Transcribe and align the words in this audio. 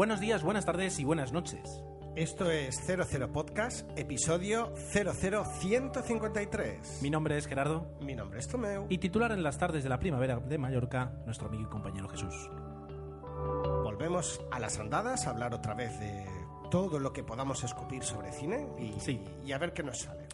Buenos 0.00 0.18
días, 0.18 0.42
buenas 0.42 0.64
tardes 0.64 0.98
y 0.98 1.04
buenas 1.04 1.30
noches. 1.30 1.84
Esto 2.16 2.50
es 2.50 2.80
00 2.86 3.32
Podcast, 3.34 3.86
episodio 3.98 4.72
00153. 4.94 7.02
Mi 7.02 7.10
nombre 7.10 7.36
es 7.36 7.46
Gerardo 7.46 7.98
Mi 8.00 8.14
nombre 8.14 8.40
es 8.40 8.48
Tomeu. 8.48 8.86
y 8.88 8.96
titular 8.96 9.30
en 9.32 9.42
las 9.42 9.58
tardes 9.58 9.82
de 9.82 9.90
la 9.90 10.00
primavera 10.00 10.40
de 10.40 10.56
Mallorca, 10.56 11.12
nuestro 11.26 11.48
amigo 11.48 11.64
y 11.64 11.66
compañero 11.66 12.08
Jesús. 12.08 12.34
volvemos 13.84 14.40
a 14.50 14.58
las 14.58 14.78
andadas 14.78 15.26
a 15.26 15.32
hablar 15.32 15.52
otra 15.52 15.74
vez 15.74 16.00
de 16.00 16.24
todo 16.70 16.98
lo 16.98 17.12
que 17.12 17.22
podamos 17.22 17.62
escupir 17.62 18.02
sobre 18.02 18.32
cine 18.32 18.68
y, 18.78 18.98
Sí. 19.00 19.20
y 19.44 19.52
a 19.52 19.58
ver 19.58 19.74
qué 19.74 19.82
nos 19.82 19.98
sale. 19.98 20.26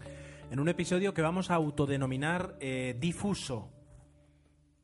En 0.49 0.61
un 0.61 0.69
episodio 0.69 1.13
que 1.13 1.23
vamos 1.23 1.51
a 1.51 1.57
autodenominar 1.57 2.55
eh, 2.61 2.95
difuso. 3.01 3.73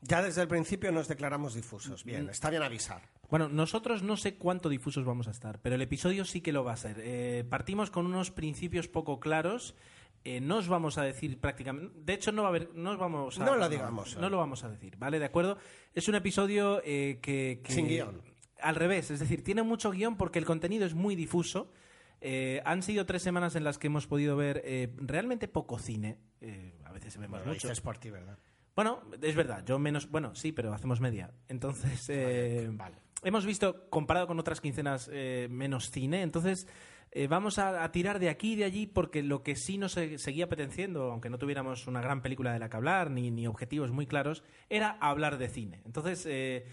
Ya 0.01 0.23
desde 0.23 0.43
el 0.43 0.49
principio 0.49 0.91
nos 0.91 1.07
declaramos 1.07 1.55
difusos. 1.55 2.05
Mm. 2.05 2.09
Bien, 2.09 2.29
está 2.31 2.51
bien 2.51 2.65
avisar. 2.65 3.13
Bueno, 3.33 3.49
nosotros 3.49 4.03
no 4.03 4.19
sé 4.19 4.35
cuánto 4.35 4.69
difusos 4.69 5.07
vamos 5.07 5.27
a 5.27 5.31
estar, 5.31 5.59
pero 5.63 5.75
el 5.77 5.81
episodio 5.81 6.27
sí 6.27 6.43
que 6.43 6.53
lo 6.53 6.65
va 6.65 6.75
a 6.75 6.77
ser. 6.77 6.99
Eh, 7.01 7.45
partimos 7.49 7.91
con 7.91 8.05
unos 8.05 8.31
principios 8.31 8.89
poco 8.89 9.21
claros. 9.21 9.75
eh, 10.23 10.43
no 10.43 10.59
os 10.59 10.69
vamos 10.69 10.99
a 10.99 11.03
decir 11.03 11.41
prácticamente. 11.41 11.95
De 11.99 12.13
hecho, 12.13 12.31
no 12.31 12.43
va 12.43 12.49
a 12.49 12.51
haber. 12.51 12.75
No 12.75 12.91
os 12.91 12.99
vamos 12.99 13.41
a. 13.41 13.45
No 13.47 13.57
lo 13.57 13.71
digamos. 13.71 14.19
No, 14.19 14.29
lo 14.29 14.37
vamos 14.37 14.65
a 14.65 14.69
decir, 14.69 14.99
¿vale? 14.99 15.19
¿De 15.19 15.25
acuerdo? 15.25 15.57
Es 15.95 16.09
un 16.09 16.15
episodio 16.15 16.83
eh, 16.85 17.21
que, 17.23 17.63
que- 17.65 17.73
Sin 17.73 17.89
guion. 17.89 18.21
Al 18.61 18.75
revés, 18.77 19.11
es 19.11 19.19
decir, 19.19 19.43
tiene 19.43 19.63
mucho 19.63 19.91
guion 19.93 20.19
porque 20.19 20.39
el 20.39 20.45
contenido 20.45 20.85
es 20.85 20.93
muy 20.93 21.17
difuso. 21.17 21.73
Eh, 22.21 22.61
han 22.67 22.83
sido 22.83 23.07
tres 23.07 23.23
semanas 23.23 23.57
en 23.57 23.65
las 23.65 23.79
que 23.79 23.87
hemos 23.87 24.07
podido 24.07 24.37
ver 24.37 24.61
eh, 24.67 24.93
realmente 24.99 25.49
poco 25.49 25.79
cine. 25.79 26.19
Eh, 26.43 26.75
a 26.85 26.93
veces 26.93 27.17
vemos 27.17 27.39
Bueno, 27.41 27.55
mucho. 27.55 27.67
dices 27.67 27.81
por 27.81 27.97
ti, 27.97 28.11
¿verdad? 28.11 28.37
Bueno, 28.77 29.03
es 29.23 29.35
verdad, 29.35 29.65
yo 29.65 29.79
menos. 29.79 30.11
Bueno, 30.11 30.35
sí, 30.35 30.53
pero 30.53 30.75
hacemos 30.75 31.01
media. 31.01 31.33
Entonces, 31.49 32.09
eh, 32.11 32.69
vale. 32.73 32.99
Hemos 33.23 33.47
visto, 33.47 33.89
comparado 33.91 34.27
con 34.27 34.39
otras 34.39 34.61
quincenas, 34.61 35.09
eh, 35.13 35.49
menos 35.51 35.91
cine. 35.91 36.23
Entonces, 36.23 36.67
eh, 37.11 37.27
vamos 37.27 37.59
a, 37.59 37.91
tirar 37.93 38.19
de 38.19 38.29
aquí 38.31 38.53
y 38.55 38.57
de 38.57 38.65
allí 38.65 38.87
porque 38.87 39.23
lo 39.23 39.43
que 39.43 39.55
sí 39.57 39.77
nos 39.79 39.93
se- 39.93 40.19
seguía 40.19 40.47
apeteciendo, 40.47 41.11
aunque 41.13 41.29
no 41.31 41.39
tuviéramos 41.39 41.87
una 41.87 42.01
gran 42.01 42.23
película 42.23 42.53
de 42.53 42.59
la 42.59 42.71
que 42.71 42.77
hablar 42.77 43.11
ni, 43.11 43.31
ni 43.31 43.47
objetivos 43.47 43.91
muy 43.91 44.07
claros, 44.07 44.43
era 44.71 44.97
hablar 45.01 45.37
de 45.39 45.49
cine. 45.49 45.83
Entonces, 45.85 46.25
eh, 46.27 46.65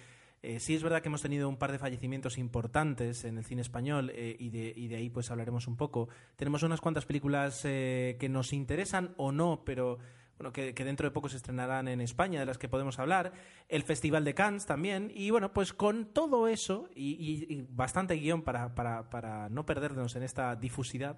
eh, 0.41 0.59
sí 0.61 0.75
es 0.75 0.81
verdad 0.83 1.01
que 1.01 1.09
hemos 1.09 1.21
tenido 1.21 1.49
un 1.49 1.57
par 1.57 1.73
de 1.73 1.79
fallecimientos 1.79 2.37
importantes 2.37 3.25
en 3.25 3.37
el 3.37 3.43
cine 3.43 3.61
español 3.61 4.13
y, 4.15 4.49
de, 4.49 4.73
y 4.73 4.87
de 4.87 4.95
ahí 4.95 5.09
pues 5.09 5.29
hablaremos 5.31 5.67
un 5.67 5.75
poco. 5.75 6.07
Tenemos 6.37 6.63
unas 6.63 6.79
cuantas 6.79 7.05
películas 7.05 7.61
que 7.63 8.27
nos 8.29 8.53
interesan 8.53 9.13
o 9.17 9.33
no, 9.33 9.63
pero 9.65 9.97
bueno, 10.39 10.51
que, 10.53 10.73
dentro 10.73 11.05
de 11.05 11.11
poco 11.11 11.27
se 11.29 11.35
estrenarán 11.37 11.87
en 11.89 11.99
España, 12.01 12.39
de 12.39 12.45
las 12.45 12.57
que 12.57 12.69
podemos 12.69 12.97
hablar. 12.97 13.33
El 13.67 13.83
Festival 13.83 14.23
de 14.23 14.33
Cannes 14.33 14.65
también. 14.65 15.11
Y 15.13 15.29
bueno, 15.31 15.51
pues 15.53 15.73
con 15.73 16.05
todo 16.05 16.47
eso 16.47 16.89
y, 16.95 17.11
y- 17.49 17.53
y 17.53 17.67
bastante 17.69 18.15
guion 18.15 18.41
para, 18.41 18.73
para, 18.73 19.09
para 19.09 19.49
no 19.49 19.65
perdernos 19.65 20.15
en 20.15 20.23
esta 20.23 20.55
difusidad, 20.55 21.17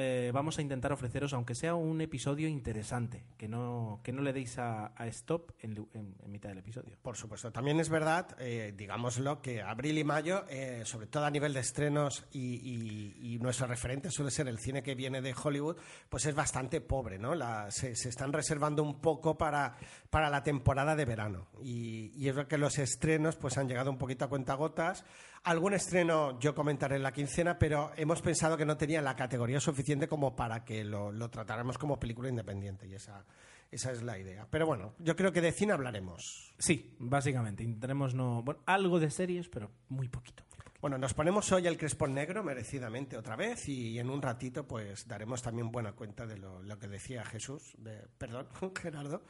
eh, 0.00 0.30
vamos 0.32 0.56
a 0.58 0.62
intentar 0.62 0.92
ofreceros, 0.92 1.32
aunque 1.32 1.56
sea 1.56 1.74
un 1.74 2.00
episodio 2.00 2.46
interesante, 2.46 3.24
que 3.36 3.48
no, 3.48 4.00
que 4.04 4.12
no 4.12 4.22
le 4.22 4.32
deis 4.32 4.56
a, 4.58 4.92
a 4.96 5.06
stop 5.08 5.50
en, 5.60 5.72
en- 5.92 6.14
en 6.22 6.30
mitad 6.30 6.50
del 6.50 6.58
episodio. 6.58 6.96
Por 7.02 7.16
supuesto. 7.16 7.50
También 7.50 7.80
es 7.80 7.88
verdad, 7.88 8.36
eh, 8.38 8.72
digámoslo, 8.76 9.42
que 9.42 9.60
abril 9.60 9.98
y 9.98 10.04
mayo, 10.04 10.44
eh, 10.48 10.82
sobre 10.84 11.08
todo 11.08 11.24
a 11.24 11.30
nivel 11.30 11.52
de 11.52 11.60
estrenos 11.60 12.24
y, 12.30 12.54
y- 12.62 13.34
y 13.34 13.38
nuestro 13.40 13.66
referente 13.66 14.10
suele 14.12 14.30
ser 14.30 14.46
el 14.46 14.58
cine 14.58 14.82
que 14.84 14.94
viene 14.94 15.20
de 15.20 15.34
Hollywood, 15.34 15.76
pues 16.08 16.26
es 16.26 16.34
bastante 16.34 16.80
pobre, 16.80 17.18
¿no? 17.18 17.34
La- 17.34 17.70
se, 17.72 17.96
se 17.96 18.08
están 18.08 18.32
reservando 18.32 18.82
un 18.84 19.00
poco 19.00 19.36
para, 19.36 19.76
para 20.10 20.30
la 20.30 20.44
temporada 20.44 20.94
de 20.94 21.04
verano. 21.04 21.48
Y, 21.60 22.12
y 22.14 22.28
es 22.28 22.34
verdad 22.36 22.48
que 22.48 22.58
los 22.58 22.78
estrenos 22.78 23.34
pues 23.36 23.58
han 23.58 23.66
llegado 23.68 23.90
un 23.90 23.98
poquito 23.98 24.24
a 24.24 24.28
cuentagotas. 24.28 25.04
Algún 25.48 25.72
estreno 25.72 26.38
yo 26.38 26.54
comentaré 26.54 26.96
en 26.96 27.02
la 27.02 27.10
quincena, 27.10 27.58
pero 27.58 27.90
hemos 27.96 28.20
pensado 28.20 28.58
que 28.58 28.66
no 28.66 28.76
tenía 28.76 29.00
la 29.00 29.16
categoría 29.16 29.58
suficiente 29.60 30.06
como 30.06 30.36
para 30.36 30.62
que 30.62 30.84
lo, 30.84 31.10
lo 31.10 31.30
tratáramos 31.30 31.78
como 31.78 31.98
película 31.98 32.28
independiente. 32.28 32.86
Y 32.86 32.92
esa, 32.92 33.24
esa 33.70 33.92
es 33.92 34.02
la 34.02 34.18
idea. 34.18 34.46
Pero 34.50 34.66
bueno, 34.66 34.92
yo 34.98 35.16
creo 35.16 35.32
que 35.32 35.40
de 35.40 35.52
cine 35.52 35.72
hablaremos. 35.72 36.52
Sí, 36.58 36.94
básicamente. 36.98 37.62
Intentaremos 37.62 38.14
no. 38.14 38.42
Bueno, 38.42 38.60
algo 38.66 39.00
de 39.00 39.10
series, 39.10 39.48
pero 39.48 39.70
muy 39.88 40.08
poquito. 40.08 40.44
muy 40.50 40.58
poquito. 40.58 40.80
Bueno, 40.82 40.98
nos 40.98 41.14
ponemos 41.14 41.50
hoy 41.50 41.66
el 41.66 41.78
crespón 41.78 42.12
negro, 42.12 42.44
merecidamente 42.44 43.16
otra 43.16 43.34
vez, 43.34 43.70
y 43.70 43.98
en 43.98 44.10
un 44.10 44.20
ratito 44.20 44.68
pues 44.68 45.08
daremos 45.08 45.40
también 45.40 45.72
buena 45.72 45.92
cuenta 45.92 46.26
de 46.26 46.36
lo, 46.36 46.62
lo 46.62 46.78
que 46.78 46.88
decía 46.88 47.24
Jesús, 47.24 47.74
de, 47.78 48.06
perdón, 48.18 48.48
Gerardo, 48.78 49.22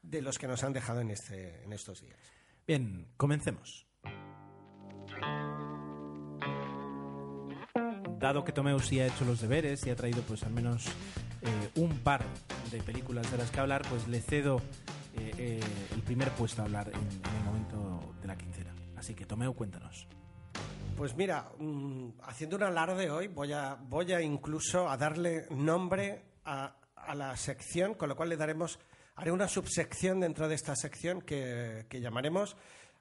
de 0.00 0.22
los 0.22 0.38
que 0.38 0.46
nos 0.46 0.62
han 0.62 0.72
dejado 0.72 1.00
en, 1.00 1.10
este, 1.10 1.64
en 1.64 1.72
estos 1.72 2.02
días. 2.02 2.20
Bien, 2.68 3.08
comencemos. 3.16 3.84
Dado 8.18 8.44
que 8.44 8.52
Tomeu 8.52 8.80
sí 8.80 8.98
ha 9.00 9.06
hecho 9.06 9.24
los 9.24 9.40
deberes 9.40 9.86
y 9.86 9.90
ha 9.90 9.96
traído 9.96 10.22
pues 10.22 10.42
al 10.42 10.52
menos 10.52 10.86
eh, 11.42 11.70
un 11.76 11.98
par 11.98 12.24
de 12.70 12.82
películas 12.82 13.30
de 13.30 13.36
las 13.36 13.50
que 13.50 13.60
hablar, 13.60 13.82
pues 13.90 14.08
le 14.08 14.20
cedo 14.20 14.62
eh, 15.14 15.32
eh, 15.36 15.60
el 15.94 16.02
primer 16.02 16.30
puesto 16.30 16.62
a 16.62 16.64
hablar 16.64 16.88
en, 16.88 16.94
el 16.96 17.44
momento 17.44 18.14
de 18.22 18.26
la 18.26 18.36
quincena. 18.36 18.74
Así 18.96 19.14
que 19.14 19.26
Tomeu, 19.26 19.54
cuéntanos. 19.54 20.08
Pues 20.96 21.14
mira, 21.14 21.50
mm, 21.58 22.08
haciendo 22.22 22.56
un 22.56 22.62
alarde 22.62 23.10
hoy, 23.10 23.28
voy 23.28 23.52
a, 23.52 23.74
voy 23.74 24.10
a 24.14 24.22
incluso 24.22 24.88
a 24.88 24.96
darle 24.96 25.46
nombre 25.50 26.22
a, 26.46 26.74
la 27.14 27.36
sección, 27.36 27.94
con 27.94 28.08
lo 28.08 28.16
cual 28.16 28.30
le 28.30 28.36
daremos, 28.36 28.78
haré 29.14 29.30
una 29.30 29.46
subsección 29.46 30.20
dentro 30.20 30.48
de 30.48 30.54
esta 30.54 30.74
sección 30.74 31.20
que 31.20 31.86
llamaremos, 31.92 32.56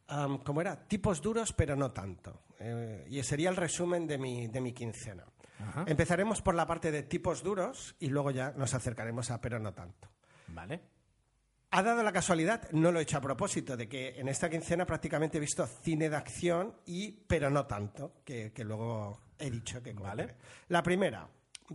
am, 0.07 0.39
¿cómo 0.39 0.61
era? 0.61 0.88
Tipos 0.88 1.21
duros, 1.21 1.53
pero 1.53 1.75
no 1.75 1.91
tanto. 1.91 2.41
Eh, 2.59 3.05
y 3.09 3.21
sería 3.23 3.49
el 3.49 3.55
resumen 3.55 4.07
de 4.07 4.17
mi, 4.17 4.47
de 4.47 4.61
mi 4.61 4.73
quincena. 4.73 5.25
Ajá. 5.59 5.85
Empezaremos 5.88 6.41
por 6.41 6.55
la 6.55 6.66
parte 6.66 6.91
de 6.91 7.03
tipos 7.03 7.43
duros 7.43 7.95
y 7.99 8.07
luego 8.07 8.31
ya 8.31 8.51
nos 8.51 8.73
acercaremos 8.73 9.31
a 9.31 9.39
pero 9.41 9.59
no 9.59 9.73
tanto. 9.73 10.09
¿Vale? 10.47 10.81
Ha 11.71 11.83
dado 11.83 12.03
la 12.03 12.13
casualidad, 12.13 12.69
no 12.71 12.91
lo 12.91 12.99
he 12.99 13.03
hecho 13.03 13.17
a 13.17 13.21
propósito, 13.21 13.75
de 13.75 13.89
que 13.89 14.19
en 14.19 14.29
esta 14.29 14.49
quincena 14.49 14.85
prácticamente 14.85 15.38
he 15.38 15.41
visto 15.41 15.65
cine 15.67 16.09
de 16.09 16.15
acción 16.15 16.75
y, 16.85 17.11
pero 17.11 17.49
no 17.49 17.65
tanto, 17.65 18.21
que, 18.23 18.53
que 18.53 18.63
luego 18.63 19.19
he 19.38 19.49
dicho 19.49 19.83
que. 19.83 19.91
Vale. 19.91 20.35
La 20.69 20.81
primera, 20.81 21.27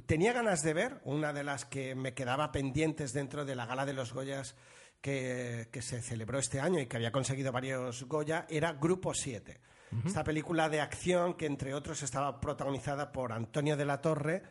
tenía 0.06 0.32
ganas 0.32 0.62
de 0.62 0.72
ver, 0.72 1.00
una 1.04 1.32
de 1.32 1.44
las 1.44 1.64
que 1.64 1.94
me 1.94 2.14
quedaba 2.14 2.52
pendientes 2.52 3.12
dentro 3.12 3.44
de 3.44 3.54
la 3.54 3.66
gala 3.66 3.84
de 3.84 3.92
los 3.92 4.14
Goyas 4.14 4.54
que, 5.00 5.68
que 5.70 5.82
se 5.82 6.02
celebró 6.02 6.38
este 6.38 6.60
año 6.60 6.80
y 6.80 6.86
que 6.86 6.96
había 6.96 7.12
conseguido 7.12 7.52
varios 7.52 8.04
Goya, 8.04 8.46
era 8.48 8.72
Grupo 8.72 9.14
7. 9.14 9.60
Esta 10.06 10.22
película 10.22 10.68
de 10.68 10.80
acción 10.80 11.34
que, 11.34 11.46
entre 11.46 11.74
otros, 11.74 12.02
estaba 12.04 12.40
protagonizada 12.40 13.10
por 13.10 13.32
Antonio 13.32 13.76
de 13.76 13.84
la 13.84 14.00
Torre 14.00 14.42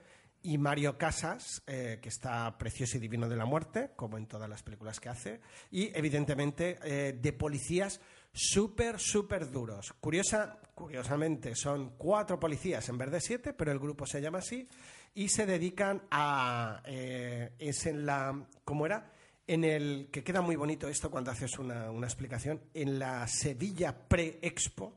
y 0.41 0.57
Mario 0.57 0.97
Casas, 0.97 1.63
eh, 1.65 1.99
que 2.01 2.09
está 2.09 2.57
precioso 2.57 2.97
y 2.97 2.99
divino 2.99 3.29
de 3.29 3.37
la 3.37 3.45
muerte, 3.45 3.91
como 3.95 4.17
en 4.17 4.27
todas 4.27 4.49
las 4.49 4.63
películas 4.63 4.99
que 4.99 5.07
hace, 5.07 5.39
y 5.71 5.97
evidentemente 5.97 6.77
eh, 6.83 7.13
de 7.13 7.33
policías 7.33 8.01
súper, 8.33 8.99
súper 8.99 9.49
duros. 9.49 9.93
Curiosa, 10.01 10.59
curiosamente, 10.75 11.55
son 11.55 11.95
cuatro 11.97 12.37
policías 12.37 12.87
en 12.89 12.97
vez 12.97 13.09
de 13.09 13.21
siete, 13.21 13.53
pero 13.53 13.71
el 13.71 13.79
grupo 13.79 14.05
se 14.05 14.21
llama 14.21 14.39
así, 14.39 14.67
y 15.13 15.29
se 15.29 15.45
dedican 15.45 16.03
a... 16.11 16.81
eh, 16.85 17.53
es 17.59 17.85
en 17.85 18.05
la... 18.05 18.45
¿Cómo 18.65 18.85
era? 18.85 19.11
En 19.49 19.63
el... 19.63 20.09
que 20.11 20.23
queda 20.23 20.41
muy 20.41 20.55
bonito 20.55 20.87
esto 20.87 21.09
cuando 21.09 21.31
haces 21.31 21.57
una, 21.57 21.89
una 21.89 22.05
explicación, 22.05 22.61
en 22.75 22.99
la 22.99 23.27
Sevilla 23.27 23.97
Pre-Expo, 24.07 24.93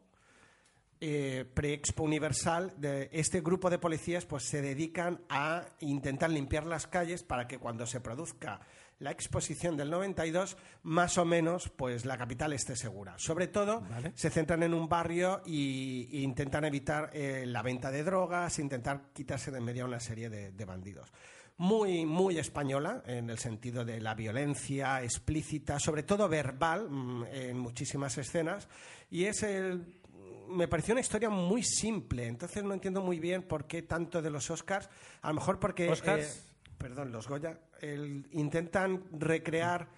eh, 1.01 1.47
pre-expo 1.55 2.03
universal, 2.03 2.75
de 2.77 3.09
este 3.13 3.41
grupo 3.41 3.71
de 3.71 3.79
policías 3.79 4.27
pues 4.27 4.45
se 4.45 4.61
dedican 4.61 5.23
a 5.31 5.65
intentar 5.81 6.29
limpiar 6.31 6.67
las 6.67 6.87
calles 6.87 7.23
para 7.23 7.49
que 7.49 7.57
cuando 7.59 7.87
se 7.87 8.03
produzca 8.03 8.61
la 9.03 9.11
exposición 9.11 9.77
del 9.77 9.91
92, 9.91 10.57
más 10.85 11.19
o 11.19 11.25
menos, 11.25 11.69
pues 11.71 12.05
la 12.05 12.17
capital 12.17 12.53
esté 12.53 12.77
segura. 12.77 13.15
Sobre 13.19 13.49
todo, 13.49 13.81
Vale. 13.81 14.13
se 14.15 14.31
centran 14.31 14.63
en 14.63 14.73
un 14.73 14.89
barrio 14.89 15.43
y, 15.45 16.09
y 16.11 16.23
intentan 16.23 16.65
evitar 16.65 17.11
eh, 17.13 17.45
la 17.47 17.63
venta 17.63 17.91
de 17.91 18.05
drogas, 18.05 18.59
intentar 18.61 19.11
quitarse 19.13 19.51
de 19.51 19.59
en 19.59 19.65
medio 19.65 19.85
a 19.85 19.89
una 19.89 20.01
serie 20.01 20.31
de, 20.31 20.53
de 20.53 20.65
bandidos. 20.65 21.13
Muy, 21.59 22.07
muy 22.07 22.39
española, 22.39 23.03
en 23.07 23.29
el 23.29 23.39
sentido 23.39 23.85
de 23.85 24.01
la 24.01 24.15
violencia 24.15 25.03
explícita, 25.03 25.79
sobre 25.79 26.05
todo 26.05 26.29
verbal, 26.29 26.89
mm, 26.89 27.25
en 27.33 27.59
muchísimas 27.59 28.17
escenas, 28.19 28.69
y 29.11 29.25
es 29.25 29.43
el 29.43 30.01
me 30.49 30.69
pareció 30.69 30.93
una 30.93 31.01
historia 31.01 31.31
muy 31.31 31.63
simple, 31.63 32.27
entonces 32.27 32.63
no 32.63 32.75
entiendo 32.75 33.01
muy 33.01 33.19
bien 33.19 33.43
por 33.43 33.67
qué 33.67 33.83
tanto 33.83 34.21
de 34.21 34.31
los 34.31 34.51
Oscars, 34.51 34.89
a 35.23 35.29
lo 35.29 35.35
mejor 35.35 35.59
porque... 35.59 35.89
Oscars. 35.89 36.37
eh, 36.37 36.52
perdón, 36.83 37.13
los 37.13 37.29
Goya, 37.29 37.59
el- 37.81 38.27
intentan 38.33 39.05
recrear 39.13 39.89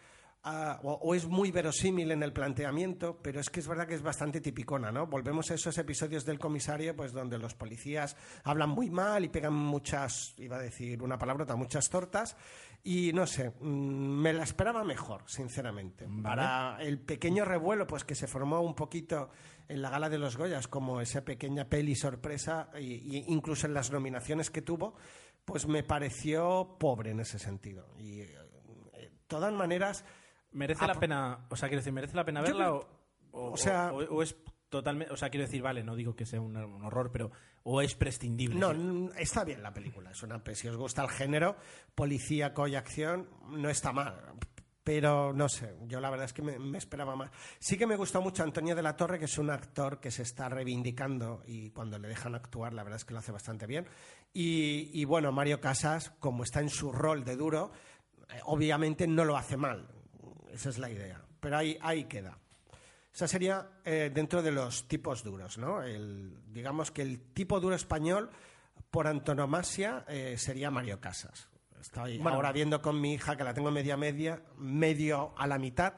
o, 0.82 0.92
o 1.02 1.14
es 1.14 1.26
muy 1.26 1.50
verosímil 1.50 2.10
en 2.12 2.22
el 2.22 2.34
planteamiento, 2.34 3.18
pero 3.22 3.40
es 3.40 3.48
que 3.48 3.60
es 3.60 3.66
verdad 3.66 3.86
que 3.88 3.94
es 3.94 4.02
bastante 4.02 4.42
tipicona, 4.42 4.92
¿no? 4.92 5.06
Volvemos 5.06 5.50
a 5.50 5.54
esos 5.54 5.78
episodios 5.78 6.26
del 6.26 6.38
comisario, 6.38 6.94
pues 6.94 7.12
donde 7.14 7.38
los 7.38 7.54
policías 7.54 8.14
hablan 8.44 8.68
muy 8.68 8.90
mal 8.90 9.24
y 9.24 9.30
pegan 9.30 9.54
muchas, 9.54 10.34
iba 10.36 10.56
a 10.56 10.60
decir 10.60 11.02
una 11.02 11.16
palabrota, 11.16 11.56
muchas 11.56 11.88
tortas, 11.88 12.36
y 12.82 13.10
no 13.14 13.26
sé, 13.26 13.52
mm, 13.58 14.20
me 14.20 14.34
la 14.34 14.42
esperaba 14.42 14.84
mejor, 14.84 15.22
sinceramente. 15.26 16.06
Para 16.22 16.76
el 16.82 16.98
pequeño 16.98 17.46
revuelo, 17.46 17.86
pues 17.86 18.04
que 18.04 18.14
se 18.14 18.26
formó 18.26 18.60
un 18.60 18.74
poquito 18.74 19.30
en 19.66 19.80
la 19.80 19.88
gala 19.88 20.10
de 20.10 20.18
los 20.18 20.36
Goyas, 20.36 20.68
como 20.68 21.00
esa 21.00 21.24
pequeña 21.24 21.64
peli 21.70 21.94
sorpresa, 21.94 22.68
y 22.78 23.24
incluso 23.32 23.66
en 23.66 23.72
las 23.72 23.90
nominaciones 23.90 24.50
que 24.50 24.60
tuvo, 24.60 24.94
pues 25.44 25.66
me 25.66 25.82
pareció 25.82 26.76
pobre 26.78 27.10
en 27.10 27.20
ese 27.20 27.38
sentido. 27.38 27.86
Y 27.98 28.20
eh, 28.20 28.38
de 28.94 29.10
todas 29.26 29.52
maneras, 29.52 30.04
¿Merece 30.52 30.86
la 30.86 30.94
pena, 30.94 31.46
o 31.50 31.56
sea, 31.56 31.68
quiero 31.68 31.80
decir, 31.80 31.92
¿merece 31.92 32.14
la 32.14 32.24
pena 32.24 32.40
verla 32.40 32.72
o, 32.74 32.86
o- 33.32 33.50
o 33.52 33.56
sea- 33.56 33.92
o- 33.92 34.04
o 34.16 34.22
es 34.22 34.36
totalmente, 34.68 35.12
o 35.12 35.16
sea, 35.16 35.28
quiero 35.28 35.46
decir, 35.46 35.60
vale, 35.62 35.82
no 35.82 35.96
digo 35.96 36.14
que 36.14 36.26
sea 36.26 36.40
un, 36.40 36.56
un 36.56 36.84
horror, 36.84 37.10
pero 37.10 37.32
o 37.64 37.80
es 37.82 37.96
prescindible. 37.96 38.60
No, 38.60 38.72
Sí. 38.72 39.10
está 39.18 39.42
bien 39.42 39.62
la 39.64 39.72
película. 39.74 40.12
Es 40.12 40.22
una, 40.22 40.40
si 40.54 40.68
os 40.68 40.76
gusta 40.76 41.02
el 41.02 41.10
género 41.10 41.56
policíaco 41.96 42.68
y 42.68 42.76
acción, 42.76 43.28
no 43.48 43.68
está 43.68 43.92
mal. 43.92 44.14
Pero 44.84 45.32
no 45.32 45.48
sé, 45.48 45.78
yo 45.86 45.98
la 45.98 46.10
verdad 46.10 46.26
es 46.26 46.34
que 46.34 46.42
me, 46.42 46.76
esperaba 46.76 47.16
más. 47.16 47.30
Sí 47.58 47.78
que 47.78 47.86
me 47.86 47.96
gustó 47.96 48.20
mucho 48.20 48.42
Antonio 48.42 48.76
de 48.76 48.82
la 48.82 48.94
Torre, 48.94 49.18
que 49.18 49.24
es 49.24 49.38
un 49.38 49.48
actor 49.48 49.98
que 49.98 50.10
se 50.10 50.22
está 50.22 50.50
reivindicando 50.50 51.42
y 51.46 51.70
cuando 51.70 51.98
le 51.98 52.06
dejan 52.06 52.34
actuar, 52.34 52.74
la 52.74 52.82
verdad 52.82 52.98
es 52.98 53.06
que 53.06 53.14
lo 53.14 53.20
hace 53.20 53.32
bastante 53.32 53.66
bien. 53.66 53.86
Y, 54.34 55.02
bueno, 55.06 55.32
Mario 55.32 55.58
Casas, 55.58 56.10
como 56.18 56.42
está 56.44 56.60
en 56.60 56.68
su 56.68 56.92
rol 56.92 57.24
de 57.24 57.34
duro, 57.34 57.72
eh, 58.28 58.40
obviamente 58.44 59.06
no 59.06 59.24
lo 59.24 59.38
hace 59.38 59.56
mal. 59.56 59.88
Esa 60.52 60.68
es 60.68 60.78
la 60.78 60.90
idea. 60.90 61.24
Pero 61.40 61.56
ahí, 61.56 61.78
ahí 61.80 62.04
queda. 62.04 62.36
Esa 63.14 63.26
sería 63.26 63.70
eh, 63.84 64.10
dentro 64.12 64.42
de 64.42 64.52
los 64.52 64.86
tipos 64.86 65.22
duros, 65.22 65.56
¿no? 65.56 65.82
El, 65.82 66.52
digamos 66.52 66.90
que 66.90 67.02
el 67.02 67.32
tipo 67.32 67.58
duro 67.58 67.74
español, 67.74 68.28
por 68.90 69.06
antonomasia, 69.06 70.04
eh, 70.08 70.34
sería 70.36 70.70
Mario 70.70 71.00
Casas. 71.00 71.48
Estoy 71.84 72.16
Bueno. 72.16 72.36
ahora 72.36 72.50
viendo 72.50 72.80
con 72.80 72.98
mi 72.98 73.12
hija, 73.12 73.36
que 73.36 73.44
la 73.44 73.52
tengo 73.52 73.70
media 73.70 73.96
media, 73.98 74.42
medio 74.56 75.34
a 75.36 75.46
la 75.46 75.58
mitad. 75.58 75.92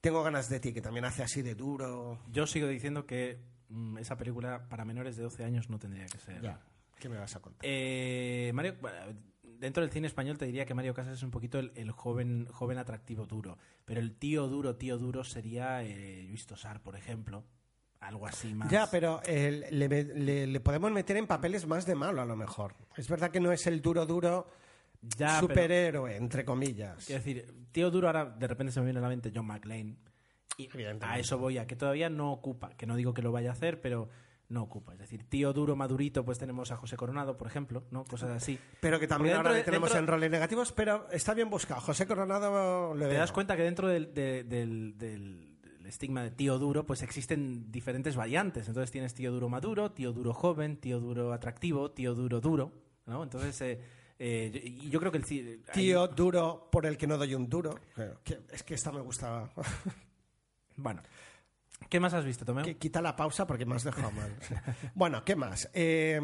Tengo 0.00 0.22
ganas 0.24 0.48
de 0.48 0.58
ti, 0.58 0.72
que 0.72 0.80
también 0.82 1.04
hace 1.04 1.22
así 1.22 1.42
de 1.42 1.54
duro. 1.54 2.18
Yo 2.32 2.44
sigo 2.46 2.66
diciendo 2.66 3.06
que 3.06 3.38
mm, 3.68 3.98
esa 3.98 4.16
película 4.16 4.68
para 4.68 4.84
menores 4.84 5.16
de 5.16 5.22
12 5.22 5.44
años 5.44 5.70
no 5.70 5.78
tendría 5.78 6.06
que 6.06 6.18
ser. 6.18 6.42
Ya, 6.42 6.60
¿qué 6.98 7.08
me 7.08 7.16
vas 7.18 7.36
a 7.36 7.40
contar? 7.40 7.60
Eh, 7.62 8.50
Mario, 8.52 8.74
dentro 9.44 9.82
del 9.84 9.92
cine 9.92 10.08
español 10.08 10.38
te 10.38 10.44
diría 10.46 10.66
que 10.66 10.74
Mario 10.74 10.92
Casas 10.92 11.14
es 11.14 11.22
un 11.22 11.30
poquito 11.30 11.60
el, 11.60 11.70
el 11.76 11.92
joven, 11.92 12.46
joven 12.50 12.78
atractivo 12.78 13.26
duro. 13.26 13.58
Pero 13.84 14.00
el 14.00 14.12
tío 14.16 14.48
duro, 14.48 14.74
tío 14.74 14.98
duro 14.98 15.22
sería 15.22 15.84
eh, 15.84 16.24
Luis 16.28 16.46
Tosar, 16.46 16.82
por 16.82 16.96
ejemplo. 16.96 17.44
Algo 18.00 18.26
así 18.26 18.54
más. 18.54 18.70
Ya, 18.70 18.90
pero 18.90 19.20
eh, 19.24 19.68
le, 19.70 19.88
le- 19.88 20.46
le 20.48 20.60
podemos 20.60 20.90
meter 20.90 21.16
en 21.16 21.26
papeles 21.28 21.64
más 21.66 21.86
de 21.86 21.94
malo, 21.94 22.20
a 22.22 22.26
lo 22.26 22.34
mejor. 22.36 22.74
Es 22.96 23.08
verdad 23.08 23.30
que 23.30 23.40
no 23.40 23.52
es 23.52 23.66
el 23.68 23.80
duro, 23.80 24.04
duro 24.04 24.46
Ya, 25.02 25.36
pero- 25.40 25.40
superhéroe, 25.40 26.16
entre 26.16 26.44
comillas. 26.44 27.04
Quiero 27.06 27.22
decir, 27.22 27.68
tío 27.72 27.90
duro 27.90 28.08
ahora 28.08 28.24
de 28.26 28.46
repente 28.46 28.72
se 28.72 28.80
me 28.80 28.86
viene 28.86 28.98
a 28.98 29.02
la 29.02 29.08
mente 29.08 29.30
John 29.34 29.46
McClane. 29.46 29.96
Y 30.58 30.68
a 31.02 31.18
eso 31.18 31.36
voy, 31.38 31.58
a 31.58 31.66
que 31.66 31.76
todavía 31.76 32.08
no 32.08 32.32
ocupa, 32.32 32.70
que 32.70 32.86
no 32.86 32.96
digo 32.96 33.12
que 33.12 33.20
lo 33.20 33.30
vaya 33.30 33.50
a 33.50 33.52
hacer, 33.52 33.80
pero 33.82 34.08
no 34.48 34.62
ocupa. 34.62 34.94
Es 34.94 34.98
decir, 35.00 35.28
tío 35.28 35.52
duro, 35.52 35.76
madurito, 35.76 36.24
pues 36.24 36.38
tenemos 36.38 36.70
a 36.70 36.76
José 36.76 36.96
Coronado, 36.96 37.36
por 37.36 37.46
ejemplo, 37.46 37.84
¿no? 37.90 38.04
Cosas 38.04 38.30
así. 38.30 38.58
Pero 38.80 38.98
que 38.98 39.06
también 39.06 39.36
ahora 39.36 39.52
le 39.52 39.62
tenemos 39.64 39.90
dentro- 39.90 40.00
en 40.00 40.06
roles 40.06 40.30
negativos, 40.30 40.72
pero 40.72 41.08
está 41.10 41.34
bien 41.34 41.50
buscado. 41.50 41.80
José 41.82 42.06
Coronado 42.06 42.94
le 42.94 43.02
Te 43.04 43.10
veo. 43.10 43.18
das 43.18 43.32
cuenta 43.32 43.54
que 43.56 43.64
dentro 43.64 43.88
del, 43.88 44.14
de- 44.14 44.44
del- 44.44 44.96
del- 44.96 45.58
del 45.60 45.86
estigma 45.86 46.22
de 46.22 46.30
tío 46.30 46.58
duro, 46.58 46.86
pues 46.86 47.02
existen 47.02 47.70
diferentes 47.70 48.16
variantes. 48.16 48.66
Entonces 48.68 48.90
tienes 48.90 49.12
tío 49.14 49.32
duro 49.32 49.48
maduro, 49.50 49.92
tío 49.92 50.12
duro 50.12 50.32
joven, 50.32 50.78
tío 50.78 51.00
duro 51.00 51.32
atractivo, 51.34 51.90
tío 51.90 52.14
duro 52.14 52.40
duro, 52.40 52.72
¿no? 53.04 53.22
Entonces, 53.24 53.60
eh, 53.60 53.80
eh, 54.18 54.50
yo- 54.52 54.60
y 54.62 54.90
yo 54.90 54.98
creo 55.00 55.12
que 55.12 55.18
el 55.18 55.62
Tío 55.72 56.08
duro 56.08 56.68
por 56.70 56.86
el 56.86 56.96
que 56.96 57.06
no 57.06 57.16
doy 57.18 57.34
un 57.34 57.48
duro. 57.48 57.78
Que- 58.24 58.40
es 58.52 58.62
que 58.62 58.74
esta 58.74 58.92
me 58.92 59.00
gustaba. 59.00 59.50
Bueno. 60.78 61.02
¿Qué 61.90 62.00
más 62.00 62.12
has 62.14 62.24
visto, 62.24 62.44
Tomeo? 62.44 62.64
Que 62.64 62.76
quita 62.76 63.00
la 63.02 63.14
pausa 63.16 63.46
porque 63.46 63.64
me 63.66 63.74
has 63.76 63.84
dejado 63.84 64.10
mal. 64.10 64.34
Bueno, 64.94 65.24
¿qué 65.24 65.36
más? 65.36 65.68
Eh, 65.74 66.20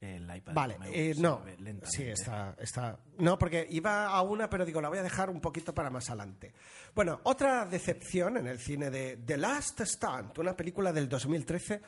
El 0.00 0.34
iPad. 0.36 0.52
vale, 0.52 0.76
eh, 0.92 1.14
no. 1.18 1.42
Sí, 1.84 2.02
está, 2.02 2.56
está. 2.58 2.98
No, 3.18 3.38
porque 3.38 3.64
iba 3.70 4.06
a 4.08 4.20
una, 4.22 4.50
pero 4.50 4.64
digo, 4.64 4.80
la 4.80 4.88
voy 4.88 4.98
a 4.98 5.02
dejar 5.02 5.30
un 5.30 5.40
poquito 5.40 5.72
para 5.72 5.90
más 5.90 6.10
adelante. 6.10 6.52
Bueno, 6.92 7.20
otra 7.22 7.64
decepción 7.66 8.36
en 8.38 8.48
el 8.48 8.58
cine 8.58 8.90
de 8.90 9.18
The 9.18 9.36
Last 9.36 9.80
Stand, 9.82 10.36
una 10.38 10.56
película 10.56 10.92
del 10.92 11.08
2013. 11.08 11.80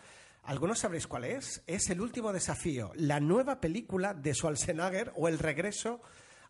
Algunos 0.44 0.78
sabréis 0.80 1.06
cuál 1.06 1.24
es. 1.24 1.62
Es 1.66 1.88
El 1.90 2.00
último 2.00 2.32
desafío, 2.32 2.92
la 2.96 3.18
nueva 3.18 3.60
película 3.60 4.12
de 4.12 4.34
Schwarzenegger 4.34 5.12
o 5.16 5.28
el 5.28 5.38
regreso 5.38 6.02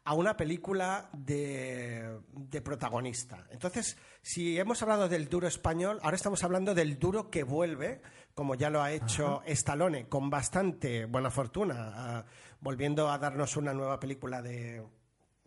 a 0.06 0.14
una 0.14 0.36
película 0.36 1.08
de, 1.12 2.20
de 2.28 2.60
protagonista. 2.60 3.46
Entonces, 3.50 3.96
si 4.20 4.58
hemos 4.58 4.82
hablado 4.82 5.08
del 5.08 5.28
duro 5.28 5.46
español, 5.46 5.98
ahora 6.02 6.16
estamos 6.16 6.44
hablando 6.44 6.74
del 6.74 6.98
duro 6.98 7.30
que 7.30 7.42
vuelve, 7.42 8.02
como 8.34 8.54
ya 8.54 8.68
lo 8.68 8.82
ha 8.82 8.92
hecho 8.92 9.42
Stallone, 9.46 10.08
con 10.08 10.28
bastante 10.28 11.06
buena 11.06 11.30
fortuna, 11.30 11.92
ah, 11.94 12.24
volviendo 12.60 13.10
a 13.10 13.18
darnos 13.18 13.56
una 13.56 13.72
nueva 13.72 13.98
película 13.98 14.42
de, 14.42 14.84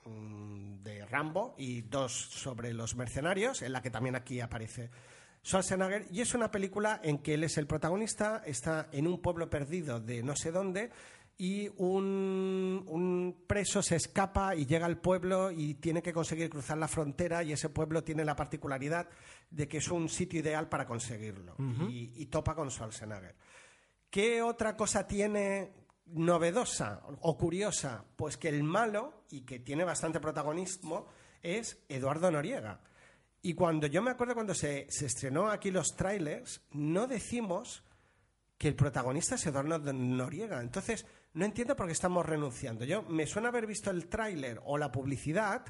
mm, 0.06 0.84
de 0.84 1.06
Rambo 1.06 1.54
y 1.58 1.82
dos 1.82 2.14
sobre 2.14 2.74
los 2.74 2.96
mercenarios, 2.96 3.62
en 3.62 3.74
la 3.74 3.82
que 3.82 3.92
también 3.92 4.16
aquí 4.16 4.40
aparece 4.40 4.90
Schwarzenegger, 5.44 6.08
y 6.12 6.22
es 6.22 6.34
una 6.34 6.52
película 6.52 7.00
en 7.04 7.20
que 7.20 7.36
él 7.36 7.44
es 7.44 7.58
el 7.58 7.68
protagonista, 7.68 8.44
está 8.46 8.90
en 8.92 9.08
un 9.08 9.22
pueblo 9.22 9.50
perdido 9.50 10.00
de 10.00 10.24
no 10.24 10.36
sé 10.36 10.52
dónde, 10.52 10.92
y 11.38 11.70
un, 11.78 12.84
un 12.88 13.44
preso 13.46 13.84
se 13.84 13.96
escapa 13.96 14.56
y 14.56 14.66
llega 14.66 14.88
al 14.88 14.98
pueblo 14.98 15.52
y 15.52 15.76
tiene 15.76 16.02
que 16.02 16.12
conseguir 16.12 16.50
cruzar 16.50 16.80
la 16.80 16.88
frontera 16.88 17.44
y 17.44 17.52
ese 17.52 17.70
pueblo 17.70 18.04
tiene 18.04 18.26
la 18.26 18.36
particularidad 18.36 19.08
de 19.52 19.68
que 19.68 19.78
es 19.78 19.88
un 19.90 20.10
sitio 20.10 20.40
ideal 20.40 20.68
para 20.68 20.88
conseguirlo 20.88 21.56
y, 21.90 22.12
y 22.16 22.26
topa 22.26 22.56
con 22.56 22.72
Schwarzenegger. 22.72 23.36
¿Qué 24.10 24.42
otra 24.42 24.76
cosa 24.76 25.06
tiene 25.06 25.74
novedosa 26.08 27.02
o 27.22 27.38
curiosa? 27.38 28.04
Pues 28.16 28.38
que 28.38 28.50
el 28.50 28.64
malo, 28.64 29.26
y 29.30 29.42
que 29.42 29.60
tiene 29.60 29.84
bastante 29.84 30.20
protagonismo, 30.20 31.06
es 31.44 31.78
Eduardo 31.88 32.32
Noriega. 32.32 32.80
Y 33.42 33.54
cuando 33.54 33.88
yo 33.88 34.02
me 34.02 34.12
acuerdo 34.12 34.34
cuando 34.34 34.54
se, 34.54 34.88
se 34.90 35.06
estrenó 35.06 35.50
aquí 35.50 35.72
los 35.72 35.96
trailers, 35.96 36.62
no 36.72 37.08
decimos 37.08 37.84
que 38.58 38.68
el 38.68 38.76
protagonista 38.76 39.36
es 39.36 39.46
Eduardo 39.46 39.94
Noriega. 39.94 40.60
Entonces, 40.62 41.06
no 41.34 41.46
entiendo 41.46 41.76
por 41.76 41.86
qué 41.86 41.94
estamos 41.94 42.26
renunciando. 42.26 42.84
Yo 42.84 43.04
me 43.04 43.28
suena 43.28 43.50
haber 43.50 43.68
visto 43.68 43.92
el 43.92 44.08
tráiler 44.08 44.60
o 44.66 44.78
la 44.78 44.92
publicidad 44.92 45.64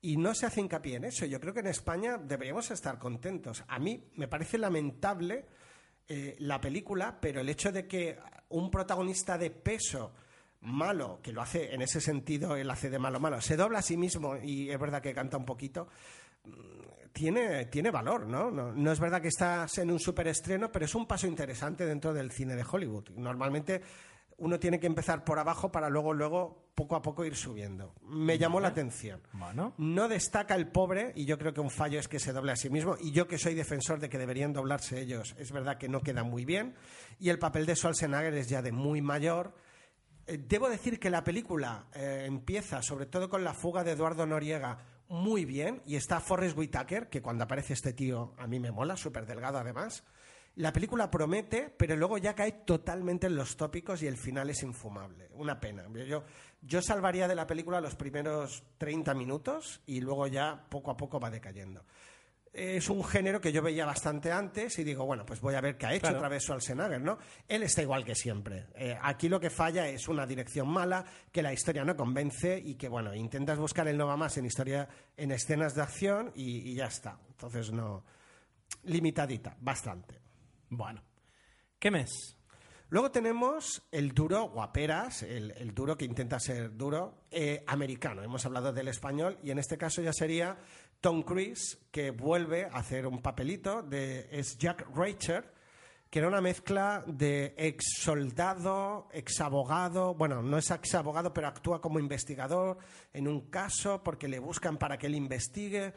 y 0.00 0.16
no 0.16 0.34
se 0.34 0.46
hace 0.46 0.60
hincapié 0.60 0.96
en 0.96 1.04
eso. 1.04 1.24
Yo 1.26 1.40
creo 1.40 1.54
que 1.54 1.60
en 1.60 1.68
España 1.68 2.18
deberíamos 2.18 2.70
estar 2.72 2.98
contentos. 2.98 3.62
A 3.68 3.78
mí 3.78 4.10
me 4.16 4.26
parece 4.26 4.58
lamentable 4.58 5.46
eh, 6.08 6.34
la 6.40 6.60
película, 6.60 7.18
pero 7.20 7.40
el 7.40 7.48
hecho 7.48 7.70
de 7.70 7.86
que 7.86 8.18
un 8.48 8.70
protagonista 8.70 9.38
de 9.38 9.50
peso 9.50 10.12
malo, 10.62 11.20
que 11.22 11.32
lo 11.32 11.40
hace 11.40 11.72
en 11.72 11.82
ese 11.82 12.00
sentido, 12.00 12.56
él 12.56 12.68
hace 12.70 12.90
de 12.90 12.98
malo 12.98 13.20
malo, 13.20 13.40
se 13.40 13.56
dobla 13.56 13.78
a 13.78 13.82
sí 13.82 13.96
mismo 13.96 14.36
y 14.36 14.70
es 14.70 14.78
verdad 14.78 15.00
que 15.00 15.14
canta 15.14 15.36
un 15.36 15.44
poquito, 15.44 15.88
tiene, 17.12 17.66
tiene 17.66 17.90
valor, 17.90 18.26
¿no? 18.26 18.50
¿no? 18.50 18.72
No 18.72 18.92
es 18.92 19.00
verdad 19.00 19.20
que 19.20 19.28
estás 19.28 19.78
en 19.78 19.90
un 19.90 20.00
superestreno, 20.00 20.70
pero 20.72 20.84
es 20.84 20.94
un 20.94 21.06
paso 21.06 21.26
interesante 21.26 21.86
dentro 21.86 22.12
del 22.12 22.30
cine 22.30 22.56
de 22.56 22.64
Hollywood. 22.68 23.10
Normalmente 23.10 23.82
uno 24.38 24.58
tiene 24.58 24.80
que 24.80 24.86
empezar 24.86 25.24
por 25.24 25.38
abajo 25.38 25.70
para 25.70 25.88
luego, 25.88 26.12
luego, 26.12 26.72
poco 26.74 26.96
a 26.96 27.02
poco 27.02 27.24
ir 27.24 27.36
subiendo. 27.36 27.94
Me 28.02 28.38
llamó 28.38 28.58
la 28.58 28.68
atención. 28.68 29.20
Bueno. 29.32 29.74
No 29.78 30.08
destaca 30.08 30.54
el 30.54 30.68
pobre, 30.68 31.12
y 31.14 31.26
yo 31.26 31.38
creo 31.38 31.52
que 31.52 31.60
un 31.60 31.70
fallo 31.70 32.00
es 32.00 32.08
que 32.08 32.18
se 32.18 32.32
doble 32.32 32.52
a 32.52 32.56
sí 32.56 32.70
mismo, 32.70 32.96
y 33.00 33.12
yo 33.12 33.28
que 33.28 33.38
soy 33.38 33.54
defensor 33.54 34.00
de 34.00 34.08
que 34.08 34.18
deberían 34.18 34.52
doblarse 34.52 35.00
ellos, 35.00 35.36
es 35.38 35.52
verdad 35.52 35.78
que 35.78 35.88
no 35.88 36.00
queda 36.00 36.24
muy 36.24 36.44
bien, 36.44 36.74
y 37.20 37.28
el 37.28 37.38
papel 37.38 37.66
de 37.66 37.76
Schwarzenegger 37.76 38.34
es 38.34 38.48
ya 38.48 38.62
de 38.62 38.72
muy 38.72 39.00
mayor. 39.00 39.54
Eh, 40.26 40.38
Debo 40.38 40.68
decir 40.68 40.98
que 40.98 41.10
la 41.10 41.22
película 41.22 41.86
eh, 41.94 42.24
empieza, 42.26 42.82
sobre 42.82 43.06
todo 43.06 43.28
con 43.28 43.44
la 43.44 43.54
fuga 43.54 43.84
de 43.84 43.92
Eduardo 43.92 44.26
Noriega, 44.26 44.78
muy 45.12 45.44
bien, 45.44 45.82
y 45.84 45.96
está 45.96 46.20
Forrest 46.20 46.56
Whitaker, 46.56 47.10
que 47.10 47.20
cuando 47.20 47.44
aparece 47.44 47.74
este 47.74 47.92
tío 47.92 48.32
a 48.38 48.46
mí 48.46 48.58
me 48.58 48.72
mola, 48.72 48.96
súper 48.96 49.26
delgado 49.26 49.58
además. 49.58 50.04
La 50.56 50.72
película 50.72 51.10
promete, 51.10 51.68
pero 51.68 51.96
luego 51.96 52.16
ya 52.16 52.34
cae 52.34 52.52
totalmente 52.52 53.26
en 53.26 53.36
los 53.36 53.58
tópicos 53.58 54.02
y 54.02 54.06
el 54.06 54.16
final 54.16 54.48
es 54.48 54.62
infumable. 54.62 55.28
Una 55.34 55.60
pena. 55.60 55.84
Yo, 56.08 56.24
yo 56.62 56.80
salvaría 56.80 57.28
de 57.28 57.34
la 57.34 57.46
película 57.46 57.82
los 57.82 57.94
primeros 57.94 58.62
30 58.78 59.12
minutos 59.12 59.82
y 59.84 60.00
luego 60.00 60.28
ya 60.28 60.64
poco 60.70 60.90
a 60.90 60.96
poco 60.96 61.20
va 61.20 61.28
decayendo. 61.28 61.84
Es 62.52 62.90
un 62.90 63.02
género 63.02 63.40
que 63.40 63.50
yo 63.50 63.62
veía 63.62 63.86
bastante 63.86 64.30
antes 64.30 64.78
y 64.78 64.84
digo, 64.84 65.06
bueno, 65.06 65.24
pues 65.24 65.40
voy 65.40 65.54
a 65.54 65.60
ver 65.60 65.78
qué 65.78 65.86
ha 65.86 65.92
hecho 65.94 66.02
Claro. 66.02 66.16
otra 66.18 66.28
vez 66.28 66.42
Schwarzenegger, 66.42 67.00
¿no? 67.00 67.18
Él 67.48 67.62
está 67.62 67.80
igual 67.82 68.04
que 68.04 68.14
siempre. 68.14 68.66
Eh, 68.74 68.96
aquí 69.00 69.28
lo 69.28 69.40
que 69.40 69.48
falla 69.48 69.88
es 69.88 70.06
una 70.08 70.26
dirección 70.26 70.68
mala, 70.68 71.04
que 71.32 71.40
la 71.42 71.52
historia 71.52 71.84
no 71.84 71.96
convence 71.96 72.58
y 72.58 72.74
que, 72.74 72.88
bueno, 72.88 73.14
intentas 73.14 73.58
buscar 73.58 73.88
el 73.88 73.96
no 73.96 74.06
va 74.06 74.16
más 74.18 74.36
en 74.36 74.44
historia, 74.44 74.88
en 75.16 75.32
escenas 75.32 75.74
de 75.74 75.82
acción 75.82 76.32
y, 76.34 76.70
y 76.70 76.74
ya 76.74 76.86
está. 76.86 77.18
Entonces, 77.30 77.72
no. 77.72 78.04
Limitadita, 78.84 79.56
bastante. 79.60 80.20
Bueno. 80.68 81.02
¿Qué 81.78 81.90
mes? 81.90 82.36
Luego 82.90 83.10
tenemos 83.10 83.82
el 83.90 84.12
duro, 84.12 84.50
guaperas, 84.50 85.22
el, 85.22 85.50
el 85.52 85.74
duro 85.74 85.96
que 85.96 86.04
intenta 86.04 86.38
ser 86.38 86.76
duro, 86.76 87.24
eh, 87.30 87.64
americano. 87.66 88.22
Hemos 88.22 88.44
hablado 88.44 88.70
del 88.72 88.88
español 88.88 89.38
y 89.42 89.50
en 89.50 89.58
este 89.58 89.78
caso 89.78 90.02
ya 90.02 90.12
sería 90.12 90.58
Tom 91.02 91.24
Cruise, 91.24 91.78
que 91.90 92.12
vuelve 92.12 92.64
a 92.64 92.78
hacer 92.78 93.08
un 93.08 93.20
papelito 93.20 93.82
de 93.82 94.28
es 94.30 94.56
Jack 94.56 94.86
Reacher, 94.94 95.52
que 96.08 96.20
era 96.20 96.28
una 96.28 96.40
mezcla 96.40 97.02
de 97.08 97.54
ex 97.56 97.84
soldado, 97.98 99.08
ex 99.12 99.40
abogado, 99.40 100.14
bueno, 100.14 100.42
no 100.42 100.58
es 100.58 100.70
ex 100.70 100.94
abogado, 100.94 101.34
pero 101.34 101.48
actúa 101.48 101.80
como 101.80 101.98
investigador 101.98 102.78
en 103.12 103.26
un 103.26 103.50
caso 103.50 104.00
porque 104.04 104.28
le 104.28 104.38
buscan 104.38 104.78
para 104.78 104.96
que 104.96 105.08
él 105.08 105.16
investigue. 105.16 105.92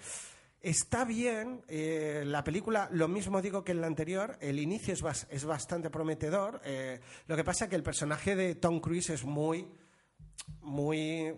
Está 0.59 1.05
bien, 1.05 1.62
eh, 1.67 2.24
la 2.25 2.43
película, 2.43 2.89
lo 2.91 3.07
mismo 3.07 3.43
digo 3.43 3.63
que 3.63 3.74
en 3.74 3.81
la 3.81 3.88
anterior, 3.88 4.39
el 4.41 4.59
inicio 4.59 4.95
es, 4.95 5.27
es 5.29 5.45
bastante 5.45 5.91
prometedor. 5.91 6.62
eh, 6.65 7.00
lo 7.27 7.35
que 7.35 7.43
pasa 7.43 7.65
es 7.65 7.69
que 7.69 7.75
el 7.75 7.83
personaje 7.83 8.35
de 8.35 8.55
Tom 8.55 8.79
Cruise 8.79 9.12
es 9.12 9.24
muy, 9.24 9.67
muy 10.62 11.31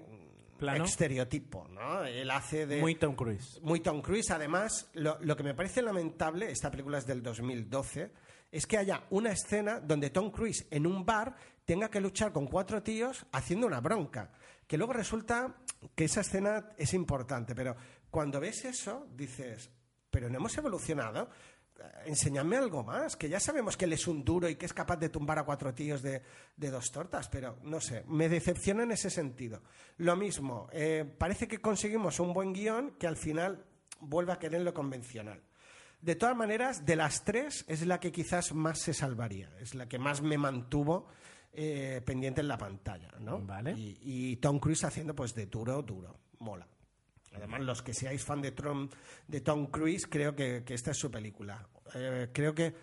Plano. 0.57 0.85
estereotipo, 0.85 1.67
¿no? 1.69 2.03
Él 2.03 2.29
hace 2.31 2.65
de 2.65 2.81
Muy 2.81 2.95
Tom 2.95 3.15
Cruise. 3.15 3.59
muy 3.61 3.79
Tom 3.79 4.01
Cruise. 4.01 4.31
Además, 4.31 4.89
lo, 4.93 5.17
lo 5.21 5.35
que 5.35 5.43
me 5.43 5.53
parece 5.53 5.81
lamentable, 5.81 6.51
esta 6.51 6.71
película 6.71 6.97
es 6.97 7.05
del 7.05 7.21
2012, 7.21 8.11
es 8.51 8.65
que 8.65 8.77
haya 8.77 9.03
una 9.09 9.31
escena 9.31 9.79
donde 9.79 10.09
Tom 10.09 10.31
Cruise 10.31 10.67
en 10.71 10.87
un 10.87 11.05
bar 11.05 11.35
tenga 11.65 11.89
que 11.89 11.99
luchar 11.99 12.31
con 12.31 12.47
cuatro 12.47 12.81
tíos 12.81 13.25
haciendo 13.31 13.67
una 13.67 13.81
bronca. 13.81 14.31
Que 14.65 14.77
luego 14.77 14.93
resulta 14.93 15.55
que 15.95 16.05
esa 16.05 16.21
escena 16.21 16.71
es 16.77 16.93
importante, 16.93 17.55
pero 17.55 17.75
cuando 18.09 18.39
ves 18.39 18.65
eso 18.65 19.07
dices, 19.15 19.69
pero 20.09 20.29
no 20.29 20.37
hemos 20.37 20.57
evolucionado. 20.57 21.29
Enséñame 22.05 22.57
algo 22.57 22.83
más, 22.83 23.15
que 23.15 23.29
ya 23.29 23.39
sabemos 23.39 23.75
que 23.75 23.85
él 23.85 23.93
es 23.93 24.07
un 24.07 24.23
duro 24.23 24.47
y 24.49 24.55
que 24.55 24.65
es 24.65 24.73
capaz 24.73 24.97
de 24.97 25.09
tumbar 25.09 25.39
a 25.39 25.43
cuatro 25.43 25.73
tíos 25.73 26.01
de, 26.01 26.21
de 26.55 26.69
dos 26.71 26.91
tortas, 26.91 27.27
pero 27.29 27.57
no 27.63 27.79
sé, 27.79 28.03
me 28.07 28.29
decepciona 28.29 28.83
en 28.83 28.91
ese 28.91 29.09
sentido. 29.09 29.61
Lo 29.97 30.15
mismo, 30.15 30.69
eh, 30.71 31.05
parece 31.17 31.47
que 31.47 31.59
conseguimos 31.59 32.19
un 32.19 32.33
buen 32.33 32.53
guion 32.53 32.91
que 32.97 33.07
al 33.07 33.17
final 33.17 33.65
vuelve 33.99 34.31
a 34.31 34.39
querer 34.39 34.61
lo 34.61 34.73
convencional. 34.73 35.41
De 36.01 36.15
todas 36.15 36.35
maneras, 36.35 36.85
de 36.85 36.95
las 36.95 37.23
tres 37.23 37.65
es 37.67 37.85
la 37.85 37.99
que 37.99 38.11
quizás 38.11 38.53
más 38.53 38.79
se 38.79 38.93
salvaría, 38.93 39.51
es 39.59 39.75
la 39.75 39.87
que 39.87 39.99
más 39.99 40.21
me 40.21 40.37
mantuvo 40.37 41.07
eh, 41.51 42.01
pendiente 42.05 42.41
en 42.41 42.47
la 42.47 42.57
pantalla, 42.57 43.11
¿no? 43.19 43.39
Vale. 43.39 43.73
Y, 43.73 43.97
y 44.01 44.35
Tom 44.37 44.59
Cruise 44.59 44.83
haciendo 44.83 45.15
pues 45.15 45.33
de 45.33 45.47
duro, 45.47 45.81
duro, 45.81 46.19
mola. 46.39 46.67
Además, 47.37 47.61
los 47.61 47.81
que 47.81 47.93
seáis 47.93 48.23
fan 48.23 48.41
de, 48.41 48.51
Tom- 48.51 48.89
de 49.27 49.41
Tom 49.41 49.67
Cruise, 49.67 50.07
creo 50.07 50.35
que, 50.35 50.63
esta 50.67 50.91
es 50.91 50.97
su 50.97 51.09
película. 51.09 51.67
Eh, 51.95 52.29
creo 52.33 52.53
que, 52.53 52.73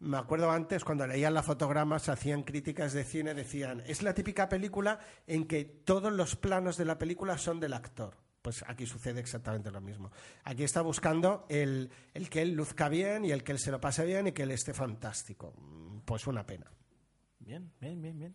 me 0.00 0.16
acuerdo 0.16 0.50
antes, 0.50 0.84
cuando 0.84 1.06
leían 1.06 1.34
la 1.34 1.42
fotograma, 1.42 1.98
se 1.98 2.10
hacían 2.12 2.42
críticas 2.42 2.92
de 2.92 3.04
cine, 3.04 3.34
decían, 3.34 3.82
es 3.86 4.02
la 4.02 4.14
típica 4.14 4.48
película 4.48 4.98
en 5.26 5.46
que 5.46 5.64
todos 5.64 6.12
los 6.12 6.36
planos 6.36 6.76
de 6.76 6.84
la 6.84 6.98
película 6.98 7.36
son 7.38 7.60
del 7.60 7.72
actor. 7.72 8.16
Pues 8.40 8.64
aquí 8.68 8.86
sucede 8.86 9.18
exactamente 9.20 9.70
lo 9.72 9.80
mismo. 9.80 10.12
Aquí 10.44 10.62
está 10.62 10.80
buscando 10.80 11.44
el, 11.48 11.90
el 12.14 12.30
que 12.30 12.40
él 12.42 12.52
luzca 12.52 12.88
bien 12.88 13.24
y 13.24 13.32
el 13.32 13.42
que 13.42 13.50
él 13.52 13.58
se 13.58 13.72
lo 13.72 13.80
pase 13.80 14.06
bien 14.06 14.28
y 14.28 14.32
que 14.32 14.44
él 14.44 14.52
esté 14.52 14.72
fantástico. 14.72 15.52
Pues 16.04 16.26
una 16.28 16.46
pena. 16.46 16.70
Bien, 17.40 17.70
bien, 17.80 18.00
bien, 18.00 18.18
bien. 18.18 18.34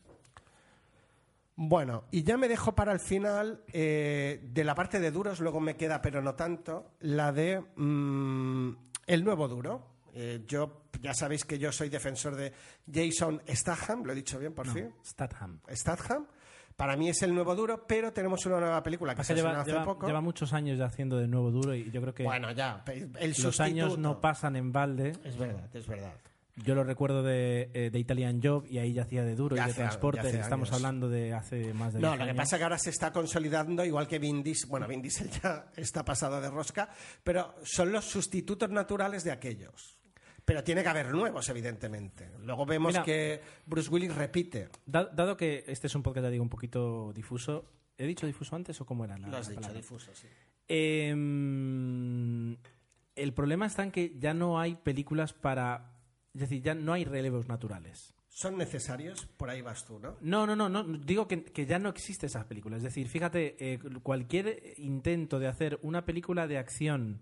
Bueno, 1.55 2.05
y 2.11 2.23
ya 2.23 2.35
me 2.37 2.47
dejo 2.47 2.73
para 2.73 2.91
el 2.93 2.99
final 2.99 3.63
eh, 3.71 4.39
de 4.43 4.63
la 4.63 4.73
parte 4.73 4.99
de 4.99 5.11
duros, 5.11 5.39
luego 5.39 5.59
me 5.59 5.75
queda, 5.75 6.01
pero 6.01 6.21
no 6.21 6.33
tanto, 6.33 6.91
la 7.01 7.31
de 7.31 7.59
mm, 7.75 8.75
el 9.07 9.23
nuevo 9.23 9.47
duro. 9.47 9.87
Eh, 10.15 10.43
yo 10.47 10.83
ya 11.01 11.13
sabéis 11.13 11.43
que 11.45 11.57
yo 11.59 11.71
soy 11.71 11.89
defensor 11.89 12.35
de 12.35 12.53
Jason 12.91 13.41
Statham, 13.47 14.03
lo 14.03 14.13
he 14.13 14.15
dicho 14.15 14.37
bien 14.39 14.53
por 14.53 14.67
No, 14.67 14.73
fin. 14.73 14.93
Statham. 15.03 15.59
Statham. 15.71 16.27
Para 16.75 16.97
mí 16.97 17.09
es 17.09 17.21
el 17.21 17.33
nuevo 17.35 17.55
duro, 17.55 17.85
pero 17.87 18.11
tenemos 18.13 18.43
una 18.47 18.59
nueva 18.59 18.81
película 18.81 19.13
que 19.13 19.23
se 19.23 19.35
lleva, 19.35 19.59
hace 19.61 19.71
lleva- 19.71 19.85
poco. 19.85 20.07
lleva 20.07 20.21
muchos 20.21 20.53
años 20.53 20.79
ya 20.79 20.85
haciendo 20.85 21.17
de 21.17 21.27
nuevo 21.27 21.51
duro 21.51 21.75
y 21.75 21.89
yo 21.91 22.01
creo 22.01 22.13
que 22.15 22.23
Bueno, 22.23 22.51
ya, 22.51 22.83
el 23.19 23.35
los 23.43 23.59
años 23.59 23.97
no 23.99 24.19
pasan 24.19 24.55
en 24.55 24.71
balde. 24.71 25.13
Es 25.23 25.37
verdad, 25.37 25.69
es 25.75 25.85
verdad. 25.87 26.13
Yo 26.57 26.75
lo 26.75 26.83
recuerdo 26.83 27.23
de, 27.23 27.71
eh, 27.73 27.89
de 27.89 27.97
Italian 27.99 28.39
Job 28.43 28.65
y 28.69 28.77
ahí 28.77 28.93
ya 28.93 29.01
hacía 29.03 29.23
de 29.23 29.35
duro 29.35 29.55
Ya 29.55 29.65
y 29.65 29.67
de 29.69 29.73
transporte. 29.73 30.27
Estamos 30.39 30.69
años. 30.69 30.77
hablando 30.79 31.09
de 31.09 31.33
hace 31.33 31.73
más 31.73 31.93
de 31.93 31.99
No, 31.99 32.09
10 32.09 32.19
lo 32.19 32.25
que 32.27 32.33
pasa 32.35 32.55
es 32.55 32.59
que 32.59 32.63
ahora 32.63 32.77
se 32.77 32.89
está 32.91 33.11
consolidando, 33.11 33.83
igual 33.83 34.07
que 34.07 34.19
Vin 34.19 34.43
Diesel. 34.43 34.69
Bueno, 34.69 34.87
Vin 34.87 35.01
Diesel 35.01 35.29
ya 35.41 35.71
está 35.75 36.05
pasado 36.05 36.39
de 36.39 36.51
rosca, 36.51 36.89
pero 37.23 37.55
son 37.63 37.91
los 37.91 38.05
sustitutos 38.05 38.69
naturales 38.69 39.23
de 39.23 39.31
aquellos. 39.31 39.97
Pero 40.45 40.63
tiene 40.63 40.83
que 40.83 40.89
haber 40.89 41.09
nuevos, 41.11 41.47
evidentemente. 41.49 42.29
Luego 42.41 42.65
vemos 42.65 42.91
Mira. 42.93 43.03
que 43.03 43.41
Bruce 43.65 43.89
Willis 43.89 44.13
repite. 44.13 44.69
Da- 44.85 45.05
dado 45.05 45.35
que 45.37 45.63
este 45.67 45.87
es 45.87 45.95
un 45.95 46.03
podcast, 46.03 46.25
ya 46.25 46.29
digo, 46.29 46.43
un 46.43 46.49
poquito 46.49 47.13
difuso. 47.13 47.65
¿He 47.97 48.05
dicho 48.05 48.27
difuso 48.27 48.55
antes 48.55 48.79
o 48.81 48.85
cómo 48.85 49.05
era 49.05 49.17
la, 49.17 49.27
Lo 49.29 49.37
has 49.37 49.45
la 49.47 49.49
dicho, 49.51 49.61
palabra? 49.61 49.79
difuso, 49.81 50.11
sí. 50.13 50.27
Em, 50.67 52.57
el 53.15 53.33
problema 53.33 53.65
está 53.65 53.83
en 53.83 53.91
que 53.91 54.15
ya 54.19 54.33
no 54.33 54.59
hay 54.59 54.75
películas 54.75 55.33
para... 55.33 55.92
Es 56.33 56.41
decir, 56.41 56.61
ya 56.61 56.73
no 56.73 56.93
hay 56.93 57.05
relevos 57.05 57.47
naturales. 57.47 58.13
¿Son 58.29 58.57
necesarios? 58.57 59.27
Por 59.37 59.51
ahí 59.51 59.61
vas 59.61 59.85
tú, 59.85 59.99
¿no? 59.99 60.17
No, 60.21 60.47
no, 60.47 60.55
no, 60.55 60.67
no. 60.67 60.83
Digo 60.83 61.27
que, 61.27 61.43
que 61.43 61.67
ya 61.67 61.77
no 61.77 61.89
existe 61.89 62.25
esas 62.25 62.45
películas. 62.45 62.77
Es 62.77 62.83
decir, 62.83 63.07
fíjate, 63.07 63.55
eh, 63.59 63.79
cualquier 64.01 64.73
intento 64.77 65.37
de 65.37 65.47
hacer 65.47 65.79
una 65.83 66.03
película 66.03 66.47
de 66.47 66.57
acción 66.57 67.21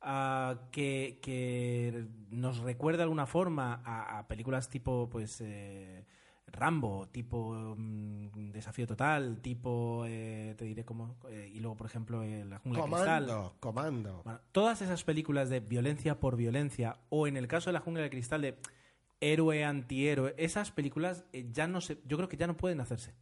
ah, 0.00 0.68
que, 0.72 1.18
que 1.22 2.06
nos 2.30 2.60
recuerde 2.60 2.98
de 2.98 3.02
alguna 3.02 3.26
forma 3.26 3.82
a, 3.84 4.18
a 4.18 4.28
películas 4.28 4.70
tipo, 4.70 5.10
pues, 5.10 5.42
eh, 5.42 6.06
Rambo, 6.46 7.08
tipo 7.08 7.74
mm, 7.76 8.50
Desafío 8.52 8.86
Total, 8.86 9.40
tipo, 9.42 10.04
eh, 10.06 10.54
te 10.56 10.64
diré 10.64 10.84
cómo, 10.84 11.16
eh, 11.28 11.50
y 11.52 11.60
luego, 11.60 11.76
por 11.76 11.86
ejemplo, 11.86 12.22
eh, 12.22 12.44
La 12.44 12.58
Jungla 12.58 12.82
de 12.82 12.90
Cristal. 12.90 13.26
Comando, 13.26 13.56
comando. 13.60 14.22
Bueno, 14.24 14.40
todas 14.52 14.80
esas 14.80 15.04
películas 15.04 15.50
de 15.50 15.60
violencia 15.60 16.20
por 16.20 16.36
violencia, 16.36 16.98
o 17.08 17.26
en 17.26 17.36
el 17.36 17.48
caso 17.48 17.70
de 17.70 17.74
la 17.74 17.80
jungla 17.80 18.02
de 18.02 18.10
cristal 18.10 18.42
de 18.42 18.58
héroe 19.20 19.64
antihéroe, 19.64 20.34
esas 20.38 20.70
películas 20.70 21.24
eh, 21.32 21.48
ya 21.52 21.66
no 21.66 21.80
se, 21.80 21.98
yo 22.06 22.16
creo 22.16 22.28
que 22.28 22.36
ya 22.36 22.46
no 22.46 22.56
pueden 22.56 22.80
hacerse. 22.80 23.14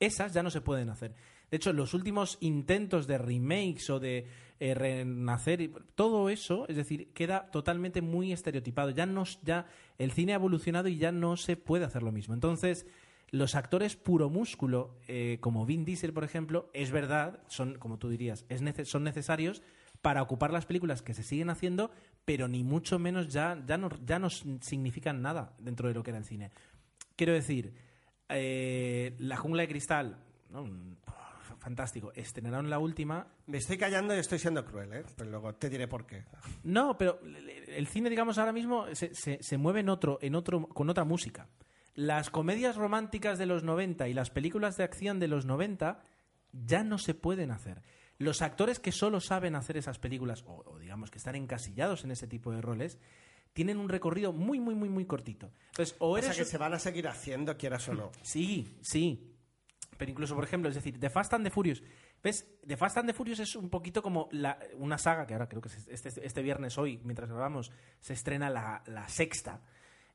Esas 0.00 0.32
ya 0.32 0.42
no 0.42 0.50
se 0.50 0.60
pueden 0.60 0.90
hacer. 0.90 1.14
De 1.50 1.56
hecho, 1.56 1.72
los 1.72 1.94
últimos 1.94 2.38
intentos 2.40 3.06
de 3.06 3.18
remakes 3.18 3.88
o 3.90 4.00
de 4.00 4.26
eh, 4.60 4.74
renacer, 4.74 5.70
todo 5.94 6.28
eso, 6.28 6.66
es 6.68 6.76
decir, 6.76 7.12
queda 7.12 7.50
totalmente 7.50 8.02
muy 8.02 8.32
estereotipado. 8.32 8.90
Ya 8.90 9.06
no, 9.06 9.24
ya 9.42 9.66
el 9.98 10.12
cine 10.12 10.32
ha 10.32 10.36
evolucionado 10.36 10.88
y 10.88 10.96
ya 10.96 11.12
no 11.12 11.36
se 11.36 11.56
puede 11.56 11.84
hacer 11.84 12.02
lo 12.02 12.12
mismo. 12.12 12.34
Entonces, 12.34 12.86
los 13.30 13.54
actores 13.54 13.96
puro 13.96 14.30
músculo, 14.30 14.96
eh, 15.08 15.38
como 15.40 15.66
Vin 15.66 15.84
Diesel, 15.84 16.12
por 16.12 16.24
ejemplo, 16.24 16.70
es 16.72 16.90
verdad, 16.90 17.40
son, 17.48 17.78
como 17.78 17.98
tú 17.98 18.08
dirías, 18.08 18.44
son 18.84 19.04
necesarios 19.04 19.62
para 20.02 20.22
ocupar 20.22 20.52
las 20.52 20.66
películas 20.66 21.02
que 21.02 21.14
se 21.14 21.22
siguen 21.22 21.50
haciendo, 21.50 21.90
pero 22.24 22.46
ni 22.46 22.62
mucho 22.62 22.98
menos 22.98 23.28
ya, 23.28 23.62
ya, 23.66 23.76
no, 23.76 23.88
ya 24.04 24.18
no 24.18 24.28
significan 24.30 25.22
nada 25.22 25.54
dentro 25.58 25.88
de 25.88 25.94
lo 25.94 26.02
que 26.02 26.10
era 26.10 26.18
el 26.18 26.24
cine. 26.24 26.50
Quiero 27.16 27.32
decir, 27.32 27.74
eh, 28.28 29.14
La 29.18 29.36
jungla 29.36 29.62
de 29.62 29.68
cristal, 29.68 30.18
¿no? 30.50 30.68
Fantástico, 31.58 32.12
estrenaron 32.14 32.68
la 32.68 32.78
última. 32.78 33.26
Me 33.46 33.56
estoy 33.56 33.78
callando 33.78 34.14
y 34.14 34.18
estoy 34.18 34.38
siendo 34.38 34.64
cruel, 34.66 34.92
¿eh? 34.92 35.04
Pero 35.16 35.30
luego 35.30 35.54
te 35.54 35.70
diré 35.70 35.88
por 35.88 36.04
qué. 36.06 36.24
No, 36.62 36.98
pero 36.98 37.20
el 37.68 37.86
cine, 37.86 38.10
digamos, 38.10 38.36
ahora 38.36 38.52
mismo 38.52 38.86
se, 38.94 39.14
se- 39.14 39.42
se 39.42 39.56
mueve 39.56 39.80
en 39.80 39.88
otro, 39.88 40.18
en 40.20 40.34
otro, 40.34 40.66
con 40.68 40.90
otra 40.90 41.04
música. 41.04 41.48
Las 41.94 42.28
comedias 42.28 42.76
románticas 42.76 43.38
de 43.38 43.46
los 43.46 43.62
90 43.62 44.08
y 44.08 44.12
las 44.14 44.28
películas 44.30 44.76
de 44.76 44.84
acción 44.84 45.18
de 45.20 45.28
los 45.28 45.46
90 45.46 46.02
ya 46.52 46.84
no 46.84 46.98
se 46.98 47.14
pueden 47.14 47.50
hacer. 47.50 47.80
Los 48.18 48.42
actores 48.42 48.78
que 48.78 48.92
solo 48.92 49.20
saben 49.20 49.54
hacer 49.54 49.76
esas 49.78 49.98
películas, 49.98 50.44
o, 50.46 50.62
o 50.66 50.78
digamos 50.78 51.10
que 51.10 51.18
están 51.18 51.34
encasillados 51.34 52.04
en 52.04 52.10
ese 52.10 52.26
tipo 52.26 52.52
de 52.52 52.60
roles, 52.60 52.98
tienen 53.54 53.78
un 53.78 53.88
recorrido 53.88 54.32
muy, 54.34 54.60
muy, 54.60 54.74
muy, 54.74 54.90
muy 54.90 55.06
cortito. 55.06 55.50
Entonces, 55.70 55.96
o 56.00 56.10
O 56.10 56.16
sea 56.18 56.26
eres... 56.26 56.36
que 56.38 56.44
se 56.44 56.58
van 56.58 56.74
a 56.74 56.78
seguir 56.78 57.08
haciendo, 57.08 57.56
quieras 57.56 57.88
o 57.88 57.94
no. 57.94 58.10
Sí, 58.22 58.76
sí. 58.82 59.30
Pero 59.96 60.10
incluso, 60.10 60.34
por 60.34 60.42
ejemplo, 60.44 60.68
es 60.68 60.74
decir, 60.74 60.98
The 61.00 61.08
Fast 61.08 61.32
and 61.34 61.44
the 61.44 61.50
Furious. 61.50 61.82
¿Ves? 62.22 62.46
The 62.66 62.76
Fast 62.76 62.98
and 62.98 63.08
the 63.08 63.14
Furious 63.14 63.38
es 63.38 63.54
un 63.54 63.70
poquito 63.70 64.02
como 64.02 64.28
la- 64.32 64.58
una 64.78 64.98
saga 64.98 65.24
que 65.26 65.34
ahora 65.34 65.48
creo 65.48 65.62
que 65.62 65.68
este, 65.88 66.08
este 66.26 66.42
viernes, 66.42 66.76
hoy, 66.78 67.00
mientras 67.04 67.30
grabamos, 67.30 67.70
se 68.00 68.12
estrena 68.14 68.50
la, 68.50 68.82
la 68.86 69.08
sexta. 69.08 69.62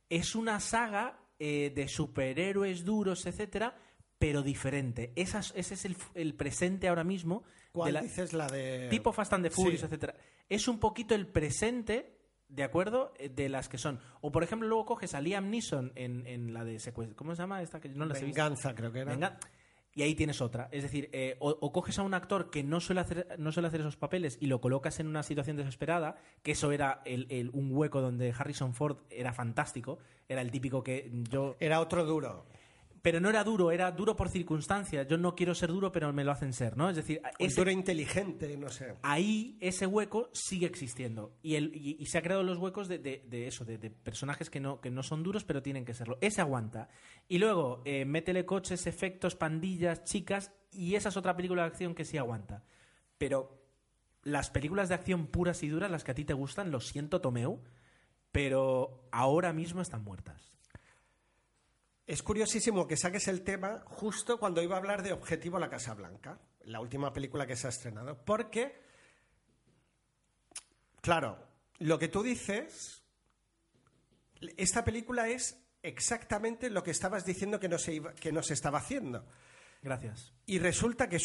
Es 0.09 0.35
una 0.35 0.59
saga 0.59 1.17
eh, 1.39 1.71
de 1.73 1.87
superhéroes 1.87 2.83
duros, 2.83 3.25
etcétera, 3.25 3.73
pero 4.17 4.41
diferente. 4.43 5.13
Esa 5.15 5.39
es- 5.39 5.53
ese 5.55 5.75
es 5.75 5.85
el, 5.85 5.95
el 6.13 6.35
presente 6.35 6.89
ahora 6.89 7.05
mismo. 7.05 7.43
¿Cuál 7.71 7.87
de 7.87 7.91
la- 7.93 8.01
dices 8.01 8.33
la 8.33 8.47
de...? 8.47 8.89
tipo 8.89 9.13
Fast 9.13 9.31
and 9.31 9.45
the 9.45 9.49
Furious, 9.49 9.79
sí. 9.79 9.85
etcétera. 9.85 10.13
Es 10.49 10.67
un 10.67 10.77
poquito 10.79 11.15
el 11.15 11.27
presente, 11.27 12.18
¿de 12.49 12.63
acuerdo? 12.63 13.13
Eh, 13.17 13.29
De 13.29 13.47
las 13.49 13.69
que 13.69 13.77
son. 13.77 13.99
O 14.21 14.31
por 14.31 14.43
ejemplo, 14.43 14.67
luego 14.67 14.85
coges 14.85 15.13
a 15.15 15.21
Liam 15.21 15.49
Neeson 15.49 15.91
en, 15.95 16.27
en 16.27 16.53
la 16.53 16.63
de 16.65 16.75
secue- 16.77 17.15
¿Cómo 17.15 17.33
se 17.35 17.41
llama 17.43 17.61
esta? 17.61 17.79
Que 17.79 17.89
no 17.89 18.05
la 18.05 18.17
he 18.17 18.21
visto. 18.25 18.25
Venganza, 18.41 18.75
creo 18.75 18.91
que 18.91 18.99
era. 18.99 19.11
Venga. 19.11 19.39
Y 19.95 20.03
ahí 20.03 20.13
tienes 20.13 20.39
otra. 20.39 20.69
Es 20.71 20.83
decir, 20.83 21.09
eh, 21.13 21.35
o, 21.39 21.49
o 21.49 21.71
coges 21.73 21.97
a 21.97 22.03
un 22.03 22.13
actor 22.13 22.51
que 22.51 22.63
no 22.63 22.79
suele, 22.79 23.01
hacer, 23.01 23.27
no 23.39 23.51
suele 23.51 23.67
hacer 23.67 23.79
esos 23.81 23.97
papeles 23.97 24.37
y 24.39 24.45
lo 24.45 24.61
colocas 24.61 24.99
en 24.99 25.07
una 25.07 25.23
situación 25.23 25.57
desesperada, 25.57 26.15
que 26.43 26.51
eso 26.51 26.71
era 26.71 27.01
el- 27.05 27.25
el- 27.29 27.49
un 27.53 27.75
hueco 27.75 27.99
donde 27.99 28.31
Harrison 28.37 28.73
Ford 28.75 28.97
era 29.09 29.33
fantástico, 29.33 29.97
era 30.29 30.41
el 30.41 30.51
típico 30.51 30.83
que 30.83 31.09
yo... 31.29 31.55
Era 31.59 31.81
otro 31.81 32.05
duro. 32.05 32.45
Pero 33.01 33.19
no 33.21 33.29
era 33.29 33.43
duro, 33.45 33.71
era 33.71 33.91
duro 33.91 34.15
por 34.15 34.29
circunstancias. 34.29 35.07
Yo 35.07 35.17
no 35.17 35.33
quiero 35.35 35.55
ser 35.55 35.69
duro, 35.69 35.91
pero 35.91 36.11
me 36.11 36.23
lo 36.25 36.31
hacen 36.31 36.51
ser, 36.51 36.75
¿no? 36.75 36.89
Es 36.89 36.97
decir, 36.97 37.21
ese- 37.39 37.55
duro 37.61 37.71
inteligente, 37.71 38.57
no 38.57 38.69
sé. 38.69 38.93
ahí 39.03 39.57
ese 39.61 39.85
hueco 39.87 40.29
sigue 40.33 40.65
existiendo. 40.65 41.37
Y, 41.41 41.55
el, 41.55 41.71
y, 41.73 41.95
y 41.99 42.05
se 42.07 42.17
ha 42.17 42.21
creado 42.21 42.43
los 42.43 42.57
huecos 42.57 42.87
de, 42.89 42.99
de- 42.99 43.23
de 43.27 43.47
eso, 43.47 43.63
de, 43.63 43.77
de 43.77 43.89
personajes 43.89 44.49
que 44.49 44.59
no, 44.59 44.81
que 44.81 44.91
no 44.91 45.01
son 45.03 45.23
duros, 45.23 45.45
pero 45.45 45.61
tienen 45.61 45.85
que 45.85 45.93
serlo. 45.93 46.17
Ese 46.19 46.41
aguanta. 46.41 46.89
Y 47.27 47.37
luego, 47.37 47.81
eh, 47.85 48.03
métele 48.05 48.45
coches, 48.45 48.85
efectos, 48.85 49.35
pandillas, 49.35 50.03
chicas, 50.03 50.51
y 50.71 50.95
esa 50.95 51.07
es 51.09 51.15
otra 51.17 51.35
película 51.35 51.61
de 51.61 51.67
acción 51.69 51.95
que 51.95 52.03
sí 52.05 52.17
aguanta. 52.17 52.63
Pero 53.17 53.63
las 54.23 54.49
películas 54.49 54.89
de 54.89 54.95
acción 54.95 55.27
puras 55.27 55.63
y 55.63 55.69
duras, 55.69 55.89
las 55.89 56.03
que 56.03 56.11
a 56.11 56.15
ti 56.15 56.25
te 56.25 56.33
gustan, 56.33 56.69
lo 56.69 56.81
siento, 56.81 57.21
Tomeu, 57.21 57.61
pero 58.31 59.07
ahora 59.11 59.53
mismo 59.53 59.81
están 59.81 60.03
muertas. 60.03 60.58
Es 62.09 62.23
curiosísimo 62.23 62.87
que 62.87 62.97
saques 62.97 63.27
el 63.27 63.43
tema 63.43 63.83
justo 63.85 64.39
cuando 64.39 64.63
iba 64.63 64.73
a 64.73 64.79
hablar 64.79 65.03
de 65.03 65.13
Objetivo 65.13 65.59
la 65.59 65.69
Casa 65.69 65.93
Blanca, 65.93 66.39
la 66.63 66.79
última 66.79 67.13
película 67.13 67.45
que 67.45 67.55
se 67.55 67.67
ha 67.67 67.69
estrenado. 67.69 68.17
Porque, 68.25 68.81
claro, 71.01 71.37
lo 71.77 71.99
que 71.99 72.07
tú 72.07 72.23
dices, 72.23 73.03
esta 74.57 74.83
película 74.83 75.29
es 75.29 75.61
exactamente 75.83 76.71
lo 76.71 76.81
que 76.83 76.89
estabas 76.89 77.25
diciendo 77.27 77.59
que 77.59 77.69
no 77.69 77.77
se, 77.77 77.93
iba- 77.93 78.15
que 78.15 78.31
no 78.31 78.41
se 78.41 78.55
estaba 78.55 78.79
haciendo. 78.79 79.27
Gracias. 79.83 80.33
Y 80.47 80.57
resulta 80.57 81.09
que 81.09 81.19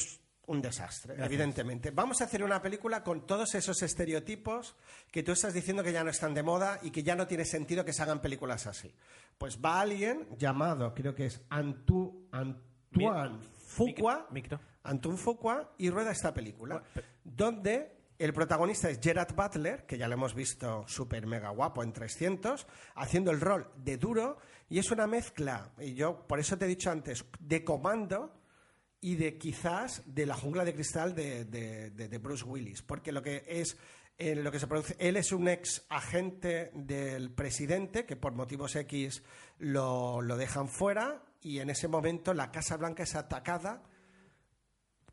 un 0.46 0.60
desastre, 0.60 1.14
evidentemente. 1.18 1.90
Vamos 1.90 2.20
a 2.20 2.24
hacer 2.24 2.42
una 2.42 2.60
película 2.60 3.02
con 3.02 3.26
todos 3.26 3.54
esos 3.54 3.82
estereotipos 3.82 4.76
que 5.10 5.22
tú 5.22 5.32
estás 5.32 5.54
diciendo 5.54 5.82
que 5.82 5.92
ya 5.92 6.04
no 6.04 6.10
están 6.10 6.34
de 6.34 6.42
moda 6.42 6.78
y 6.82 6.90
que 6.90 7.02
ya 7.02 7.16
no 7.16 7.26
tiene 7.26 7.44
sentido 7.44 7.84
que 7.84 7.92
se 7.92 8.02
hagan 8.02 8.20
películas 8.20 8.66
así. 8.66 8.94
Pues 9.38 9.58
va 9.58 9.80
alguien 9.80 10.26
llamado, 10.38 10.94
creo 10.94 11.14
que 11.14 11.26
es 11.26 11.40
Antu, 11.50 12.28
Antoine 12.32 13.40
Fuqua. 13.66 14.28
Antoine 14.82 15.18
Fuqua, 15.18 15.74
y 15.78 15.90
rueda 15.90 16.10
esta 16.12 16.34
película, 16.34 16.82
donde 17.24 17.94
el 18.18 18.32
protagonista 18.32 18.90
es 18.90 19.00
Gerard 19.00 19.34
Butler, 19.34 19.86
que 19.86 19.98
ya 19.98 20.06
lo 20.06 20.14
hemos 20.14 20.34
visto 20.34 20.84
súper 20.86 21.26
mega 21.26 21.48
guapo 21.48 21.82
en 21.82 21.92
300, 21.92 22.66
haciendo 22.94 23.30
el 23.30 23.40
rol 23.40 23.70
de 23.76 23.96
duro, 23.96 24.38
y 24.68 24.78
es 24.78 24.90
una 24.90 25.06
mezcla, 25.06 25.72
y 25.78 25.94
yo 25.94 26.26
por 26.26 26.38
eso 26.38 26.56
te 26.56 26.66
he 26.66 26.68
dicho 26.68 26.90
antes, 26.90 27.24
de 27.40 27.64
comando 27.64 28.43
y 29.04 29.16
de 29.16 29.37
quizás 29.37 30.02
de 30.06 30.25
la 30.25 30.34
jungla 30.34 30.64
de 30.64 30.73
cristal 30.73 31.14
de, 31.14 31.44
de- 31.44 32.18
Bruce 32.18 32.42
Willis, 32.44 32.80
porque 32.80 33.12
lo 33.12 33.23
que 33.23 33.44
es 33.46 33.76
eh, 34.16 34.34
lo 34.34 34.50
que 34.50 34.58
se 34.58 34.66
produce, 34.66 34.96
él 34.99 35.18
es 35.18 35.30
un 35.30 35.46
ex 35.46 35.84
agente 35.90 36.70
del 36.73 37.30
presidente 37.30 38.06
que 38.06 38.16
por 38.16 38.32
motivos 38.32 38.75
X 38.76 39.23
lo, 39.58 40.23
lo 40.23 40.38
dejan 40.38 40.68
fuera 40.70 41.23
y 41.42 41.58
en 41.58 41.68
ese 41.68 41.87
momento 41.87 42.32
la 42.32 42.50
Casa 42.50 42.78
Blanca 42.78 43.02
es 43.02 43.14
atacada 43.14 43.82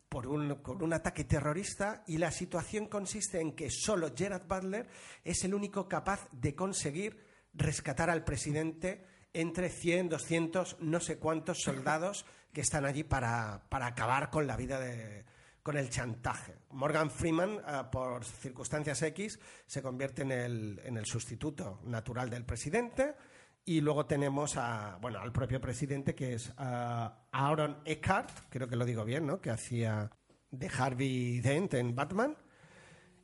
por 0.07 0.25
un, 0.27 0.55
con 0.61 0.81
un 0.81 0.93
ataque 0.93 1.25
terrorista 1.25 2.05
y 2.07 2.17
la 2.17 2.31
situación 2.31 2.85
consiste 2.87 3.41
en 3.41 3.53
que 3.57 3.69
solo 3.69 4.13
Gerard 4.15 4.47
Butler 4.47 4.87
es 5.25 5.43
el 5.43 5.53
único 5.53 5.89
capaz 5.89 6.29
de 6.31 6.55
conseguir 6.55 7.17
rescatar 7.53 8.09
al 8.09 8.23
presidente 8.23 9.03
entre 9.33 9.69
100, 9.69 10.07
200, 10.09 10.77
no 10.79 10.99
sé 11.01 11.17
cuántos 11.17 11.59
soldados 11.61 12.25
que 12.53 12.61
están 12.61 12.85
allí 12.85 13.03
para, 13.03 13.63
para 13.69 13.87
acabar 13.87 14.29
con 14.29 14.47
la 14.47 14.57
vida 14.57 14.79
de 14.79 15.25
con 15.63 15.77
el 15.77 15.89
chantaje. 15.89 16.55
Morgan 16.71 17.11
Freeman, 17.11 17.61
eh, 17.67 17.83
por 17.91 18.25
circunstancias 18.25 19.01
X, 19.03 19.39
se 19.65 19.81
convierte 19.81 20.23
en 20.23 20.31
el, 20.31 20.81
en 20.83 20.97
el 20.97 21.05
sustituto 21.05 21.81
natural 21.85 22.29
del 22.29 22.45
presidente 22.45 23.15
y 23.63 23.81
luego 23.81 24.05
tenemos 24.05 24.57
a, 24.57 24.97
bueno, 25.01 25.19
al 25.19 25.31
propio 25.31 25.61
presidente 25.61 26.15
que 26.15 26.33
es 26.33 26.51
ah, 26.57 27.25
Aaron 27.31 27.77
Eckhart, 27.85 28.31
creo 28.49 28.67
que 28.67 28.75
lo 28.75 28.85
digo 28.85 29.05
bien, 29.05 29.27
¿no? 29.27 29.39
Que 29.39 29.51
hacía 29.51 30.09
de 30.49 30.67
Harvey 30.67 31.39
Dent 31.41 31.75
en 31.75 31.95
Batman. 31.95 32.35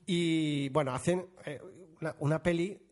Y 0.05 0.69
bueno, 0.69 0.93
hacen 0.93 1.27
eh, 1.43 1.59
una 2.19 2.41
peli 2.41 2.86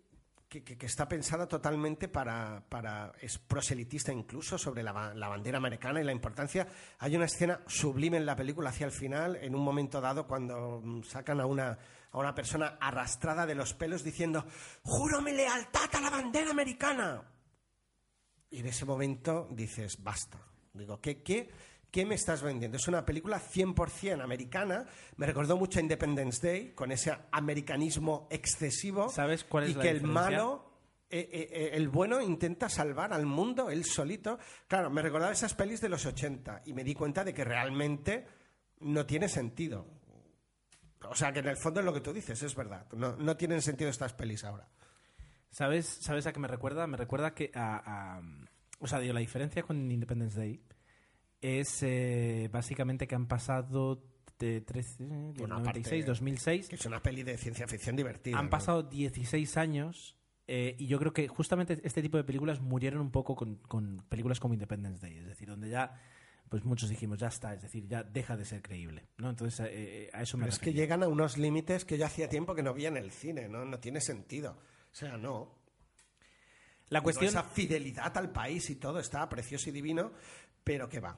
que, 0.48 0.78
está 0.86 1.08
pensada 1.08 1.48
totalmente 1.48 2.08
para, 2.08 2.64
para- 2.70 3.12
es 3.22 3.38
proselitista 3.40 4.12
incluso 4.14 4.58
sobre 4.58 4.84
la, 4.84 5.14
la 5.14 5.28
bandera 5.28 5.58
americana 5.58 6.02
y 6.02 6.04
la 6.04 6.12
importancia. 6.12 6.68
Hay 7.00 7.16
una 7.16 7.26
escena 7.26 7.62
sublime 7.68 8.18
en 8.18 8.26
la 8.26 8.36
película 8.36 8.70
hacia 8.70 8.86
el 8.86 8.92
final, 8.92 9.36
en 9.38 9.56
un 9.56 9.64
momento 9.64 10.00
dado, 10.02 10.28
cuando 10.28 10.82
mm, 10.84 11.04
sacan 11.04 11.40
a 11.42 11.46
una, 11.46 11.78
a 12.12 12.18
una 12.18 12.34
persona 12.34 12.78
arrastrada 12.80 13.46
de 13.46 13.56
los 13.56 13.74
pelos 13.74 14.04
diciendo, 14.04 14.46
juro 14.84 15.22
mi 15.22 15.32
lealtad 15.32 15.90
a 15.94 16.02
la 16.02 16.10
bandera 16.10 16.52
americana. 16.52 17.24
Y 18.50 18.60
en 18.60 18.68
ese 18.68 18.86
momento 18.86 19.48
dices, 19.52 20.02
basta. 20.02 20.40
Digo, 20.74 21.00
¿qué, 21.02 21.22
qué, 21.24 21.50
qué 21.92 22.06
me 22.06 22.16
estás 22.16 22.42
vendiendo? 22.42 22.78
Es 22.78 22.88
una 22.88 23.06
película 23.06 23.40
100% 23.42 24.22
americana. 24.22 24.86
Me 25.18 25.26
recordó 25.26 25.58
mucho 25.58 25.80
a 25.80 25.82
Independence 25.82 26.46
Day, 26.48 26.72
con 26.74 26.92
ese 26.92 27.16
americanismo 27.32 28.28
excesivo. 28.30 29.10
¿Sabes 29.10 29.44
cuál 29.44 29.66
es 29.66 29.70
y 29.72 29.74
la 29.76 29.82
que 29.82 29.90
el 29.90 30.00
diferencia? 30.00 30.22
malo, 30.32 30.72
eh, 31.10 31.30
eh, 31.32 31.48
eh, 31.52 31.70
el 31.74 31.88
bueno 31.90 32.22
intenta 32.22 32.68
salvar 32.70 33.14
al 33.14 33.26
mundo, 33.26 33.70
él 33.70 33.86
solito. 33.86 34.38
Claro, 34.68 34.90
me 34.90 35.02
recordaba 35.02 35.32
esas 35.32 35.54
pelis 35.54 35.80
de 35.82 35.90
los 35.90 36.06
80 36.06 36.64
y 36.66 36.74
me 36.74 36.84
di 36.84 36.94
cuenta 36.94 37.24
de 37.24 37.34
que 37.34 37.44
realmente 37.44 38.26
no 38.82 39.06
tiene 39.06 39.30
sentido. 39.30 39.88
O 41.08 41.16
sea, 41.16 41.32
que 41.32 41.40
en 41.40 41.48
el 41.48 41.58
fondo 41.58 41.80
es 41.82 41.86
lo 41.86 41.94
que 41.94 42.02
tú 42.02 42.12
dices, 42.12 42.42
es 42.42 42.56
verdad. 42.56 42.88
No, 42.94 43.16
no 43.16 43.38
tienen 43.38 43.62
sentido 43.62 43.90
estas 43.92 44.14
pelis 44.14 44.44
ahora. 44.44 44.68
¿Sabes, 45.52 45.86
¿Sabes 46.02 46.26
a 46.28 46.34
qué 46.34 46.40
me 46.40 46.48
recuerda? 46.48 46.88
Me 46.88 46.98
recuerda 46.98 47.34
que 47.34 47.52
a, 47.54 48.18
a- 48.18 48.22
o 48.80 48.88
sea, 48.88 49.00
digo, 49.00 49.14
la 49.14 49.20
diferencia 49.22 49.64
con 49.64 49.90
Independence 49.90 50.38
Day 50.38 50.62
es 51.46 51.82
eh, 51.84 52.50
básicamente 52.52 53.08
que 53.08 53.16
han 53.16 53.28
pasado 53.28 54.04
de 54.40 54.62
13, 54.62 55.04
del 55.06 55.34
Bueno, 55.38 55.60
96, 55.60 56.04
aparte- 56.04 56.06
2006, 56.06 56.70
Que 56.70 56.76
es 56.76 56.86
una 56.86 57.02
peli 57.02 57.24
de 57.24 57.38
ciencia 57.38 57.68
ficción 57.68 57.96
divertida. 57.96 58.38
han 58.38 58.46
¿no? 58.46 58.50
pasado 58.52 58.84
16 58.84 59.58
años 59.58 60.18
eh, 60.48 60.76
y 60.78 60.88
yo 60.88 61.00
creo 61.00 61.14
que 61.14 61.28
justamente 61.28 61.80
este 61.84 62.02
tipo 62.02 62.18
de 62.18 62.24
películas 62.24 62.60
murieron 62.62 63.02
un 63.02 63.12
poco 63.12 63.36
con, 63.36 63.56
con 63.58 64.06
películas 64.10 64.40
como 64.40 64.54
Independence 64.54 65.02
Day, 65.02 65.18
es 65.18 65.26
decir, 65.26 65.48
donde 65.48 65.70
ya 65.70 66.00
pues 66.50 66.64
muchos 66.64 66.90
dijimos, 66.90 67.18
ya 67.18 67.28
está, 67.28 67.56
es 67.56 67.62
decir, 67.64 67.88
ya 67.88 68.04
deja 68.04 68.38
de 68.38 68.46
ser 68.46 68.62
creíble, 68.62 69.08
¿no? 69.18 69.32
Entonces, 69.32 69.62
eh, 69.62 69.70
eh, 69.74 70.10
a 70.14 70.22
eso 70.22 70.38
me 70.38 70.44
Pero 70.44 70.54
es 70.54 70.60
que 70.60 70.74
llegan 70.74 71.02
a 71.02 71.08
unos 71.08 71.38
límites 71.40 71.86
que 71.86 71.98
yo 71.98 72.06
hacía 72.06 72.30
tiempo 72.30 72.54
que 72.54 72.62
no 72.62 72.74
veía 72.74 72.90
en 72.90 72.98
el 72.98 73.12
cine, 73.12 73.50
¿no? 73.50 73.66
No 73.66 73.80
tiene 73.80 74.00
sentido. 74.00 74.52
O 74.92 74.96
sea, 74.96 75.18
no. 75.18 75.58
La 76.90 77.02
cuestión... 77.02 77.30
Esa 77.30 77.42
fidelidad 77.44 78.16
al 78.16 78.32
país 78.32 78.70
y 78.70 78.76
todo 78.76 79.00
está 79.00 79.28
precioso 79.28 79.70
y 79.70 79.74
divino, 79.74 80.12
pero 80.64 80.88
que 80.88 81.00
va. 81.00 81.18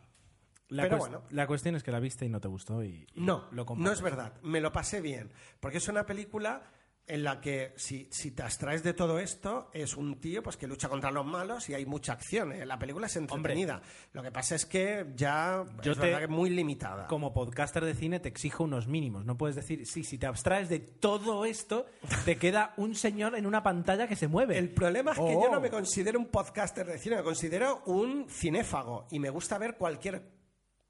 La, 0.70 0.84
Pero 0.84 0.98
bueno. 0.98 1.22
la 1.30 1.48
cuestión 1.48 1.76
es 1.76 1.84
que 1.84 1.92
la 1.92 2.00
viste 2.00 2.26
y 2.26 2.30
no 2.30 2.42
te 2.42 2.48
gustó 2.48 2.84
y, 2.84 3.08
y 3.14 3.22
No, 3.22 3.46
lo 3.52 3.66
no 3.78 3.92
es 3.92 4.02
verdad. 4.02 4.34
Me 4.44 4.60
lo 4.62 4.72
pasé 4.72 5.00
bien. 5.02 5.32
Porque 5.60 5.78
es 5.78 5.88
una 5.88 6.06
película 6.06 6.72
en 7.10 7.24
la 7.24 7.40
que, 7.40 7.72
si, 7.78 8.10
si 8.12 8.32
te 8.32 8.44
abstraes 8.44 8.84
de 8.84 8.94
todo 8.94 9.18
esto, 9.18 9.70
es 9.74 9.96
un 9.96 10.20
tío 10.20 10.44
pues, 10.44 10.58
que 10.58 10.68
lucha 10.68 10.90
contra 10.90 11.10
los 11.10 11.26
malos 11.26 11.70
y 11.70 11.74
hay 11.74 11.86
mucha 11.86 12.12
acción. 12.12 12.52
¿eh? 12.52 12.66
La 12.66 12.78
película 12.78 13.08
es 13.08 13.16
entretenida. 13.16 13.82
Lo 14.12 14.22
que 14.22 14.30
pasa 14.30 14.56
es 14.56 14.66
que 14.66 15.06
ya 15.16 15.64
Yo 15.82 15.94
es 15.94 15.98
te- 16.00 16.08
verdad 16.08 16.20
que 16.20 16.28
muy 16.28 16.50
limitada. 16.50 17.08
Como 17.08 17.34
podcaster 17.34 17.86
de 17.86 17.94
cine 17.94 18.20
te 18.20 18.28
exijo 18.28 18.66
unos 18.66 18.88
mínimos. 18.88 19.24
No 19.24 19.38
puedes 19.38 19.56
decir, 19.56 19.86
sí, 19.86 20.04
si 20.04 20.18
te 20.18 20.26
abstraes 20.26 20.68
de 20.68 20.80
todo 20.80 21.46
esto, 21.46 21.86
te 22.26 22.36
queda 22.38 22.74
un 22.76 22.94
señor 22.94 23.36
en 23.38 23.46
una 23.46 23.64
pantalla 23.64 24.06
que 24.10 24.18
se 24.18 24.28
mueve. 24.28 24.58
El 24.58 24.72
problema 24.74 25.12
es 25.12 25.18
que 25.18 25.24
Oh. 25.24 25.44
yo 25.46 25.50
no 25.50 25.62
me 25.62 25.70
considero 25.70 26.20
un 26.20 26.26
podcaster 26.26 26.86
de 26.86 26.98
cine, 27.00 27.16
me 27.16 27.24
considero 27.24 27.84
un 27.86 28.28
cinéfago 28.28 29.08
y 29.12 29.20
me 29.20 29.30
gusta 29.30 29.58
ver 29.58 29.78
cualquier, 29.78 30.24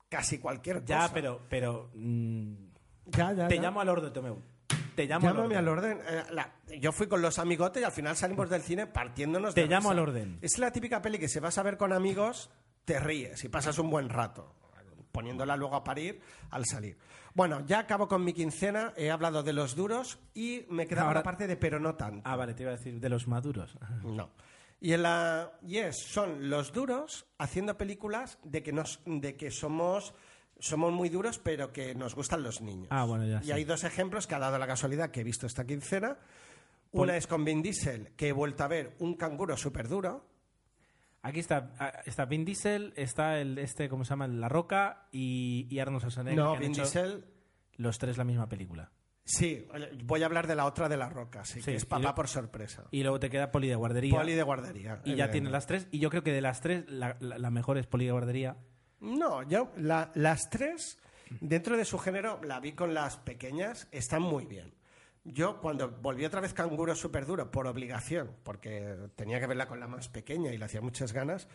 casi 0.09 0.39
cualquier 0.39 0.81
cosa. 0.81 1.07
Ya, 1.07 1.13
pero, 1.13 1.41
pero 1.49 1.89
mm, 1.93 2.53
Ya, 3.07 3.33
ya, 3.33 3.47
te 3.47 3.55
ya. 3.55 3.61
llamo 3.61 3.81
al 3.81 3.89
orden, 3.89 4.13
Tomeu. 4.13 4.41
Te 4.95 5.05
llamo 5.05 5.27
Llámame 5.27 5.55
al 5.55 5.67
al 5.67 5.67
orden. 5.67 5.97
orden. 5.99 6.07
Eh, 6.19 6.23
la- 6.31 6.53
yo 6.79 6.91
fui 6.91 7.07
con 7.07 7.21
los 7.21 7.37
amigotes 7.39 7.81
y 7.81 7.85
al 7.85 7.91
final 7.91 8.15
salimos 8.17 8.49
del 8.49 8.61
cine 8.63 8.87
partiéndonos 8.87 9.53
Te 9.53 9.61
de 9.61 9.67
llamo 9.67 9.89
risa. 9.89 9.91
al 9.91 9.99
orden. 9.99 10.37
Es 10.41 10.57
la 10.57 10.71
típica 10.71 11.01
peli 11.01 11.19
que 11.19 11.27
si 11.27 11.39
vas 11.39 11.57
a 11.59 11.63
ver 11.63 11.77
con 11.77 11.93
amigos, 11.93 12.49
te 12.83 12.99
ríes 12.99 13.43
y 13.43 13.49
pasas 13.49 13.77
un 13.77 13.89
buen 13.91 14.09
rato, 14.09 14.55
poniéndola 15.11 15.55
luego 15.55 15.75
a 15.75 15.83
parir 15.83 16.19
al 16.49 16.65
salir. 16.65 16.97
Bueno, 17.35 17.63
ya 17.67 17.79
acabo 17.79 18.07
con 18.07 18.23
mi 18.23 18.33
quincena, 18.33 18.93
he 18.97 19.11
hablado 19.11 19.43
de 19.43 19.53
los 19.53 19.75
duros 19.75 20.17
y 20.33 20.65
me 20.69 20.87
quedaba 20.87 21.09
Ahora- 21.09 21.19
la 21.19 21.23
parte 21.23 21.45
de 21.45 21.57
pero 21.57 21.79
no 21.79 21.93
tanto. 21.93 22.21
Ah, 22.27 22.35
vale, 22.35 22.55
te 22.55 22.63
iba 22.63 22.71
a 22.71 22.77
decir 22.77 22.99
de 22.99 23.09
los 23.09 23.27
maduros. 23.27 23.77
No. 24.03 24.31
Y 24.79 24.93
en 24.93 25.03
la 25.03 25.53
y 25.63 25.77
es, 25.77 25.97
son 26.03 26.49
los 26.49 26.71
duros 26.71 27.25
haciendo 27.39 27.77
películas 27.77 28.37
de 28.43 28.61
que 28.61 28.71
nos 28.71 28.99
de 29.05 29.35
que 29.35 29.49
somos 29.51 30.13
somos 30.59 30.91
muy 30.91 31.09
duros, 31.09 31.39
pero 31.39 31.71
que 31.71 31.93
nos 31.95 32.15
gustan 32.15 32.43
los 32.43 32.61
niños. 32.61 32.87
Ah, 32.91 33.03
bueno, 33.05 33.25
ya 33.25 33.39
Y 33.41 33.45
sí. 33.45 33.51
hay 33.51 33.63
dos 33.63 33.83
ejemplos 33.83 34.25
que 34.27 34.35
ha 34.35 34.39
dado 34.39 34.57
la 34.57 34.67
casualidad 34.67 35.11
que 35.11 35.21
he 35.21 35.23
visto 35.23 35.45
esta 35.47 35.65
quincena. 35.65 36.17
Pol- 36.91 37.03
Una 37.09 37.17
es 37.17 37.27
con 37.27 37.43
Vin 37.45 37.61
Diesel, 37.61 38.09
que 38.15 38.29
he 38.29 38.31
vuelto 38.31 38.63
a 38.63 38.67
ver 38.67 38.95
un 38.99 39.15
canguro 39.15 39.55
súper 39.57 39.87
duro. 39.87 40.25
Aquí 41.21 41.39
está, 41.39 41.73
ah, 41.79 41.91
está 42.05 42.25
Vin 42.25 42.45
Diesel, 42.45 42.93
está 42.95 43.39
el 43.39 43.57
este, 43.57 43.89
¿cómo 43.89 44.05
se 44.05 44.11
llama? 44.11 44.27
La 44.27 44.47
Roca 44.47 45.07
y, 45.11 45.67
y 45.69 45.79
Arnold 45.79 46.01
Schwarzenegger. 46.01 46.37
No, 46.43 46.55
Vin 46.57 46.71
Diesel. 46.73 47.25
Los 47.75 47.97
tres 47.99 48.17
la 48.17 48.23
misma 48.23 48.47
película. 48.49 48.91
Sí, 49.29 49.67
voy 50.05 50.23
a 50.23 50.25
hablar 50.25 50.47
de 50.47 50.55
la 50.55 50.65
otra 50.65 50.87
de 50.87 50.95
la 50.95 51.09
roca, 51.09 51.43
sí, 51.43 51.59
Sí, 51.59 51.71
que 51.71 51.75
es 51.75 51.85
papá 51.85 52.15
por 52.15 52.29
sorpresa. 52.29 52.85
Y 52.91 53.01
luego 53.03 53.19
te 53.19 53.29
queda 53.29 53.51
Poli 53.51 53.67
de 53.67 53.75
guardería. 53.75 54.15
Poli 54.17 54.33
de 54.33 54.43
guardería. 54.43 55.01
y 55.03 55.09
ya 55.09 55.25
evidente. 55.25 55.31
tienes 55.33 55.51
las 55.51 55.67
tres. 55.67 55.87
Y 55.91 55.99
yo 55.99 56.09
creo 56.09 56.23
que 56.23 56.31
de 56.31 56.39
las 56.39 56.61
tres, 56.61 56.85
la, 56.87 57.17
la- 57.19 57.37
la 57.37 57.49
mejor 57.51 57.77
es 57.77 57.87
Poli 57.87 58.05
de 58.05 58.11
guardería. 58.13 58.55
No, 59.01 59.43
yo 59.43 59.73
la- 59.75 60.11
las 60.15 60.49
tres, 60.49 60.97
dentro 61.41 61.75
de 61.75 61.83
su 61.83 61.99
género, 61.99 62.39
la 62.41 62.61
vi 62.61 62.71
con 62.71 62.93
las 62.93 63.17
pequeñas, 63.17 63.89
están 63.91 64.21
muy 64.21 64.45
bien. 64.45 64.73
Yo 65.25 65.59
cuando 65.59 65.89
volví 65.89 66.23
otra 66.23 66.39
vez 66.39 66.53
Canguro 66.53 66.95
Súper 66.95 67.25
Duro, 67.25 67.51
por 67.51 67.67
obligación, 67.67 68.31
porque 68.43 68.95
tenía 69.17 69.41
que 69.41 69.47
verla 69.47 69.67
con 69.67 69.81
la 69.81 69.87
más 69.89 70.07
pequeña 70.07 70.53
y 70.53 70.57
le 70.57 70.63
hacía 70.63 70.79
muchas 70.79 71.11
ganas, 71.11 71.49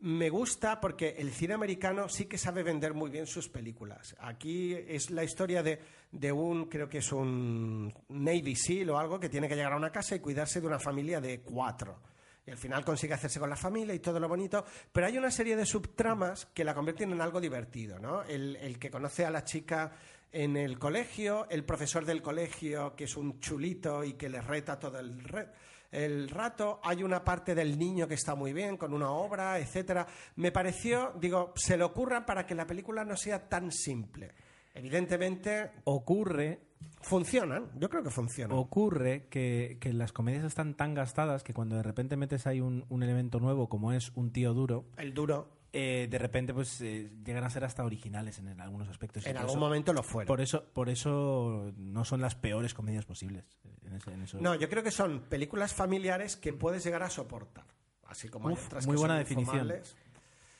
me 0.00 0.28
gusta 0.30 0.80
porque 0.80 1.16
el 1.18 1.32
cine 1.32 1.54
americano 1.54 2.08
sí 2.08 2.26
que 2.26 2.38
sabe 2.38 2.62
vender 2.62 2.94
muy 2.94 3.10
bien 3.10 3.26
sus 3.26 3.48
películas. 3.48 4.14
Aquí 4.20 4.74
es 4.74 5.10
la 5.10 5.24
historia 5.24 5.62
de, 5.62 5.80
de 6.12 6.32
un, 6.32 6.66
creo 6.66 6.88
que 6.88 6.98
es 6.98 7.12
un 7.12 7.92
Navy 8.08 8.54
SEAL 8.54 8.90
o 8.90 8.98
algo, 8.98 9.18
que 9.18 9.28
tiene 9.28 9.48
que 9.48 9.56
llegar 9.56 9.72
a 9.72 9.76
una 9.76 9.90
casa 9.90 10.14
y 10.14 10.20
cuidarse 10.20 10.60
de 10.60 10.66
una 10.66 10.78
familia 10.78 11.20
de 11.20 11.40
cuatro. 11.40 12.00
Y 12.46 12.50
al 12.52 12.58
final 12.58 12.84
consigue 12.84 13.14
hacerse 13.14 13.40
con 13.40 13.50
la 13.50 13.56
familia 13.56 13.92
y 13.94 13.98
todo 13.98 14.20
lo 14.20 14.28
bonito. 14.28 14.64
Pero 14.92 15.06
hay 15.08 15.18
una 15.18 15.32
serie 15.32 15.56
de 15.56 15.66
subtramas 15.66 16.46
que 16.46 16.62
la 16.62 16.74
convierten 16.74 17.10
en 17.10 17.20
algo 17.20 17.40
divertido, 17.40 17.98
¿no? 17.98 18.22
El, 18.22 18.78
que 18.78 18.90
conoce 18.90 19.24
a 19.24 19.30
la 19.30 19.42
chica 19.42 19.92
en 20.30 20.56
el 20.56 20.78
colegio, 20.78 21.48
el 21.50 21.64
profesor 21.64 22.04
del 22.04 22.22
colegio 22.22 22.94
que 22.94 23.04
es 23.04 23.16
un 23.16 23.40
chulito 23.40 24.04
y 24.04 24.12
que 24.12 24.28
le 24.28 24.40
reta 24.42 24.78
todo 24.78 24.98
el, 25.00 25.24
re- 25.24 25.48
el 25.90 26.28
rato. 26.28 26.80
Hay 26.82 27.02
una 27.02 27.24
parte 27.24 27.54
del 27.54 27.78
niño 27.78 28.06
que 28.08 28.14
está 28.14 28.34
muy 28.34 28.52
bien 28.52 28.76
con 28.76 28.92
una 28.92 29.10
obra, 29.10 29.58
etcétera. 29.58 30.06
Me 30.36 30.52
pareció, 30.52 31.12
digo, 31.20 31.52
se 31.56 31.76
le 31.76 31.84
ocurran 31.84 32.24
para 32.26 32.46
que 32.46 32.54
la 32.54 32.66
película 32.66 33.04
no 33.04 33.16
sea 33.16 33.48
tan 33.48 33.70
simple. 33.72 34.32
Evidentemente 34.74 35.70
Ocurre, 35.84 36.60
funcionan, 37.00 37.70
yo 37.78 37.88
creo 37.88 38.02
que 38.02 38.10
funcionan. 38.10 38.58
ocurre 38.58 39.26
que, 39.30 39.78
que 39.80 39.92
las 39.94 40.12
comedias 40.12 40.44
están 40.44 40.74
tan 40.74 40.92
gastadas 40.92 41.42
que 41.42 41.54
cuando 41.54 41.76
de 41.76 41.82
repente 41.82 42.16
metes 42.16 42.46
ahí 42.46 42.60
un, 42.60 42.84
un 42.90 43.02
elemento 43.02 43.40
nuevo 43.40 43.68
como 43.70 43.92
es 43.92 44.12
un 44.16 44.32
tío 44.32 44.52
duro, 44.52 44.84
El 44.98 45.14
duro 45.14 45.55
eh, 45.72 46.06
de 46.10 46.18
repente 46.18 46.54
pues 46.54 46.80
eh, 46.80 47.10
llegan 47.24 47.44
a 47.44 47.50
ser 47.50 47.64
hasta 47.64 47.84
originales 47.84 48.38
en, 48.38 48.48
en 48.48 48.60
algunos 48.60 48.88
aspectos. 48.88 49.26
En 49.26 49.32
por 49.32 49.40
algún 49.42 49.50
eso- 49.56 49.60
momento 49.60 49.92
lo 49.92 50.02
fueron. 50.02 50.26
Por 50.28 50.40
eso, 50.40 50.64
por 50.72 50.88
eso 50.88 51.72
no 51.76 52.04
son 52.04 52.20
las 52.20 52.34
peores 52.34 52.72
comedias 52.74 53.04
posibles. 53.04 53.44
En 53.84 53.94
ese- 53.94 54.12
en 54.12 54.22
eso. 54.22 54.38
No, 54.40 54.54
yo 54.54 54.68
creo 54.68 54.82
que 54.82 54.90
son 54.90 55.20
películas 55.28 55.74
familiares 55.74 56.36
que 56.36 56.52
puedes 56.52 56.82
llegar 56.84 57.02
a 57.02 57.10
soportar. 57.10 57.66
Así 58.06 58.28
como 58.28 58.48
hay 58.48 58.54
otras 58.54 58.86
muy 58.86 58.94
que 58.94 59.00
buena 59.00 59.14
son 59.14 59.18
definición. 59.24 59.72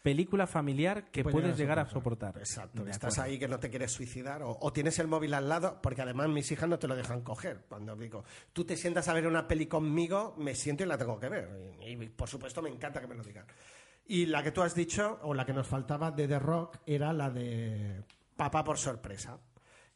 Película 0.03 0.47
familiar 0.47 1.11
que 1.11 1.25
puedes 1.25 1.57
llegar 1.57 1.81
a 1.81 1.87
soportar. 1.91 2.37
Exacto. 2.39 2.87
Estás 2.87 3.19
ahí 3.19 3.41
que 3.41 3.49
no 3.49 3.59
te 3.59 3.71
quieres 3.71 3.91
suicidar 3.91 4.41
o, 4.43 4.57
o 4.61 4.73
tienes 4.73 5.01
el 5.01 5.09
móvil 5.09 5.35
al 5.35 5.49
lado, 5.49 5.81
porque 5.83 6.01
además 6.03 6.29
mis 6.29 6.49
hijas 6.53 6.69
no 6.69 6.79
te 6.79 6.87
lo 6.87 6.95
dejan 6.95 7.23
coger. 7.23 7.65
Cuando 7.69 7.97
digo, 7.97 8.23
tú 8.53 8.65
te 8.65 8.77
sientas 8.77 9.09
a 9.09 9.15
ver 9.15 9.27
una 9.27 9.49
peli 9.49 9.67
conmigo, 9.67 10.37
me 10.39 10.55
siento 10.55 10.85
y 10.85 10.87
la 10.87 10.97
tengo 10.97 11.19
que 11.19 11.29
ver. 11.29 11.75
Y, 11.81 12.01
y, 12.01 12.09
por 12.09 12.29
supuesto 12.29 12.63
me 12.63 12.69
encanta 12.71 13.01
que 13.01 13.09
me 13.09 13.17
lo 13.17 13.25
digan. 13.25 13.47
Y 14.09 14.27
la 14.27 14.43
que 14.43 14.53
tú 14.53 14.63
has 14.63 14.75
dicho, 14.75 15.19
o 15.23 15.35
la 15.35 15.45
que 15.45 15.53
nos 15.53 15.67
faltaba 15.67 16.11
de 16.11 16.29
The 16.29 16.39
Rock, 16.39 16.79
era 16.87 17.13
la 17.13 17.31
de 17.31 18.05
Papá 18.37 18.63
por 18.63 18.79
sorpresa, 18.79 19.39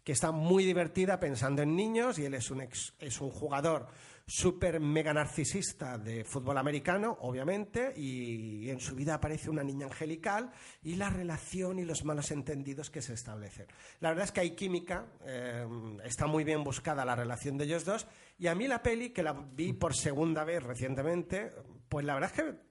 que 0.02 0.12
está 0.12 0.32
muy 0.32 0.64
divertida 0.64 1.20
pensando 1.20 1.62
en 1.62 1.76
niños 1.76 2.18
y 2.18 2.24
él 2.24 2.34
es 2.34 2.50
un, 2.50 2.62
ex- 2.62 2.94
es 2.98 3.20
un 3.20 3.30
jugador 3.30 3.86
súper 4.26 4.80
mega 4.80 5.12
narcisista 5.12 5.98
de 5.98 6.24
fútbol 6.24 6.56
americano, 6.56 7.18
obviamente, 7.20 7.92
y 7.96 8.70
en 8.70 8.80
su 8.80 8.94
vida 8.94 9.14
aparece 9.14 9.50
una 9.50 9.62
niña 9.64 9.86
angelical 9.86 10.50
y 10.82 10.94
la 10.96 11.10
relación 11.10 11.78
y 11.80 11.84
los 11.84 12.04
malos 12.04 12.30
entendidos 12.30 12.90
que 12.90 13.02
se 13.02 13.14
establecen. 13.14 13.66
La 13.98 14.10
verdad 14.10 14.24
es 14.26 14.32
que 14.32 14.40
hay 14.40 14.52
química, 14.52 15.06
eh, 15.24 15.66
está 16.04 16.26
muy 16.26 16.44
bien 16.44 16.62
buscada 16.64 17.04
la 17.04 17.16
relación 17.16 17.58
de 17.58 17.64
ellos 17.64 17.84
dos, 17.84 18.06
y 18.38 18.46
a 18.46 18.54
mí 18.54 18.68
la 18.68 18.82
peli, 18.82 19.10
que 19.10 19.22
la 19.24 19.32
vi 19.32 19.72
por 19.72 19.94
segunda 19.94 20.44
vez 20.44 20.62
recientemente, 20.62 21.50
pues 21.88 22.04
la 22.06 22.14
verdad 22.14 22.30
es 22.34 22.42
que 22.42 22.69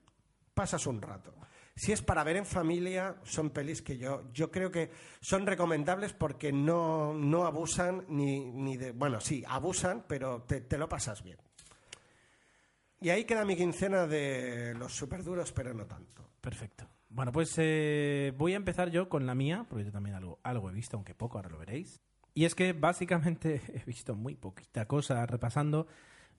pasas 0.60 0.86
un 0.86 1.00
rato. 1.00 1.32
Si 1.74 1.90
es 1.90 2.02
para 2.02 2.22
ver 2.22 2.36
en 2.36 2.44
familia, 2.44 3.16
son 3.22 3.48
pelis 3.48 3.80
que 3.80 3.96
yo, 3.96 4.30
yo 4.30 4.50
creo 4.50 4.70
que 4.70 4.90
son 5.22 5.46
recomendables 5.46 6.12
porque 6.12 6.52
no, 6.52 7.14
no 7.14 7.46
abusan 7.46 8.04
ni, 8.08 8.44
ni 8.44 8.76
de... 8.76 8.92
Bueno, 8.92 9.22
sí, 9.22 9.42
abusan, 9.48 10.04
pero 10.06 10.42
te, 10.42 10.60
te 10.60 10.76
lo 10.76 10.86
pasas 10.86 11.22
bien. 11.22 11.38
Y 13.00 13.08
ahí 13.08 13.24
queda 13.24 13.46
mi 13.46 13.56
quincena 13.56 14.06
de 14.06 14.74
los 14.74 14.92
super 14.92 15.24
duros, 15.24 15.50
pero 15.52 15.72
no 15.72 15.86
tanto. 15.86 16.28
Perfecto. 16.42 16.86
Bueno, 17.08 17.32
pues 17.32 17.54
eh, 17.56 18.34
voy 18.36 18.52
a 18.52 18.56
empezar 18.56 18.90
yo 18.90 19.08
con 19.08 19.24
la 19.24 19.34
mía, 19.34 19.64
porque 19.66 19.86
yo 19.86 19.92
también 19.92 20.16
algo, 20.16 20.40
algo 20.42 20.68
he 20.68 20.74
visto, 20.74 20.98
aunque 20.98 21.14
poco, 21.14 21.38
ahora 21.38 21.48
lo 21.48 21.56
veréis. 21.56 22.02
Y 22.34 22.44
es 22.44 22.54
que 22.54 22.74
básicamente 22.74 23.62
he 23.74 23.82
visto 23.86 24.14
muy 24.14 24.34
poquita 24.34 24.84
cosa 24.84 25.24
repasando, 25.24 25.86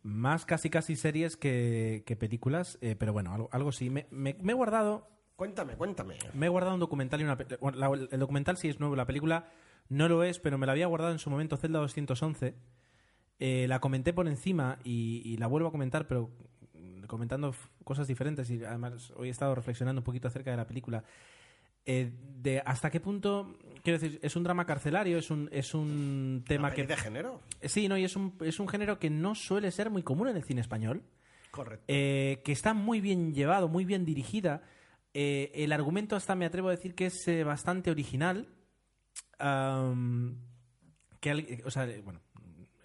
más 0.04 0.46
casi 0.46 0.70
casi 0.70 0.96
series 0.96 1.38
que, 1.38 2.04
que 2.06 2.16
películas, 2.16 2.78
eh, 2.82 2.96
pero 2.98 3.14
bueno, 3.14 3.34
algo, 3.34 3.50
algo 3.52 3.72
sí. 3.72 3.90
Me, 3.90 4.08
me- 4.12 4.36
me 4.42 4.52
he 4.54 4.56
guardado 4.56 5.08
Cuéntame, 5.36 5.76
cuéntame. 5.76 6.16
me 6.34 6.46
he 6.46 6.50
guardado 6.50 6.76
un 6.76 6.80
documental 6.80 7.20
y 7.20 7.24
una 7.24 7.38
la- 7.76 8.08
el 8.12 8.20
documental 8.20 8.58
sí 8.58 8.68
es 8.70 8.80
nuevo, 8.80 8.96
la 8.96 9.06
película 9.06 9.50
no 9.90 10.08
lo 10.08 10.24
es, 10.24 10.40
pero 10.40 10.58
me 10.58 10.66
la 10.66 10.72
había 10.74 10.86
guardado 10.88 11.12
en 11.12 11.20
su 11.20 11.30
momento 11.30 11.58
Zelda 11.58 11.80
211. 11.80 12.56
Eh, 13.40 13.66
la 13.68 13.80
comenté 13.80 14.14
por 14.14 14.28
encima 14.28 14.78
y, 14.84 15.22
y 15.26 15.38
la 15.38 15.48
vuelvo 15.48 15.70
a 15.70 15.72
comentar, 15.72 16.08
pero 16.08 16.30
comentando 17.08 17.54
cosas 17.84 18.08
diferentes 18.08 18.50
y 18.52 18.64
además 18.64 19.12
hoy 19.18 19.28
he 19.28 19.32
estado 19.32 19.54
reflexionando 19.56 20.00
un 20.00 20.04
poquito 20.06 20.28
acerca 20.28 20.52
de 20.52 20.58
la 20.58 20.68
película. 20.68 21.04
Eh, 21.86 22.12
de 22.38 22.62
hasta 22.66 22.92
qué 22.92 23.00
punto, 23.00 23.58
quiero 23.84 24.00
decir, 24.00 24.20
es 24.22 24.36
un 24.36 24.44
drama 24.44 24.65
carcelario, 24.65 25.17
es 25.17 25.30
un, 25.32 25.50
es 25.52 25.74
un 25.74 26.44
tema 26.48 26.67
¿Una 26.67 26.76
que... 26.76 26.88
de 26.88 26.98
género? 26.98 27.41
Sí, 27.62 27.88
no, 27.88 27.98
y 27.98 28.04
es 28.04 28.15
un, 28.15 28.36
es 28.41 28.60
un 28.60 28.67
género 28.67 29.00
que 29.00 29.10
no 29.10 29.36
suele 29.36 29.72
ser 29.72 29.89
muy 29.89 30.04
común 30.04 30.28
en 30.30 30.38
el 30.38 30.44
cine 30.44 30.62
español 30.62 31.04
Correcto. 31.52 31.86
eh, 31.88 32.41
que 32.46 32.52
está 32.52 32.74
muy 32.74 33.02
bien 33.02 33.34
llevado, 33.34 33.67
muy 33.67 33.86
bien 33.86 34.06
dirigida. 34.06 34.62
Eh, 35.13 35.52
el 35.56 35.72
argumento 35.74 36.15
hasta 36.15 36.36
me 36.36 36.46
atrevo 36.46 36.70
a 36.70 36.72
decir 36.72 36.96
que 36.96 37.08
es 37.08 37.28
eh, 37.28 37.44
bastante 37.44 37.91
original. 37.91 38.48
Que 41.20 41.62
o 41.65 41.72
sea, 41.72 41.88
bueno, 42.04 42.22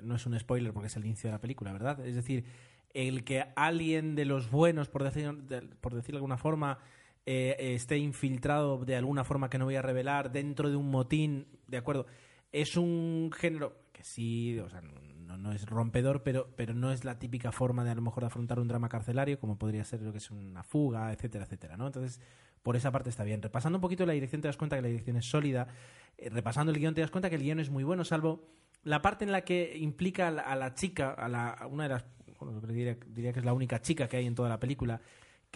no 0.03 0.15
es 0.17 0.27
un 0.27 0.39
spoiler 0.39 0.73
porque 0.73 0.89
es 0.89 0.97
el 0.97 1.05
inicio 1.07 1.29
de 1.29 1.33
la 1.33 1.41
película, 1.41 1.73
¿verdad? 1.73 2.05
Es 2.05 2.15
decir, 2.15 2.45
el 2.93 3.25
que 3.25 3.45
alguien 3.57 4.15
de 4.15 4.25
los 4.25 4.51
buenos, 4.51 4.89
por 4.89 5.03
decir, 5.05 5.33
de- 5.33 5.63
por 5.63 5.95
decirlo 5.95 6.17
de 6.17 6.21
alguna 6.21 6.37
forma, 6.39 6.79
eh, 7.27 7.57
esté 7.75 7.99
infiltrado 7.99 8.85
de 8.85 8.97
alguna 8.97 9.25
forma 9.25 9.51
que 9.51 9.59
no 9.59 9.65
voy 9.65 9.77
a 9.77 9.83
revelar 9.83 10.33
dentro 10.33 10.71
de 10.71 10.77
un 10.77 10.91
motín, 10.91 11.49
¿de 11.67 11.77
acuerdo? 11.77 12.07
Es 12.53 12.77
un 12.77 13.31
género 13.37 13.77
que 13.93 14.05
sí, 14.05 14.59
o 14.61 14.71
sea, 14.71 14.81
no, 14.81 15.37
no 15.37 15.53
es 15.53 15.67
rompedor, 15.67 16.23
pero, 16.23 16.49
pero 16.57 16.73
no 16.73 16.93
es 16.93 17.05
la 17.05 17.19
típica 17.19 17.53
forma 17.53 17.85
de 17.85 17.91
a 17.91 17.95
lo 17.95 18.03
mejor 18.03 18.25
afrontar 18.25 18.61
un 18.61 18.69
drama 18.69 18.89
carcelario, 18.89 19.39
como 19.39 19.59
podría 19.59 19.85
ser 19.85 20.03
lo 20.03 20.13
que 20.13 20.19
es 20.19 20.31
una 20.31 20.63
fuga, 20.63 21.13
etcétera, 21.13 21.45
etcétera, 21.45 21.77
¿no? 21.77 21.87
Entonces, 21.87 22.21
por 22.63 22.77
esa 22.77 22.91
parte 22.91 23.11
está 23.11 23.25
bien. 23.25 23.43
Repasando 23.43 23.79
un 23.79 23.83
poquito 23.83 24.07
la 24.07 24.13
dirección 24.13 24.41
te 24.41 24.49
das 24.49 24.57
cuenta 24.57 24.77
que 24.77 24.83
la 24.83 24.89
dirección 24.89 25.17
es 25.17 25.27
sólida. 25.27 25.69
Eh, 26.17 26.31
repasando 26.31 26.73
el 26.73 26.79
guion 26.79 26.95
te 26.95 27.01
das 27.01 27.11
cuenta 27.11 27.29
que 27.29 27.37
el 27.37 27.43
guion 27.43 27.61
es 27.61 27.71
muy 27.71 27.85
bueno, 27.85 28.05
salvo 28.05 28.49
la 28.83 29.03
parte 29.03 29.25
en 29.25 29.33
la 29.33 29.43
que 29.43 29.77
implica 29.77 30.29
a 30.29 30.57
la, 30.57 30.75
chica, 30.75 31.11
a, 31.11 31.29
la, 31.29 31.67
una 31.69 31.85
de 31.85 31.89
las, 31.89 32.05
bueno, 32.39 32.61
diría, 32.61 32.97
diría 33.09 33.33
que 33.33 33.41
es 33.41 33.45
la 33.45 33.53
única 33.53 33.81
chica 33.81 34.09
que 34.09 34.17
hay 34.17 34.27
en 34.27 34.35
toda 34.37 34.49
la 34.49 34.61
película, 34.61 35.01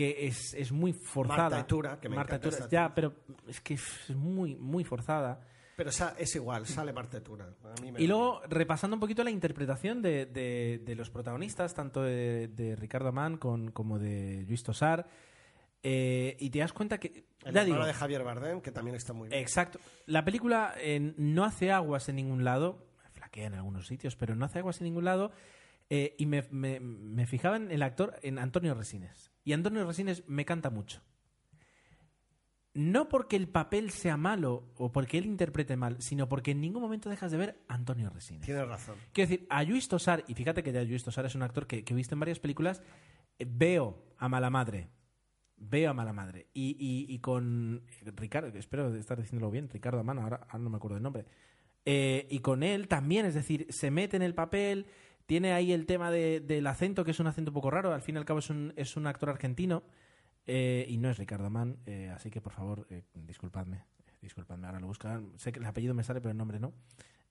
que 0.00 0.26
es, 0.26 0.54
es 0.54 0.72
muy 0.72 0.94
forzada. 0.94 1.42
Marta 1.42 1.60
Etura, 1.60 2.00
que 2.00 2.08
me 2.08 2.16
Marta 2.16 2.36
encanta 2.36 2.48
Etura, 2.48 2.64
esta 2.64 2.74
ya, 2.88 2.94
pero 2.94 3.12
es 3.46 3.60
que 3.60 3.74
es 3.74 4.10
muy, 4.16 4.56
muy 4.56 4.82
forzada. 4.82 5.40
Pero 5.76 5.90
es 5.90 6.34
igual, 6.36 6.66
sale 6.66 6.92
partitura. 6.94 7.54
A 7.64 7.80
mí 7.82 7.92
me 7.92 8.00
Y 8.02 8.06
luego, 8.06 8.40
repasando 8.48 8.96
un 8.96 9.00
poquito 9.00 9.22
la 9.24 9.30
interpretación 9.30 10.00
de, 10.00 10.24
de- 10.24 10.80
de 10.84 10.94
los 10.94 11.10
protagonistas, 11.10 11.74
tanto 11.74 12.02
de, 12.02 12.48
de 12.48 12.76
Ricardo 12.76 13.08
Amán 13.08 13.36
con- 13.36 13.70
como 13.72 13.98
de 13.98 14.44
Luis 14.48 14.62
Tosar, 14.62 15.06
eh, 15.82 16.36
y 16.38 16.48
te 16.50 16.60
das 16.60 16.72
cuenta 16.72 16.98
que... 16.98 17.24
El 17.44 17.54
ya 17.54 17.64
digo, 17.64 17.84
de 17.84 17.92
Javier 17.94 18.22
Bardem, 18.24 18.60
que 18.62 18.72
también 18.72 18.94
está 18.96 19.12
muy 19.12 19.28
bien. 19.28 19.40
Exacto. 19.40 19.78
La 20.06 20.24
película 20.24 20.74
eh, 20.78 21.12
no 21.18 21.44
hace 21.44 21.72
aguas 21.72 22.08
en 22.08 22.16
ningún 22.16 22.42
lado, 22.44 22.86
flaquea 23.12 23.46
en 23.46 23.54
algunos 23.54 23.86
sitios, 23.86 24.16
pero 24.16 24.34
no 24.34 24.44
hace 24.46 24.58
aguas 24.60 24.80
en 24.80 24.84
ningún 24.84 25.04
lado. 25.04 25.32
Eh, 25.90 26.14
y 26.18 26.24
me, 26.26 26.44
me- 26.50 26.80
me 26.80 27.26
fijaba 27.26 27.56
en 27.56 27.70
el 27.70 27.82
actor, 27.82 28.14
en 28.22 28.38
Antonio 28.38 28.72
Resines. 28.74 29.30
Y 29.44 29.52
Antonio 29.52 29.84
Resines 29.86 30.22
me 30.28 30.44
canta 30.46 30.70
mucho. 30.70 31.02
No 32.72 33.08
porque 33.08 33.34
el 33.34 33.48
papel 33.48 33.90
sea 33.90 34.16
malo 34.16 34.72
o 34.76 34.92
porque 34.92 35.18
él 35.18 35.26
interprete 35.26 35.76
mal, 35.76 36.00
sino 36.00 36.28
porque 36.28 36.52
en 36.52 36.60
ningún 36.60 36.80
momento 36.82 37.10
dejas 37.10 37.32
de 37.32 37.38
ver 37.38 37.60
a 37.66 37.74
Antonio 37.74 38.08
Resines. 38.10 38.46
Tienes 38.46 38.66
razón. 38.68 38.94
Quiero 39.12 39.28
decir, 39.28 39.46
a 39.50 39.64
Luis 39.64 39.88
Tosar, 39.88 40.24
y 40.28 40.34
fíjate 40.34 40.62
que 40.62 40.70
ya 40.72 40.82
Luis 40.84 41.02
Tosar 41.02 41.26
es 41.26 41.34
un 41.34 41.42
actor 41.42 41.66
que, 41.66 41.82
que 41.82 41.92
he 41.92 41.96
visto 41.96 42.14
en 42.14 42.20
varias 42.20 42.38
películas, 42.38 42.80
veo 43.44 44.14
a 44.18 44.28
Mala 44.28 44.50
Madre. 44.50 44.88
Veo 45.56 45.90
a 45.90 45.94
Mala 45.94 46.12
Madre. 46.12 46.46
Y, 46.54 46.76
y- 46.78 47.12
y 47.12 47.18
con 47.18 47.82
Ricardo, 48.14 48.56
espero 48.56 48.94
estar 48.94 49.20
diciéndolo 49.20 49.50
bien, 49.50 49.68
Ricardo 49.68 49.98
Amano, 49.98 50.22
ahora, 50.22 50.46
ahora 50.48 50.58
no 50.62 50.70
me 50.70 50.76
acuerdo 50.76 50.96
el 50.96 51.02
nombre. 51.02 51.26
Eh, 51.84 52.28
y 52.30 52.38
con 52.38 52.62
él 52.62 52.86
también, 52.86 53.26
es 53.26 53.34
decir, 53.34 53.66
se 53.70 53.90
mete 53.90 54.16
en 54.16 54.22
el 54.22 54.34
papel, 54.34 54.86
tiene 55.26 55.52
ahí 55.52 55.72
el 55.72 55.86
tema 55.86 56.10
de- 56.10 56.40
del 56.40 56.66
acento, 56.66 57.04
que 57.04 57.10
es 57.12 57.20
un 57.20 57.26
acento 57.26 57.50
un 57.50 57.54
poco 57.54 57.70
raro, 57.70 57.92
al 57.92 58.02
fin 58.02 58.14
y 58.16 58.18
al 58.18 58.24
cabo 58.24 58.38
es 58.40 58.50
un, 58.50 58.72
es 58.76 58.96
un 58.96 59.06
actor 59.06 59.30
argentino, 59.30 59.82
eh, 60.46 60.84
y 60.88 60.96
no 60.98 61.08
es 61.10 61.18
Ricardo 61.18 61.46
Amán, 61.46 61.76
eh, 61.86 62.10
así 62.14 62.30
que 62.30 62.40
por 62.40 62.52
favor, 62.52 62.86
eh, 62.90 63.02
disculpadme, 63.14 63.84
disculpadme, 64.20 64.66
ahora 64.66 64.80
lo 64.80 64.86
buscan, 64.88 65.32
sé 65.38 65.52
que 65.52 65.60
el 65.60 65.66
apellido 65.66 65.94
me 65.94 66.02
sale, 66.02 66.20
pero 66.20 66.32
el 66.32 66.38
nombre 66.38 66.58
no. 66.58 66.72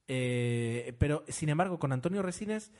Pero, 0.07 1.23
sin 1.27 1.49
embargo, 1.49 1.77
con 1.77 1.91
Antonio 1.91 2.21
Resines 2.23 2.71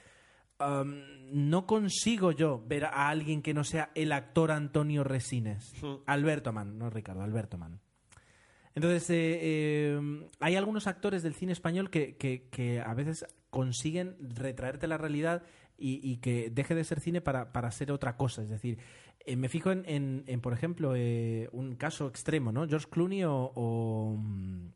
no 1.31 1.65
consigo 1.67 2.31
yo 2.31 2.63
ver 2.67 2.85
a 2.85 3.07
alguien 3.09 3.41
que 3.41 3.53
no 3.53 3.63
sea 3.63 3.91
el 3.95 4.11
actor 4.11 4.51
Antonio 4.51 5.03
Resines. 5.03 5.73
Alberto 6.05 6.51
Man, 6.53 6.77
no 6.77 6.89
Ricardo, 6.89 7.21
Alberto 7.21 7.57
Man. 7.57 7.79
Entonces, 8.75 9.09
eh, 9.09 9.39
eh, 9.41 10.27
hay 10.39 10.55
algunos 10.55 10.87
actores 10.87 11.23
del 11.23 11.33
cine 11.33 11.51
español 11.53 11.89
que, 11.89 12.15
que- 12.17 12.47
que 12.49 12.79
a 12.81 12.93
veces 12.93 13.25
consiguen 13.49 14.15
retraerte 14.19 14.87
la 14.87 14.97
realidad 14.97 15.43
y, 15.81 16.17
que 16.17 16.49
deje 16.49 16.75
de 16.75 16.83
ser 16.83 16.99
cine 16.99 17.21
para, 17.21 17.53
para 17.53 17.71
ser 17.71 17.91
otra 17.91 18.17
cosa. 18.17 18.43
Es 18.43 18.49
decir, 18.49 18.79
eh, 19.25 19.37
me 19.37 19.47
fijo 19.47 19.71
en, 19.71 19.83
en- 20.27 20.41
por 20.41 20.51
ejemplo, 20.51 20.93
eh, 20.95 21.47
un 21.53 21.75
caso 21.75 22.07
extremo, 22.07 22.51
¿no? 22.51 22.67
George 22.67 22.87
Clooney 22.89 23.23
o, 23.23 23.51
o, 23.55 24.17
mm, 24.17 24.67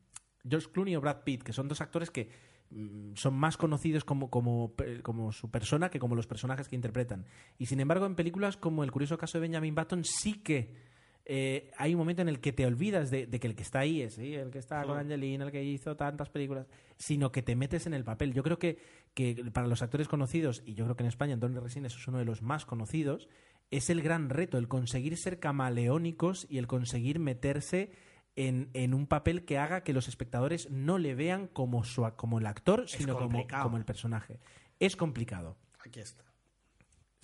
George 0.49 0.69
Clooney 0.71 0.95
o 0.95 1.01
Brad 1.01 1.23
Pitt, 1.23 1.43
que 1.43 1.51
son 1.51 1.67
dos 1.67 1.81
actores 1.81 2.09
que 2.09 2.29
mm, 2.69 3.15
son 3.15 3.33
más 3.33 3.57
conocidos 3.57 4.05
como, 4.05 4.29
como, 4.29 4.73
como 5.01 5.33
su 5.33 5.51
persona 5.51 5.89
que 5.89 5.99
como 5.99 6.15
los 6.15 6.27
personajes 6.27 6.69
que 6.69 6.75
interpretan. 6.77 7.25
Y 7.57 7.65
sin 7.65 7.81
embargo, 7.81 8.05
en 8.05 8.15
películas 8.15 8.55
como 8.55 8.85
El 8.85 8.91
curioso 8.91 9.17
caso 9.17 9.37
de 9.39 9.47
Benjamin 9.47 9.75
Button 9.75 10.05
sí 10.05 10.35
que 10.41 10.92
eh, 11.25 11.71
hay 11.77 11.93
un 11.93 11.99
momento 11.99 12.21
en 12.21 12.27
el 12.27 12.41
que 12.41 12.51
te 12.51 12.65
olvidas 12.65 13.09
de, 13.09 13.27
de 13.27 13.39
que 13.39 13.47
el 13.47 13.55
que 13.55 13.63
está 13.63 13.79
ahí 13.79 14.01
es 14.01 14.15
¿sí? 14.15 14.33
el 14.33 14.51
que 14.51 14.59
está 14.59 14.83
con 14.83 14.97
Angelina, 14.97 15.45
el 15.45 15.51
que 15.51 15.63
hizo 15.63 15.95
tantas 15.95 16.29
películas, 16.29 16.67
sino 16.97 17.31
que 17.31 17.41
te 17.41 17.55
metes 17.55 17.87
en 17.87 17.93
el 17.93 18.03
papel. 18.03 18.33
Yo 18.33 18.43
creo 18.43 18.59
que, 18.59 18.77
que 19.13 19.49
para 19.53 19.67
los 19.67 19.81
actores 19.81 20.09
conocidos, 20.09 20.63
y 20.65 20.73
yo 20.73 20.83
creo 20.83 20.97
que 20.97 21.03
en 21.03 21.09
España 21.09 21.33
Antonio 21.33 21.61
Resines 21.61 21.95
es 21.95 22.07
uno 22.07 22.17
de 22.17 22.25
los 22.25 22.41
más 22.41 22.65
conocidos, 22.65 23.29
es 23.71 23.89
el 23.89 24.01
gran 24.01 24.29
reto, 24.29 24.57
el 24.57 24.67
conseguir 24.67 25.15
ser 25.17 25.39
camaleónicos 25.39 26.45
y 26.49 26.57
el 26.57 26.67
conseguir 26.67 27.19
meterse 27.19 27.91
en, 28.35 28.69
en 28.73 28.93
un 28.93 29.07
papel 29.07 29.45
que 29.45 29.57
haga 29.57 29.83
que 29.83 29.93
los 29.93 30.09
espectadores 30.09 30.69
no 30.71 30.97
le 30.97 31.15
vean 31.15 31.47
como, 31.47 31.85
su, 31.85 32.05
como 32.17 32.39
el 32.39 32.47
actor, 32.47 32.89
sino 32.89 33.17
como 33.17 33.77
el 33.77 33.85
personaje. 33.85 34.39
Es 34.79 34.97
complicado. 34.97 35.57
Aquí 35.85 36.01
está. 36.01 36.32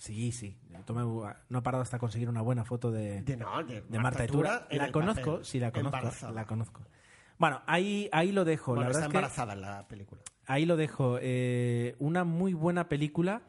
Sí, 0.00 0.32
sí. 0.32 0.56
Tome- 0.86 1.34
no 1.50 1.58
ha 1.58 1.62
parado 1.62 1.82
hasta 1.82 1.98
conseguir 1.98 2.28
una 2.30 2.40
buena 2.40 2.64
foto 2.64 2.90
de, 2.90 3.20
De, 3.22 3.36
no, 3.36 3.62
de, 3.62 3.82
de 3.82 3.98
Marta 3.98 4.24
Etura. 4.24 4.66
La 4.70 4.90
conozco, 4.90 5.30
papel, 5.32 5.44
sí, 5.44 5.60
la 5.60 5.70
conozco. 5.72 5.96
embarazada. 5.98 6.32
La 6.32 6.44
conozco. 6.46 6.80
Bueno, 7.38 7.60
ahí, 7.66 8.08
ahí 8.12 8.32
lo 8.32 8.44
dejo. 8.46 8.72
Bueno, 8.72 8.82
la 8.82 8.86
verdad 8.88 9.02
está 9.02 9.06
es 9.06 9.12
que 9.12 9.16
embarazada 9.18 9.52
en 9.52 9.60
la 9.60 9.88
película. 9.88 10.22
ahí 10.46 10.64
lo 10.64 10.76
dejo. 10.76 11.18
Eh, 11.20 11.96
una 11.98 12.24
muy 12.24 12.54
buena 12.54 12.88
película, 12.88 13.42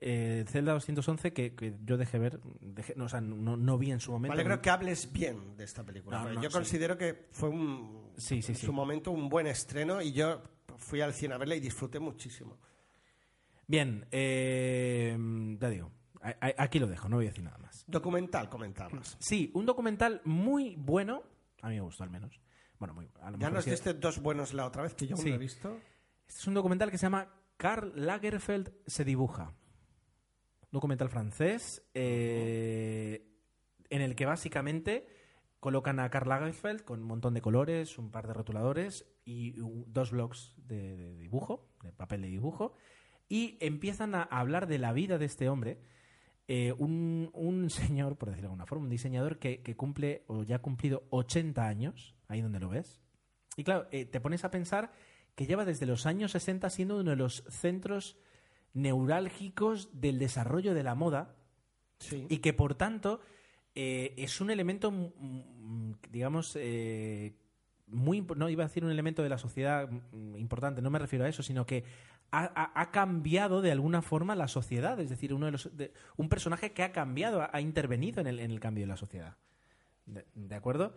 eh, 0.00 0.44
Zelda 0.46 0.72
211, 0.74 1.32
que, 1.32 1.54
que 1.56 1.74
yo 1.84 1.96
dejé 1.96 2.18
ver. 2.20 2.40
dejé- 2.60 2.94
no, 2.96 3.06
o 3.06 3.08
sea, 3.08 3.20
no, 3.20 3.56
no 3.56 3.76
vi 3.78 3.90
en 3.90 3.98
su 3.98 4.12
momento. 4.12 4.36
Me 4.36 4.40
alegro 4.40 4.62
que 4.62 4.70
hables 4.70 5.12
bien 5.12 5.56
de 5.56 5.64
esta 5.64 5.82
película. 5.84 6.22
No, 6.22 6.40
yo 6.40 6.48
sí. 6.48 6.54
considero 6.56 6.96
que 6.96 7.26
fue 7.32 7.48
un, 7.48 8.12
Sí, 8.16 8.40
sí, 8.40 8.52
en 8.52 8.58
su 8.58 8.72
momento 8.72 9.10
un 9.10 9.28
buen 9.28 9.48
estreno 9.48 10.00
y 10.00 10.12
yo 10.12 10.42
fui 10.76 11.00
al 11.00 11.12
cine 11.12 11.34
a 11.34 11.38
verla 11.38 11.56
y 11.56 11.60
disfruté 11.60 11.98
muchísimo. 11.98 12.56
Bien, 13.68 14.06
eh, 14.10 15.16
ya 15.60 15.68
digo. 15.68 15.92
a- 16.20 16.30
a- 16.40 16.64
Aquí 16.64 16.80
lo 16.80 16.88
dejo, 16.88 17.08
no 17.08 17.16
voy 17.16 17.26
a 17.26 17.28
decir 17.28 17.44
nada 17.44 17.58
más. 17.58 17.84
Documental, 17.86 18.48
comentabas. 18.48 19.16
Sí, 19.20 19.52
un 19.54 19.66
documental 19.66 20.20
muy 20.24 20.74
bueno. 20.76 21.22
A 21.62 21.68
mí 21.68 21.76
me 21.76 21.80
gustó 21.82 22.02
al 22.02 22.10
menos. 22.10 22.40
Bueno, 22.80 22.92
muy 22.94 23.08
a 23.20 23.30
lo 23.30 23.38
Ya 23.38 23.46
mejor 23.50 23.52
nos 23.54 23.64
diste 23.66 23.94
dos 23.94 24.20
buenos 24.20 24.52
la 24.52 24.66
otra 24.66 24.82
vez 24.82 24.94
que 24.94 25.06
yo 25.06 25.16
Sí. 25.16 25.28
no 25.28 25.34
he 25.36 25.38
visto. 25.38 25.76
Este 26.26 26.40
es 26.40 26.46
un 26.48 26.54
documental 26.54 26.90
que 26.90 26.98
se 26.98 27.06
llama 27.06 27.32
Karl 27.56 27.92
Lagerfeld 27.94 28.72
se 28.86 29.04
dibuja. 29.04 29.54
Un 30.62 30.68
documental 30.72 31.08
francés 31.08 31.82
eh, 31.94 33.26
en 33.90 34.02
el 34.02 34.16
que 34.16 34.26
básicamente 34.26 35.06
colocan 35.60 35.98
a 36.00 36.10
Karl 36.10 36.28
Lagerfeld 36.28 36.82
con 36.84 37.00
un 37.00 37.06
montón 37.06 37.34
de 37.34 37.40
colores, 37.42 37.96
un 37.98 38.10
par 38.10 38.26
de 38.26 38.34
rotuladores 38.34 39.06
y 39.24 39.52
dos 39.86 40.10
blocs 40.10 40.54
de, 40.56 40.96
de 40.96 41.16
dibujo, 41.16 41.68
de 41.82 41.92
papel 41.92 42.22
de 42.22 42.28
dibujo, 42.28 42.74
y 43.28 43.56
empiezan 43.60 44.14
a 44.14 44.22
hablar 44.22 44.66
de 44.66 44.78
la 44.78 44.92
vida 44.92 45.18
de 45.18 45.26
este 45.26 45.48
hombre. 45.48 45.78
eh, 46.48 46.72
un, 46.78 47.30
un 47.34 47.68
señor, 47.70 48.16
por 48.16 48.30
decirlo 48.30 48.48
de 48.48 48.52
alguna 48.52 48.66
forma, 48.66 48.84
un 48.84 48.90
diseñador 48.90 49.38
que, 49.38 49.62
que 49.62 49.76
cumple 49.76 50.24
o 50.28 50.44
ya 50.44 50.56
ha 50.56 50.62
cumplido 50.62 51.04
80 51.10 51.66
años, 51.66 52.14
ahí 52.28 52.40
donde 52.40 52.58
lo 52.60 52.68
ves. 52.70 53.00
Y 53.56 53.64
claro, 53.64 53.86
eh, 53.90 54.06
te 54.06 54.20
pones 54.20 54.44
a 54.44 54.50
pensar 54.50 54.92
que 55.34 55.46
lleva 55.46 55.64
desde 55.66 55.84
los 55.86 56.06
años 56.06 56.32
60 56.32 56.70
siendo 56.70 56.98
uno 56.98 57.10
de 57.10 57.16
los 57.16 57.44
centros 57.48 58.16
neurálgicos 58.72 59.90
del 60.00 60.18
desarrollo 60.18 60.74
de 60.74 60.82
la 60.82 60.94
moda 60.94 61.34
Sí. 61.98 62.26
y 62.28 62.38
que 62.38 62.52
por 62.52 62.76
tanto 62.76 63.20
eh, 63.74 64.14
es 64.16 64.40
un 64.40 64.50
elemento, 64.50 64.90
mm, 64.92 65.10
mm, 65.18 65.94
digamos, 66.10 66.56
eh, 66.60 67.34
muy 67.88 68.24
no 68.36 68.48
iba 68.48 68.62
a 68.64 68.68
decir 68.68 68.84
un 68.84 68.90
elemento 68.92 69.22
de 69.22 69.28
la 69.28 69.38
sociedad 69.38 69.88
mm, 69.90 70.36
importante, 70.36 70.80
no 70.80 70.90
me 70.90 70.98
refiero 71.00 71.24
a 71.24 71.28
eso, 71.28 71.42
sino 71.42 71.66
que 71.66 71.82
ha, 72.30 72.80
ha- 72.80 72.90
cambiado 72.90 73.62
de 73.62 73.72
alguna 73.72 74.02
forma 74.02 74.34
la 74.36 74.48
sociedad, 74.48 74.98
es 75.00 75.08
decir, 75.10 75.32
uno 75.34 75.46
de 75.46 75.52
los, 75.52 75.76
de- 75.76 75.92
un 76.16 76.28
personaje 76.28 76.72
que 76.72 76.82
ha 76.82 76.92
cambiado, 76.92 77.40
ha, 77.42 77.50
ha 77.52 77.60
intervenido 77.60 78.20
en 78.20 78.26
el, 78.26 78.40
en 78.40 78.50
el 78.50 78.60
cambio 78.60 78.82
de 78.84 78.88
la 78.88 78.96
sociedad. 78.96 79.36
¿De, 80.06 80.24
de 80.34 80.54
acuerdo? 80.54 80.94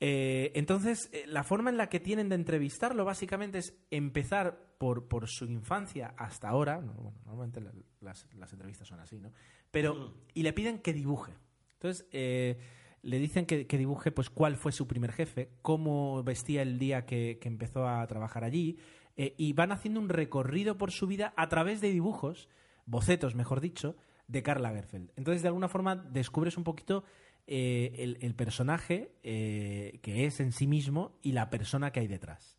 Eh, 0.00 0.52
entonces, 0.54 1.10
eh, 1.12 1.24
la 1.26 1.42
forma 1.44 1.70
en 1.70 1.76
la 1.76 1.88
que 1.88 2.00
tienen 2.00 2.28
de 2.28 2.34
entrevistarlo 2.34 3.04
básicamente 3.04 3.58
es 3.58 3.74
empezar 3.90 4.58
por, 4.78 5.08
por 5.08 5.28
su 5.28 5.44
infancia 5.44 6.14
hasta 6.16 6.48
ahora. 6.48 6.80
no, 6.80 6.92
bueno, 6.94 7.18
normalmente 7.26 7.60
la- 7.60 7.72
las, 8.00 8.26
las 8.34 8.52
entrevistas 8.52 8.88
son 8.88 9.00
así, 9.00 9.18
¿no? 9.20 9.32
Pero, 9.70 10.14
y 10.34 10.42
le 10.42 10.52
piden 10.52 10.78
que 10.78 10.92
dibuje. 10.94 11.32
Entonces, 11.74 12.06
eh, 12.12 12.58
le 13.02 13.18
dicen 13.18 13.46
que, 13.46 13.66
que 13.66 13.78
dibuje 13.78 14.10
pues 14.10 14.30
cuál 14.30 14.56
fue 14.56 14.72
su 14.72 14.86
primer 14.86 15.12
jefe, 15.12 15.50
cómo 15.62 16.22
vestía 16.22 16.62
el 16.62 16.78
día 16.78 17.04
que, 17.06 17.38
que 17.40 17.48
empezó 17.48 17.86
a 17.86 18.06
trabajar 18.06 18.42
allí, 18.44 18.78
eh, 19.22 19.34
y 19.36 19.52
van 19.52 19.70
haciendo 19.70 20.00
un 20.00 20.08
recorrido 20.08 20.78
por 20.78 20.92
su 20.92 21.06
vida 21.06 21.34
a 21.36 21.50
través 21.50 21.82
de 21.82 21.90
dibujos, 21.90 22.48
bocetos, 22.86 23.34
mejor 23.34 23.60
dicho, 23.60 23.94
de 24.28 24.42
Karl 24.42 24.62
Lagerfeld. 24.62 25.10
Entonces, 25.14 25.42
de 25.42 25.48
alguna 25.48 25.68
forma, 25.68 25.94
descubres 25.94 26.56
un 26.56 26.64
poquito 26.64 27.04
eh, 27.46 27.92
el, 27.98 28.16
el 28.22 28.34
personaje 28.34 29.12
eh, 29.22 29.98
que 30.00 30.24
es 30.24 30.40
en 30.40 30.52
sí 30.52 30.66
mismo 30.66 31.18
y 31.20 31.32
la 31.32 31.50
persona 31.50 31.92
que 31.92 32.00
hay 32.00 32.06
detrás. 32.06 32.58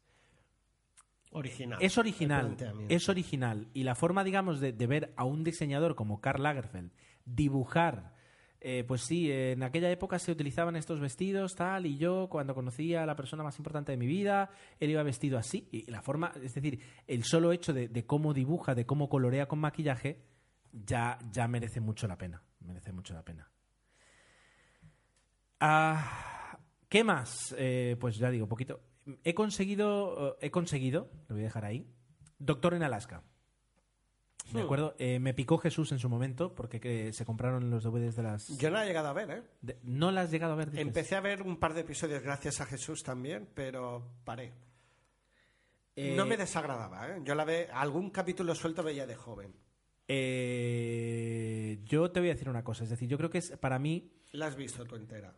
Original. 1.31 1.79
Es 1.81 1.97
original, 1.97 2.55
es 2.89 3.09
original. 3.09 3.69
Y 3.73 3.81
la 3.81 3.95
forma, 3.95 4.23
digamos, 4.23 4.59
de, 4.59 4.71
de 4.71 4.85
ver 4.85 5.13
a 5.15 5.23
un 5.23 5.43
diseñador 5.43 5.95
como 5.95 6.21
Karl 6.21 6.43
Lagerfeld 6.43 6.91
dibujar, 7.25 8.13
eh, 8.61 8.83
pues 8.87 9.01
sí, 9.01 9.31
en 9.31 9.63
aquella 9.63 9.89
época 9.89 10.19
se 10.19 10.31
utilizaban 10.31 10.75
estos 10.75 10.99
vestidos, 10.99 11.55
tal, 11.55 11.85
y 11.85 11.97
yo 11.97 12.29
cuando 12.29 12.55
conocí 12.55 12.95
a 12.95 13.05
la 13.05 13.15
persona 13.15 13.43
más 13.43 13.57
importante 13.57 13.91
de 13.91 13.97
mi 13.97 14.07
vida, 14.07 14.51
él 14.79 14.91
iba 14.91 15.03
vestido 15.03 15.37
así. 15.37 15.67
Y 15.71 15.89
la 15.89 16.01
forma, 16.01 16.31
es 16.41 16.53
decir, 16.53 16.79
el 17.07 17.23
solo 17.23 17.51
hecho 17.51 17.73
de, 17.73 17.87
de 17.87 18.05
cómo 18.05 18.33
dibuja, 18.33 18.75
de 18.75 18.85
cómo 18.85 19.09
colorea 19.09 19.47
con 19.47 19.59
maquillaje, 19.59 20.21
ya, 20.71 21.17
ya 21.31 21.47
merece 21.47 21.81
mucho 21.81 22.07
la 22.07 22.17
pena. 22.17 22.43
Merece 22.59 22.91
mucho 22.93 23.13
la 23.13 23.23
pena. 23.23 23.49
Ah, 25.59 26.59
¿Qué 26.89 27.03
más? 27.03 27.55
Eh, 27.57 27.95
pues 27.99 28.17
ya 28.17 28.29
digo, 28.29 28.47
poquito. 28.47 28.81
He 29.23 29.33
conseguido, 29.33 30.33
eh, 30.33 30.47
he 30.47 30.51
conseguido, 30.51 31.09
lo 31.27 31.35
voy 31.35 31.43
a 31.43 31.45
dejar 31.45 31.65
ahí, 31.65 31.87
Doctor 32.37 32.73
en 32.73 32.83
Alaska. 32.83 33.23
¿De 34.53 34.61
Hmm. 34.61 34.65
acuerdo? 34.65 34.95
Eh, 34.99 35.19
me 35.19 35.33
picó 35.33 35.57
Jesús 35.57 35.91
en 35.91 35.99
su 35.99 36.09
momento 36.09 36.53
porque 36.55 36.79
que 36.79 37.13
se 37.13 37.25
compraron 37.25 37.69
los 37.69 37.83
DVDs 37.83 38.15
de 38.15 38.23
las... 38.23 38.57
Yo 38.57 38.69
no 38.69 38.81
he 38.81 38.85
llegado 38.85 39.07
a 39.09 39.13
ver, 39.13 39.31
¿eh? 39.31 39.43
de- 39.61 39.77
¿No 39.83 40.11
las 40.11 40.25
has 40.25 40.31
llegado 40.31 40.53
a 40.53 40.55
ver? 40.55 40.71
dices? 40.71 40.85
Empecé 40.85 41.15
a 41.15 41.21
ver 41.21 41.41
un 41.41 41.57
par 41.57 41.73
de 41.73 41.81
episodios 41.81 42.21
gracias 42.23 42.59
a 42.61 42.65
Jesús 42.65 43.03
también, 43.03 43.47
pero 43.53 44.07
paré. 44.23 44.53
Eh, 45.95 46.13
No 46.15 46.25
me 46.25 46.37
desagradaba, 46.37 47.07
¿eh? 47.09 47.21
Yo 47.23 47.35
la 47.35 47.43
ve, 47.45 47.67
algún 47.71 48.09
capítulo 48.11 48.55
suelto 48.55 48.81
veía 48.83 49.05
de 49.05 49.15
joven. 49.15 49.53
eh, 50.07 51.79
yo 51.85 52.11
te 52.11 52.19
voy 52.19 52.29
a 52.29 52.33
decir 52.33 52.49
una 52.49 52.63
cosa, 52.63 52.83
es 52.83 52.89
decir, 52.89 53.07
yo 53.07 53.17
creo 53.17 53.29
que 53.29 53.37
es 53.39 53.51
para 53.57 53.79
mí 53.79 54.11
La 54.31 54.47
has 54.47 54.55
visto 54.55 54.85
tú 54.85 54.95
entera. 54.95 55.33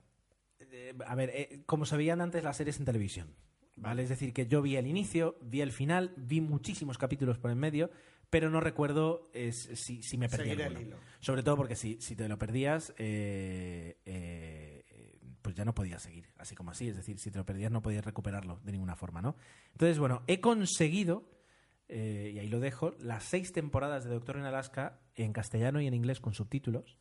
Eh, 0.60 0.94
a 1.06 1.16
ver, 1.16 1.30
eh, 1.34 1.64
como 1.66 1.86
se 1.86 1.98
veían 1.98 2.22
antes 2.22 2.44
las 2.44 2.58
series 2.58 2.80
en 2.80 2.86
televisión, 2.86 3.36
¿vale? 3.76 4.04
Es 4.04 4.10
decir, 4.10 4.34
que 4.34 4.48
yo 4.48 4.62
vi 4.62 4.76
el 4.78 4.88
inicio, 4.88 5.38
vi 5.42 5.62
el 5.62 5.72
final, 5.72 6.14
vi 6.18 6.42
muchísimos 6.42 6.98
capítulos 6.98 7.38
por 7.38 7.52
en 7.52 7.58
medio, 7.60 7.90
pero 8.34 8.50
no 8.50 8.60
recuerdo 8.60 9.30
si, 9.52 10.02
si 10.02 10.18
me 10.18 10.28
perdí 10.28 10.50
Seguir 10.50 10.64
alguno. 10.64 10.96
Sobre 11.20 11.44
todo 11.44 11.56
porque 11.56 11.76
si, 11.76 12.02
si 12.02 12.16
te 12.16 12.28
lo 12.28 12.40
perdías, 12.40 12.92
eh, 12.98 14.00
eh, 14.08 15.20
pues 15.44 15.54
ya 15.54 15.64
no 15.64 15.76
podías 15.76 16.02
seguir, 16.02 16.26
así 16.40 16.56
como 16.56 16.72
así. 16.72 16.88
Es 16.88 16.96
decir, 16.96 17.20
si 17.20 17.30
te 17.30 17.38
lo 17.38 17.46
perdías 17.46 17.72
no 17.72 17.84
podías 17.84 18.04
recuperarlo 18.04 18.60
de 18.64 18.72
ninguna 18.72 18.96
forma, 18.96 19.22
¿no? 19.22 19.36
Entonces, 19.74 20.00
bueno, 20.00 20.24
he 20.26 20.40
conseguido, 20.40 21.30
eh, 21.90 22.32
y 22.34 22.40
ahí 22.40 22.48
lo 22.48 22.60
dejo, 22.60 22.96
las 22.98 23.24
seis 23.24 23.54
temporadas 23.54 24.04
de 24.04 24.10
Doctor 24.10 24.38
en 24.38 24.46
Alaska 24.46 25.00
en 25.14 25.32
castellano 25.32 25.80
y 25.80 25.86
en 25.86 25.94
inglés 25.94 26.20
con 26.20 26.34
subtítulos. 26.34 26.98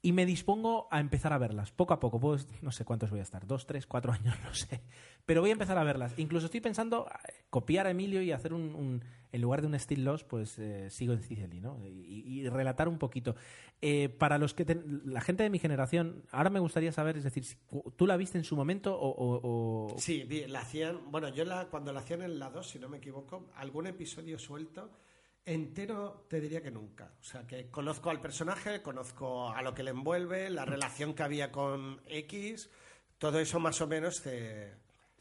Y 0.00 0.12
me 0.12 0.26
dispongo 0.26 0.86
a 0.92 1.00
empezar 1.00 1.32
a 1.32 1.38
verlas, 1.38 1.72
poco 1.72 1.92
a 1.92 1.98
poco. 1.98 2.20
Pues, 2.20 2.46
no 2.62 2.70
sé 2.70 2.84
cuántos 2.84 3.10
voy 3.10 3.18
a 3.18 3.22
estar, 3.22 3.46
dos, 3.46 3.66
tres, 3.66 3.86
cuatro 3.86 4.12
años, 4.12 4.36
no 4.44 4.54
sé. 4.54 4.80
Pero 5.26 5.40
voy 5.40 5.50
a 5.50 5.54
empezar 5.54 5.76
a 5.76 5.84
verlas. 5.84 6.14
Incluso 6.18 6.46
estoy 6.46 6.60
pensando 6.60 7.08
eh, 7.08 7.32
copiar 7.50 7.86
a 7.86 7.90
Emilio 7.90 8.22
y 8.22 8.30
hacer 8.30 8.52
un, 8.52 9.02
en 9.32 9.40
lugar 9.40 9.60
de 9.60 9.66
un 9.66 9.78
Still 9.78 10.04
Lost, 10.04 10.26
pues 10.26 10.58
eh, 10.58 10.88
sigo 10.90 11.12
en 11.12 11.22
Cicely, 11.22 11.60
¿no? 11.60 11.84
Y, 11.84 12.48
relatar 12.48 12.88
un 12.88 12.98
poquito. 12.98 13.34
Eh, 13.82 14.08
para 14.08 14.38
los 14.38 14.54
que 14.54 14.64
la 15.04 15.20
gente 15.20 15.42
de 15.42 15.50
mi 15.50 15.58
generación, 15.58 16.22
ahora 16.30 16.50
me 16.50 16.60
gustaría 16.60 16.92
saber, 16.92 17.16
es 17.16 17.24
decir, 17.24 17.44
¿tú 17.96 18.06
la 18.06 18.16
viste 18.16 18.38
en 18.38 18.44
su 18.44 18.56
momento 18.56 18.96
o...? 18.98 19.94
Sí, 19.98 20.24
la 20.46 20.60
hacían, 20.60 21.10
bueno, 21.10 21.28
yo 21.28 21.44
la, 21.44 21.66
cuando 21.66 21.92
la 21.92 22.00
hacían 22.00 22.22
en 22.22 22.38
la 22.38 22.50
2, 22.50 22.68
si 22.68 22.78
no 22.78 22.88
me 22.88 22.98
equivoco, 22.98 23.50
algún 23.56 23.86
episodio 23.86 24.38
suelto 24.38 24.90
entero 25.48 26.26
te 26.28 26.40
diría 26.40 26.62
que 26.62 26.70
nunca. 26.70 27.12
O 27.20 27.24
sea, 27.24 27.46
que 27.46 27.70
conozco 27.70 28.10
al 28.10 28.20
personaje, 28.20 28.82
conozco 28.82 29.50
a 29.50 29.62
lo 29.62 29.74
que 29.74 29.82
le 29.82 29.90
envuelve, 29.90 30.50
la 30.50 30.64
relación 30.64 31.14
que 31.14 31.22
había 31.22 31.50
con 31.50 32.00
X, 32.06 32.70
todo 33.18 33.40
eso 33.40 33.58
más 33.60 33.80
o 33.80 33.86
menos 33.86 34.22
te... 34.22 34.72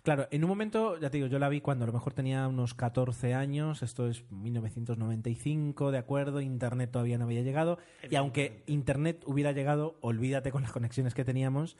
Claro, 0.03 0.27
en 0.31 0.43
un 0.43 0.49
momento, 0.49 0.97
ya 0.99 1.09
te 1.09 1.17
digo, 1.17 1.27
yo 1.27 1.37
la 1.37 1.49
vi 1.49 1.59
cuando 1.59 1.83
a 1.83 1.87
lo 1.87 1.91
mejor 1.91 2.13
tenía 2.13 2.47
unos 2.47 2.73
14 2.73 3.33
años, 3.33 3.83
esto 3.83 4.07
es 4.07 4.29
1995, 4.31 5.91
de 5.91 5.97
acuerdo, 5.97 6.39
Internet 6.39 6.91
todavía 6.91 7.17
no 7.17 7.25
había 7.25 7.41
llegado, 7.41 7.77
y 8.09 8.15
aunque 8.15 8.63
Internet 8.67 9.23
hubiera 9.25 9.51
llegado, 9.51 9.97
olvídate 9.99 10.51
con 10.51 10.61
las 10.61 10.71
conexiones 10.71 11.13
que 11.13 11.25
teníamos, 11.25 11.75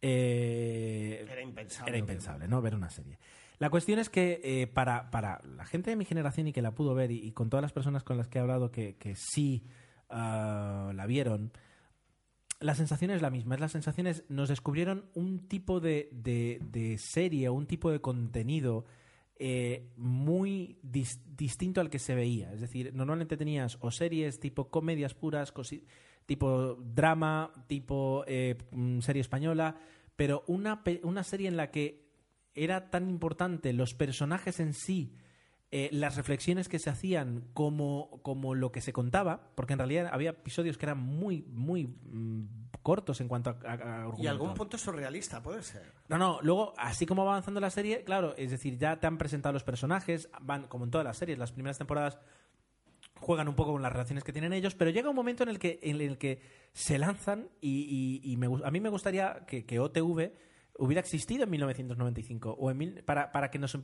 eh, 0.00 1.26
era 1.28 1.42
impensable. 1.42 1.90
Era 1.90 1.98
impensable, 1.98 2.46
¿no? 2.46 2.62
Ver 2.62 2.76
una 2.76 2.90
serie. 2.90 3.18
La 3.58 3.70
cuestión 3.70 3.98
es 3.98 4.08
que 4.08 4.40
eh, 4.42 4.66
para, 4.66 5.08
la 5.44 5.64
gente 5.64 5.90
de 5.90 5.96
mi 5.96 6.04
generación 6.04 6.48
y 6.48 6.52
que 6.52 6.62
la 6.62 6.74
pudo 6.74 6.94
ver, 6.94 7.10
y, 7.10 7.32
con 7.32 7.50
todas 7.50 7.62
las 7.62 7.72
personas 7.72 8.02
con 8.02 8.16
las 8.16 8.28
que 8.28 8.38
he 8.38 8.40
hablado 8.40 8.70
que, 8.70 8.96
sí 9.16 9.64
ah, 10.08 10.92
la 10.94 11.06
vieron, 11.06 11.52
la 12.62 12.74
sensación 12.74 13.10
es 13.10 13.22
la 13.22 13.30
misma. 13.30 13.54
Es 13.54 13.60
las 13.60 13.72
sensaciones, 13.72 14.24
nos 14.28 14.48
descubrieron 14.48 15.06
un 15.14 15.48
tipo 15.48 15.80
de, 15.80 16.08
de, 16.12 16.96
serie, 16.98 17.50
un 17.50 17.66
tipo 17.66 17.90
de 17.90 18.00
contenido 18.00 18.84
eh, 19.38 19.90
muy 19.96 20.78
distinto 20.82 21.80
al 21.80 21.90
que 21.90 21.98
se 21.98 22.14
veía. 22.14 22.52
Es 22.52 22.60
decir, 22.60 22.92
normalmente 22.94 23.36
tenías 23.36 23.78
o 23.80 23.90
series 23.90 24.40
tipo 24.40 24.70
comedias 24.70 25.14
puras, 25.14 25.52
tipo 26.26 26.76
drama, 26.76 27.52
tipo 27.66 28.24
eh, 28.26 28.56
mm, 28.70 29.00
serie 29.00 29.22
española, 29.22 29.76
pero 30.16 30.44
una, 30.46 30.82
una 31.02 31.24
serie 31.24 31.48
en 31.48 31.56
la 31.56 31.70
que 31.70 32.01
era 32.54 32.90
tan 32.90 33.08
importante 33.08 33.72
los 33.72 33.94
personajes 33.94 34.60
en 34.60 34.74
sí, 34.74 35.14
eh, 35.70 35.88
las 35.90 36.16
reflexiones 36.16 36.68
que 36.68 36.78
se 36.78 36.90
hacían 36.90 37.48
como, 37.54 38.20
como 38.22 38.54
lo 38.54 38.72
que 38.72 38.82
se 38.82 38.92
contaba, 38.92 39.48
porque 39.54 39.72
en 39.72 39.78
realidad 39.78 40.10
había 40.12 40.30
episodios 40.30 40.76
que 40.76 40.84
eran 40.84 40.98
muy, 40.98 41.46
muy 41.48 41.86
mm, 41.86 42.42
cortos 42.82 43.22
en 43.22 43.28
cuanto 43.28 43.50
a, 43.50 44.12
Y 44.18 44.26
algún 44.26 44.52
punto 44.52 44.76
surrealista, 44.76 45.42
puede 45.42 45.62
ser. 45.62 45.94
No, 46.08 46.18
no, 46.18 46.40
luego, 46.42 46.74
así 46.76 47.06
como 47.06 47.24
va 47.24 47.32
avanzando 47.32 47.58
la 47.58 47.70
serie, 47.70 48.04
claro, 48.04 48.34
es 48.36 48.50
decir, 48.50 48.76
ya 48.76 49.00
te 49.00 49.06
han 49.06 49.16
presentado 49.16 49.54
los 49.54 49.64
personajes, 49.64 50.28
van 50.42 50.66
como 50.66 50.84
en 50.84 50.90
todas 50.90 51.06
las 51.06 51.16
series, 51.16 51.38
las 51.38 51.52
primeras 51.52 51.78
temporadas 51.78 52.18
juegan 53.22 53.48
un 53.48 53.54
poco 53.54 53.72
con 53.72 53.80
las 53.80 53.92
relaciones 53.92 54.24
que 54.24 54.32
tienen 54.32 54.52
ellos, 54.52 54.74
pero 54.74 54.90
llega 54.90 55.08
un 55.08 55.16
momento 55.16 55.42
en 55.42 55.48
el 55.48 55.58
que, 55.58 55.78
en 55.82 56.02
el 56.02 56.18
que 56.18 56.42
se 56.74 56.98
lanzan 56.98 57.48
y, 57.62 58.36
a 58.62 58.70
mí 58.70 58.80
me 58.80 58.88
gustaría 58.90 59.46
que, 59.46 59.64
que 59.64 59.80
OTV 59.80 60.32
hubiera 60.78 61.00
existido 61.00 61.44
en 61.44 61.50
1995 61.50 62.56
o 62.58 62.70
en 62.70 63.02
para, 63.04 63.32
para, 63.32 63.50
que 63.50 63.58
nos, 63.58 63.76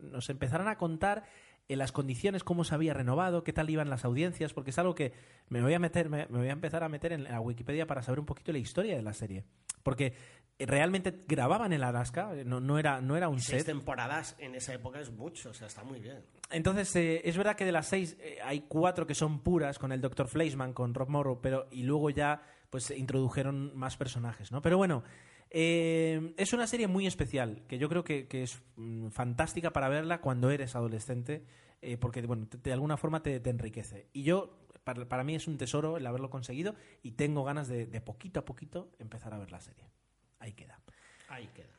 nos 0.00 0.30
empezaran 0.30 0.68
a 0.68 0.76
contar 0.76 1.24
en 1.68 1.78
las 1.78 1.92
condiciones 1.92 2.42
cómo 2.42 2.64
se 2.64 2.74
había 2.74 2.94
renovado, 2.94 3.44
qué 3.44 3.52
tal 3.52 3.70
iban 3.70 3.90
las 3.90 4.04
audiencias, 4.04 4.52
porque 4.52 4.70
es 4.70 4.78
algo 4.78 4.94
que 4.94 5.12
me 5.48 5.62
voy 5.62 5.74
a 5.74 5.78
meter, 5.78 6.08
me, 6.08 6.26
voy 6.26 6.48
a 6.48 6.52
empezar 6.52 6.82
a 6.82 6.88
meter 6.88 7.12
en 7.12 7.24
la 7.24 7.40
Wikipedia 7.40 7.86
para 7.86 8.02
saber 8.02 8.18
un 8.18 8.26
poquito 8.26 8.52
la 8.52 8.58
historia 8.58 8.96
de 8.96 9.02
la 9.02 9.12
serie, 9.12 9.44
porque 9.82 10.14
realmente 10.58 11.20
grababan 11.28 11.72
en 11.72 11.82
Alaska, 11.84 12.32
no, 12.44 12.60
no 12.60 12.78
era 12.78 13.00
no 13.00 13.16
era 13.16 13.28
un 13.28 13.40
seis 13.40 13.62
set. 13.62 13.66
temporadas 13.66 14.34
en 14.38 14.56
esa 14.56 14.74
época 14.74 15.00
es 15.00 15.10
mucho, 15.12 15.50
o 15.50 15.54
sea, 15.54 15.68
está 15.68 15.84
muy 15.84 16.00
bien. 16.00 16.24
Entonces 16.50 16.94
eh, 16.96 17.22
es 17.24 17.36
verdad 17.36 17.54
que 17.54 17.64
de 17.64 17.72
las 17.72 17.86
seis 17.86 18.16
eh, 18.20 18.38
hay 18.42 18.62
cuatro 18.62 19.06
que 19.06 19.14
son 19.14 19.40
puras 19.40 19.78
con 19.78 19.92
el 19.92 20.00
Dr. 20.00 20.26
Fleischman, 20.26 20.72
con 20.72 20.92
Rob 20.92 21.08
Morrow, 21.08 21.40
pero 21.40 21.68
y 21.70 21.84
luego 21.84 22.10
ya 22.10 22.42
pues 22.68 22.90
introdujeron 22.90 23.76
más 23.76 23.96
personajes, 23.96 24.50
¿no? 24.50 24.60
Pero 24.60 24.76
bueno. 24.76 25.04
Eh, 25.52 26.32
es 26.36 26.52
una 26.52 26.68
serie 26.68 26.86
muy 26.86 27.06
especial, 27.06 27.62
que 27.66 27.78
yo 27.78 27.88
creo 27.88 28.04
que, 28.04 28.26
es 28.30 28.62
mm, 28.76 29.08
fantástica 29.08 29.72
para 29.72 29.88
verla 29.88 30.20
cuando 30.20 30.50
eres 30.50 30.76
adolescente, 30.76 31.44
eh, 31.82 31.96
porque 31.96 32.22
bueno, 32.22 32.46
de 32.50 32.72
alguna 32.72 32.96
forma 32.96 33.22
te, 33.22 33.36
enriquece. 33.48 34.08
Y 34.12 34.22
yo, 34.22 34.66
para, 34.84 35.24
mí 35.24 35.34
es 35.34 35.48
un 35.48 35.58
tesoro 35.58 35.96
el 35.96 36.06
haberlo 36.06 36.30
conseguido 36.30 36.76
y 37.02 37.12
tengo 37.12 37.42
ganas 37.42 37.68
de, 37.68 37.86
poquito 38.00 38.40
a 38.40 38.44
poquito 38.44 38.92
empezar 39.00 39.34
a 39.34 39.38
ver 39.38 39.50
la 39.50 39.60
serie. 39.60 39.90
Ahí 40.38 40.52
queda. 40.52 40.80
Ahí 41.28 41.48
queda. 41.52 41.74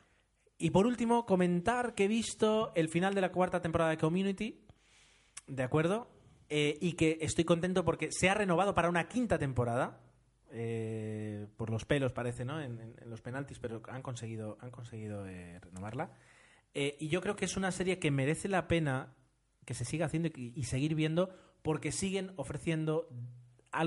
Y 0.58 0.70
por 0.70 0.86
último, 0.86 1.24
comentar 1.24 1.94
que 1.94 2.04
he 2.04 2.08
visto 2.08 2.72
el 2.74 2.88
final 2.88 3.14
de 3.14 3.22
la 3.22 3.32
cuarta 3.32 3.62
temporada 3.62 3.90
de 3.90 3.96
Community, 3.96 4.64
¿de 5.46 5.62
acuerdo? 5.62 6.08
Eh, 6.48 6.78
y 6.80 6.92
que 6.92 7.18
estoy 7.22 7.44
contento 7.44 7.84
porque 7.84 8.10
se 8.12 8.28
ha 8.28 8.34
renovado 8.34 8.74
para 8.74 8.90
una 8.90 9.08
quinta 9.08 9.38
temporada 9.38 10.00
eh, 10.54 11.46
por 11.56 11.70
los 11.70 11.86
pelos 11.86 12.12
parece, 12.12 12.44
¿no? 12.44 12.60
En, 12.60 12.94
los 13.06 13.22
penaltis, 13.22 13.58
pero 13.58 13.82
han 13.88 14.02
conseguido, 14.02 14.58
han 14.60 14.70
conseguido 14.70 15.26
eh, 15.26 15.58
renovarla. 15.60 16.10
Eh, 16.74 16.96
y 17.00 17.08
yo 17.08 17.22
creo 17.22 17.36
que 17.36 17.46
es 17.46 17.56
una 17.56 17.72
serie 17.72 17.98
que 17.98 18.10
merece 18.10 18.48
la 18.48 18.68
pena 18.68 19.14
que 19.64 19.74
se 19.74 19.84
siga 19.84 20.06
haciendo 20.06 20.28
y, 20.34 20.64
seguir 20.64 20.94
viendo 20.94 21.30
porque 21.62 21.92
siguen 21.92 22.32
ofreciendo 22.36 23.08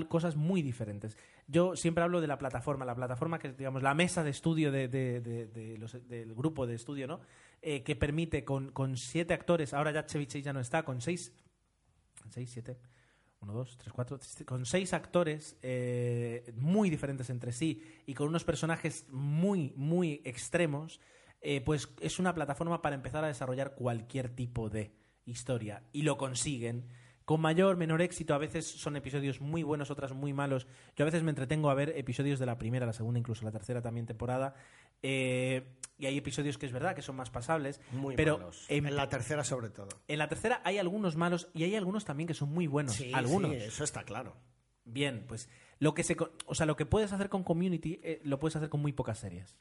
cosas 0.08 0.36
muy 0.36 0.62
diferentes. 0.62 1.18
Yo 1.48 1.76
siempre 1.76 2.04
hablo 2.04 2.22
de 2.22 2.28
la 2.28 2.40
plataforma, 2.40 2.86
la 2.86 2.96
plataforma 2.96 3.38
que 3.38 3.50
es, 3.50 3.58
digamos, 3.58 3.84
la 3.84 3.94
mesa 3.94 4.24
de 4.24 4.32
estudio 4.32 4.72
de, 4.72 4.88
del 4.88 6.34
grupo 6.34 6.66
de 6.66 6.76
estudio, 6.76 7.08
¿no? 7.08 7.22
que 7.62 7.96
permite 7.96 8.46
con, 8.46 8.72
con, 8.72 8.96
siete 8.96 9.34
actores, 9.34 9.74
ahora 9.74 9.92
ya 9.92 10.06
Chevy 10.06 10.26
ya 10.26 10.54
no 10.54 10.60
está, 10.60 10.84
con 10.84 11.02
seis, 11.02 11.34
seis, 12.30 12.50
siete, 12.52 12.78
uno, 13.46 13.54
dos, 13.54 13.78
tres, 13.78 13.94
cuatro, 13.94 14.20
con 14.46 14.66
seis 14.66 14.94
actores 14.94 15.56
eh, 15.62 16.52
muy 16.58 16.90
diferentes 16.90 17.30
entre 17.30 17.52
sí 17.52 17.84
y 18.08 18.16
con 18.16 18.28
unos 18.28 18.44
personajes 18.44 19.06
muy, 19.12 19.72
muy 19.76 20.22
extremos, 20.26 21.00
eh, 21.42 21.62
pues 21.62 21.90
es 22.02 22.18
una 22.18 22.34
plataforma 22.34 22.82
para 22.82 22.96
empezar 22.96 23.24
a 23.24 23.28
desarrollar 23.28 23.76
cualquier 23.76 24.30
tipo 24.30 24.70
de 24.70 24.96
historia. 25.26 25.84
Y 25.94 26.02
lo 26.02 26.18
consiguen. 26.18 26.88
Con 27.24 27.42
mayor, 27.42 27.76
menor 27.76 28.04
éxito, 28.04 28.36
a 28.36 28.40
veces 28.40 28.66
son 28.68 28.96
episodios 28.96 29.42
muy 29.42 29.64
buenos, 29.64 29.90
otras 29.90 30.14
muy 30.14 30.32
malos. 30.32 30.68
Yo 30.96 31.04
a 31.04 31.08
veces 31.08 31.24
me 31.24 31.32
entretengo 31.32 31.72
a 31.72 31.74
ver 31.74 31.94
episodios 31.98 32.38
de 32.38 32.46
la 32.46 32.60
primera, 32.60 32.86
la 32.86 32.94
segunda, 32.94 33.20
incluso 33.20 33.46
la 33.46 33.52
tercera 33.52 33.82
también 33.82 34.06
temporada. 34.06 34.54
Eh, 35.08 35.64
y 35.98 36.08
hay 36.08 36.18
episodios 36.18 36.58
que 36.58 36.66
es 36.66 36.72
verdad 36.72 36.96
que 36.96 37.02
son 37.02 37.16
más 37.16 37.30
pasables. 37.30 37.80
Muy 37.92 38.16
pero 38.16 38.40
malos. 38.40 38.66
En, 38.70 38.96
la 38.96 39.08
tercera, 39.08 39.44
sobre 39.44 39.70
todo. 39.70 39.90
En 40.08 40.18
la 40.18 40.28
tercera 40.28 40.62
hay 40.64 40.80
algunos 40.80 41.16
malos 41.16 41.48
y 41.54 41.64
hay 41.64 41.76
algunos 41.76 42.06
también 42.06 42.28
que 42.28 42.34
son 42.34 42.50
muy 42.50 42.68
buenos. 42.68 42.96
Sí, 42.96 43.12
algunos. 43.14 43.52
Sí, 43.52 43.58
eso 43.58 43.84
está 43.84 44.04
claro. 44.04 44.36
Bien, 44.84 45.26
pues 45.28 45.50
lo 45.80 45.94
que 45.94 46.04
se, 46.04 46.18
o 46.46 46.56
sea, 46.56 46.66
lo 46.66 46.76
que 46.76 46.86
puedes 46.86 47.14
hacer 47.14 47.30
con 47.30 47.44
Community 47.44 48.00
eh, 48.04 48.20
lo 48.24 48.40
puedes 48.40 48.56
hacer 48.56 48.70
con 48.70 48.82
muy 48.82 48.94
pocas 48.94 49.20
series. 49.20 49.56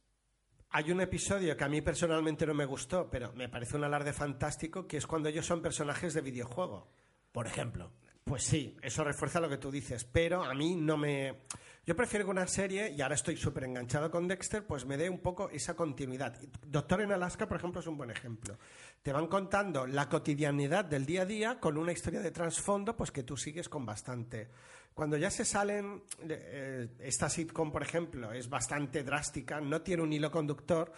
Hay 0.70 0.90
un 0.90 1.00
episodio 1.00 1.56
que 1.56 1.64
a 1.64 1.68
mí 1.68 1.82
personalmente 1.82 2.46
no 2.46 2.54
me 2.54 2.64
gustó, 2.64 3.08
pero 3.10 3.32
me 3.34 3.48
parece 3.48 3.76
un 3.76 3.84
alarde 3.84 4.12
fantástico, 4.12 4.88
que 4.88 4.96
es 4.96 5.06
cuando 5.06 5.28
ellos 5.28 5.46
son 5.46 5.62
personajes 5.62 6.14
de 6.14 6.20
videojuego. 6.20 6.88
Por 7.32 7.46
ejemplo. 7.46 7.92
Pues 8.24 8.42
sí, 8.42 8.74
eso 8.80 9.04
refuerza 9.04 9.38
lo 9.38 9.50
que 9.50 9.58
tú 9.58 9.70
dices, 9.70 10.04
pero 10.04 10.42
a 10.42 10.54
mí 10.54 10.74
no 10.76 10.96
me... 10.96 11.42
Yo 11.84 11.94
prefiero 11.94 12.24
que 12.24 12.30
una 12.30 12.46
serie, 12.46 12.90
y 12.90 13.02
ahora 13.02 13.16
estoy 13.16 13.36
súper 13.36 13.64
enganchado 13.64 14.10
con 14.10 14.26
Dexter, 14.26 14.66
pues 14.66 14.86
me 14.86 14.96
dé 14.96 15.10
un 15.10 15.18
poco 15.18 15.50
esa 15.50 15.76
continuidad. 15.76 16.34
Doctor 16.66 17.02
en 17.02 17.12
Alaska, 17.12 17.46
por 17.46 17.58
ejemplo, 17.58 17.82
es 17.82 17.86
un 17.86 17.98
buen 17.98 18.10
ejemplo. 18.10 18.58
Te 19.02 19.12
van 19.12 19.26
contando 19.26 19.86
la 19.86 20.08
cotidianidad 20.08 20.86
del 20.86 21.04
día 21.04 21.22
a 21.22 21.26
día 21.26 21.60
con 21.60 21.76
una 21.76 21.92
historia 21.92 22.20
de 22.20 22.30
trasfondo, 22.30 22.96
pues 22.96 23.10
que 23.10 23.24
tú 23.24 23.36
sigues 23.36 23.68
con 23.68 23.84
bastante. 23.84 24.48
Cuando 24.94 25.18
ya 25.18 25.30
se 25.30 25.44
salen, 25.44 26.04
eh, 26.26 26.88
esta 27.00 27.28
sitcom, 27.28 27.70
por 27.70 27.82
ejemplo, 27.82 28.32
es 28.32 28.48
bastante 28.48 29.04
drástica, 29.04 29.60
no 29.60 29.82
tiene 29.82 30.02
un 30.02 30.12
hilo 30.14 30.30
conductor, 30.30 30.90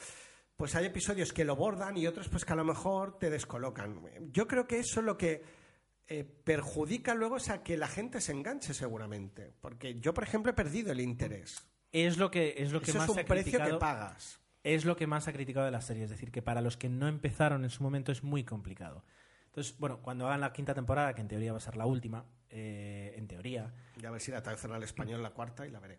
pues 0.56 0.76
hay 0.76 0.86
episodios 0.86 1.32
que 1.32 1.44
lo 1.44 1.56
bordan 1.56 1.96
y 1.96 2.06
otros 2.06 2.28
pues 2.28 2.44
que 2.44 2.52
a 2.52 2.56
lo 2.56 2.64
mejor 2.64 3.18
te 3.18 3.30
descolocan. 3.30 4.00
Yo 4.30 4.46
creo 4.46 4.68
que 4.68 4.78
eso 4.78 5.00
es 5.00 5.06
lo 5.06 5.18
que 5.18 5.65
eh, 6.08 6.24
perjudica 6.24 7.14
luego 7.14 7.36
es 7.36 7.50
a 7.50 7.62
que 7.62 7.76
la 7.76 7.88
gente 7.88 8.20
se 8.20 8.32
enganche 8.32 8.74
seguramente. 8.74 9.52
Porque 9.60 9.98
yo, 9.98 10.14
por 10.14 10.24
ejemplo, 10.24 10.50
he 10.50 10.54
perdido 10.54 10.92
el 10.92 11.00
interés. 11.00 11.66
Es 11.92 12.16
lo 12.18 12.30
que, 12.30 12.54
es 12.58 12.72
lo 12.72 12.80
que 12.80 12.92
más 12.92 13.08
es 13.08 13.16
un 13.16 13.24
precio 13.24 13.62
que 13.62 13.74
pagas. 13.74 14.40
Es 14.62 14.84
lo 14.84 14.96
que 14.96 15.06
más 15.06 15.28
ha 15.28 15.32
criticado 15.32 15.66
de 15.66 15.72
la 15.72 15.80
serie. 15.80 16.04
Es 16.04 16.10
decir, 16.10 16.30
que 16.30 16.42
para 16.42 16.60
los 16.60 16.76
que 16.76 16.88
no 16.88 17.08
empezaron 17.08 17.64
en 17.64 17.70
su 17.70 17.82
momento 17.82 18.12
es 18.12 18.22
muy 18.22 18.44
complicado. 18.44 19.04
Entonces, 19.46 19.76
bueno, 19.78 20.00
cuando 20.02 20.26
hagan 20.26 20.40
la 20.40 20.52
quinta 20.52 20.74
temporada, 20.74 21.14
que 21.14 21.22
en 21.22 21.28
teoría 21.28 21.52
va 21.52 21.58
a 21.58 21.60
ser 21.60 21.76
la 21.76 21.86
última, 21.86 22.24
eh, 22.50 23.14
en 23.16 23.26
teoría. 23.26 23.72
Ya 23.96 24.08
a 24.08 24.12
ver 24.12 24.20
si 24.20 24.30
la 24.30 24.42
traducen 24.42 24.72
al 24.72 24.82
español 24.82 25.22
la 25.22 25.30
cuarta 25.30 25.66
y 25.66 25.70
la 25.70 25.80
veré. 25.80 25.98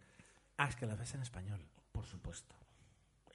Ah, 0.57 0.67
es 0.67 0.75
que 0.75 0.85
la 0.85 0.95
ves 0.95 1.13
en 1.15 1.21
español. 1.21 1.65
Por 1.91 2.05
supuesto. 2.05 2.55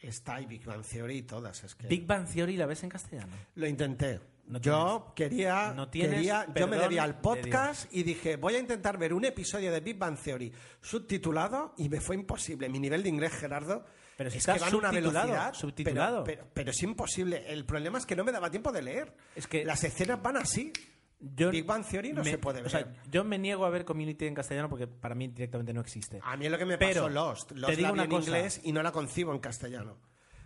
Está 0.00 0.40
y 0.40 0.46
Big 0.46 0.64
Bang 0.64 0.84
Theory 0.84 1.18
y 1.18 1.22
todas. 1.22 1.64
Es 1.64 1.74
que... 1.74 1.86
Big 1.86 2.06
Bang 2.06 2.26
Theory 2.26 2.56
la 2.56 2.66
ves 2.66 2.82
en 2.82 2.90
castellano. 2.90 3.32
Lo 3.54 3.66
intenté 3.66 4.20
No 4.44 4.58
yo 4.60 5.12
quería, 5.14 5.72
no 5.72 5.88
tienes 5.88 6.16
quería 6.16 6.46
yo 6.54 6.66
me 6.66 6.76
debía 6.76 7.02
de 7.02 7.08
al 7.08 7.20
podcast 7.20 7.86
y 7.94 8.02
dije, 8.02 8.36
voy 8.36 8.56
a 8.56 8.58
intentar 8.58 8.98
ver 8.98 9.14
un 9.14 9.24
episodio 9.24 9.70
de 9.72 9.80
Big 9.80 9.96
Bang 9.96 10.18
Theory 10.18 10.52
subtitulado 10.80 11.74
y 11.78 11.88
me 11.88 12.00
fue 12.00 12.16
imposible. 12.16 12.68
Mi 12.68 12.78
nivel 12.78 13.02
de 13.02 13.08
inglés, 13.08 13.32
Gerardo, 13.32 13.84
Pero 14.16 14.30
si 14.30 14.36
es 14.38 14.42
está 14.42 14.54
que 14.54 14.60
van 14.60 14.74
a 14.74 14.76
una 14.76 14.88
subtitulado, 14.90 15.26
velocidad, 15.28 15.54
subtitulado. 15.54 16.24
Pero, 16.24 16.40
pero- 16.42 16.50
pero 16.54 16.70
es 16.70 16.82
imposible. 16.82 17.44
El 17.52 17.64
problema 17.64 17.98
es 17.98 18.04
que 18.06 18.14
no 18.16 18.24
me 18.24 18.32
daba 18.32 18.50
tiempo 18.50 18.72
de 18.72 18.82
leer. 18.82 19.14
Es 19.34 19.46
que- 19.46 19.64
las 19.64 19.82
escenas 19.84 20.20
van 20.22 20.36
así. 20.36 20.72
Yo 21.20 21.50
Big 21.50 21.64
Bang 21.64 21.84
Theory 21.86 22.12
no 22.12 22.24
me- 22.24 22.30
se 22.32 22.38
puede 22.38 22.58
ver. 22.58 22.66
O 22.66 22.70
sea, 22.70 22.92
yo 23.08 23.22
me 23.22 23.38
niego 23.38 23.64
a 23.64 23.70
ver 23.70 23.84
Community 23.84 24.26
en 24.26 24.34
castellano 24.34 24.68
porque 24.68 24.88
para 24.88 25.14
mí 25.14 25.28
directamente 25.28 25.72
no 25.72 25.80
existe. 25.80 26.18
a 26.22 26.36
mí 26.36 26.46
es 26.46 26.50
lo 26.52 26.58
que 26.58 26.66
me 26.66 26.76
Pero, 26.78 27.02
pasó 27.04 27.08
Lost. 27.08 27.48
te 27.52 27.54
Lost 27.54 27.74
digo 27.76 27.86
la 27.88 27.92
vi 27.92 27.94
una 27.94 28.04
en 28.04 28.10
cosa. 28.10 28.26
inglés 28.28 28.60
y 28.64 28.72
no 28.72 28.82
la 28.82 28.90
concibo 28.90 29.32
en 29.32 29.38
castellano. 29.38 29.98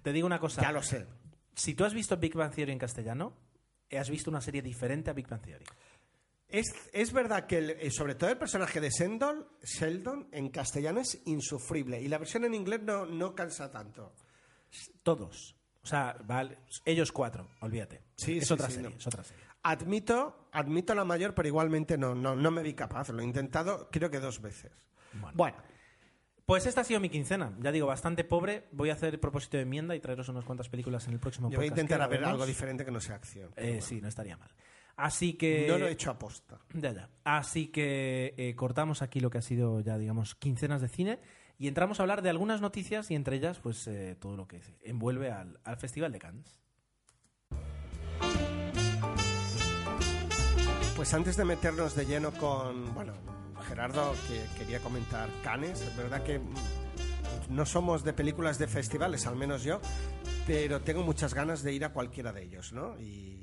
Te 0.02 0.12
digo 0.12 0.26
una 0.26 0.38
cosa. 0.38 0.60
Ya 0.60 0.70
lo 0.72 0.82
sé. 0.82 1.06
Si 1.54 1.74
tú 1.74 1.84
has 1.86 1.94
visto 1.94 2.18
Big 2.18 2.34
Bang 2.34 2.52
Theory 2.54 2.72
en 2.72 2.78
castellano, 2.78 3.32
has 3.92 4.10
visto 4.10 4.30
una 4.30 4.40
serie 4.40 4.62
diferente 4.62 5.10
a 5.10 5.12
Big 5.12 5.28
Bang 5.28 5.40
Theory. 5.42 5.64
Es, 6.48 6.66
es 6.92 7.12
verdad 7.12 7.46
que 7.46 7.58
el- 7.58 7.70
eh, 7.70 7.90
sobre 7.90 8.14
todo 8.14 8.30
el 8.30 8.38
personaje 8.38 8.80
de 8.80 8.90
Sheldon, 8.90 9.46
Sheldon 9.62 10.28
en 10.32 10.48
castellano 10.50 11.00
es 11.00 11.20
insufrible 11.26 12.00
y 12.00 12.08
la 12.08 12.18
versión 12.18 12.44
en 12.44 12.54
inglés 12.54 12.82
no, 12.82 13.04
no 13.06 13.34
cansa 13.34 13.70
tanto. 13.70 14.14
Todos. 15.02 15.56
O 15.82 15.86
sea, 15.86 16.16
vale, 16.24 16.58
ellos 16.84 17.12
cuatro, 17.12 17.48
olvídate. 17.60 18.02
Sí, 18.16 18.38
es 18.38 18.48
sí, 18.48 18.54
otra 18.54 18.68
sí, 18.68 18.74
serie, 18.74 18.90
no. 18.90 18.96
es 18.96 19.06
otra 19.06 19.22
serie. 19.24 19.44
Admito, 19.62 20.48
admito 20.52 20.94
la 20.94 21.04
mayor, 21.04 21.34
pero 21.34 21.48
igualmente 21.48 21.96
no, 21.98 22.14
no, 22.14 22.34
no 22.36 22.50
me 22.50 22.62
vi 22.62 22.74
capaz. 22.74 23.08
Lo 23.10 23.20
he 23.20 23.24
intentado 23.24 23.88
creo 23.90 24.10
que 24.10 24.20
dos 24.20 24.40
veces. 24.40 24.72
Bueno. 25.12 25.32
Bueno, 25.36 25.56
Pues 26.46 26.64
esta 26.64 26.82
ha 26.82 26.84
sido 26.84 27.00
mi 27.00 27.08
quincena. 27.08 27.52
Ya 27.60 27.72
digo, 27.72 27.88
bastante 27.88 28.22
pobre. 28.22 28.68
Voy 28.70 28.90
a 28.90 28.92
hacer 28.92 29.14
el 29.14 29.20
propósito 29.20 29.56
de 29.56 29.64
enmienda 29.64 29.96
y 29.96 30.00
traeros 30.00 30.28
unas 30.28 30.44
cuantas 30.44 30.68
películas 30.68 31.04
en 31.08 31.14
el 31.14 31.18
próximo 31.18 31.50
yo 31.50 31.56
voy 31.56 31.66
a 31.66 31.70
podcast 31.70 31.82
intentar 31.82 32.08
ver 32.08 32.24
algo 32.24 32.46
diferente 32.46 32.84
que 32.84 32.92
no 32.92 33.00
sea 33.00 33.16
acción. 33.16 33.50
Eh, 33.56 33.66
bueno. 33.66 33.82
Sí, 33.82 34.00
no 34.00 34.06
estaría 34.06 34.36
mal. 34.36 34.50
Así 34.94 35.34
que... 35.34 35.66
No 35.68 35.76
lo 35.76 35.88
he 35.88 35.90
hecho 35.90 36.08
aposta. 36.08 36.60
Ya, 36.72 36.92
ya. 36.92 37.10
Así 37.24 37.66
que 37.66 38.34
eh, 38.36 38.54
cortamos 38.54 39.02
aquí 39.02 39.18
lo 39.18 39.28
que 39.28 39.38
ha 39.38 39.42
sido 39.42 39.80
ya, 39.80 39.98
digamos, 39.98 40.36
quincenas 40.36 40.80
de 40.80 40.88
cine 40.88 41.18
y 41.58 41.66
entramos 41.66 41.98
a 41.98 42.04
hablar 42.04 42.22
de 42.22 42.30
algunas 42.30 42.60
noticias 42.60 43.10
y 43.10 43.16
entre 43.16 43.36
ellas, 43.36 43.58
pues, 43.58 43.84
eh, 43.88 44.16
todo 44.18 44.36
lo 44.36 44.46
que 44.46 44.62
envuelve 44.82 45.32
al, 45.32 45.58
al 45.64 45.76
Festival 45.78 46.12
de 46.12 46.18
Cannes. 46.20 46.60
Pues 50.94 51.12
antes 51.12 51.36
de 51.36 51.44
meternos 51.44 51.96
de 51.96 52.06
lleno 52.06 52.30
con, 52.32 52.94
bueno, 52.94 53.14
Gerardo, 53.66 54.14
que 54.28 54.58
quería 54.58 54.80
comentar 54.80 55.28
Canes, 55.42 55.80
es 55.80 55.96
verdad 55.96 56.22
que 56.22 56.38
mm, 56.38 56.54
no 57.50 57.66
somos 57.66 58.04
de 58.04 58.12
películas 58.12 58.58
de 58.58 58.66
festivales, 58.66 59.26
al 59.26 59.36
menos 59.36 59.62
yo, 59.64 59.80
pero 60.46 60.80
tengo 60.80 61.02
muchas 61.02 61.34
ganas 61.34 61.62
de 61.62 61.72
ir 61.72 61.84
a 61.84 61.92
cualquiera 61.92 62.32
de 62.32 62.44
ellos, 62.44 62.72
¿no? 62.72 62.98
Y, 63.00 63.34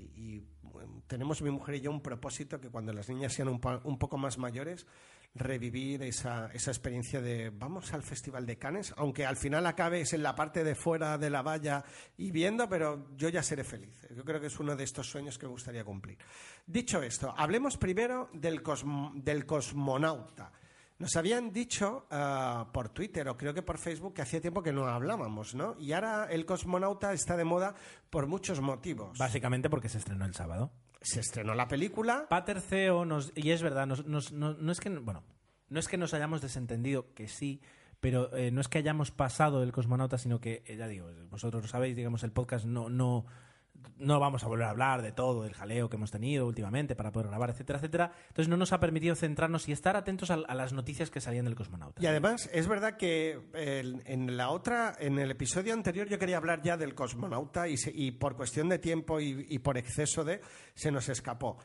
tenemos 1.05 1.43
mi 1.43 1.51
mujer 1.51 1.75
y 1.75 1.81
yo 1.81 1.91
un 1.91 2.01
propósito 2.01 2.59
que 2.59 2.69
cuando 2.69 2.91
las 2.91 3.07
niñas 3.07 3.33
sean 3.33 3.47
un, 3.47 3.61
un 3.83 3.99
poco 3.99 4.17
más 4.17 4.39
mayores, 4.39 4.87
revivir 5.35 6.03
esa, 6.03 6.51
esa 6.53 6.71
experiencia 6.71 7.21
de 7.21 7.49
vamos 7.49 7.93
al 7.93 8.03
Festival 8.03 8.45
de 8.45 8.57
Cannes, 8.57 8.93
aunque 8.97 9.25
al 9.25 9.35
final 9.35 9.65
acabes 9.65 10.13
en 10.13 10.21
la 10.21 10.35
parte 10.35 10.63
de 10.63 10.75
fuera 10.75 11.17
de 11.17 11.29
la 11.29 11.41
valla 11.41 11.83
y 12.17 12.31
viendo, 12.31 12.69
pero 12.69 13.07
yo 13.15 13.29
ya 13.29 13.41
seré 13.41 13.63
feliz. 13.63 14.07
Yo 14.15 14.23
creo 14.23 14.39
que 14.39 14.47
es 14.47 14.59
uno 14.59 14.75
de 14.75 14.83
estos 14.83 15.09
sueños 15.09 15.37
que 15.37 15.47
me 15.47 15.51
gustaría 15.51 15.83
cumplir. 15.83 16.17
Dicho 16.65 17.01
esto, 17.03 17.33
hablemos 17.37 17.77
primero 17.77 18.29
del, 18.33 18.63
cosmo- 18.63 19.11
del 19.15 19.45
cosmonauta. 19.45 20.51
Nos 20.99 21.15
habían 21.17 21.51
dicho 21.51 22.07
ah, 22.11 22.69
por 22.71 22.89
Twitter 22.89 23.27
o 23.27 23.35
creo 23.35 23.53
que 23.53 23.61
por 23.63 23.77
Facebook 23.77 24.13
que 24.13 24.21
hacía 24.21 24.39
tiempo 24.39 24.63
que 24.63 24.71
no 24.71 24.87
hablábamos, 24.87 25.55
¿no? 25.55 25.75
Y 25.77 25.91
ahora 25.91 26.27
el 26.29 26.45
cosmonauta 26.45 27.11
está 27.11 27.35
de 27.35 27.43
moda 27.43 27.75
por 28.09 28.27
muchos 28.27 28.61
motivos. 28.61 29.17
Básicamente 29.17 29.69
porque 29.69 29.89
se 29.89 29.97
estrenó 29.97 30.23
el 30.25 30.33
sábado. 30.33 30.71
Se 31.01 31.19
estrenó 31.19 31.53
la 31.53 31.67
película, 31.67 32.27
Pater 32.29 32.61
CEO 32.61 33.03
nos... 33.03 33.33
Y 33.35 33.51
es 33.51 33.61
verdad, 33.61 33.85
nos- 33.85 34.05
nos- 34.05 34.31
no, 34.31 34.53
no 34.53 34.71
es 34.71 34.79
que... 34.79 34.89
Bueno, 34.89 35.23
no 35.67 35.79
es 35.79 35.89
que 35.89 35.97
nos 35.97 36.13
hayamos 36.13 36.41
desentendido, 36.41 37.13
que 37.13 37.27
sí, 37.27 37.59
pero 37.99 38.33
eh, 38.37 38.51
no 38.51 38.61
es 38.61 38.69
que 38.69 38.77
hayamos 38.77 39.11
pasado 39.11 39.59
del 39.59 39.73
cosmonauta, 39.73 40.17
sino 40.17 40.39
que, 40.39 40.63
eh, 40.65 40.77
ya 40.77 40.87
digo, 40.87 41.09
vosotros 41.29 41.63
lo 41.63 41.67
sabéis, 41.67 41.97
digamos, 41.97 42.23
el 42.23 42.31
podcast 42.31 42.63
no... 42.65 42.87
no 42.87 43.25
no 43.97 44.19
vamos 44.19 44.43
a 44.43 44.47
volver 44.47 44.65
a 44.67 44.71
hablar 44.71 45.01
de 45.01 45.11
todo, 45.11 45.43
del 45.43 45.53
jaleo 45.53 45.89
que 45.89 45.95
hemos 45.97 46.11
tenido 46.11 46.45
últimamente 46.47 46.95
para 46.95 47.11
poder 47.11 47.27
grabar, 47.29 47.49
etcétera, 47.49 47.79
etcétera. 47.79 48.11
Entonces 48.29 48.47
no 48.49 48.57
nos 48.57 48.73
ha 48.73 48.79
permitido 48.79 49.15
centrarnos 49.15 49.67
y 49.69 49.71
estar 49.71 49.95
atentos 49.95 50.31
a, 50.31 50.37
las 50.37 50.73
noticias 50.73 51.09
que 51.09 51.21
salían 51.21 51.45
del 51.45 51.55
cosmonauta. 51.55 52.01
Y 52.01 52.05
además, 52.07 52.49
es 52.53 52.67
verdad 52.67 52.97
que 52.97 53.39
en 53.53 54.37
la 54.37 54.49
otra, 54.49 54.95
en 54.99 55.19
el 55.19 55.31
episodio 55.31 55.73
anterior, 55.73 56.07
yo 56.07 56.19
quería 56.19 56.37
hablar 56.37 56.61
ya 56.61 56.77
del 56.77 56.95
cosmonauta 56.95 57.67
y, 57.67 57.77
se- 57.77 57.91
y 57.93 58.11
por 58.11 58.35
cuestión 58.35 58.69
de 58.69 58.79
tiempo 58.79 59.19
y 59.19 59.59
por 59.59 59.77
exceso 59.77 60.23
de, 60.23 60.41
se 60.75 60.91
nos 60.91 61.09
escapó. 61.09 61.57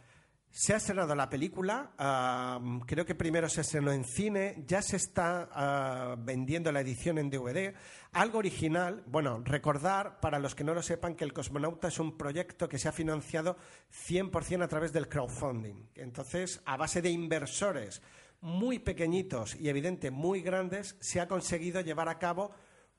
Se 0.51 0.72
ha 0.72 0.78
estrenado 0.78 1.14
la 1.14 1.28
película, 1.28 1.92
ah, 1.99 2.59
creo 2.86 3.05
que 3.05 3.14
primero 3.14 3.49
se 3.49 3.61
estrenó 3.61 3.92
en 3.92 4.05
cine, 4.05 4.64
ya 4.66 4.82
se 4.82 4.96
está 4.96 5.49
ah, 5.53 6.16
vendiendo 6.18 6.72
la 6.72 6.80
edición 6.80 7.18
en 7.18 7.30
DVD. 7.30 7.74
Algo 8.12 8.38
original, 8.38 9.05
bueno, 9.07 9.40
recordar 9.44 10.20
para 10.20 10.38
los 10.38 10.55
que 10.55 10.64
no 10.64 10.74
lo 10.74 10.82
sepan 10.82 11.14
que 11.14 11.24
el 11.24 11.32
Cosmonauta 11.32 11.88
es 11.88 12.01
un 12.01 12.16
proyecto 12.16 12.68
que 12.68 12.78
se 12.78 12.88
ha 12.88 12.92
financiado 12.92 13.57
100% 14.09 14.62
a 14.64 14.68
través 14.68 14.92
del 14.92 15.09
crowdfunding. 15.09 15.90
Entonces, 15.94 16.61
a 16.64 16.76
base 16.76 17.03
de 17.03 17.11
inversores 17.11 18.03
muy 18.40 18.78
pequeñitos 18.78 19.55
y 19.55 19.68
evidente 19.68 20.11
muy 20.11 20.40
grandes, 20.40 20.96
se 21.01 21.20
ha 21.20 21.28
conseguido 21.28 21.82
llevar 21.82 22.09
a 22.09 22.18
cabo 22.18 22.53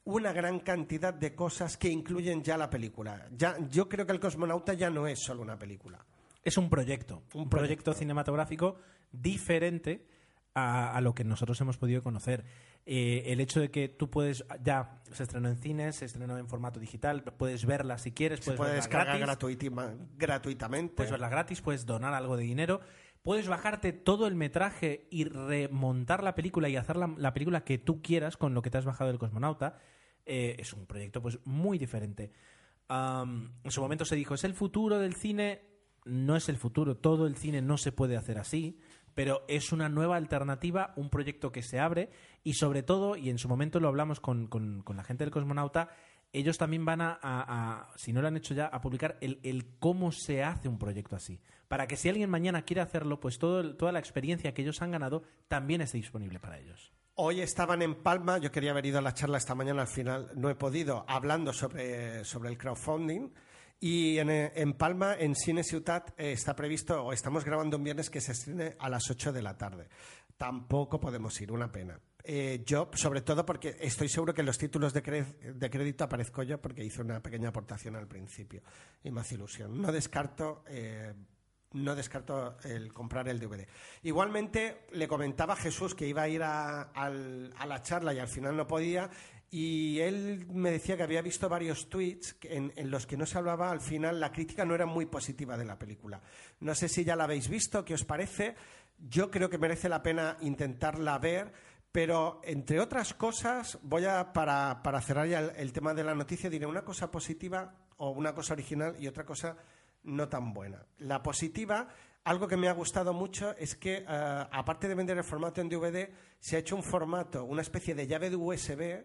una 0.05 0.31
gran 0.31 0.59
cantidad 0.59 1.13
de 1.13 1.35
cosas 1.35 1.77
que 1.77 1.89
incluyen 1.89 2.43
ya 2.43 2.57
la 2.57 2.69
película. 2.69 3.27
Yo 3.69 3.89
creo 3.89 4.05
que 4.05 4.13
el 4.13 4.19
Cosmonauta 4.19 4.73
ya 4.73 4.89
no 4.89 5.07
es 5.07 5.19
solo 5.19 5.41
una 5.41 5.57
película. 5.57 6.05
Es 6.49 6.57
un 6.57 6.69
proyecto, 6.69 7.23
un 7.33 7.49
proyecto 7.49 7.93
cinematográfico 7.93 8.75
diferente 9.11 10.05
a, 10.53 10.95
a 10.95 11.01
lo 11.01 11.13
que 11.13 11.23
nosotros 11.23 11.59
hemos 11.61 11.77
podido 11.77 12.01
conocer. 12.03 12.43
Eh, 12.85 13.23
el 13.27 13.39
hecho 13.39 13.59
de 13.59 13.69
que 13.69 13.87
tú 13.87 14.09
puedes, 14.09 14.43
ya 14.63 15.01
se 15.11 15.23
estrenó 15.23 15.47
en 15.49 15.57
cines, 15.57 15.97
se 15.97 16.05
estrenó 16.05 16.37
en 16.37 16.47
formato 16.47 16.79
digital, 16.79 17.23
puedes 17.23 17.65
verla 17.65 17.97
si 17.97 18.11
quieres, 18.11 18.39
Se 18.39 18.45
puedes 18.45 18.57
puede 18.57 18.71
verla 18.71 18.81
descargar 18.83 19.19
gratis, 19.19 19.25
gratuitima- 19.27 19.95
gratuitamente. 20.17 20.95
puedes 20.95 21.11
verla 21.11 21.29
gratis, 21.29 21.61
puedes 21.61 21.85
donar 21.85 22.13
algo 22.15 22.35
de 22.35 22.43
dinero, 22.43 22.81
puedes 23.21 23.47
bajarte 23.47 23.93
todo 23.93 24.25
el 24.25 24.33
metraje 24.35 25.05
y 25.11 25.25
remontar 25.25 26.23
la 26.23 26.33
película 26.33 26.67
y 26.67 26.77
hacer 26.77 26.95
la, 26.95 27.13
la 27.17 27.33
película 27.33 27.63
que 27.63 27.77
tú 27.77 28.01
quieras 28.01 28.37
con 28.37 28.53
lo 28.55 28.61
que 28.63 28.71
te 28.71 28.77
has 28.79 28.85
bajado 28.85 29.09
del 29.09 29.19
cosmonauta. 29.19 29.77
Eh, 30.25 30.55
es 30.57 30.73
un 30.73 30.85
proyecto 30.87 31.21
pues 31.21 31.37
muy 31.45 31.77
diferente. 31.77 32.31
En 32.89 33.51
su 33.71 33.81
momento 33.81 34.03
se 34.03 34.15
dijo, 34.15 34.33
¿es 34.33 34.43
el 34.43 34.55
futuro 34.55 34.97
del 34.97 35.13
cine? 35.13 35.61
No 36.09 36.35
es 36.35 36.49
el 36.49 36.57
futuro, 36.57 36.97
todo 36.97 37.27
el 37.27 37.35
cine 37.35 37.61
no 37.61 37.77
se 37.77 37.91
puede 37.91 38.17
hacer 38.17 38.37
así, 38.39 38.79
pero 39.15 39.43
es 39.47 39.71
una 39.71 39.89
nueva 39.89 40.15
alternativa, 40.15 40.93
un 40.95 41.09
proyecto 41.09 41.51
que 41.51 41.61
se 41.63 41.79
abre 41.79 42.09
y 42.43 42.53
sobre 42.53 42.83
todo, 42.83 43.15
y 43.15 43.29
en 43.29 43.37
su 43.37 43.47
momento 43.49 43.79
lo 43.79 43.87
hablamos 43.87 44.19
con, 44.19 44.47
con- 44.47 44.83
la 44.95 45.03
gente 45.03 45.23
del 45.23 45.31
cosmonauta, 45.31 45.89
ellos 46.31 46.57
también 46.57 46.85
van 46.85 46.99
a, 47.01 47.89
si 47.95 48.13
no 48.13 48.21
lo 48.21 48.27
han 48.27 48.37
hecho 48.37 48.53
ya, 48.53 48.67
a 48.67 48.81
publicar 48.81 49.17
el, 49.19 49.39
el 49.43 49.65
cómo 49.79 50.11
se 50.11 50.43
hace 50.43 50.69
un 50.69 50.77
proyecto 50.77 51.15
así. 51.15 51.39
Para 51.67 51.87
que 51.87 51.95
si 51.97 52.07
alguien 52.09 52.29
mañana 52.29 52.61
quiere 52.63 52.81
hacerlo, 52.81 53.19
pues 53.19 53.39
todo 53.39 53.59
el- 53.61 53.75
toda 53.77 53.91
la 53.91 53.99
experiencia 53.99 54.53
que 54.53 54.61
ellos 54.61 54.81
han 54.81 54.91
ganado 54.91 55.23
también 55.47 55.81
esté 55.81 55.97
disponible 55.97 56.39
para 56.39 56.59
ellos. 56.59 56.93
Hoy 57.15 57.41
estaban 57.41 57.81
en 57.81 57.95
Palma, 57.95 58.37
yo 58.37 58.51
quería 58.51 58.71
haber 58.71 58.85
ido 58.85 58.99
a 58.99 59.01
la 59.01 59.13
charla 59.13 59.37
esta 59.39 59.53
mañana, 59.55 59.81
al 59.81 59.87
final 59.87 60.31
no 60.35 60.49
he 60.49 60.55
podido, 60.55 61.03
hablando 61.09 61.51
sobre, 61.51 62.23
sobre 62.23 62.49
el 62.49 62.57
crowdfunding. 62.57 63.29
Y 63.79 64.17
en, 64.17 64.29
eh, 64.29 64.51
en 64.55 64.73
Palma, 64.73 65.15
en 65.17 65.35
Cine 65.35 65.63
Ciutat, 65.63 66.11
eh, 66.19 66.33
está 66.33 66.55
previsto, 66.55 67.03
o 67.03 67.13
estamos 67.13 67.45
grabando 67.45 67.77
un 67.77 67.83
viernes 67.83 68.09
que 68.09 68.19
se 68.19 68.33
estrene 68.33 68.75
a 68.77 68.89
las 68.89 69.09
8 69.09 69.31
de 69.31 69.41
la 69.41 69.57
tarde. 69.57 69.87
Tampoco 70.37 70.99
podemos 70.99 71.39
ir, 71.41 71.51
una 71.51 71.71
pena. 71.71 71.99
Eh, 72.23 72.63
yo, 72.65 72.89
sobre 72.93 73.21
todo 73.21 73.45
porque 73.45 73.77
estoy 73.79 74.09
seguro 74.09 74.33
que 74.33 74.41
en 74.41 74.47
los 74.47 74.57
títulos 74.57 74.93
de, 74.93 75.01
de 75.01 75.69
crédito 75.69 76.03
aparezco 76.03 76.43
yo 76.43 76.61
porque 76.61 76.83
hice 76.83 77.01
una 77.01 77.21
pequeña 77.21 77.49
aportación 77.49 77.95
al 77.95 78.07
principio 78.07 78.61
y 79.03 79.11
me 79.11 79.21
hace 79.21 79.35
ilusión. 79.35 79.81
No 79.81 79.91
descarto 79.91 80.63
eh, 80.67 81.13
no 81.71 81.95
descarto 81.95 82.57
el 82.63 82.91
comprar 82.93 83.27
el 83.27 83.39
DVD. 83.39 83.67
Igualmente, 84.03 84.87
le 84.91 85.07
comentaba 85.07 85.53
a 85.53 85.57
Jesús 85.57 85.93
que 85.93 86.07
iba 86.07 86.23
a 86.23 86.27
ir 86.27 86.41
a, 86.41 86.81
a 86.93 87.09
la 87.09 87.81
charla 87.81 88.13
y 88.13 88.19
al 88.19 88.27
final 88.27 88.57
no 88.57 88.65
podía. 88.65 89.09
Y 89.51 89.99
él 89.99 90.45
me 90.51 90.71
decía 90.71 90.95
que 90.95 91.03
había 91.03 91.21
visto 91.21 91.49
varios 91.49 91.89
tweets 91.89 92.35
en, 92.43 92.71
en 92.75 92.91
los 92.91 93.07
que 93.07 93.17
no 93.17 93.25
se 93.25 93.37
hablaba, 93.37 93.71
al 93.71 93.81
final 93.81 94.19
la 94.19 94.31
crítica 94.31 94.63
no 94.63 94.75
era 94.75 94.85
muy 94.85 95.07
positiva 95.07 95.57
de 95.57 95.65
la 95.65 95.79
película. 95.79 96.21
No 96.59 96.75
sé 96.75 96.87
si 96.87 97.03
ya 97.03 97.15
la 97.15 97.23
habéis 97.23 97.49
visto, 97.49 97.83
¿qué 97.83 97.95
os 97.95 98.05
parece? 98.05 98.55
Yo 98.99 99.31
creo 99.31 99.49
que 99.49 99.57
merece 99.57 99.89
la 99.89 100.03
pena 100.03 100.37
intentarla 100.41 101.17
ver, 101.17 101.51
pero 101.91 102.41
entre 102.43 102.79
otras 102.79 103.15
cosas, 103.15 103.79
voy 103.81 104.05
a, 104.05 104.33
para, 104.33 104.81
para 104.83 105.01
cerrar 105.01 105.27
ya 105.27 105.39
el, 105.39 105.51
el 105.55 105.73
tema 105.73 105.95
de 105.95 106.03
la 106.03 106.13
noticia, 106.13 106.49
diré 106.49 106.67
una 106.67 106.83
cosa 106.83 107.09
positiva 107.09 107.73
o 107.97 108.11
una 108.11 108.35
cosa 108.35 108.53
original 108.53 108.95
y 108.99 109.07
otra 109.07 109.25
cosa 109.25 109.57
no 110.03 110.29
tan 110.29 110.53
buena. 110.53 110.85
La 110.99 111.21
positiva, 111.21 111.87
algo 112.23 112.47
que 112.47 112.57
me 112.57 112.67
ha 112.67 112.73
gustado 112.73 113.13
mucho 113.13 113.55
es 113.57 113.75
que, 113.75 114.05
eh, 114.07 114.47
aparte 114.51 114.87
de 114.87 114.95
vender 114.95 115.17
el 115.17 115.23
formato 115.23 115.61
en 115.61 115.69
DVD, 115.69 116.09
se 116.39 116.55
ha 116.55 116.59
hecho 116.59 116.75
un 116.75 116.83
formato, 116.83 117.43
una 117.43 117.61
especie 117.61 117.95
de 117.95 118.07
llave 118.07 118.29
de 118.29 118.35
USB 118.35 119.03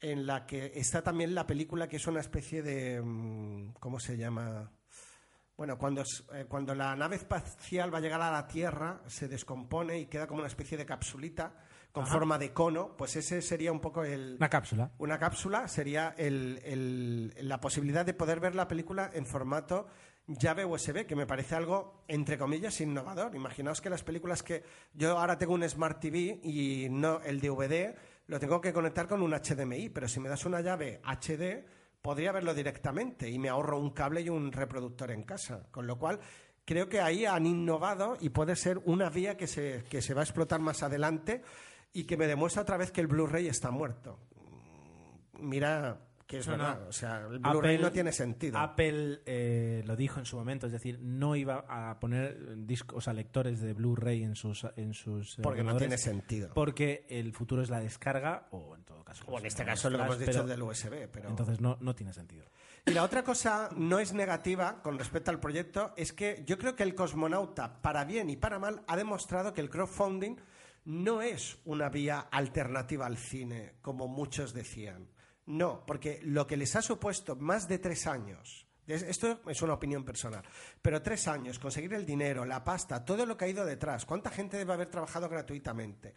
en 0.00 0.26
la 0.26 0.46
que 0.46 0.72
está 0.74 1.02
también 1.02 1.34
la 1.34 1.46
película, 1.46 1.88
que 1.88 1.96
es 1.96 2.06
una 2.06 2.20
especie 2.20 2.62
de. 2.62 3.00
mm, 3.02 3.72
¿Cómo 3.80 3.98
se 4.00 4.16
llama? 4.16 4.70
Bueno, 5.56 5.78
cuando, 5.78 6.02
eh, 6.34 6.44
cuando 6.46 6.74
la 6.74 6.94
nave 6.96 7.16
espacial 7.16 7.92
va 7.92 7.98
a 7.98 8.00
llegar 8.02 8.20
a 8.20 8.30
la 8.30 8.46
Tierra, 8.46 9.00
se 9.06 9.26
descompone 9.26 9.98
y 9.98 10.06
queda 10.06 10.26
como 10.26 10.40
una 10.40 10.48
especie 10.48 10.76
de 10.76 10.84
capsulita 10.84 11.54
con 11.92 12.04
Ajá. 12.04 12.12
forma 12.12 12.36
de 12.36 12.52
cono, 12.52 12.94
pues 12.94 13.16
ese 13.16 13.40
sería 13.40 13.72
un 13.72 13.80
poco 13.80 14.04
el... 14.04 14.36
Una 14.38 14.50
cápsula. 14.50 14.92
Una 14.98 15.18
cápsula 15.18 15.66
sería 15.66 16.14
el- 16.18 16.60
el- 16.62 17.32
la 17.48 17.58
posibilidad 17.58 18.04
de 18.04 18.12
poder 18.12 18.38
ver 18.38 18.54
la 18.54 18.68
película 18.68 19.10
en 19.14 19.24
formato 19.24 19.86
llave 20.26 20.66
USB, 20.66 21.06
que 21.06 21.16
me 21.16 21.26
parece 21.26 21.54
algo, 21.54 22.04
entre 22.06 22.36
comillas, 22.36 22.78
innovador. 22.82 23.34
Imaginaos 23.34 23.80
que 23.80 23.88
las 23.88 24.02
películas 24.02 24.42
que 24.42 24.62
yo 24.92 25.16
ahora 25.18 25.38
tengo 25.38 25.54
un 25.54 25.66
Smart 25.66 25.98
TV 26.00 26.38
y 26.42 26.88
no 26.90 27.22
el 27.22 27.40
DVD 27.40 27.94
lo 28.26 28.40
tengo 28.40 28.60
que 28.60 28.72
conectar 28.72 29.06
con 29.06 29.22
un 29.22 29.32
HDMI, 29.32 29.90
pero 29.90 30.08
si 30.08 30.20
me 30.20 30.28
das 30.28 30.44
una 30.44 30.60
llave 30.60 31.00
HD 31.04 31.64
podría 32.02 32.32
verlo 32.32 32.54
directamente 32.54 33.28
y 33.28 33.38
me 33.38 33.48
ahorro 33.48 33.78
un 33.78 33.90
cable 33.90 34.20
y 34.20 34.28
un 34.28 34.52
reproductor 34.52 35.10
en 35.10 35.24
casa. 35.24 35.66
Con 35.70 35.86
lo 35.86 35.98
cual, 35.98 36.20
creo 36.64 36.88
que 36.88 37.00
ahí 37.00 37.24
han 37.24 37.46
innovado 37.46 38.16
y 38.20 38.28
puede 38.28 38.54
ser 38.54 38.78
una 38.84 39.10
vía 39.10 39.36
que 39.36 39.46
se, 39.46 39.84
que 39.88 40.00
se 40.02 40.14
va 40.14 40.20
a 40.20 40.24
explotar 40.24 40.60
más 40.60 40.82
adelante 40.82 41.42
y 41.92 42.04
que 42.04 42.16
me 42.16 42.26
demuestra 42.26 42.62
otra 42.62 42.76
vez 42.76 42.92
que 42.92 43.00
el 43.00 43.08
Blu-ray 43.08 43.48
está 43.48 43.70
muerto. 43.70 44.18
Mira 45.40 45.98
que 46.26 46.38
es 46.38 46.48
No, 46.48 46.56
no. 46.56 46.64
verdad, 46.64 46.88
o 46.88 46.92
sea, 46.92 47.20
el 47.30 47.38
Blu-ray 47.38 47.78
no 47.78 47.92
tiene 47.92 48.10
sentido. 48.12 48.58
Apple 48.58 49.20
eh, 49.26 49.82
lo 49.86 49.94
dijo 49.94 50.18
en 50.18 50.26
su 50.26 50.36
momento, 50.36 50.66
es 50.66 50.72
decir, 50.72 50.98
no 51.00 51.36
iba 51.36 51.64
a 51.68 51.98
poner 52.00 52.66
discos, 52.66 52.98
o 52.98 53.00
sea, 53.00 53.12
lectores 53.12 53.60
de 53.60 53.74
Blu-ray 53.74 54.24
en 54.24 54.34
sus 54.34 54.66
en 54.76 54.92
sus 54.92 55.38
eh, 55.38 55.42
porque 55.42 55.62
no 55.62 55.76
tiene 55.76 55.96
sentido. 55.98 56.50
Porque 56.54 57.06
el 57.08 57.32
futuro 57.32 57.62
es 57.62 57.70
la 57.70 57.78
descarga 57.80 58.48
o 58.50 58.74
en 58.74 58.82
todo 58.84 59.04
caso. 59.04 59.22
O 59.26 59.30
pues, 59.30 59.42
en 59.42 59.46
este 59.46 59.62
los 59.64 59.70
caso 59.70 59.90
lo 59.90 59.98
que 59.98 60.04
hemos 60.04 60.18
dicho 60.18 60.32
pero- 60.32 60.46
del 60.46 60.62
USB, 60.62 61.08
pero... 61.12 61.28
Entonces 61.28 61.60
no, 61.60 61.78
no 61.80 61.94
tiene 61.94 62.12
sentido. 62.12 62.44
Y 62.84 62.92
la 62.92 63.02
otra 63.04 63.22
cosa 63.24 63.68
no 63.76 63.98
es 63.98 64.12
negativa 64.12 64.80
con 64.82 64.98
respecto 64.98 65.30
al 65.30 65.40
proyecto, 65.40 65.92
es 65.96 66.12
que 66.12 66.42
yo 66.46 66.56
creo 66.58 66.76
que 66.76 66.82
el 66.84 66.94
cosmonauta, 66.94 67.80
para 67.82 68.04
bien 68.04 68.30
y 68.30 68.36
para 68.36 68.58
mal, 68.58 68.82
ha 68.86 68.96
demostrado 68.96 69.52
que 69.52 69.60
el 69.60 69.70
crowdfunding 69.70 70.36
no 70.84 71.20
es 71.20 71.58
una 71.64 71.88
vía 71.88 72.20
alternativa 72.30 73.06
al 73.06 73.16
cine, 73.16 73.74
como 73.82 74.06
muchos 74.06 74.54
decían. 74.54 75.08
No, 75.46 75.84
porque 75.86 76.20
lo 76.24 76.46
que 76.46 76.56
les 76.56 76.74
ha 76.76 76.82
supuesto 76.82 77.36
más 77.36 77.68
de 77.68 77.78
tres 77.78 78.06
años, 78.06 78.66
es- 78.86 79.02
esto 79.02 79.40
es 79.48 79.62
una 79.62 79.74
opinión 79.74 80.04
personal, 80.04 80.42
pero 80.82 81.02
tres 81.02 81.28
años, 81.28 81.58
conseguir 81.58 81.94
el 81.94 82.04
dinero, 82.04 82.44
la 82.44 82.64
pasta, 82.64 83.04
todo 83.04 83.24
lo 83.24 83.36
que 83.36 83.44
ha 83.44 83.48
ido 83.48 83.64
detrás, 83.64 84.04
cuánta 84.04 84.30
gente 84.30 84.56
debe 84.56 84.72
haber 84.72 84.88
trabajado 84.88 85.28
gratuitamente, 85.28 86.14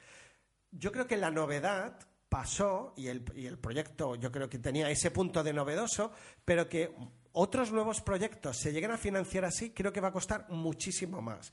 yo 0.72 0.92
creo 0.92 1.08
que 1.08 1.18
la 1.18 1.32
novedad 1.32 2.00
pasó 2.28 2.94
y 2.96 3.08
el, 3.08 3.24
y 3.36 3.46
el 3.48 3.58
proyecto 3.58 4.16
yo 4.16 4.32
creo 4.32 4.50
que 4.50 4.60
tenía 4.60 4.90
ese 4.90 5.10
punto 5.12 5.44
de 5.44 5.54
novedoso, 5.54 6.12
pero 6.46 6.70
que 6.70 6.94
otros 7.32 7.72
nuevos 7.72 8.02
proyectos 8.02 8.58
se 8.58 8.72
lleguen 8.72 8.92
a 8.92 8.98
financiar 8.98 9.46
así, 9.46 9.72
creo 9.72 9.92
que 9.94 10.02
va 10.02 10.10
a 10.10 10.14
costar 10.14 10.48
muchísimo 10.50 11.22
más. 11.22 11.52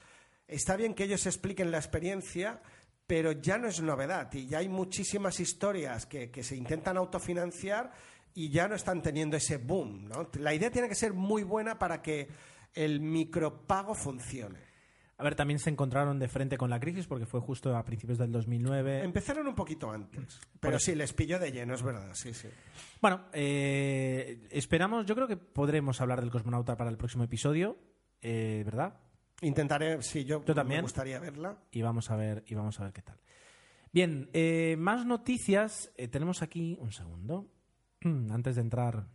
Está 0.48 0.76
bien 0.76 0.94
que 0.94 1.04
ellos 1.04 1.26
expliquen 1.26 1.70
la 1.70 1.78
experiencia, 1.78 2.60
pero 3.06 3.32
ya 3.32 3.58
no 3.58 3.68
es 3.68 3.80
novedad 3.80 4.32
y 4.32 4.46
ya 4.46 4.58
hay 4.58 4.68
muchísimas 4.68 5.40
historias 5.40 6.06
que, 6.06 6.30
que 6.30 6.42
se 6.42 6.56
intentan 6.56 6.96
autofinanciar 6.96 7.92
y 8.34 8.50
ya 8.50 8.68
no 8.68 8.74
están 8.74 9.02
teniendo 9.02 9.36
ese 9.36 9.56
boom. 9.56 10.08
¿no? 10.08 10.28
La 10.38 10.54
idea 10.54 10.70
tiene 10.70 10.88
que 10.88 10.94
ser 10.94 11.14
muy 11.14 11.42
buena 11.42 11.78
para 11.78 12.02
que 12.02 12.28
el 12.74 13.00
micropago 13.00 13.94
funcione. 13.94 14.66
A 15.18 15.24
ver, 15.24 15.34
también 15.34 15.58
se 15.58 15.70
encontraron 15.70 16.18
de 16.18 16.28
frente 16.28 16.58
con 16.58 16.68
la 16.68 16.78
crisis 16.78 17.06
porque 17.06 17.24
fue 17.24 17.40
justo 17.40 17.74
a 17.74 17.82
principios 17.84 18.18
del 18.18 18.30
2009. 18.30 19.02
Empezaron 19.02 19.46
un 19.46 19.54
poquito 19.54 19.90
antes, 19.90 20.38
pero 20.60 20.78
sí, 20.78 20.94
les 20.94 21.14
pilló 21.14 21.38
de 21.38 21.50
lleno, 21.52 21.74
es 21.74 21.82
verdad, 21.82 22.10
sí, 22.12 22.34
sí. 22.34 22.48
Bueno, 23.00 23.24
eh, 23.32 24.46
esperamos, 24.50 25.06
yo 25.06 25.14
creo 25.14 25.26
que 25.26 25.38
podremos 25.38 26.02
hablar 26.02 26.20
del 26.20 26.30
cosmonauta 26.30 26.76
para 26.76 26.90
el 26.90 26.98
próximo 26.98 27.24
episodio, 27.24 27.78
eh, 28.20 28.62
¿verdad? 28.66 29.00
Intentaré, 29.42 30.02
sí, 30.02 30.24
yo, 30.24 30.44
Yo 30.44 30.54
también. 30.54 30.78
me 30.78 30.82
gustaría 30.82 31.18
verla. 31.20 31.58
y 31.70 31.82
vamos 31.82 32.10
a 32.10 32.16
ver 32.16 32.42
y 32.46 32.54
vamos 32.54 32.80
a 32.80 32.84
ver 32.84 32.92
qué 32.92 33.02
tal. 33.02 33.18
Bien, 33.92 34.28
eh, 34.32 34.76
más 34.78 35.04
noticias. 35.06 35.92
Eh, 35.96 36.08
tenemos 36.08 36.42
aquí 36.42 36.76
un 36.80 36.92
segundo 36.92 37.50
antes 38.30 38.54
de 38.56 38.60
entrar. 38.62 39.06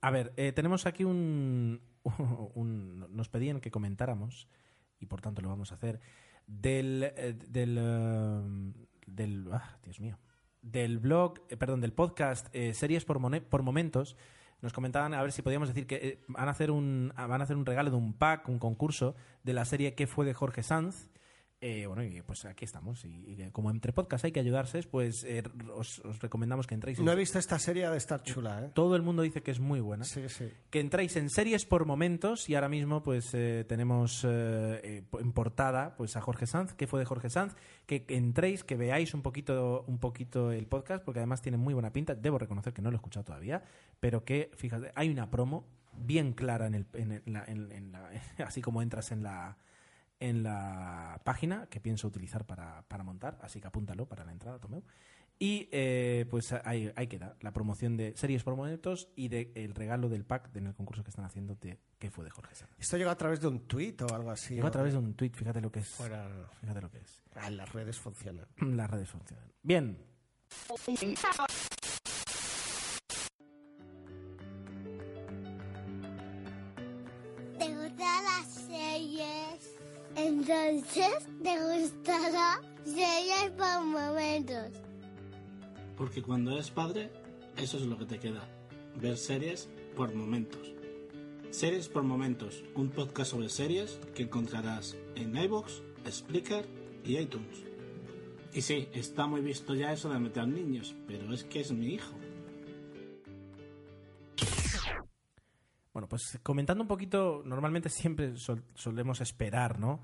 A 0.00 0.10
ver, 0.10 0.32
eh, 0.36 0.52
tenemos 0.52 0.86
aquí 0.86 1.04
un, 1.04 1.80
un- 2.54 3.06
nos 3.14 3.28
pedían 3.28 3.60
que 3.60 3.70
comentáramos 3.70 4.48
y 5.00 5.06
por 5.06 5.20
tanto 5.20 5.42
lo 5.42 5.48
vamos 5.48 5.72
a 5.72 5.76
hacer 5.76 6.00
del 6.46 7.02
eh, 7.16 7.34
del 7.48 8.72
del 9.06 9.48
ah, 9.52 9.78
Dios 9.82 10.00
mío 10.00 10.18
del 10.62 10.98
blog, 10.98 11.46
perdón, 11.58 11.80
del 11.80 11.92
podcast 11.92 12.52
series 12.72 13.04
por, 13.04 13.20
mone- 13.20 13.40
por 13.40 13.62
momentos. 13.62 14.16
Nos 14.62 14.72
comentaban 14.72 15.14
a 15.14 15.22
ver 15.22 15.32
si 15.32 15.42
podíamos 15.42 15.68
decir 15.68 15.86
que 15.86 15.96
eh, 15.96 16.24
van 16.28 16.48
a 16.48 16.50
hacer 16.50 16.70
un 16.70 17.12
van 17.16 17.40
a 17.40 17.44
hacer 17.44 17.56
un 17.56 17.66
regalo 17.66 17.90
de 17.90 17.96
un 17.96 18.14
pack, 18.14 18.48
un 18.48 18.58
concurso 18.58 19.14
de 19.42 19.52
la 19.52 19.64
serie 19.64 19.94
¿Qué 19.94 20.06
fue 20.06 20.24
de 20.24 20.34
Jorge 20.34 20.62
Sanz? 20.62 21.08
Eh, 21.58 21.86
bueno, 21.86 22.04
y 22.04 22.20
pues 22.20 22.44
aquí 22.44 22.66
estamos. 22.66 23.02
Y, 23.06 23.08
y 23.32 23.50
como 23.50 23.70
entre 23.70 23.90
podcasts 23.94 24.26
hay 24.26 24.32
que 24.32 24.40
ayudarse, 24.40 24.82
pues 24.82 25.24
eh, 25.24 25.42
os, 25.74 26.00
os 26.00 26.18
recomendamos 26.20 26.66
que 26.66 26.74
entréis. 26.74 26.98
en- 26.98 27.06
No 27.06 27.12
he 27.12 27.16
visto 27.16 27.38
esta 27.38 27.58
serie 27.58 27.88
de 27.88 27.96
estar 27.96 28.22
chula, 28.22 28.66
¿eh? 28.66 28.70
Todo 28.74 28.94
el 28.94 29.00
mundo 29.00 29.22
dice 29.22 29.42
que 29.42 29.52
es 29.52 29.58
muy 29.58 29.80
buena. 29.80 30.04
Sí, 30.04 30.28
sí. 30.28 30.50
Que 30.68 30.80
entréis 30.80 31.16
en 31.16 31.30
series 31.30 31.64
por 31.64 31.86
momentos 31.86 32.50
y 32.50 32.54
ahora 32.56 32.68
mismo 32.68 33.02
pues 33.02 33.30
eh, 33.32 33.64
tenemos 33.66 34.22
eh, 34.24 34.80
eh, 34.84 35.04
en 35.18 35.32
portada 35.32 35.96
pues 35.96 36.14
a 36.16 36.20
Jorge 36.20 36.46
Sanz, 36.46 36.74
que 36.74 36.86
fue 36.86 37.00
de 37.00 37.06
Jorge 37.06 37.30
Sanz, 37.30 37.54
que 37.86 38.04
entréis, 38.08 38.62
que 38.62 38.76
veáis 38.76 39.14
un 39.14 39.22
poquito, 39.22 39.82
un 39.86 39.98
poquito 39.98 40.52
el 40.52 40.66
podcast, 40.66 41.02
porque 41.04 41.20
además 41.20 41.40
tiene 41.40 41.56
muy 41.56 41.72
buena 41.72 41.90
pinta. 41.90 42.14
Debo 42.14 42.38
reconocer 42.38 42.74
que 42.74 42.82
no 42.82 42.90
lo 42.90 42.96
he 42.96 42.98
escuchado 42.98 43.24
todavía, 43.24 43.62
pero 43.98 44.26
que, 44.26 44.50
fíjate, 44.56 44.92
hay 44.94 45.08
una 45.08 45.30
promo 45.30 45.66
bien 45.94 46.34
clara 46.34 46.66
en 46.66 46.74
el, 46.74 46.86
en 46.92 47.12
el- 47.12 47.22
la- 47.24 47.44
en- 47.46 47.72
en 47.72 47.92
la- 47.92 48.10
así 48.46 48.60
como 48.60 48.82
entras 48.82 49.10
en 49.10 49.22
la 49.22 49.56
en 50.20 50.42
la 50.42 51.20
página 51.24 51.66
que 51.68 51.80
pienso 51.80 52.06
utilizar 52.08 52.44
para, 52.46 52.82
para 52.88 53.04
montar, 53.04 53.38
así 53.42 53.60
que 53.60 53.66
apúntalo 53.68 54.06
para 54.06 54.24
la 54.24 54.32
entrada, 54.32 54.58
Tomeu. 54.58 54.82
Y 55.38 55.68
eh, 55.70 56.24
pues 56.30 56.52
ahí, 56.52 56.90
ahí 56.96 57.08
queda 57.08 57.36
la 57.42 57.52
promoción 57.52 57.98
de 57.98 58.16
series 58.16 58.42
por 58.42 58.56
momentos 58.56 59.10
y 59.16 59.28
de 59.28 59.52
el 59.54 59.74
regalo 59.74 60.08
del 60.08 60.24
pack 60.24 60.56
en 60.56 60.66
el 60.68 60.74
concurso 60.74 61.04
que 61.04 61.10
están 61.10 61.26
haciendo 61.26 61.54
de 61.56 61.78
que 61.98 62.10
fue 62.10 62.24
de 62.24 62.30
Jorge 62.30 62.54
Sanz. 62.54 62.70
Esto 62.78 62.96
llegó 62.96 63.10
a 63.10 63.16
través 63.18 63.40
de 63.42 63.48
un 63.48 63.60
tuit 63.66 64.00
o 64.00 64.14
algo 64.14 64.30
así. 64.30 64.54
Llegó 64.54 64.62
¿no? 64.64 64.68
a 64.68 64.72
través 64.72 64.94
de 64.94 64.98
un 64.98 65.12
tweet, 65.12 65.32
fíjate 65.34 65.60
lo 65.60 65.70
que 65.70 65.80
es. 65.80 65.88
Fuera- 65.88 66.48
Fíjate 66.60 66.80
lo 66.80 66.90
que 66.90 66.98
es. 66.98 67.22
Ah, 67.34 67.50
las 67.50 67.70
redes 67.70 67.98
funcionan. 67.98 68.46
Las 68.56 68.90
redes 68.90 69.10
funcionan. 69.10 69.52
Bien, 69.62 69.98
Entonces, 80.68 81.28
¿te 81.42 81.80
gustará 81.80 82.60
series 82.84 83.50
por 83.56 83.84
momentos? 83.84 84.70
Porque 85.96 86.22
cuando 86.22 86.52
eres 86.52 86.70
padre, 86.70 87.10
eso 87.56 87.76
es 87.76 87.84
lo 87.84 87.96
que 87.96 88.06
te 88.06 88.18
queda. 88.18 88.42
Ver 89.00 89.16
series 89.16 89.68
por 89.94 90.12
momentos. 90.14 90.72
Series 91.50 91.88
por 91.88 92.02
momentos, 92.02 92.64
un 92.74 92.90
podcast 92.90 93.30
sobre 93.30 93.48
series 93.48 94.00
que 94.14 94.24
encontrarás 94.24 94.96
en 95.14 95.36
iVoox, 95.36 95.82
Spreaker 96.10 96.66
y 97.04 97.18
iTunes. 97.18 97.64
Y 98.52 98.62
sí, 98.62 98.88
está 98.92 99.26
muy 99.26 99.42
visto 99.42 99.74
ya 99.74 99.92
eso 99.92 100.08
de 100.08 100.18
meter 100.18 100.48
niños, 100.48 100.96
pero 101.06 101.32
es 101.32 101.44
que 101.44 101.60
es 101.60 101.70
mi 101.70 101.94
hijo. 101.94 102.14
Bueno, 105.92 106.08
pues 106.08 106.38
comentando 106.42 106.82
un 106.82 106.88
poquito, 106.88 107.42
normalmente 107.44 107.88
siempre 107.88 108.36
sol- 108.36 108.64
solemos 108.74 109.20
esperar, 109.20 109.78
¿no? 109.78 110.02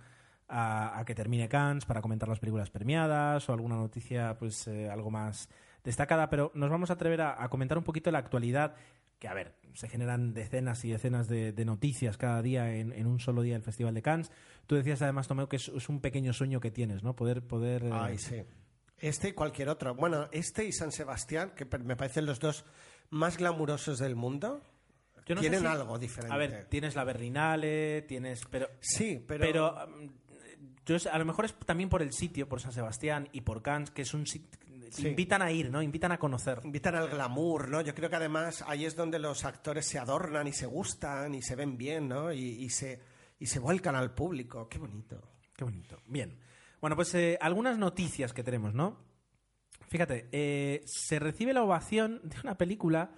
A, 0.55 0.99
a 0.99 1.05
que 1.07 1.15
termine 1.15 1.49
Cannes 1.49 1.87
para 1.87 2.03
comentar 2.03 2.29
las 2.29 2.39
películas 2.39 2.69
premiadas 2.69 3.49
o 3.49 3.55
alguna 3.55 3.77
noticia, 3.77 4.37
pues 4.39 4.67
eh, 4.69 4.91
algo 4.91 5.11
más 5.11 5.49
destacada, 5.83 6.29
pero 6.29 6.51
nos 6.55 6.69
vamos 6.69 6.91
a 6.91 6.93
atrever 6.93 7.23
a, 7.23 7.43
a 7.43 7.49
comentar 7.49 7.79
un 7.79 7.85
poquito 7.85 8.11
la 8.11 8.19
actualidad, 8.19 8.75
que 9.19 9.29
a 9.29 9.35
ver, 9.35 9.55
se 9.73 9.89
generan 9.89 10.35
decenas 10.35 10.85
y 10.85 10.91
decenas 10.91 11.27
de, 11.29 11.53
de 11.53 11.65
noticias 11.65 12.19
cada 12.19 12.43
día 12.43 12.75
en, 12.75 12.93
en 12.93 13.07
un 13.07 13.19
solo 13.19 13.41
día 13.41 13.55
del 13.55 13.63
Festival 13.63 13.95
de 13.95 14.03
Cannes. 14.03 14.31
Tú 14.67 14.75
decías 14.75 15.01
además, 15.01 15.27
Tomeo, 15.27 15.49
que 15.49 15.57
es, 15.57 15.69
es 15.69 15.89
un 15.89 16.01
pequeño 16.01 16.33
sueño 16.35 16.61
que 16.61 16.71
tienes, 16.71 17.03
¿no? 17.03 17.17
Poder, 17.17 17.41
poder. 17.43 17.85
eh, 17.85 17.91
Ay, 17.93 18.19
sí. 18.19 18.43
Este 18.99 19.29
y 19.31 19.33
cualquier 19.33 19.71
otro. 19.71 19.95
Bueno, 19.95 20.29
este 20.33 20.67
y 20.67 20.73
San 20.73 20.93
Sebastián, 20.93 21.53
que 21.57 21.65
me 21.79 21.97
parecen 21.97 22.27
los 22.27 22.39
dos 22.41 22.65
más 23.11 23.39
glamurosos 23.39 23.99
del 23.99 24.15
mundo, 24.17 24.61
yo 25.27 25.35
no 25.37 25.41
tienen 25.41 25.61
si- 25.61 25.67
algo 25.67 25.99
diferente. 25.99 26.35
A 26.35 26.37
ver, 26.37 26.67
tienes 26.67 26.95
la 26.95 27.05
Berlinale, 27.05 28.03
tienes, 28.03 28.43
pero 28.51 28.69
sí, 28.81 29.25
pero, 29.27 29.41
Pero, 29.45 29.75
yo 30.87 30.97
a 31.11 31.19
lo 31.19 31.25
mejor 31.25 31.45
es 31.45 31.55
también 31.67 31.89
por 31.89 32.03
el 32.03 32.13
sitio, 32.13 32.49
por 32.49 32.61
San 32.61 32.73
Sebastián 32.73 33.29
y 33.33 33.43
por 33.43 33.63
Cannes, 33.63 33.91
que 33.91 34.03
es 34.03 34.15
un 34.15 34.27
sitio... 34.27 34.61
Sí. 34.91 35.09
Invitan 35.09 35.41
a 35.41 35.51
ir, 35.51 35.71
¿no? 35.71 35.81
Invitan 35.81 36.13
a 36.13 36.19
conocer. 36.19 36.61
invitan 36.65 36.95
al 36.95 37.09
glamour, 37.09 37.71
¿no? 37.71 37.81
Yo 37.81 37.95
creo 37.95 38.11
que 38.11 38.17
además 38.17 38.63
ahí 38.67 38.85
es 38.85 38.95
donde 38.95 39.19
los 39.19 39.47
actores 39.47 39.87
se 39.87 39.99
adornan 39.99 40.47
y 40.47 40.53
se 40.53 40.67
gustan 40.67 41.35
y 41.35 41.41
se 41.41 41.57
ven 41.57 41.79
bien, 41.79 42.09
¿no? 42.09 42.31
Y, 42.31 42.43
y 42.43 42.69
se, 42.69 43.01
y 43.39 43.47
se 43.47 43.59
vuelcan 43.59 43.97
al 43.97 44.13
público. 44.15 44.69
Qué 44.69 44.79
bonito. 44.79 45.33
Qué 45.57 45.65
bonito. 45.65 45.97
Bien. 46.07 46.39
Bueno, 46.79 46.95
pues 46.95 47.15
eh, 47.15 47.39
algunas 47.41 47.79
noticias 47.79 48.35
que 48.35 48.45
tenemos, 48.45 48.75
¿no? 48.75 48.99
Fíjate, 49.89 50.29
eh, 50.31 50.83
se 50.85 51.19
recibe 51.19 51.55
la 51.55 51.63
ovación 51.63 52.21
de 52.25 52.37
una 52.45 52.59
película 52.59 53.13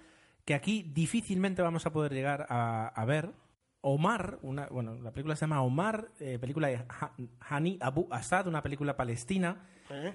que 0.45 0.53
aquí 0.53 0.83
difícilmente 0.93 1.61
vamos 1.61 1.85
a 1.85 1.91
poder 1.91 2.13
llegar 2.13 2.45
a, 2.47 2.87
a 2.87 3.05
ver, 3.05 3.33
Omar, 3.87 4.39
una, 4.41 4.65
bueno, 4.67 4.95
la 4.95 5.11
película 5.11 5.35
se 5.35 5.41
llama 5.41 5.61
Omar, 5.61 6.09
eh, 6.19 6.39
película 6.39 6.67
de 6.69 6.77
Ha- 6.89 7.11
Hani 7.39 7.77
Abu 7.81 8.07
Assad, 8.09 8.47
una 8.47 8.63
película 8.63 8.97
palestina. 8.97 9.67
¿Eh? 9.91 10.11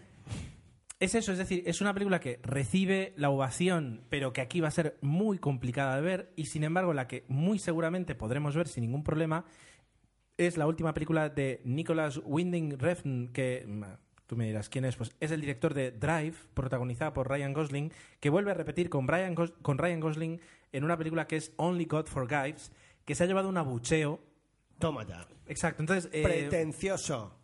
Es 0.99 1.15
eso, 1.15 1.31
es 1.33 1.39
decir, 1.39 1.63
es 1.67 1.81
una 1.81 1.95
película 1.95 2.21
que 2.21 2.41
recibe 2.43 3.15
la 3.17 3.31
ovación, 3.31 4.03
pero 4.11 4.33
que 4.33 4.41
aquí 4.41 4.61
va 4.61 4.69
a 4.69 4.73
ser 4.73 4.99
muy 5.01 5.39
complicada 5.39 5.95
de 5.97 6.03
ver, 6.03 6.33
y 6.37 6.47
sin 6.47 6.65
embargo 6.65 6.93
la 6.93 7.07
que 7.07 7.25
muy 7.29 7.59
seguramente 7.59 8.15
podremos 8.15 8.55
ver 8.57 8.69
sin 8.69 8.83
ningún 8.85 9.03
problema 9.05 9.45
es 10.37 10.57
la 10.59 10.67
última 10.67 10.93
película 10.93 11.29
de 11.29 11.61
Nicholas 11.65 12.21
Winding 12.25 12.79
Refn, 12.79 13.29
que 13.29 13.67
tú 14.27 14.37
me 14.37 14.47
dirás 14.47 14.69
quién 14.69 14.85
es, 14.85 14.97
pues 14.97 15.15
es 15.21 15.31
el 15.31 15.41
director 15.41 15.75
de 15.75 15.91
Drive, 15.93 16.35
protagonizada 16.55 17.13
por 17.13 17.29
Ryan 17.29 17.53
Gosling, 17.53 17.93
que 18.21 18.31
vuelve 18.31 18.51
a 18.51 18.55
repetir 18.55 18.91
con, 18.91 19.07
Brian 19.07 19.35
Gos- 19.37 19.55
con 19.63 19.79
Ryan 19.79 20.01
Gosling 20.01 20.41
en 20.73 20.85
una 20.85 20.97
película 20.99 21.27
que 21.27 21.37
es 21.37 21.53
Only 21.57 21.85
God 21.87 22.07
Forgives, 22.07 22.73
que 23.11 23.15
se 23.17 23.25
ha 23.25 23.27
llevado 23.27 23.49
un 23.49 23.57
abucheo. 23.57 24.21
Toma 24.79 25.05
ya. 25.05 25.27
Exacto, 25.47 25.83
entonces... 25.83 26.09
eh, 26.13 26.23
Pretencioso. 26.23 27.35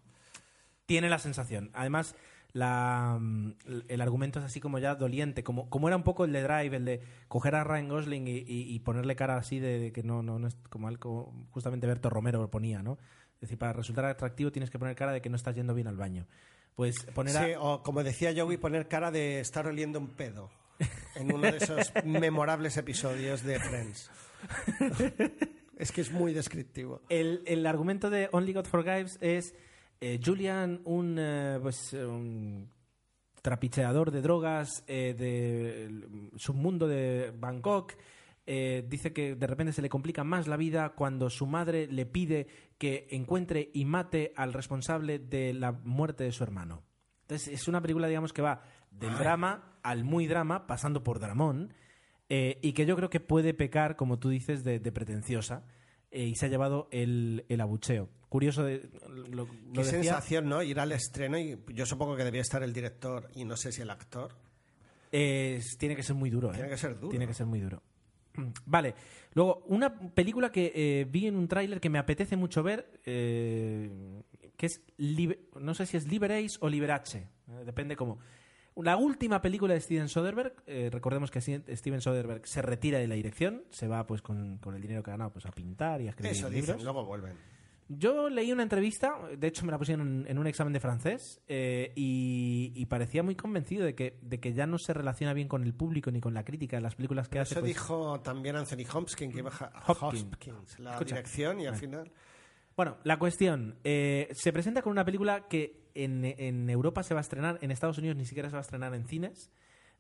tiene 0.86 1.10
la 1.10 1.18
sensación. 1.18 1.70
Además, 1.74 2.14
la, 2.52 3.18
mm, 3.20 3.52
el 3.88 4.00
argumento 4.00 4.38
es 4.38 4.44
así 4.44 4.60
como 4.60 4.78
ya 4.78 4.94
doliente, 4.94 5.42
como, 5.42 5.68
como 5.68 5.88
era 5.88 5.96
un 5.96 6.04
poco 6.04 6.24
el 6.24 6.32
de 6.32 6.42
Drive, 6.42 6.76
el 6.76 6.84
de 6.84 7.00
coger 7.28 7.54
a 7.56 7.64
Ryan 7.64 7.88
Gosling 7.88 8.28
y, 8.28 8.36
y- 8.38 8.74
y 8.74 8.78
ponerle 8.78 9.16
cara 9.16 9.36
así 9.36 9.58
de, 9.58 9.78
de 9.80 9.92
que 9.92 10.02
no, 10.02 10.22
no, 10.22 10.38
no 10.38 10.46
es 10.48 10.56
como 10.70 10.88
algo 10.88 11.34
justamente 11.50 11.86
Berto 11.86 12.08
Romero 12.10 12.48
ponía, 12.50 12.82
¿no? 12.82 12.96
Es 13.34 13.40
decir, 13.42 13.58
para 13.58 13.72
resultar 13.74 14.04
atractivo 14.06 14.50
tienes 14.52 14.70
que 14.70 14.78
poner 14.78 14.94
cara 14.96 15.12
de 15.12 15.20
que 15.20 15.28
no 15.28 15.36
estás 15.36 15.54
yendo 15.56 15.74
bien 15.74 15.88
al 15.88 15.96
baño. 15.96 16.26
Pues 16.76 17.04
poner 17.14 17.36
a- 17.36 17.44
Sí, 17.44 17.50
o 17.58 17.82
como 17.82 18.02
decía 18.04 18.32
Joey, 18.36 18.56
poner 18.56 18.86
cara 18.88 19.10
de 19.10 19.40
estar 19.40 19.66
oliendo 19.66 19.98
un 19.98 20.08
pedo 20.08 20.48
en 21.16 21.32
uno 21.34 21.50
de 21.50 21.56
esos 21.58 21.92
memorables 22.04 22.76
episodios 22.76 23.42
de 23.42 23.58
Friends. 23.58 24.10
es 25.76 25.92
que 25.92 26.00
es 26.00 26.12
muy 26.12 26.32
descriptivo. 26.32 27.02
El, 27.08 27.42
el 27.46 27.66
argumento 27.66 28.10
de 28.10 28.28
Only 28.32 28.52
God 28.52 28.66
Forgives 28.66 29.18
es 29.20 29.54
eh, 30.00 30.20
Julian, 30.24 30.80
un, 30.84 31.16
eh, 31.18 31.58
pues, 31.60 31.92
un 31.92 32.70
trapicheador 33.42 34.10
de 34.10 34.22
drogas 34.22 34.84
eh, 34.86 35.14
del 35.16 36.30
submundo 36.36 36.88
de 36.88 37.32
Bangkok. 37.36 37.94
eh, 38.46 38.84
dice 38.88 39.12
que 39.12 39.34
de 39.34 39.46
repente 39.46 39.72
se 39.72 39.82
le 39.82 39.88
complica 39.88 40.22
más 40.24 40.46
la 40.46 40.56
vida 40.56 40.90
cuando 40.90 41.30
su 41.30 41.46
madre 41.46 41.86
le 41.88 42.06
pide 42.06 42.46
que 42.78 43.06
encuentre 43.10 43.70
y 43.72 43.84
mate 43.84 44.32
al 44.36 44.52
responsable 44.52 45.18
de 45.18 45.52
la 45.52 45.72
muerte 45.72 46.24
de 46.24 46.32
su 46.32 46.44
hermano. 46.44 46.82
Entonces 47.22 47.48
es 47.48 47.66
una 47.66 47.80
película, 47.80 48.06
digamos, 48.06 48.32
que 48.32 48.42
va 48.42 48.62
del 48.90 49.16
drama 49.18 49.78
al 49.82 50.04
muy 50.04 50.26
drama, 50.26 50.66
pasando 50.66 51.02
por 51.02 51.18
dramón, 51.18 51.72
eh, 52.28 52.58
y 52.62 52.72
que 52.72 52.86
yo 52.86 52.96
creo 52.96 53.10
que 53.10 53.20
puede 53.20 53.54
pecar, 53.54 53.96
como 53.96 54.18
tú 54.18 54.28
dices, 54.28 54.64
de, 54.64 54.78
de 54.80 54.92
pretenciosa, 54.92 55.64
eh, 56.10 56.24
y 56.24 56.34
se 56.36 56.46
ha 56.46 56.48
llevado 56.48 56.88
el, 56.90 57.44
el 57.48 57.60
abucheo. 57.60 58.08
Curioso, 58.28 58.64
de, 58.64 58.88
lo, 59.08 59.44
lo 59.44 59.46
Qué 59.46 59.80
decía- 59.80 59.84
sensación, 60.02 60.48
¿no? 60.48 60.62
Ir 60.62 60.80
al 60.80 60.92
estreno 60.92 61.38
y 61.38 61.58
yo 61.72 61.86
supongo 61.86 62.16
que 62.16 62.24
debía 62.24 62.40
estar 62.42 62.62
el 62.62 62.72
director 62.72 63.28
y 63.34 63.44
no 63.44 63.56
sé 63.56 63.72
si 63.72 63.82
el 63.82 63.90
actor. 63.90 64.34
Es- 65.12 65.78
tiene 65.78 65.94
que 65.96 66.02
ser 66.02 66.16
muy 66.16 66.30
duro. 66.30 66.50
¿eh? 66.50 66.54
Tiene 66.54 66.68
que 66.68 66.76
ser 66.76 66.96
duro. 66.98 67.10
Tiene 67.10 67.26
que 67.26 67.34
ser 67.34 67.46
muy 67.46 67.60
duro. 67.60 67.82
Vale. 68.66 68.94
Luego, 69.34 69.62
una 69.66 69.98
película 70.10 70.50
que 70.50 70.72
eh, 70.74 71.06
vi 71.08 71.26
en 71.26 71.36
un 71.36 71.46
tráiler 71.48 71.80
que 71.80 71.90
me 71.90 71.98
apetece 71.98 72.36
mucho 72.36 72.62
ver, 72.62 73.00
eh, 73.04 74.22
que 74.56 74.66
es, 74.66 74.80
no 75.60 75.74
sé 75.74 75.86
si 75.86 75.96
es 75.96 76.06
Liberace 76.08 76.56
o 76.60 76.68
Liberace, 76.68 77.18
eh, 77.48 77.62
depende 77.64 77.96
cómo. 77.96 78.18
La 78.76 78.96
última 78.96 79.40
película 79.40 79.72
de 79.74 79.80
Steven 79.80 80.08
Soderbergh, 80.08 80.52
eh, 80.66 80.90
recordemos 80.92 81.30
que 81.30 81.40
Steven 81.40 82.00
Soderbergh 82.00 82.46
se 82.46 82.60
retira 82.60 82.98
de 82.98 83.08
la 83.08 83.14
dirección, 83.14 83.64
se 83.70 83.88
va 83.88 84.06
pues 84.06 84.20
con, 84.20 84.58
con 84.58 84.74
el 84.74 84.82
dinero 84.82 85.02
que 85.02 85.10
ha 85.10 85.14
ganado 85.14 85.30
pues, 85.32 85.46
a 85.46 85.50
pintar 85.50 86.02
y 86.02 86.06
a 86.08 86.10
escribir 86.10 86.32
Eso 86.32 86.50
libros. 86.50 86.66
dicen, 86.76 86.84
luego 86.84 87.04
vuelven. 87.06 87.32
Yo 87.88 88.28
leí 88.28 88.50
una 88.50 88.64
entrevista, 88.64 89.14
de 89.38 89.46
hecho 89.46 89.64
me 89.64 89.70
la 89.70 89.78
pusieron 89.78 90.24
en, 90.24 90.30
en 90.30 90.38
un 90.38 90.46
examen 90.48 90.72
de 90.72 90.80
francés, 90.80 91.40
eh, 91.46 91.92
y, 91.94 92.72
y 92.74 92.86
parecía 92.86 93.22
muy 93.22 93.36
convencido 93.36 93.84
de 93.84 93.94
que, 93.94 94.18
de 94.22 94.40
que 94.40 94.52
ya 94.52 94.66
no 94.66 94.76
se 94.76 94.92
relaciona 94.92 95.32
bien 95.32 95.46
con 95.46 95.62
el 95.62 95.72
público 95.72 96.10
ni 96.10 96.20
con 96.20 96.34
la 96.34 96.44
crítica 96.44 96.76
de 96.76 96.82
las 96.82 96.96
películas 96.96 97.28
que 97.28 97.38
hace. 97.38 97.54
Eso 97.54 97.60
pues, 97.60 97.72
dijo 97.72 98.20
también 98.20 98.56
Anthony 98.56 98.84
Hopkins, 98.92 99.14
que 99.16 99.38
iba 99.38 99.50
a 99.50 99.82
Hopkins. 99.86 100.24
Hopkins, 100.24 100.78
la 100.80 100.94
Escucha. 100.94 101.14
dirección 101.14 101.60
y 101.60 101.66
al 101.66 101.76
final... 101.76 102.10
Bueno, 102.76 102.98
la 103.04 103.18
cuestión. 103.18 103.76
eh, 103.84 104.28
se 104.32 104.52
presenta 104.52 104.82
con 104.82 104.92
una 104.92 105.04
película 105.04 105.48
que 105.48 105.88
en, 105.94 106.24
en 106.24 106.68
Europa 106.68 107.02
se 107.02 107.14
va 107.14 107.20
a 107.20 107.22
estrenar, 107.22 107.58
en 107.62 107.70
Estados 107.70 107.96
Unidos 107.96 108.16
ni 108.18 108.26
siquiera 108.26 108.50
se 108.50 108.52
va 108.52 108.60
a 108.60 108.62
estrenar 108.62 108.94
en 108.94 109.06
cines, 109.06 109.50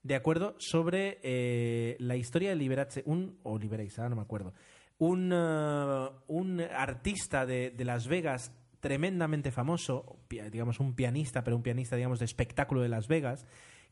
de 0.02 0.14
acuerdo, 0.14 0.56
sobre 0.58 1.18
eh, 1.22 1.96
la 1.98 2.16
historia 2.16 2.50
de 2.50 2.56
Liberace, 2.56 3.02
un, 3.06 3.38
o 3.44 3.58
Liberace, 3.58 3.98
ahora 3.98 4.10
no 4.10 4.16
me 4.16 4.22
acuerdo, 4.22 4.52
un, 4.98 5.32
eh, 5.32 6.08
un 6.26 6.60
artista 6.60 7.46
de, 7.46 7.70
de 7.70 7.84
Las 7.86 8.08
Vegas 8.08 8.52
tremendamente 8.80 9.50
famoso, 9.50 10.18
digamos 10.28 10.78
un 10.78 10.94
pianista, 10.94 11.42
pero 11.42 11.56
un 11.56 11.62
pianista, 11.62 11.96
digamos, 11.96 12.18
de 12.18 12.26
espectáculo 12.26 12.82
de 12.82 12.90
Las 12.90 13.08
Vegas, 13.08 13.46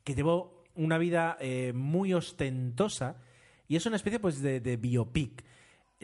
que 0.04 0.14
llevó 0.14 0.62
una 0.74 0.98
vida 0.98 1.38
eh, 1.40 1.72
muy 1.74 2.12
ostentosa 2.12 3.16
y 3.66 3.76
es 3.76 3.86
una 3.86 3.96
especie 3.96 4.20
pues 4.20 4.42
de, 4.42 4.60
de 4.60 4.76
biopic. 4.76 5.42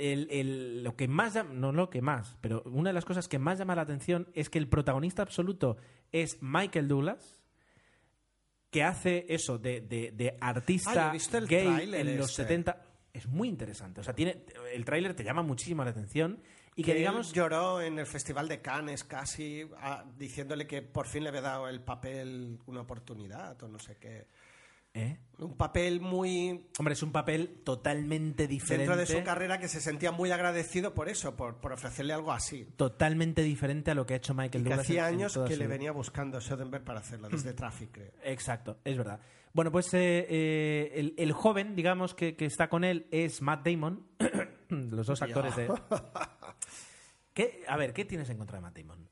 El, 0.01 0.29
el- 0.31 0.83
lo 0.85 0.97
que 0.97 1.09
más 1.09 1.35
llama- 1.35 1.53
no 1.53 1.73
lo 1.73 1.91
que 1.91 2.01
más, 2.03 2.37
pero 2.41 2.63
una 2.65 2.91
de 2.91 2.95
las 2.95 3.05
cosas 3.05 3.29
que 3.29 3.39
más 3.39 3.59
llama 3.59 3.75
la 3.75 3.83
atención 3.83 4.29
es 4.35 4.49
que 4.51 4.59
el 4.59 4.69
protagonista 4.69 5.23
absoluto 5.23 5.77
es 6.13 6.39
Michael 6.41 6.89
Douglas, 6.89 7.41
que 8.71 8.83
hace 8.85 9.27
eso 9.29 9.59
de, 9.59 9.81
de- 9.81 10.37
Ah, 10.41 10.49
artista 10.51 11.39
el 11.39 11.47
gay 11.47 11.67
en 11.95 12.17
los 12.19 12.31
este. 12.31 12.43
70. 12.43 12.87
Es 13.13 13.27
muy 13.27 13.49
interesante. 13.49 14.01
O 14.01 14.05
sea, 14.05 14.15
tiene, 14.15 14.45
el 14.73 14.85
tráiler 14.85 15.15
te 15.15 15.25
llama 15.25 15.43
muchísimo 15.43 15.83
la 15.85 15.91
atención 15.91 16.41
y 16.77 16.85
que, 16.85 16.95
digamos... 16.95 17.33
lloró 17.33 17.81
en 17.83 17.99
el 17.99 18.07
Festival 18.07 18.47
de 18.47 18.61
Cannes 18.63 19.03
casi 19.03 19.65
ah, 19.79 20.05
diciéndole 20.17 20.69
que 20.69 20.81
por 20.83 21.09
fin 21.09 21.25
le 21.25 21.31
había 21.31 21.41
dado 21.41 21.69
el 21.69 21.81
papel 21.81 22.61
una 22.67 22.83
oportunidad 22.83 23.61
o 23.65 23.69
no 23.69 23.81
sé 23.81 23.97
qué. 23.97 24.29
¿Eh? 24.93 25.19
Un 25.39 25.57
papel 25.57 26.01
muy 26.01 26.69
Hombre, 26.79 26.95
es 26.95 27.03
un 27.03 27.13
papel 27.13 27.61
totalmente 27.65 28.47
diferente. 28.49 28.87
dentro 28.87 28.97
de 28.97 29.07
su 29.07 29.23
carrera 29.25 29.59
que 29.59 29.69
se 29.69 29.81
sentía 29.81 30.11
muy 30.11 30.33
agradecido 30.33 30.95
por 30.95 31.09
eso, 31.09 31.37
por, 31.37 31.61
por 31.61 31.73
ofrecerle 31.73 32.13
algo 32.13 32.33
así. 32.33 32.65
Totalmente 32.77 33.43
diferente 33.43 33.93
a 33.93 33.95
lo 33.95 34.05
que 34.05 34.15
ha 34.15 34.17
hecho 34.17 34.35
Michael 34.35 34.65
Douglas. 34.65 34.81
hacía 34.81 35.07
años 35.07 35.39
que 35.47 35.55
su 35.55 35.61
le 35.61 35.67
venía 35.69 35.93
buscando 35.93 36.41
Soderbergh 36.41 36.85
para 36.85 36.99
hacerlo, 37.01 37.29
desde 37.31 37.53
Traffic, 37.55 37.91
creo. 37.93 38.13
Exacto, 38.25 38.81
es 38.85 38.97
verdad. 38.97 39.21
Bueno, 39.53 39.73
pues 39.73 39.93
eh, 39.95 40.27
eh, 40.29 40.93
el, 40.95 41.15
el 41.17 41.33
joven, 41.33 41.75
digamos, 41.75 42.15
que, 42.15 42.37
que 42.37 42.45
está 42.47 42.69
con 42.69 42.85
él 42.85 43.07
es 43.11 43.43
Matt 43.43 43.67
Damon. 43.67 44.07
Los 44.69 45.07
dos 45.07 45.23
actores 45.23 45.57
de. 45.57 45.69
¿Qué? 47.35 47.65
A 47.69 47.77
ver, 47.77 47.93
¿qué 47.93 48.05
tienes 48.05 48.29
en 48.31 48.39
contra 48.39 48.59
de 48.59 48.63
Matt 48.63 48.77
Damon? 48.77 49.09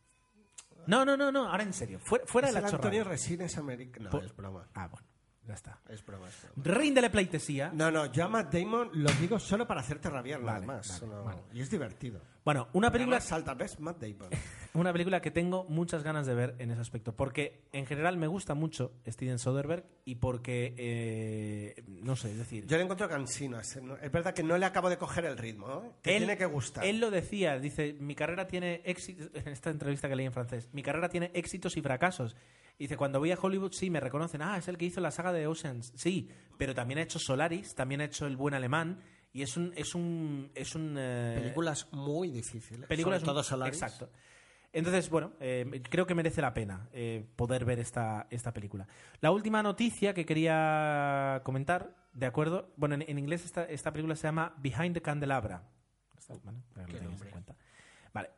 No, 0.87 1.05
no, 1.05 1.17
no, 1.17 1.31
no, 1.33 1.49
ahora 1.49 1.63
en 1.63 1.73
serio. 1.73 1.99
Fuera, 2.01 2.25
fuera 2.27 2.49
Es 2.49 2.55
de 2.55 2.59
el 2.61 2.63
la 2.65 2.69
Antonio 2.71 2.99
chorrada. 3.01 3.11
Resines 3.17 3.59
América. 3.59 4.01
No, 4.01 4.21
es 4.21 4.35
broma. 4.37 4.69
Ah, 4.75 4.89
bueno, 4.89 5.07
ya 5.49 5.55
está. 5.55 5.79
Es 5.89 6.05
broma, 6.05 6.29
es 6.29 6.35
broma. 6.55 6.79
Ríndele 6.79 7.11
pleitesía. 7.11 7.71
No, 7.75 7.91
no, 7.91 8.07
yo 8.07 8.25
a 8.25 8.29
Matt 8.29 8.53
Damon 8.55 8.91
lo 8.93 9.11
digo 9.13 9.41
solo 9.41 9.67
para 9.67 9.81
hacerte 9.81 10.09
rabiar 10.11 10.41
nada 10.41 10.55
Vale, 10.61 10.67
más. 10.67 11.01
vale, 11.01 11.13
no- 11.15 11.25
vale. 11.25 11.41
Y 11.55 11.61
es 11.63 11.71
divertido. 11.71 12.21
Bueno, 12.49 12.69
una 12.73 12.91
película, 12.91 13.21
salta, 13.21 13.53
¿ves? 13.53 13.79
Matt 13.79 14.01
Damon. 14.01 14.31
una 14.73 14.91
película 14.91 15.21
que 15.21 15.31
tengo 15.31 15.65
muchas 15.69 16.03
ganas 16.03 16.25
de 16.27 16.35
ver 16.35 16.55
en 16.61 16.71
ese 16.71 16.81
aspecto. 16.81 17.15
Porque 17.15 17.61
en 17.73 17.85
general 17.85 18.17
me 18.17 18.27
gusta 18.27 18.55
mucho 18.55 18.95
Steven 19.07 19.39
Soderbergh 19.39 19.85
y 20.07 20.15
porque. 20.15 20.75
eh, 20.79 21.85
no 21.87 22.17
sé, 22.17 22.31
es 22.31 22.39
decir. 22.39 22.67
Yo 22.67 22.79
le 22.79 22.85
encuentro 22.85 23.07
cansino. 23.07 23.61
Es 23.61 23.77
es 23.77 24.11
verdad 24.13 24.33
que 24.33 24.43
no 24.43 24.57
le 24.57 24.65
acabo 24.65 24.89
de 24.89 24.97
coger 24.97 25.27
el 25.27 25.37
ritmo. 25.37 25.69
¿eh? 25.85 25.91
Te 26.01 26.13
Él- 26.17 26.21
tiene 26.23 26.39
que 26.39 26.47
gustar. 26.47 26.87
Él 26.87 27.01
lo 27.01 27.11
decía, 27.11 27.59
dice, 27.59 27.93
mi 28.01 28.15
carrera 28.15 28.47
tiene 28.47 28.81
éxitos, 28.87 29.29
en 29.35 29.49
esta 29.49 29.69
entrevista 29.69 30.09
que 30.09 30.17
leí 30.17 30.25
en 30.25 30.33
francés, 30.33 30.71
mi 30.73 30.83
carrera 30.83 31.11
tiene 31.11 31.31
éxitos 31.35 31.77
y 31.77 31.83
fracasos. 31.83 32.35
Dice, 32.79 32.97
cuando 32.97 33.19
voy 33.19 33.31
a 33.31 33.39
Hollywood 33.39 33.73
sí 33.73 33.91
me 33.91 34.01
reconocen, 34.01 34.41
ah, 34.41 34.57
es 34.57 34.69
el 34.69 34.79
que 34.79 34.87
hizo 34.87 35.03
la 35.03 35.11
saga 35.11 35.33
de 35.33 35.49
Oceans, 35.49 35.93
sí, 35.97 36.31
pero 36.57 36.75
también 36.75 36.99
ha 36.99 37.03
hecho 37.03 37.19
Solaris, 37.19 37.75
también 37.75 38.01
ha 38.01 38.05
hecho 38.05 38.25
El 38.27 38.37
Buen 38.37 38.55
Alemán, 38.55 39.01
y 39.33 39.43
es 39.43 39.57
un... 39.57 39.73
Es 39.77 39.95
un, 39.95 40.51
es 40.55 40.75
un 40.75 40.97
eh, 40.99 41.37
Películas 41.41 41.89
muy 41.93 42.31
difíciles. 42.31 42.87
películas 42.89 43.21
Sobre 43.21 43.33
todo 43.33 43.43
Solaris. 43.43 43.81
Exacto. 43.83 44.11
Entonces, 44.73 45.09
bueno, 45.09 45.33
eh, 45.41 45.83
creo 45.89 46.07
que 46.07 46.15
merece 46.15 46.43
la 46.43 46.53
pena 46.53 46.89
eh, 46.93 47.25
poder 47.37 47.65
ver 47.65 47.79
esta, 47.79 48.27
esta 48.31 48.53
película. 48.53 48.87
La 49.21 49.31
última 49.31 49.63
noticia 49.63 50.13
que 50.13 50.27
quería 50.27 51.41
comentar, 51.43 51.97
¿de 52.13 52.27
acuerdo? 52.27 52.71
Bueno, 52.77 52.95
en, 52.97 53.03
en 53.09 53.19
inglés 53.19 53.45
esta, 53.47 53.65
esta 53.65 53.93
película 53.93 54.15
se 54.15 54.25
llama 54.29 54.55
Behind 54.59 54.93
the 54.95 55.01
Candelabra. 55.03 55.63
Está- 56.19 56.35
¿vale? 56.45 56.59
En 56.77 57.17
cuenta. 57.31 57.55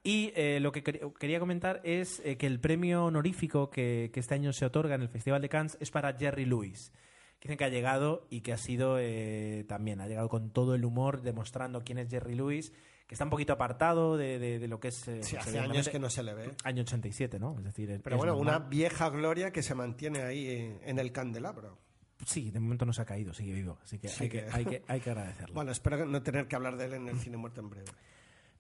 Y 0.05 0.33
eh, 0.37 0.61
lo 0.61 0.73
que 0.73 0.85
quer- 0.85 1.13
quería 1.19 1.41
comentar 1.41 1.81
es 1.85 2.21
eh, 2.25 2.37
que 2.37 2.47
el 2.47 2.61
premio 2.61 3.07
honorífico 3.07 3.71
que, 3.71 4.11
que 4.13 4.21
este 4.21 4.35
año 4.35 4.53
se 4.53 4.67
otorga 4.67 4.95
en 4.95 5.03
el 5.03 5.09
Festival 5.09 5.41
de 5.41 5.49
Cannes 5.49 5.79
es 5.81 5.91
para 5.91 6.13
Jerry 6.13 6.45
Lewis. 6.45 6.93
Dicen 7.41 7.57
que 7.57 7.65
ha 7.65 7.69
llegado 7.69 8.27
y 8.31 8.43
que 8.43 8.53
ha 8.53 8.59
sido 8.59 8.99
eh, 8.99 9.65
también, 9.69 10.01
ha 10.01 10.07
llegado 10.07 10.29
con 10.29 10.51
todo 10.51 10.75
el 10.75 10.85
humor, 10.85 11.23
demostrando 11.23 11.83
quién 11.83 11.99
es 11.99 12.11
Jerry 12.11 12.35
Lewis, 12.35 12.73
que 13.07 13.15
está 13.15 13.25
un 13.25 13.31
poquito 13.31 13.53
apartado 13.55 14.17
de, 14.17 14.39
de- 14.39 14.59
de 14.59 14.69
lo 14.69 14.79
que 14.79 14.89
es... 14.89 15.09
eh, 15.09 15.23
Sí, 15.23 15.37
hace 15.37 15.59
años 15.59 15.89
que 15.89 15.99
no 15.99 16.11
se 16.11 16.23
le 16.23 16.35
ve. 16.35 16.51
Año 16.65 16.83
87, 16.83 17.39
¿no? 17.41 17.57
Es 17.59 17.65
decir, 17.65 18.01
Pero 18.05 18.17
es 18.17 18.19
bueno, 18.19 18.37
una 18.37 18.59
vieja 18.59 19.09
gloria 19.09 19.53
que 19.53 19.63
se 19.63 19.75
mantiene 19.75 20.23
ahí 20.23 20.49
en, 20.51 20.81
en 20.85 20.99
el 20.99 21.11
candelabro. 21.13 21.79
Sí, 22.27 22.51
de 22.51 22.61
momento 22.61 22.85
no 22.85 22.93
se 22.93 23.01
ha 23.01 23.07
caído, 23.07 23.33
sigue 23.33 23.55
vivo. 23.55 23.79
Así 23.83 23.99
que, 23.99 24.09
Sí 24.09 24.25
hay, 24.25 24.29
que, 24.29 24.45
que- 24.45 24.51
hay, 24.53 24.65
que 24.67 24.83
hay 24.87 25.01
que 25.01 25.11
agradecerlo. 25.11 25.55
Bueno, 25.55 25.73
espero 25.73 26.05
no 26.05 26.23
tener 26.23 26.47
que 26.47 26.55
hablar 26.57 26.77
de 26.77 26.85
él 26.85 26.93
en 26.93 27.09
el 27.09 27.19
cine 27.19 27.39
muerto 27.39 27.61
en 27.63 27.71
breve. 27.71 27.87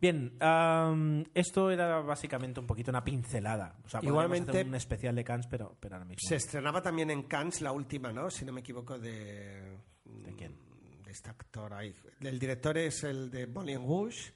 Bien, 0.00 0.34
am, 0.40 1.24
esto 1.34 1.70
era 1.70 2.00
básicamente 2.00 2.58
un 2.60 2.66
poquito 2.66 2.90
una 2.90 3.04
pincelada. 3.04 3.76
O 3.84 3.88
sea, 3.88 4.00
Igualmente- 4.02 4.50
hacer 4.50 4.66
un 4.66 4.74
especial 4.74 5.14
de 5.14 5.24
Cannes, 5.24 5.46
pero, 5.46 5.76
pero 5.78 5.96
ahora 5.96 6.06
mismo. 6.06 6.26
Se 6.26 6.36
estrenaba 6.36 6.80
también 6.82 7.10
en 7.10 7.24
Cannes 7.24 7.60
la 7.60 7.72
última, 7.72 8.12
¿no? 8.12 8.30
Si 8.30 8.44
no 8.44 8.52
me 8.52 8.60
equivoco, 8.60 8.98
de... 8.98 9.78
¿De 10.04 10.34
quién? 10.36 10.56
De 11.04 11.10
este 11.10 11.28
actor 11.30 11.74
ahí. 11.74 11.94
El 12.20 12.38
director 12.38 12.78
es 12.78 13.04
el 13.04 13.30
de 13.30 13.46
Moulin 13.46 13.78
Rouge, 13.86 14.32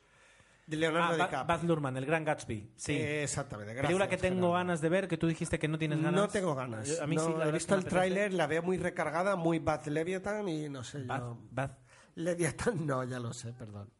de 0.66 0.76
Leonardo 0.76 1.12
Ah, 1.12 1.26
DiCaprio. 1.26 1.44
Baz 1.46 1.64
Luhrmann, 1.64 1.96
el 1.96 2.04
Gran 2.06 2.24
Gatsby. 2.24 2.72
Sí. 2.76 2.92
Exactamente. 2.96 3.72
Película 3.74 4.06
gracias, 4.06 4.08
que 4.20 4.28
tengo 4.28 4.36
Gerardo. 4.48 4.52
ganas 4.54 4.80
de 4.82 4.88
ver, 4.90 5.08
que 5.08 5.16
tú 5.16 5.26
dijiste 5.26 5.58
que 5.58 5.68
no 5.68 5.78
tienes 5.78 5.98
ganas. 6.02 6.14
No 6.20 6.28
tengo 6.28 6.54
ganas. 6.54 7.00
A 7.00 7.06
mí 7.06 7.16
No, 7.16 7.26
sí, 7.26 7.32
la 7.38 7.48
he 7.48 7.52
visto 7.52 7.74
el 7.74 7.84
tráiler, 7.86 8.32
la 8.34 8.46
veo 8.46 8.62
muy 8.62 8.76
recargada, 8.78 9.34
muy 9.36 9.58
Bad 9.60 9.86
Leviathan 9.86 10.46
y 10.48 10.68
no 10.68 10.84
sé 10.84 11.02
Baz, 11.04 11.20
yo. 11.20 11.38
Baz, 11.50 11.70
Leviathan 12.16 12.86
no, 12.86 13.02
ya 13.04 13.18
lo 13.18 13.32
sé, 13.32 13.52
perdón. 13.54 13.90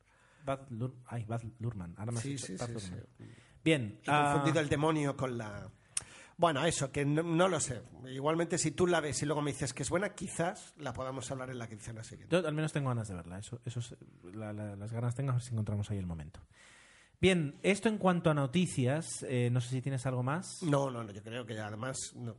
Baz 0.45 0.61
Lur- 0.70 0.95
ay, 1.07 1.24
Baz 1.24 1.42
Luhrmann. 1.59 1.95
Ahora 1.99 2.12
me 2.12 2.20
Sí, 2.20 2.38
sí, 2.38 2.57
sí, 2.59 2.64
Luhrmann. 2.72 2.80
sí. 2.80 3.24
Bien. 3.64 4.01
He 4.05 4.11
ah, 4.11 4.32
confundido 4.34 4.61
el 4.61 4.68
demonio 4.68 5.16
con 5.16 5.38
la... 5.38 5.68
Bueno, 6.36 6.64
eso, 6.66 6.90
que 6.90 7.05
no, 7.05 7.22
no 7.22 7.47
lo 7.49 7.61
sé. 7.61 7.80
Igualmente, 8.12 8.59
si 8.59 8.72
tú 8.72 8.86
la 8.88 9.01
ves 9.01 9.22
y 9.22 9.26
luego 9.26 9.40
me 9.40 9.53
dices 9.53 9.72
que 9.72 9.84
es 9.84 9.90
buena, 9.90 10.11
quizás 10.11 10.74
la 10.78 10.92
podamos 10.92 11.30
hablar 11.30 11.51
en 11.51 11.59
la 11.59 11.68
quincena 11.68 12.03
siguiente. 12.03 12.34
Yo 12.36 12.47
al 12.47 12.55
menos 12.55 12.72
tengo 12.72 12.88
ganas 12.88 13.07
de 13.09 13.14
verla. 13.14 13.38
Eso, 13.38 13.61
eso 13.64 13.78
es- 13.80 13.95
la- 14.34 14.53
la- 14.53 14.74
las 14.76 14.92
ganas 14.92 15.14
tengo, 15.14 15.30
a 15.30 15.34
ver 15.34 15.42
si 15.42 15.53
encontramos 15.53 15.90
ahí 15.90 15.99
el 15.99 16.07
momento. 16.07 16.40
Bien, 17.20 17.59
esto 17.62 17.88
en 17.88 17.99
cuanto 17.99 18.30
a 18.30 18.34
noticias, 18.34 19.24
eh, 19.28 19.49
no 19.51 19.61
sé 19.61 19.70
si 19.70 19.80
tienes 19.80 20.05
algo 20.07 20.22
más. 20.24 20.62
No, 20.62 20.90
no, 20.90 21.05
no, 21.05 21.12
yo 21.12 21.22
creo 21.22 21.47
que 21.47 21.55
ya 21.55 21.68
además 21.68 22.12
no. 22.16 22.34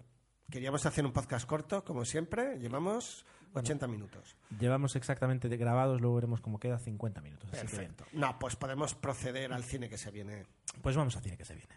queríamos 0.51 0.85
hacer 0.85 1.05
un 1.05 1.13
podcast 1.13 1.47
corto, 1.47 1.83
como 1.83 2.03
siempre. 2.05 2.59
Llevamos 2.59 3.25
80 3.61 3.87
minutos. 3.87 4.35
Llevamos 4.59 4.95
exactamente 4.95 5.49
de 5.49 5.57
grabados, 5.57 6.01
luego 6.01 6.15
veremos 6.15 6.41
cómo 6.41 6.59
queda 6.59 6.77
50 6.79 7.21
minutos. 7.21 7.49
Así 7.53 7.61
que. 7.67 7.67
Perfecto. 7.75 8.05
No, 8.13 8.37
pues 8.39 8.55
podemos 8.55 8.95
proceder 8.95 9.53
al 9.53 9.63
cine 9.63 9.89
que 9.89 9.97
se 9.97 10.11
viene. 10.11 10.45
Pues 10.81 10.95
vamos 10.95 11.15
a 11.15 11.21
cine 11.21 11.37
que 11.37 11.45
se 11.45 11.55
viene. 11.55 11.75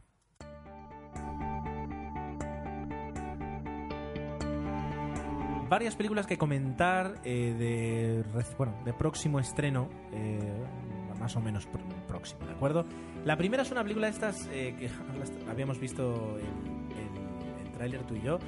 Varias 5.68 5.96
películas 5.96 6.26
que 6.26 6.38
comentar 6.38 7.20
eh, 7.24 7.54
de, 7.58 8.42
bueno, 8.56 8.74
de 8.86 8.94
próximo 8.94 9.38
estreno, 9.38 9.90
eh, 10.12 10.38
más 11.20 11.36
o 11.36 11.40
menos 11.42 11.68
pr- 11.68 12.06
próximo, 12.06 12.46
¿de 12.46 12.52
acuerdo? 12.52 12.86
La 13.26 13.36
primera 13.36 13.64
es 13.64 13.70
una 13.70 13.82
película 13.82 14.06
de 14.06 14.12
estas 14.14 14.48
eh, 14.50 14.74
que 14.78 14.88
habíamos 15.50 15.78
visto 15.78 16.38
en, 16.38 16.46
en- 16.96 17.66
en 17.66 17.72
tráiler 17.72 18.02
tú 18.04 18.14
y 18.14 18.22
yo. 18.22 18.38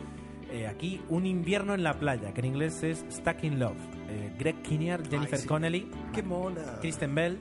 Eh, 0.51 0.67
aquí, 0.67 1.01
Un 1.09 1.27
invierno 1.27 1.75
en 1.75 1.83
la 1.83 1.99
playa, 1.99 2.33
que 2.33 2.41
en 2.41 2.47
inglés 2.47 2.83
es 2.83 3.05
Stuck 3.11 3.43
in 3.45 3.59
Love. 3.59 3.79
Eh, 4.09 4.33
Greg 4.39 4.63
Kinnear, 4.63 5.03
Jennifer 5.09 5.35
Ay, 5.37 5.41
sí. 5.43 5.47
Connelly, 5.49 5.91
¡Qué 6.15 6.23
mona! 6.23 6.79
Kristen 6.81 7.15
Bell. 7.15 7.39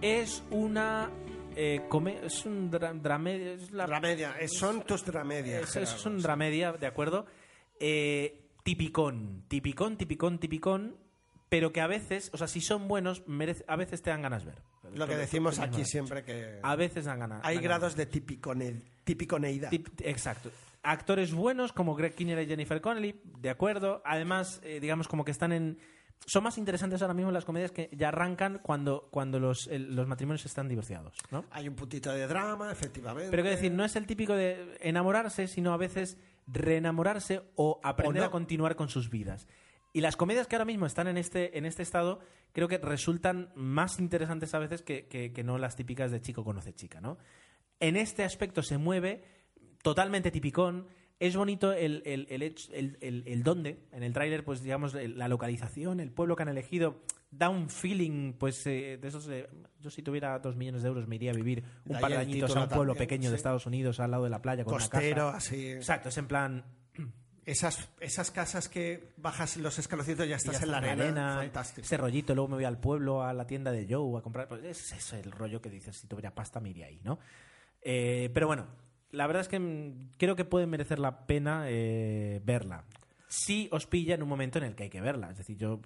Es 0.00 0.42
una. 0.50 1.10
eh, 1.56 1.82
come- 1.88 2.18
es 2.26 2.44
un 2.46 2.70
dra- 2.70 2.92
dramedia. 3.00 3.52
Es 3.52 3.70
la, 3.70 3.86
Dramedia, 3.86 4.34
eh, 4.40 4.48
son 4.48 4.82
tus 4.82 5.04
dramedias. 5.04 5.76
es, 5.76 5.94
es 5.94 6.04
un 6.06 6.20
dramedia, 6.20 6.72
¿de 6.72 6.86
acuerdo? 6.88 7.26
Eh, 7.78 8.42
tipicón, 8.64 9.44
tipicón, 9.48 9.96
tipicón, 9.96 10.38
tipicón. 10.38 10.96
Pero 11.48 11.72
que 11.72 11.80
a 11.80 11.86
veces, 11.86 12.30
o 12.34 12.36
sea, 12.38 12.48
si 12.48 12.60
son 12.60 12.88
buenos, 12.88 13.22
merece- 13.28 13.64
a 13.68 13.76
veces 13.76 14.02
te 14.02 14.10
dan 14.10 14.22
ganas 14.22 14.44
ver. 14.44 14.60
Lo 14.94 15.06
que 15.06 15.16
decimos 15.16 15.60
aquí 15.60 15.84
siempre 15.84 16.24
que 16.24 16.58
A 16.62 16.74
veces 16.74 17.04
dan 17.04 17.20
ganas. 17.20 17.40
hay 17.44 17.56
dan 17.56 17.64
grados 17.64 17.94
de 17.96 18.10
tipicone- 18.10 18.82
tipiconeidad. 19.04 19.70
Tip- 19.70 20.00
Exacto. 20.04 20.50
Actores 20.84 21.32
buenos 21.32 21.72
como 21.72 21.94
Greg 21.94 22.14
Kinnear 22.14 22.42
y 22.42 22.46
Jennifer 22.46 22.80
Connelly, 22.80 23.20
de 23.24 23.50
acuerdo. 23.50 24.02
Además, 24.04 24.60
eh, 24.62 24.80
digamos 24.80 25.08
como 25.08 25.24
que 25.24 25.30
están 25.30 25.52
en... 25.52 25.78
Son 26.26 26.42
más 26.44 26.56
interesantes 26.58 27.02
ahora 27.02 27.12
mismo 27.14 27.30
las 27.32 27.44
comedias 27.44 27.70
que 27.72 27.90
ya 27.92 28.08
arrancan 28.08 28.60
cuando, 28.62 29.08
cuando 29.10 29.38
los, 29.40 29.66
el- 29.66 29.94
los 29.96 30.06
matrimonios 30.06 30.46
están 30.46 30.68
divorciados, 30.68 31.16
¿no? 31.30 31.44
Hay 31.50 31.68
un 31.68 31.74
puntito 31.74 32.12
de 32.12 32.26
drama, 32.26 32.70
efectivamente. 32.72 33.30
Pero 33.30 33.42
quiero 33.42 33.56
decir, 33.56 33.72
no 33.72 33.84
es 33.84 33.96
el 33.96 34.06
típico 34.06 34.34
de 34.34 34.76
enamorarse, 34.80 35.48
sino 35.48 35.72
a 35.74 35.76
veces 35.76 36.16
reenamorarse 36.46 37.42
o 37.56 37.80
aprender 37.82 38.22
O 38.22 38.24
no. 38.24 38.28
a 38.28 38.30
continuar 38.30 38.76
con 38.76 38.88
sus 38.88 39.10
vidas. 39.10 39.46
Y 39.92 40.00
las 40.00 40.16
comedias 40.16 40.46
que 40.46 40.56
ahora 40.56 40.64
mismo 40.64 40.86
están 40.86 41.08
en 41.08 41.16
este, 41.18 41.58
en 41.58 41.66
este 41.66 41.82
estado, 41.82 42.20
creo 42.52 42.68
que 42.68 42.78
resultan 42.78 43.52
más 43.54 43.98
interesantes 44.00 44.54
a 44.54 44.58
veces 44.58 44.82
que, 44.82 45.06
que- 45.06 45.32
que 45.32 45.44
no 45.44 45.58
las 45.58 45.76
típicas 45.76 46.10
de 46.10 46.20
chico 46.20 46.42
conoce 46.44 46.74
chica, 46.74 47.00
¿no? 47.00 47.18
En 47.80 47.96
este 47.96 48.24
aspecto 48.24 48.62
se 48.62 48.78
mueve 48.78 49.24
totalmente 49.84 50.30
tipicón. 50.32 50.88
Es 51.20 51.36
bonito 51.36 51.72
el, 51.72 52.02
el, 52.06 52.26
el, 52.28 52.42
el- 53.00 53.22
el- 53.26 53.42
dónde. 53.44 53.78
En 53.92 54.02
el 54.02 54.12
tráiler, 54.12 54.44
pues 54.44 54.62
digamos, 54.62 54.94
la 54.94 55.28
localización, 55.28 56.00
el 56.00 56.10
pueblo 56.10 56.34
que 56.34 56.42
han 56.42 56.48
elegido, 56.48 56.96
da 57.30 57.48
un 57.50 57.68
feeling, 57.70 58.32
pues 58.32 58.66
eh, 58.66 58.98
de 59.00 59.08
esos... 59.08 59.28
eh, 59.28 59.48
yo 59.80 59.90
si 59.90 60.02
tuviera 60.02 60.36
dos 60.40 60.56
millones 60.56 60.82
de 60.82 60.88
euros 60.88 61.06
me 61.06 61.14
iría 61.16 61.30
a 61.30 61.34
vivir 61.34 61.62
un 61.86 61.94
ahí 61.96 62.02
par 62.02 62.10
de 62.10 62.16
el 62.16 62.22
añitos 62.22 62.44
a 62.50 62.54
título 62.54 62.62
un 62.64 62.68
pueblo 62.68 62.92
también, 62.94 63.08
pequeño 63.08 63.30
de 63.30 63.36
sí. 63.36 63.40
Estados 63.40 63.66
Unidos 63.66 64.00
al 64.00 64.10
lado 64.10 64.24
de 64.24 64.30
la 64.30 64.42
playa 64.42 64.64
con 64.64 64.74
Costero, 64.74 65.24
una 65.28 65.32
casa. 65.34 65.36
así. 65.48 65.68
Exacto, 65.70 66.08
es 66.08 66.18
en 66.18 66.26
plan... 66.26 66.64
Esas, 67.46 67.90
esas 68.00 68.30
casas 68.30 68.70
que 68.70 69.12
bajas 69.18 69.58
los 69.58 69.78
escaloncitos 69.78 70.24
y 70.24 70.30
ya 70.30 70.36
estás 70.36 70.58
ya 70.60 70.64
en 70.64 70.70
la 70.70 70.78
arena. 70.78 71.36
fantástico. 71.36 71.84
Ese 71.84 71.98
rollito, 71.98 72.34
luego 72.34 72.48
me 72.48 72.54
voy 72.54 72.64
al 72.64 72.78
pueblo, 72.80 73.22
a 73.22 73.34
la 73.34 73.46
tienda 73.46 73.70
de 73.70 73.86
Joe 73.86 74.18
a 74.18 74.22
comprar. 74.22 74.48
Pues 74.48 74.64
ese 74.64 74.96
es 74.96 75.12
el 75.12 75.30
rollo 75.30 75.60
que 75.60 75.68
dices, 75.68 75.94
si 75.94 76.06
tuviera 76.06 76.34
pasta 76.34 76.58
me 76.58 76.70
iría 76.70 76.86
ahí, 76.86 77.00
¿no? 77.04 77.18
Eh, 77.82 78.30
pero 78.32 78.46
bueno, 78.46 78.66
la 79.14 79.26
verdad 79.26 79.42
es 79.42 79.48
que 79.48 79.58
mm, 79.58 80.10
creo 80.18 80.36
que 80.36 80.44
puede 80.44 80.66
merecer 80.66 80.98
la 80.98 81.26
pena 81.26 81.64
eh, 81.68 82.40
verla. 82.44 82.84
Si 83.28 83.68
os 83.72 83.86
pilla 83.86 84.14
en 84.14 84.22
un 84.22 84.28
momento 84.28 84.58
en 84.58 84.64
el 84.64 84.74
que 84.74 84.84
hay 84.84 84.90
que 84.90 85.00
verla. 85.00 85.30
Es 85.30 85.38
decir, 85.38 85.56
yo 85.56 85.80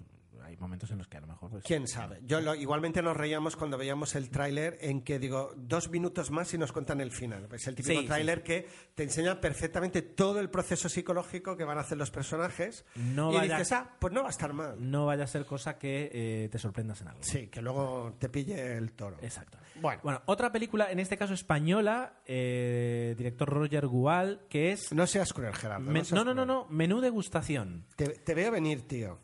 hay 0.49 0.57
momentos 0.57 0.91
en 0.91 0.97
los 0.97 1.07
que 1.07 1.17
a 1.17 1.21
lo 1.21 1.27
mejor... 1.27 1.49
pues, 1.51 1.63
¿Quién 1.63 1.87
sabe? 1.87 2.19
Yo 2.23 2.41
lo- 2.41 2.55
igualmente 2.55 3.01
nos 3.01 3.15
reíamos 3.15 3.55
cuando 3.55 3.77
veíamos 3.77 4.15
el 4.15 4.29
tráiler 4.29 4.77
en 4.81 5.01
que 5.01 5.19
digo 5.19 5.53
dos 5.55 5.89
minutos 5.89 6.31
más 6.31 6.53
y 6.53 6.57
nos 6.57 6.71
cuentan 6.71 6.99
el 7.01 7.11
final. 7.11 7.47
Es 7.53 7.67
el 7.67 7.75
típico 7.75 8.01
Sí, 8.01 8.07
tráiler 8.07 8.43
que 8.43 8.67
te 8.95 9.03
enseña 9.03 9.39
perfectamente 9.39 10.01
todo 10.01 10.39
el 10.39 10.49
proceso 10.49 10.89
psicológico 10.89 11.55
que 11.55 11.63
van 11.63 11.77
a 11.77 11.81
hacer 11.81 11.97
los 11.97 12.11
personajes 12.11 12.85
No 12.95 13.31
y 13.31 13.35
vaya- 13.37 13.57
dices, 13.57 13.71
ah, 13.73 13.95
pues 13.99 14.13
no 14.13 14.21
va 14.21 14.27
a 14.27 14.31
estar 14.31 14.53
mal. 14.53 14.75
No 14.79 15.05
vaya 15.05 15.23
a 15.23 15.27
ser 15.27 15.45
cosa 15.45 15.77
que 15.77 16.09
eh, 16.11 16.49
te 16.51 16.57
sorprendas 16.59 17.01
en 17.01 17.07
algo. 17.09 17.23
Sí, 17.23 17.47
que 17.47 17.61
luego 17.61 18.15
te 18.19 18.29
pille 18.29 18.75
el 18.77 18.91
toro. 18.93 19.17
Exacto. 19.21 19.57
Bueno, 19.81 20.01
Bueno, 20.03 20.21
otra 20.25 20.51
película, 20.51 20.91
en 20.91 20.99
este 20.99 21.17
caso 21.17 21.33
española, 21.33 22.15
eh, 22.25 23.13
director 23.17 23.47
Roger 23.49 23.87
Gual, 23.87 24.41
que 24.49 24.71
es... 24.71 24.91
no 24.93 25.07
seas 25.07 25.31
cruel, 25.31 25.53
Gerardo. 25.55 25.89
Me- 25.89 26.03
seas 26.03 26.13
no, 26.13 26.23
no, 26.25 26.33
no, 26.33 26.45
no, 26.45 26.65
menú 26.69 26.99
degustación. 27.01 27.85
Te, 27.95 28.07
te 28.07 28.33
veo 28.33 28.51
venir, 28.51 28.87
tío. 28.87 29.19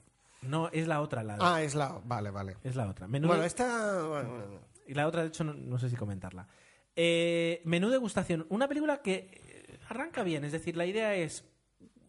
No, 0.48 0.70
es 0.72 0.88
la 0.88 1.02
otra, 1.02 1.24
la, 1.24 1.38
Ah, 1.40 1.62
es 1.62 1.76
la... 1.76 2.00
Vale, 2.06 2.30
vale. 2.32 2.58
es 2.64 2.76
la 2.76 2.88
otra. 2.90 3.08
Menú 3.08 3.28
Bueno, 3.28 3.42
de- 3.42 3.48
esta... 3.48 4.04
bueno, 4.04 4.30
bueno. 4.30 4.60
Y 4.88 4.94
la 4.94 5.08
otra, 5.08 5.22
de 5.22 5.28
hecho, 5.30 5.44
no, 5.44 5.54
no 5.54 5.78
sé 5.80 5.90
si 5.90 5.96
comentarla. 5.96 6.48
Eh, 6.96 7.62
menú 7.66 7.90
degustación. 7.90 8.46
Una 8.50 8.68
película 8.68 9.02
que 9.02 9.30
eh, 9.34 9.80
arranca 9.90 10.24
bien. 10.24 10.44
Es 10.46 10.52
decir, 10.52 10.78
la 10.78 10.86
idea 10.86 11.16
es 11.16 11.44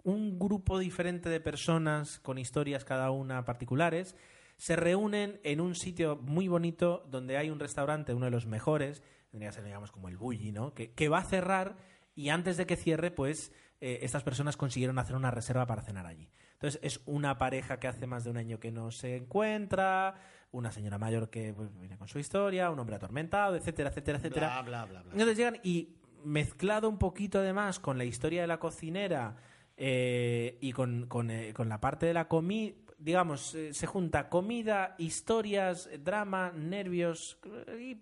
un 0.05 0.39
grupo 0.39 0.79
diferente 0.79 1.29
de 1.29 1.41
personas 1.41 2.21
con 2.21 2.39
historias 2.39 2.85
cada 2.85 3.11
una 3.11 3.45
particulares 3.45 4.15
se 4.57 4.77
reúnen 4.77 5.39
en 5.43 5.61
un 5.61 5.75
sitio 5.75 6.17
muy 6.17 6.49
bonito 6.49 7.05
donde 7.11 7.37
hay 7.37 7.51
un 7.51 7.59
restaurante, 7.61 8.15
uno 8.15 8.25
de 8.27 8.31
los 8.31 8.47
mejores, 8.47 9.03
tendría 9.31 9.51
que 9.51 9.57
ser, 9.57 9.65
digamos, 9.65 9.91
como 9.93 10.09
el 10.09 10.17
Bulli, 10.17 10.51
¿no? 10.53 10.73
Que, 10.73 10.93
que 10.93 11.09
va 11.11 11.19
a 11.19 11.25
cerrar 11.25 11.77
y 12.15 12.31
antes 12.31 12.57
de 12.57 12.65
que 12.67 12.77
cierre, 12.77 13.11
pues 13.11 13.53
eh, 13.83 13.99
estas 14.03 14.23
personas 14.23 14.57
consiguieron 14.57 14.99
hacer 14.99 15.15
una 15.17 15.31
reserva 15.31 15.67
para 15.67 15.83
cenar 15.83 16.07
allí. 16.07 16.31
Entonces 16.57 16.81
es 16.83 17.01
una 17.05 17.37
pareja 17.37 17.79
que 17.79 17.87
hace 17.87 18.07
más 18.07 18.25
de 18.25 18.31
un 18.31 18.39
año 18.39 18.59
que 18.59 18.73
no 18.73 18.91
se 18.91 19.17
encuentra, 19.17 20.15
una 20.53 20.73
señora 20.73 20.97
mayor 20.97 21.29
que 21.29 21.53
pues, 21.53 21.69
viene 21.79 21.99
con 21.99 22.09
su 22.09 22.19
historia, 22.19 22.71
un 22.71 22.79
hombre 22.79 22.97
atormentado, 22.97 23.57
etcétera, 23.57 23.91
etcétera, 23.91 24.19
etcétera. 24.19 24.63
Bla, 24.63 24.63
bla, 24.63 24.85
bla, 24.87 25.03
bla. 25.03 25.13
Entonces 25.13 25.37
llegan 25.37 25.61
y 25.63 25.97
mezclado 26.25 26.89
un 26.89 26.99
poquito 26.99 27.41
además 27.41 27.79
con 27.79 27.99
la 27.99 28.05
historia 28.05 28.41
de 28.41 28.47
la 28.47 28.59
cocinera 28.59 29.37
eh, 29.77 30.57
y 30.63 30.73
con, 30.73 31.07
con, 31.09 31.31
eh, 31.31 31.53
con 31.53 31.69
la 31.69 31.79
parte 31.79 32.07
de 32.07 32.15
la 32.15 32.27
comida, 32.27 32.75
digamos, 32.97 33.55
eh, 33.55 33.75
se 33.75 33.87
junta 33.87 34.31
comida, 34.31 34.95
historias, 34.97 35.91
drama, 36.03 36.53
nervios 36.53 37.39
y 37.79 37.99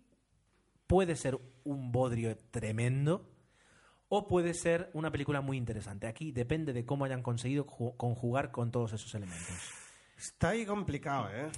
puede 0.87 1.17
ser 1.17 1.41
un 1.65 1.91
bodrio 1.91 2.37
tremendo 2.53 3.34
o 4.17 4.29
puede 4.29 4.55
ser 4.55 4.91
una 4.95 5.11
película 5.11 5.41
muy 5.41 5.57
interesante. 5.57 6.07
Aquí 6.07 6.31
depende 6.31 6.73
de 6.73 6.85
cómo 6.85 7.05
hayan 7.05 7.23
conseguido 7.23 7.67
ju- 7.67 7.97
conjugar 7.97 8.51
con 8.53 8.71
todos 8.71 8.93
esos 8.93 9.13
elementos. 9.15 9.57
Está 10.17 10.51
ahí 10.51 10.65
complicado, 10.65 11.29
¿eh? 11.33 11.51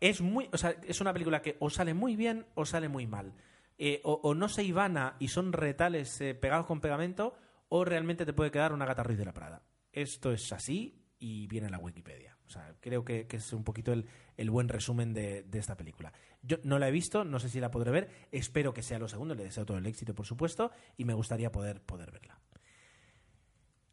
Es 0.00 0.22
muy, 0.22 0.48
o 0.52 0.56
sea, 0.56 0.74
es 0.86 1.00
una 1.02 1.12
película 1.12 1.42
que 1.42 1.56
o 1.60 1.68
sale 1.68 1.92
muy 1.92 2.16
bien 2.16 2.46
o 2.54 2.64
sale 2.64 2.88
muy 2.88 3.06
mal. 3.06 3.34
Eh, 3.76 4.00
o, 4.04 4.14
o 4.22 4.34
no 4.34 4.48
se 4.48 4.64
ivana 4.64 5.16
y 5.18 5.28
son 5.28 5.52
retales 5.52 6.20
eh, 6.20 6.34
pegados 6.34 6.66
con 6.66 6.80
pegamento, 6.80 7.34
o 7.68 7.84
realmente 7.84 8.24
te 8.24 8.32
puede 8.32 8.50
quedar 8.50 8.72
una 8.72 8.86
gata 8.86 9.02
Ruiz 9.02 9.18
de 9.18 9.24
la 9.26 9.32
Prada. 9.34 9.62
Esto 9.92 10.32
es 10.32 10.50
así 10.52 11.04
y 11.18 11.46
viene 11.48 11.66
en 11.66 11.72
la 11.72 11.78
Wikipedia. 11.78 12.36
O 12.50 12.52
sea, 12.52 12.74
creo 12.80 13.04
que, 13.04 13.28
que 13.28 13.36
es 13.36 13.52
un 13.52 13.62
poquito 13.62 13.92
el, 13.92 14.06
el 14.36 14.50
buen 14.50 14.68
resumen 14.68 15.14
de, 15.14 15.44
de 15.44 15.58
esta 15.60 15.76
película. 15.76 16.12
Yo 16.42 16.56
no 16.64 16.80
la 16.80 16.88
he 16.88 16.90
visto, 16.90 17.24
no 17.24 17.38
sé 17.38 17.48
si 17.48 17.60
la 17.60 17.70
podré 17.70 17.92
ver. 17.92 18.08
Espero 18.32 18.74
que 18.74 18.82
sea 18.82 18.98
lo 18.98 19.06
segundo, 19.06 19.36
le 19.36 19.44
deseo 19.44 19.64
todo 19.64 19.78
el 19.78 19.86
éxito, 19.86 20.16
por 20.16 20.26
supuesto, 20.26 20.72
y 20.96 21.04
me 21.04 21.14
gustaría 21.14 21.52
poder, 21.52 21.80
poder 21.80 22.10
verla. 22.10 22.40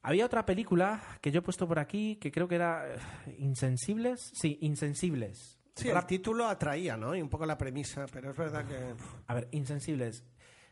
Había 0.02 0.26
otra 0.26 0.44
película 0.44 1.02
que 1.22 1.32
yo 1.32 1.40
he 1.40 1.42
puesto 1.44 1.68
por 1.68 1.78
aquí 1.78 2.16
que 2.16 2.32
creo 2.32 2.48
que 2.48 2.56
era 2.56 2.96
eh, 2.96 3.36
Insensibles. 3.38 4.32
Sí, 4.34 4.58
Insensibles. 4.62 5.60
Sí, 5.76 5.90
el 5.90 6.06
título 6.08 6.48
atraía, 6.48 6.98
¿no? 6.98 7.16
Y 7.16 7.22
un 7.22 7.30
poco 7.30 7.46
la 7.46 7.60
premisa, 7.60 8.08
pero 8.12 8.32
es 8.32 8.38
verdad 8.38 8.66
que... 8.66 8.96
A 9.28 9.34
ver, 9.36 9.48
Insensibles. 9.52 10.24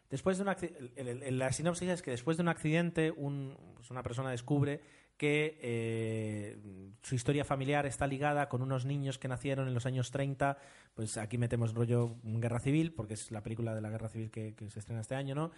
Después 0.09 0.37
de 0.39 0.43
un 0.43 1.37
la 1.37 1.51
sinopsis 1.51 1.89
es 1.89 2.01
que 2.01 2.09
después 2.11 2.37
de 2.37 2.41
un 2.43 2.49
accidente 2.49 3.11
un- 3.11 3.55
pues 3.75 3.91
una 3.91 4.01
persona 4.01 4.31
descubre 4.31 4.81
que 5.17 5.57
eh, 5.61 6.57
su 7.01 7.15
historia 7.15 7.45
familiar 7.45 7.85
está 7.85 8.07
ligada 8.07 8.49
con 8.49 8.61
unos 8.61 8.85
niños 8.85 9.17
que 9.17 9.27
nacieron 9.27 9.67
en 9.67 9.73
los 9.73 9.85
años 9.85 10.11
30. 10.11 10.57
Pues 10.93 11.17
aquí 11.17 11.37
metemos 11.37 11.73
rollo 11.73 12.17
Guerra 12.23 12.59
Civil, 12.59 12.93
porque 12.93 13.13
es 13.13 13.31
la 13.31 13.41
película 13.41 13.73
de 13.73 13.81
la 13.81 13.89
Guerra 13.89 14.09
Civil 14.09 14.31
que, 14.31 14.53
se 14.69 14.79
estrena 14.79 15.01
este 15.01 15.15
año, 15.15 15.35
¿no? 15.35 15.51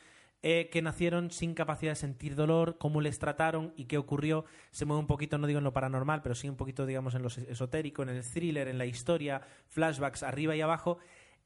Eh, 0.43 0.69
que 0.71 0.83
nacieron 0.83 1.31
sin 1.31 1.55
capacidad 1.55 1.93
de 1.93 1.95
sentir 1.95 2.35
dolor, 2.35 2.77
cómo 2.77 3.01
les 3.01 3.17
trataron 3.17 3.73
y 3.75 3.85
qué 3.85 3.97
ocurrió. 3.97 4.45
Se 4.69 4.85
mueve 4.85 4.99
un 4.99 5.07
poquito, 5.07 5.39
no 5.39 5.47
digo 5.47 5.57
en 5.57 5.63
lo 5.63 5.73
paranormal, 5.73 6.21
pero 6.21 6.35
sí 6.35 6.47
un 6.47 6.57
poquito, 6.57 6.85
digamos, 6.85 7.15
en 7.15 7.23
lo 7.23 7.29
esotérico, 7.29 8.03
en 8.03 8.09
el 8.09 8.23
thriller, 8.23 8.67
en 8.67 8.77
la 8.77 8.85
historia, 8.85 9.41
flashbacks 9.67 10.21
arriba 10.21 10.55
y 10.55 10.61
abajo. 10.61 10.99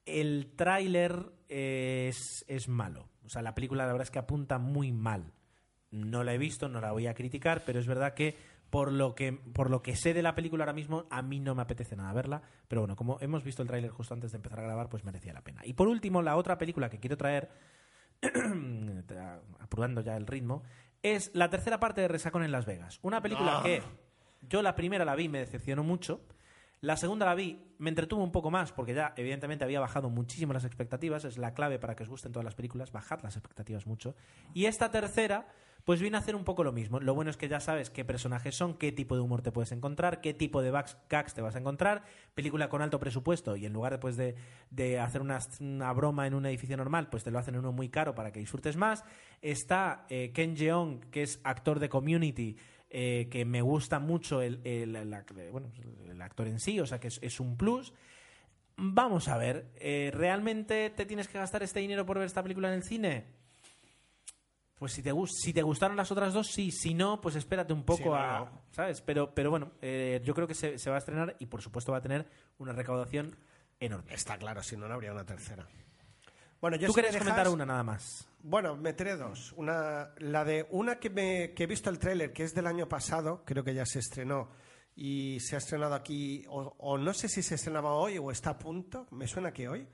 El 0.05 0.51
tráiler 0.57 1.31
eh, 1.47 2.07
es, 2.09 2.43
es 2.49 2.67
malo. 2.67 3.07
O 3.23 3.29
sea, 3.29 3.41
la 3.41 3.55
película 3.55 3.85
la 3.85 3.93
verdad 3.93 4.07
es 4.07 4.11
que 4.11 4.19
apunta 4.19 4.57
muy 4.57 4.91
mal. 4.91 5.31
No 5.91 6.23
la 6.23 6.33
he 6.33 6.37
visto, 6.37 6.67
no 6.69 6.81
la 6.81 6.91
voy 6.91 7.07
a 7.07 7.13
criticar, 7.13 7.63
pero 7.65 7.79
es 7.79 7.85
verdad 7.87 8.13
que 8.13 8.35
por 8.69 8.91
lo 8.93 9.13
que 9.15 9.33
por 9.33 9.69
lo 9.69 9.81
que 9.81 9.97
sé 9.97 10.13
de 10.13 10.21
la 10.21 10.33
película 10.35 10.63
ahora 10.63 10.71
mismo, 10.73 11.05
a 11.09 11.21
mí 11.21 11.39
no 11.41 11.53
me 11.55 11.61
apetece 11.61 11.95
nada 11.97 12.13
verla. 12.13 12.41
Pero 12.69 12.81
bueno, 12.81 12.95
como 12.95 13.17
hemos 13.19 13.43
visto 13.43 13.61
el 13.61 13.67
tráiler 13.67 13.91
justo 13.91 14.13
antes 14.13 14.31
de 14.31 14.37
empezar 14.37 14.59
a 14.59 14.63
grabar, 14.63 14.87
pues 14.89 15.03
merecía 15.03 15.33
la 15.33 15.41
pena. 15.43 15.61
Y 15.65 15.73
por 15.73 15.87
último, 15.89 16.21
la 16.21 16.37
otra 16.37 16.57
película 16.57 16.89
que 16.89 16.99
quiero 16.99 17.17
traer, 17.17 17.49
apurando 19.59 20.01
ya 20.01 20.15
el 20.17 20.27
ritmo, 20.27 20.63
es 21.03 21.31
la 21.33 21.49
tercera 21.49 21.79
parte 21.79 22.01
de 22.01 22.07
Resacón 22.07 22.43
en 22.43 22.51
Las 22.51 22.65
Vegas. 22.65 22.99
Una 23.01 23.21
película 23.21 23.59
Ah. 23.59 23.63
que 23.63 23.81
yo 24.47 24.61
la 24.61 24.75
primera 24.75 25.05
la 25.05 25.15
vi, 25.15 25.29
me 25.29 25.39
decepcionó 25.39 25.83
mucho. 25.83 26.21
La 26.81 26.97
segunda 26.97 27.27
la 27.27 27.35
vi, 27.35 27.61
me 27.77 27.89
entretuvo 27.89 28.23
un 28.23 28.31
poco 28.31 28.49
más 28.49 28.71
porque 28.71 28.95
ya 28.95 29.13
evidentemente 29.15 29.63
había 29.63 29.79
bajado 29.79 30.09
muchísimo 30.09 30.51
las 30.51 30.65
expectativas, 30.65 31.23
es 31.25 31.37
la 31.37 31.53
clave 31.53 31.77
para 31.77 31.95
que 31.95 32.01
os 32.01 32.09
gusten 32.09 32.31
todas 32.31 32.43
las 32.43 32.55
películas, 32.55 32.91
bajad 32.91 33.21
las 33.21 33.35
expectativas 33.35 33.85
mucho. 33.85 34.15
Y 34.55 34.65
esta 34.65 34.89
tercera, 34.89 35.47
pues 35.85 36.01
viene 36.01 36.17
a 36.17 36.21
hacer 36.21 36.35
un 36.35 36.43
poco 36.43 36.63
lo 36.63 36.71
mismo. 36.71 36.99
Lo 36.99 37.13
bueno 37.13 37.29
es 37.29 37.37
que 37.37 37.47
ya 37.47 37.59
sabes 37.59 37.91
qué 37.91 38.03
personajes 38.03 38.55
son, 38.55 38.79
qué 38.79 38.91
tipo 38.91 39.13
de 39.13 39.21
humor 39.21 39.43
te 39.43 39.51
puedes 39.51 39.71
encontrar, 39.73 40.21
qué 40.21 40.33
tipo 40.33 40.63
de 40.63 40.71
gags 40.71 41.33
te 41.35 41.41
vas 41.43 41.55
a 41.55 41.59
encontrar. 41.59 42.01
Película 42.33 42.67
con 42.67 42.81
alto 42.81 42.99
presupuesto 42.99 43.55
y 43.55 43.67
en 43.67 43.73
lugar 43.73 43.91
después 43.91 44.17
de, 44.17 44.33
de 44.71 44.99
hacer 44.99 45.21
una, 45.21 45.37
una 45.59 45.93
broma 45.93 46.25
en 46.25 46.33
un 46.33 46.47
edificio 46.47 46.77
normal, 46.77 47.09
pues 47.11 47.23
te 47.23 47.29
lo 47.29 47.37
hacen 47.37 47.53
en 47.53 47.59
uno 47.59 47.73
muy 47.73 47.89
caro 47.89 48.15
para 48.15 48.31
que 48.31 48.39
disfrutes 48.39 48.75
más. 48.75 49.03
Está 49.43 50.07
eh, 50.09 50.31
Ken 50.33 50.55
Jeong, 50.55 50.99
que 51.11 51.21
es 51.21 51.41
actor 51.43 51.77
de 51.77 51.89
Community, 51.89 52.57
eh, 52.91 53.27
que 53.31 53.45
me 53.45 53.61
gusta 53.61 53.99
mucho 53.99 54.41
el, 54.41 54.59
el- 54.65 54.91
bueno, 55.51 55.71
el 56.09 56.21
actor 56.21 56.47
en 56.47 56.59
sí, 56.59 56.79
o 56.79 56.85
sea 56.85 56.99
que 56.99 57.07
es, 57.07 57.19
es 57.23 57.39
un 57.39 57.57
plus. 57.57 57.93
Vamos 58.77 59.27
a 59.27 59.37
ver, 59.37 59.71
eh, 59.75 60.11
¿realmente 60.13 60.89
te 60.91 61.05
tienes 61.05 61.27
que 61.27 61.37
gastar 61.37 61.63
este 61.63 61.79
dinero 61.79 62.05
por 62.05 62.17
ver 62.17 62.25
esta 62.25 62.43
película 62.43 62.67
en 62.69 62.75
el 62.75 62.83
cine? 62.83 63.25
Pues 64.79 64.93
si 64.93 65.03
te, 65.03 65.11
si 65.27 65.53
te 65.53 65.61
gustaron 65.61 65.95
las 65.95 66.11
otras 66.11 66.33
dos, 66.33 66.47
sí. 66.47 66.71
Si 66.71 66.93
no, 66.95 67.21
pues 67.21 67.35
espérate 67.35 67.71
un 67.71 67.83
poco 67.83 67.97
Sí, 68.03 68.09
no, 68.09 68.15
a... 68.15 68.39
no. 68.39 68.61
¿Sabes? 68.71 69.01
Pero, 69.01 69.33
pero 69.35 69.51
bueno, 69.51 69.71
eh, 69.81 70.21
yo 70.23 70.33
creo 70.33 70.47
que 70.47 70.55
se, 70.55 70.79
se 70.79 70.89
va 70.89 70.95
a 70.95 70.99
estrenar 70.99 71.35
y 71.37 71.45
por 71.45 71.61
supuesto 71.61 71.91
va 71.91 71.99
a 71.99 72.01
tener 72.01 72.25
una 72.57 72.71
recaudación 72.73 73.35
enorme. 73.79 74.11
Está 74.13 74.37
claro, 74.39 74.63
si 74.63 74.75
no, 74.77 74.87
no 74.87 74.95
habría 74.95 75.11
una 75.11 75.25
tercera. 75.25 75.67
Bueno, 76.61 76.77
yo 76.77 76.87
Tú 76.87 76.93
si 76.93 77.01
dejas- 77.01 77.17
comentar 77.19 77.49
una 77.49 77.65
nada 77.65 77.83
más. 77.83 78.27
Bueno, 78.43 78.75
meteré 78.75 79.15
dos. 79.17 79.51
Una, 79.57 80.11
la 80.17 80.45
de 80.45 80.67
una 80.71 80.99
que, 80.99 81.09
me, 81.09 81.53
que 81.53 81.63
he 81.63 81.67
visto 81.67 81.89
el 81.89 81.99
tráiler, 81.99 82.31
que 82.33 82.43
es 82.43 82.53
del 82.53 82.67
año 82.67 82.87
pasado, 82.87 83.43
creo 83.45 83.63
que 83.63 83.73
ya 83.73 83.85
se 83.85 83.99
estrenó 83.99 84.49
y 84.95 85.39
se 85.39 85.55
ha 85.55 85.59
estrenado 85.59 85.95
aquí, 85.95 86.43
o, 86.49 86.75
o 86.77 86.97
no 86.97 87.13
sé 87.13 87.27
si 87.29 87.41
se 87.41 87.55
estrenaba 87.55 87.93
hoy 87.93 88.17
o 88.17 88.29
está 88.31 88.51
a 88.51 88.57
punto, 88.57 89.07
me 89.11 89.27
suena 89.27 89.51
que 89.51 89.67
hoy. 89.69 89.87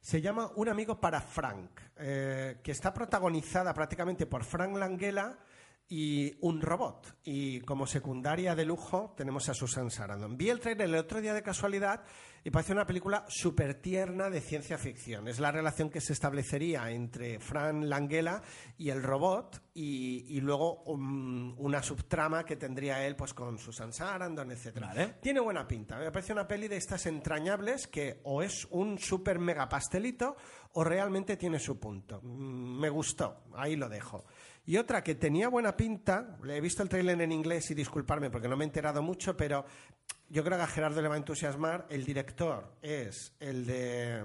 Se 0.00 0.20
llama 0.20 0.50
Un 0.56 0.68
amigo 0.68 1.00
para 1.00 1.20
Frank, 1.20 1.80
eh, 1.96 2.58
que 2.62 2.72
está 2.72 2.92
protagonizada 2.92 3.72
prácticamente 3.72 4.26
por 4.26 4.44
Frank 4.44 4.76
Langella 4.76 5.38
y 5.88 6.36
un 6.40 6.60
robot. 6.60 7.18
Y 7.24 7.60
como 7.60 7.86
secundaria 7.86 8.54
de 8.54 8.64
lujo 8.64 9.14
tenemos 9.16 9.48
a 9.48 9.54
Susan 9.54 9.90
Sarandon. 9.90 10.36
Vi 10.36 10.48
el 10.50 10.60
trailer 10.60 10.88
el 10.88 10.94
otro 10.96 11.20
día 11.20 11.34
de 11.34 11.42
casualidad 11.42 12.02
y 12.42 12.50
parece 12.50 12.72
una 12.72 12.86
película 12.86 13.24
súper 13.28 13.74
tierna 13.80 14.28
de 14.28 14.40
ciencia 14.40 14.76
ficción. 14.76 15.28
Es 15.28 15.40
la 15.40 15.50
relación 15.50 15.88
que 15.90 16.00
se 16.00 16.12
establecería 16.12 16.90
entre 16.90 17.38
Frank 17.38 17.84
Langella 17.84 18.42
y 18.76 18.90
el 18.90 19.02
robot 19.02 19.62
y, 19.72 20.36
y 20.36 20.40
luego 20.40 20.82
una 20.84 21.82
subtrama 21.82 22.44
que 22.44 22.56
tendría 22.56 23.06
él 23.06 23.16
pues 23.16 23.32
con 23.32 23.58
Susan 23.58 23.92
Sarandon, 23.92 24.50
etc. 24.52 24.78
Vale. 24.80 25.14
Tiene 25.20 25.40
buena 25.40 25.66
pinta. 25.66 25.98
Me 25.98 26.10
parece 26.10 26.32
una 26.32 26.46
peli 26.46 26.68
de 26.68 26.76
estas 26.76 27.06
entrañables 27.06 27.86
que 27.86 28.20
o 28.24 28.42
es 28.42 28.66
un 28.70 28.98
súper 28.98 29.38
mega 29.38 29.68
pastelito 29.68 30.36
o 30.72 30.84
realmente 30.84 31.36
tiene 31.36 31.58
su 31.58 31.78
punto. 31.78 32.20
Mm, 32.22 32.80
Me 32.80 32.90
gustó, 32.90 33.44
ahí 33.54 33.76
lo 33.76 33.88
dejo. 33.88 34.24
Y 34.66 34.78
otra 34.78 35.02
que 35.04 35.14
tenía 35.14 35.48
buena 35.48 35.76
pinta, 35.76 36.38
le 36.42 36.56
he 36.56 36.60
visto 36.60 36.82
el 36.82 36.88
trailer 36.88 37.20
en 37.20 37.32
inglés 37.32 37.70
y 37.70 37.74
disculparme 37.74 38.30
porque 38.30 38.48
no 38.48 38.56
me 38.56 38.64
he 38.64 38.66
enterado 38.66 39.02
mucho, 39.02 39.36
pero 39.36 39.66
yo 40.30 40.42
creo 40.42 40.56
que 40.56 40.64
a 40.64 40.66
Gerardo 40.66 41.02
le 41.02 41.08
va 41.08 41.14
a 41.14 41.18
entusiasmar. 41.18 41.86
El 41.90 42.04
director 42.04 42.76
es 42.80 43.34
el 43.40 43.66
de 43.66 44.24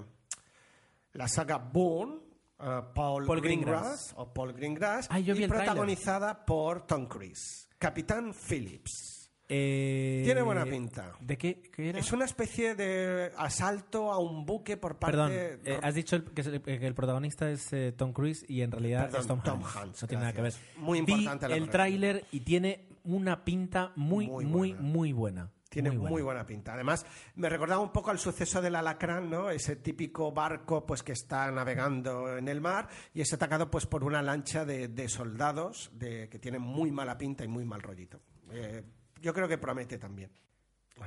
la 1.12 1.28
saga 1.28 1.58
Boone, 1.58 2.20
eh, 2.58 2.80
Paul, 2.94 3.26
Paul 3.26 3.40
Greengrass, 3.40 3.82
Greengrass. 3.82 4.14
o 4.16 4.32
Paul 4.32 4.52
Greengrass, 4.54 5.08
y 5.10 5.24
tráiler. 5.24 5.48
protagonizada 5.48 6.46
por 6.46 6.86
Tom 6.86 7.06
Cruise, 7.06 7.68
Capitán 7.78 8.32
Phillips. 8.32 9.19
Eh, 9.52 10.22
Tiene 10.24 10.42
buena 10.42 10.64
pinta. 10.64 11.12
¿De 11.20 11.36
qué, 11.36 11.60
qué 11.74 11.88
era? 11.90 11.98
Es 11.98 12.12
una 12.12 12.24
especie 12.24 12.76
de 12.76 13.32
asalto 13.36 14.12
a 14.12 14.18
un 14.18 14.46
buque 14.46 14.76
por 14.76 14.96
parte 14.96 15.16
Perdón, 15.16 15.32
eh, 15.32 15.80
has 15.82 15.94
dicho 15.96 16.14
el- 16.14 16.24
que, 16.24 16.42
el, 16.42 16.62
que 16.62 16.86
el 16.86 16.94
protagonista 16.94 17.50
es 17.50 17.72
eh, 17.72 17.92
Tom 17.92 18.12
Cruise 18.12 18.44
y 18.48 18.62
en 18.62 18.70
realidad 18.70 19.06
Perdón, 19.06 19.20
es 19.22 19.26
Tom, 19.26 19.42
Tom 19.42 19.62
Hanks. 19.64 20.02
No 20.02 20.08
tiene 20.08 20.20
nada 20.22 20.32
que 20.32 20.42
ver. 20.42 20.54
Muy 20.76 21.00
Vi 21.02 21.12
importante 21.12 21.48
la 21.48 21.56
el 21.56 21.68
tráiler 21.68 22.24
y 22.30 22.40
tiene 22.40 22.86
una 23.02 23.44
pinta 23.44 23.92
muy, 23.96 24.28
Muy 24.28 24.44
muy, 24.44 24.72
buena. 24.72 24.80
muy 24.88 25.12
buena. 25.12 25.50
Tiene 25.68 25.90
muy 25.90 25.98
buena. 26.10 26.24
buena. 26.24 26.46
pinta. 26.46 26.74
Además, 26.74 27.06
me 27.36 27.48
recordaba 27.48 27.80
un 27.80 27.92
poco 27.92 28.10
al 28.10 28.18
suceso 28.18 28.60
del 28.60 28.74
Alacrán, 28.74 29.30
¿no? 29.30 29.50
Ese 29.50 29.76
típico 29.76 30.32
barco 30.32 30.84
pues 30.84 31.02
que 31.04 31.12
está 31.12 31.50
navegando 31.52 32.36
en 32.36 32.48
el 32.48 32.60
mar 32.60 32.88
y 33.14 33.20
es 33.20 33.32
atacado 33.32 33.70
pues 33.70 33.86
por 33.86 34.02
una 34.04 34.20
lancha 34.20 34.64
de, 34.64 34.88
de 34.88 35.08
soldados 35.08 35.90
de, 35.94 36.28
que 36.28 36.38
tienen 36.40 36.60
muy 36.62 36.90
mala 36.90 37.16
pinta 37.16 37.44
y 37.44 37.48
muy 37.48 37.64
mal 37.64 37.82
rollito. 37.82 38.20
Eh, 38.52 38.82
yo 39.20 39.34
creo 39.34 39.48
que 39.48 39.58
promete 39.58 39.98
también. 39.98 40.30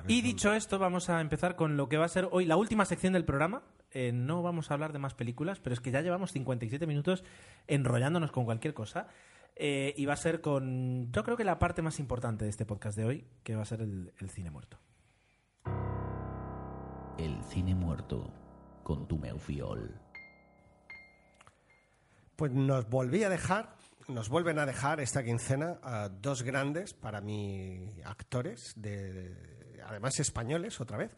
Y 0.08 0.22
dicho 0.22 0.54
esto, 0.54 0.80
vamos 0.80 1.10
a 1.10 1.22
empezar 1.22 1.56
con 1.56 1.78
lo 1.78 1.88
que 1.88 1.98
va 1.98 2.06
a 2.06 2.10
ser 2.10 2.28
hoy 2.32 2.46
la 2.46 2.58
última 2.58 2.86
sección 2.86 3.14
del 3.14 3.26
programa. 3.26 3.64
Eh, 3.92 4.12
no 4.12 4.42
vamos 4.42 4.72
a 4.72 4.74
hablar 4.74 4.92
de 4.92 5.00
más 5.00 5.14
películas, 5.14 5.60
pero 5.60 5.74
es 5.74 5.80
que 5.80 5.92
ya 5.92 6.02
llevamos 6.02 6.32
57 6.32 6.88
minutos 6.88 7.24
enrollándonos 7.68 8.32
con 8.32 8.46
cualquier 8.46 8.74
cosa. 8.74 9.08
Eh, 9.56 9.94
y 9.96 10.06
va 10.06 10.14
a 10.14 10.18
ser 10.18 10.42
con, 10.42 11.12
yo 11.12 11.24
creo 11.24 11.38
que 11.38 11.44
la 11.44 11.60
parte 11.60 11.84
más 11.84 12.00
importante 12.00 12.44
de 12.44 12.50
este 12.50 12.66
podcast 12.66 12.98
de 12.98 13.06
hoy, 13.06 13.28
que 13.44 13.56
va 13.56 13.62
a 13.62 13.66
ser 13.66 13.82
el, 13.82 14.12
el 14.20 14.30
cine 14.32 14.50
muerto. 14.50 14.80
El 17.20 17.44
cine 17.44 17.76
muerto 17.76 18.34
con 18.82 19.08
tu 19.08 19.20
Meufiol. 19.20 20.00
Pues 22.36 22.52
nos 22.52 22.90
volví 22.90 23.24
a 23.24 23.30
dejar, 23.30 23.76
nos 24.08 24.30
vuelven 24.30 24.60
a 24.60 24.66
dejar 24.66 25.00
esta 25.00 25.24
quincena 25.24 25.80
a 25.82 26.10
dos 26.10 26.44
grandes 26.44 26.94
para 26.94 27.22
mí 27.22 27.90
actores, 28.06 28.74
de, 28.76 29.34
además 29.86 30.20
españoles 30.20 30.80
otra 30.82 30.98
vez. 30.98 31.12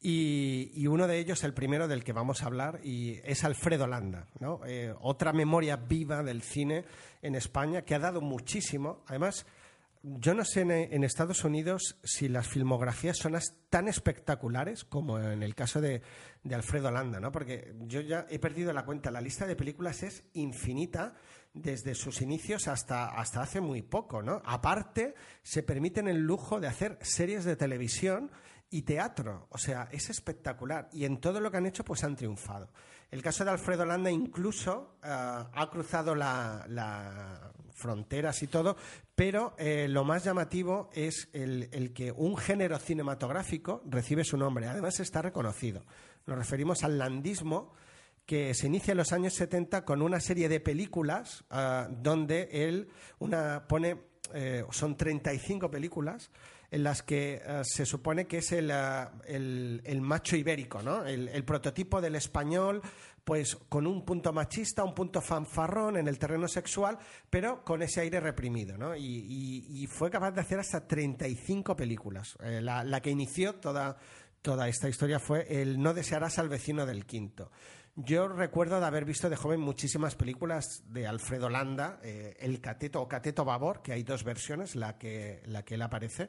Y, 0.00 0.70
y 0.74 0.86
uno 0.86 1.08
de 1.08 1.18
ellos, 1.18 1.42
el 1.42 1.54
primero 1.54 1.88
del 1.88 2.04
que 2.04 2.12
vamos 2.12 2.42
a 2.42 2.46
hablar, 2.46 2.80
y 2.84 3.18
es 3.24 3.42
Alfredo 3.42 3.86
Landa. 3.88 4.26
Eh, 4.66 4.94
otra 5.00 5.32
memoria 5.32 5.76
viva 5.76 6.22
del 6.22 6.42
cine 6.42 6.84
en 7.20 7.34
España 7.34 7.82
que 7.82 7.96
ha 7.96 7.98
dado 7.98 8.20
muchísimo. 8.20 9.02
Además, 9.08 9.44
yo 10.04 10.34
no 10.34 10.44
sé 10.44 10.60
en, 10.60 11.02
Estados 11.02 11.42
Unidos 11.42 11.98
si 12.04 12.28
las 12.28 12.46
filmografías 12.46 13.16
son 13.16 13.36
tan 13.68 13.88
espectaculares 13.88 14.84
como 14.84 15.18
en 15.18 15.42
el 15.42 15.56
caso 15.56 15.80
de, 15.80 16.00
de 16.44 16.54
Alfredo 16.54 16.92
Landa, 16.92 17.18
¿no? 17.18 17.32
Porque 17.32 17.74
yo 17.80 18.00
ya 18.00 18.24
he 18.30 18.38
perdido 18.38 18.72
la 18.72 18.84
cuenta. 18.84 19.10
La 19.10 19.20
lista 19.20 19.46
de 19.46 19.56
películas 19.56 20.04
es 20.04 20.22
infinita 20.34 21.16
desde 21.54 21.94
sus 21.94 22.20
inicios 22.22 22.68
hasta, 22.68 23.08
hasta 23.08 23.42
hace 23.42 23.60
muy 23.60 23.82
poco, 23.82 24.22
¿no? 24.22 24.42
Aparte, 24.44 25.14
se 25.42 25.62
permiten 25.62 26.08
el 26.08 26.18
lujo 26.18 26.60
de 26.60 26.68
hacer 26.68 26.98
series 27.02 27.44
de 27.44 27.56
televisión 27.56 28.30
y 28.70 28.82
teatro. 28.82 29.46
O 29.50 29.58
sea, 29.58 29.88
es 29.92 30.10
espectacular. 30.10 30.88
Y 30.92 31.04
en 31.04 31.20
todo 31.20 31.40
lo 31.40 31.50
que 31.50 31.56
han 31.56 31.66
hecho, 31.66 31.84
pues 31.84 32.04
han 32.04 32.16
triunfado. 32.16 32.70
El 33.10 33.22
caso 33.22 33.44
de 33.44 33.50
Alfredo 33.50 33.86
Landa 33.86 34.10
incluso 34.10 34.98
eh, 35.02 35.08
ha 35.08 35.68
cruzado 35.70 36.14
la, 36.14 37.52
fronteras 37.72 38.42
y 38.42 38.48
todo, 38.48 38.76
pero 39.14 39.54
eh, 39.56 39.86
lo 39.88 40.04
más 40.04 40.24
llamativo 40.24 40.90
es 40.92 41.28
el 41.32 41.92
que 41.94 42.12
un 42.12 42.36
género 42.36 42.78
cinematográfico 42.78 43.82
recibe 43.86 44.24
su 44.24 44.36
nombre. 44.36 44.66
Además 44.66 45.00
está 45.00 45.22
reconocido. 45.22 45.84
Nos 46.26 46.36
referimos 46.36 46.84
al 46.84 46.98
landismo 46.98 47.72
que 48.28 48.52
se 48.52 48.66
inicia 48.66 48.92
en 48.92 48.98
los 48.98 49.14
años 49.14 49.32
70 49.32 49.86
con 49.86 50.02
una 50.02 50.20
serie 50.20 50.50
de 50.50 50.60
películas 50.60 51.44
ah, 51.48 51.88
donde 51.90 52.46
él 52.52 52.90
una, 53.20 53.66
pone 53.66 54.02
eh, 54.34 54.64
son 54.70 54.98
35 54.98 55.70
películas 55.70 56.30
en 56.70 56.82
las 56.82 57.02
que 57.02 57.40
eh, 57.42 57.62
se 57.64 57.86
supone 57.86 58.26
que 58.26 58.38
es 58.38 58.52
el, 58.52 58.70
eh, 58.70 59.80
el- 59.82 60.00
macho 60.02 60.36
ibérico, 60.36 60.82
¿no? 60.82 61.06
El, 61.06 61.42
prototipo 61.44 62.02
del 62.02 62.16
español, 62.16 62.82
pues 63.24 63.56
con 63.70 63.86
un 63.86 64.04
punto 64.04 64.30
machista, 64.34 64.84
un 64.84 64.94
punto 64.94 65.22
fanfarrón 65.22 65.96
en 65.96 66.06
el 66.06 66.18
terreno 66.18 66.48
sexual, 66.48 66.98
pero 67.30 67.64
con 67.64 67.80
ese 67.80 68.02
aire 68.02 68.20
reprimido, 68.20 68.76
¿no? 68.76 68.94
Y 68.94 69.88
fue 69.90 70.10
capaz 70.10 70.32
de 70.32 70.42
hacer 70.42 70.58
hasta 70.58 70.86
35 70.86 71.74
películas. 71.74 72.36
Eh, 72.42 72.60
la, 72.60 72.84
la 72.84 73.00
que 73.00 73.08
inició 73.08 73.54
toda, 73.54 73.96
toda 74.42 74.68
esta 74.68 74.90
historia 74.90 75.18
fue 75.18 75.46
el 75.62 75.80
No 75.80 75.94
desearás 75.94 76.38
al 76.38 76.50
vecino 76.50 76.84
del 76.84 77.06
quinto. 77.06 77.50
Yo 78.04 78.28
recuerdo 78.28 78.78
de 78.78 78.86
haber 78.86 79.04
visto 79.04 79.28
de 79.28 79.34
joven 79.34 79.58
muchísimas 79.60 80.14
películas 80.14 80.84
de 80.92 81.08
Alfredo 81.08 81.48
Landa, 81.48 81.98
eh, 82.04 82.36
El 82.38 82.60
Cateto 82.60 83.02
o 83.02 83.08
Cateto 83.08 83.44
Babor, 83.44 83.82
que 83.82 83.92
hay 83.92 84.04
dos 84.04 84.22
versiones, 84.22 84.76
la 84.76 84.96
que, 84.98 85.42
la 85.46 85.64
que 85.64 85.74
él 85.74 85.82
aparece, 85.82 86.28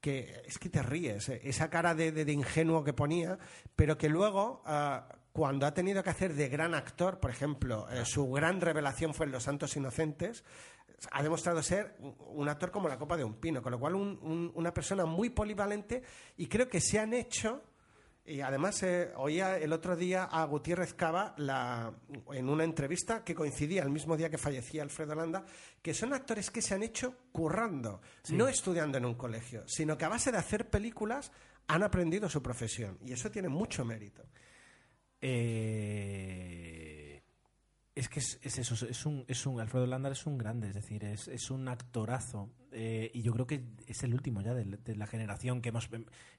que 0.00 0.40
es 0.46 0.58
que 0.58 0.70
te 0.70 0.82
ríes, 0.82 1.28
eh, 1.28 1.40
esa 1.44 1.68
cara 1.68 1.94
de, 1.94 2.12
de- 2.12 2.24
de 2.24 2.32
ingenuo 2.32 2.82
que 2.82 2.94
ponía, 2.94 3.38
pero 3.76 3.98
que 3.98 4.08
luego, 4.08 4.62
ah, 4.64 5.06
cuando 5.32 5.66
ha 5.66 5.74
tenido 5.74 6.02
que 6.02 6.08
hacer 6.10 6.32
de 6.32 6.48
gran 6.48 6.74
actor, 6.74 7.20
por 7.20 7.30
ejemplo, 7.30 7.86
eh, 7.90 8.06
su 8.06 8.30
gran 8.30 8.62
revelación 8.62 9.12
fue 9.12 9.26
en 9.26 9.32
Los 9.32 9.42
Santos 9.42 9.76
Inocentes, 9.76 10.44
ha 11.10 11.22
demostrado 11.22 11.62
ser 11.62 11.94
un- 11.98 12.16
un 12.18 12.48
actor 12.48 12.70
como 12.70 12.88
la 12.88 12.96
copa 12.98 13.18
de 13.18 13.24
un 13.24 13.34
pino, 13.34 13.60
con 13.60 13.72
lo 13.72 13.78
cual 13.78 13.96
un- 13.96 14.18
un- 14.22 14.50
una 14.54 14.72
persona 14.72 15.04
muy 15.04 15.28
polivalente 15.28 16.02
y 16.38 16.46
creo 16.46 16.68
que 16.70 16.80
se 16.80 16.98
han 16.98 17.12
hecho 17.12 17.62
y 18.24 18.40
además 18.40 18.80
eh, 18.84 19.10
oía 19.16 19.58
el 19.58 19.72
otro 19.72 19.96
día 19.96 20.24
a 20.24 20.44
Gutiérrez 20.44 20.94
Cava 20.94 21.34
la- 21.38 21.92
en 22.32 22.48
una 22.48 22.62
entrevista 22.64 23.24
que 23.24 23.34
coincidía 23.34 23.82
el 23.82 23.90
mismo 23.90 24.16
día 24.16 24.30
que 24.30 24.38
fallecía 24.38 24.82
Alfredo 24.82 25.14
Landa, 25.14 25.44
que 25.82 25.92
son 25.92 26.12
actores 26.12 26.50
que 26.50 26.62
se 26.62 26.74
han 26.74 26.82
hecho 26.84 27.16
currando, 27.32 28.00
no 28.30 28.46
estudiando 28.48 28.98
en 28.98 29.06
un 29.06 29.14
colegio, 29.14 29.64
sino 29.66 29.98
que 29.98 30.04
a 30.04 30.08
base 30.08 30.30
de 30.30 30.38
hacer 30.38 30.70
películas 30.70 31.32
han 31.66 31.82
aprendido 31.82 32.28
su 32.28 32.42
profesión. 32.42 32.98
Y 33.04 33.12
eso 33.12 33.30
tiene 33.30 33.48
mucho 33.48 33.84
mérito. 33.84 34.24
Eh, 35.20 37.22
es 37.94 38.08
que 38.08 38.20
es, 38.20 38.38
es 38.42 38.58
eso, 38.58 38.86
es 38.86 39.06
un, 39.06 39.24
es 39.28 39.46
un 39.46 39.60
Alfredo 39.60 39.86
Landar 39.86 40.12
es 40.12 40.26
un 40.26 40.38
grande, 40.38 40.68
es 40.68 40.74
decir, 40.74 41.04
es, 41.04 41.28
es 41.28 41.50
un 41.50 41.68
actorazo. 41.68 42.50
Eh, 42.72 43.10
y 43.14 43.22
yo 43.22 43.32
creo 43.32 43.46
que 43.46 43.62
es 43.86 44.02
el 44.02 44.14
último 44.14 44.40
ya 44.42 44.54
de, 44.54 44.64
de 44.64 44.96
la 44.96 45.06
generación 45.06 45.60
que 45.60 45.68
hemos 45.70 45.88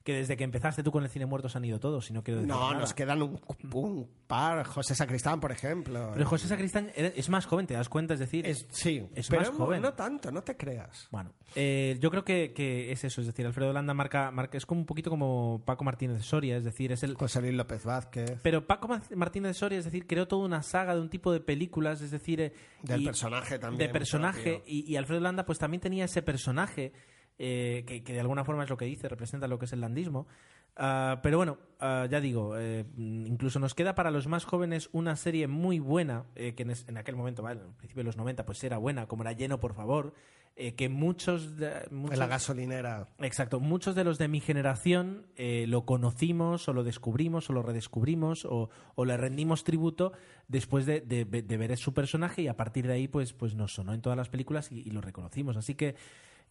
que 0.04 0.14
desde 0.14 0.36
que 0.36 0.44
empezaste 0.44 0.84
tú 0.84 0.92
con 0.92 1.04
el 1.04 1.10
cine 1.10 1.26
muerto 1.26 1.48
se 1.50 1.58
han 1.58 1.66
ido 1.66 1.80
todos, 1.80 2.10
y 2.10 2.14
no 2.14 2.24
quiero 2.24 2.42
decir 2.42 2.54
No, 2.54 2.70
nada. 2.72 2.82
nos 2.82 2.94
quedan 2.94 3.22
un, 3.22 3.40
un 3.74 4.10
par, 4.28 4.66
José 4.66 4.96
Sacristán, 4.96 5.40
por 5.40 5.52
ejemplo. 5.52 6.12
Pero 6.14 6.26
José 6.26 6.48
Sacristán 6.48 6.92
es 6.96 7.30
más 7.30 7.46
joven, 7.46 7.68
te 7.68 7.74
das 7.74 7.88
cuenta, 7.90 8.14
es 8.14 8.20
decir, 8.20 8.46
Es- 8.46 8.68
sí, 8.70 9.08
es 9.16 9.28
pero 9.30 9.42
más 9.44 9.50
joven. 9.52 9.82
no 9.82 9.94
tanto, 9.94 10.32
no 10.32 10.42
te 10.42 10.58
creas. 10.58 11.08
Bueno, 11.12 11.32
eh, 11.56 11.98
yo 12.02 12.10
creo 12.12 12.26
que, 12.26 12.52
que 12.54 12.92
es 12.92 13.04
eso, 13.04 13.22
es 13.22 13.28
decir, 13.28 13.46
Alfredo 13.46 13.72
Landa 13.72 13.94
marca, 13.94 14.30
marca, 14.32 14.58
es 14.58 14.66
como 14.66 14.82
un 14.82 14.86
poquito 14.88 15.10
como 15.10 15.62
Paco 15.66 15.84
Martínez 15.84 16.18
de 16.18 16.24
Soria, 16.24 16.58
es 16.58 16.64
decir, 16.64 16.92
es 16.92 17.04
el, 17.04 17.16
José 17.16 17.40
Luis 17.42 17.54
López 17.54 17.86
Vázquez. 17.86 18.40
Pero 18.42 18.66
Paco 18.68 18.88
Ma- 18.90 19.02
Martínez 19.16 19.50
de 19.52 19.54
Soria, 19.54 19.78
es 19.80 19.86
decir, 19.86 20.06
creó 20.08 20.28
toda 20.28 20.44
una 20.46 20.64
saga 20.64 20.96
de 20.96 21.02
un 21.02 21.10
tipo 21.10 21.32
de 21.32 21.40
películas, 21.40 22.02
es 22.02 22.12
decir... 22.12 22.42
eh, 22.42 22.54
Del 22.82 23.04
personaje 23.06 23.58
también 23.60 23.78
De 23.88 23.94
personaje. 23.94 24.64
y 24.66 24.96
Alfredo 24.98 25.22
Landa 25.22 25.46
pues 25.46 25.60
también 25.60 25.80
tenía 25.80 26.06
ese 26.06 26.22
personaje 26.24 26.94
eh, 27.38 27.84
que, 27.86 28.14
de 28.14 28.20
alguna 28.20 28.46
forma 28.46 28.64
es 28.64 28.70
lo 28.70 28.78
que 28.78 28.86
dice, 28.86 29.10
representa 29.10 29.48
lo 29.48 29.60
que 29.60 29.66
es 29.66 29.74
el 29.74 29.82
landismo. 29.82 30.28
Ah, 30.76 31.20
pero 31.22 31.38
bueno, 31.38 31.60
ah, 31.80 32.08
ya 32.10 32.20
digo, 32.20 32.58
eh, 32.58 32.86
incluso 32.98 33.60
nos 33.60 33.76
queda 33.76 33.96
para 33.96 34.12
los 34.12 34.28
más 34.28 34.46
jóvenes 34.46 34.90
una 34.92 35.16
serie 35.16 35.48
muy 35.48 35.80
buena, 35.80 36.26
eh, 36.36 36.56
que 36.56 36.64
en, 36.64 36.98
aquel 36.98 37.16
momento, 37.16 37.44
¿vale? 37.44 37.62
en 37.62 37.74
principio 37.74 38.02
de 38.02 38.06
los 38.06 38.18
90, 38.18 38.46
pues 38.46 38.64
era 38.64 38.78
buena, 38.78 39.08
como 39.08 39.24
era 39.24 39.34
Lleno, 39.34 39.60
por 39.60 39.74
favor, 39.74 40.14
eh, 40.56 40.76
que 40.76 40.88
muchos... 40.90 41.58
de- 41.58 41.88
muchos 41.92 42.18
la 42.20 42.28
gasolinera. 42.28 43.08
Exacto. 43.20 43.60
Muchos 43.60 43.96
de 43.96 44.04
los 44.04 44.18
de 44.18 44.28
mi 44.28 44.40
generación 44.40 45.26
eh, 45.36 45.66
lo 45.68 45.86
conocimos 45.86 46.68
o 46.70 46.74
lo 46.74 46.84
descubrimos 46.84 47.50
o 47.50 47.54
lo 47.54 47.64
redescubrimos 47.64 48.46
o, 48.46 48.70
o 48.96 49.06
le 49.06 49.18
rendimos 49.18 49.64
tributo 49.64 50.14
después 50.48 50.86
de, 50.86 51.02
de- 51.02 51.26
de 51.26 51.58
ver 51.58 51.76
su 51.78 51.94
personaje 51.94 52.42
y 52.44 52.48
a 52.48 52.56
partir 52.58 52.86
de 52.88 52.94
ahí 52.94 53.08
pues, 53.08 53.34
pues 53.34 53.56
nos 53.56 53.74
sonó 53.74 53.94
en 53.94 54.02
todas 54.02 54.18
las 54.18 54.30
películas 54.30 54.72
y, 54.72 54.80
y 54.82 54.92
lo 54.92 55.02
reconocimos. 55.02 55.58
Así 55.58 55.76
que 55.76 55.96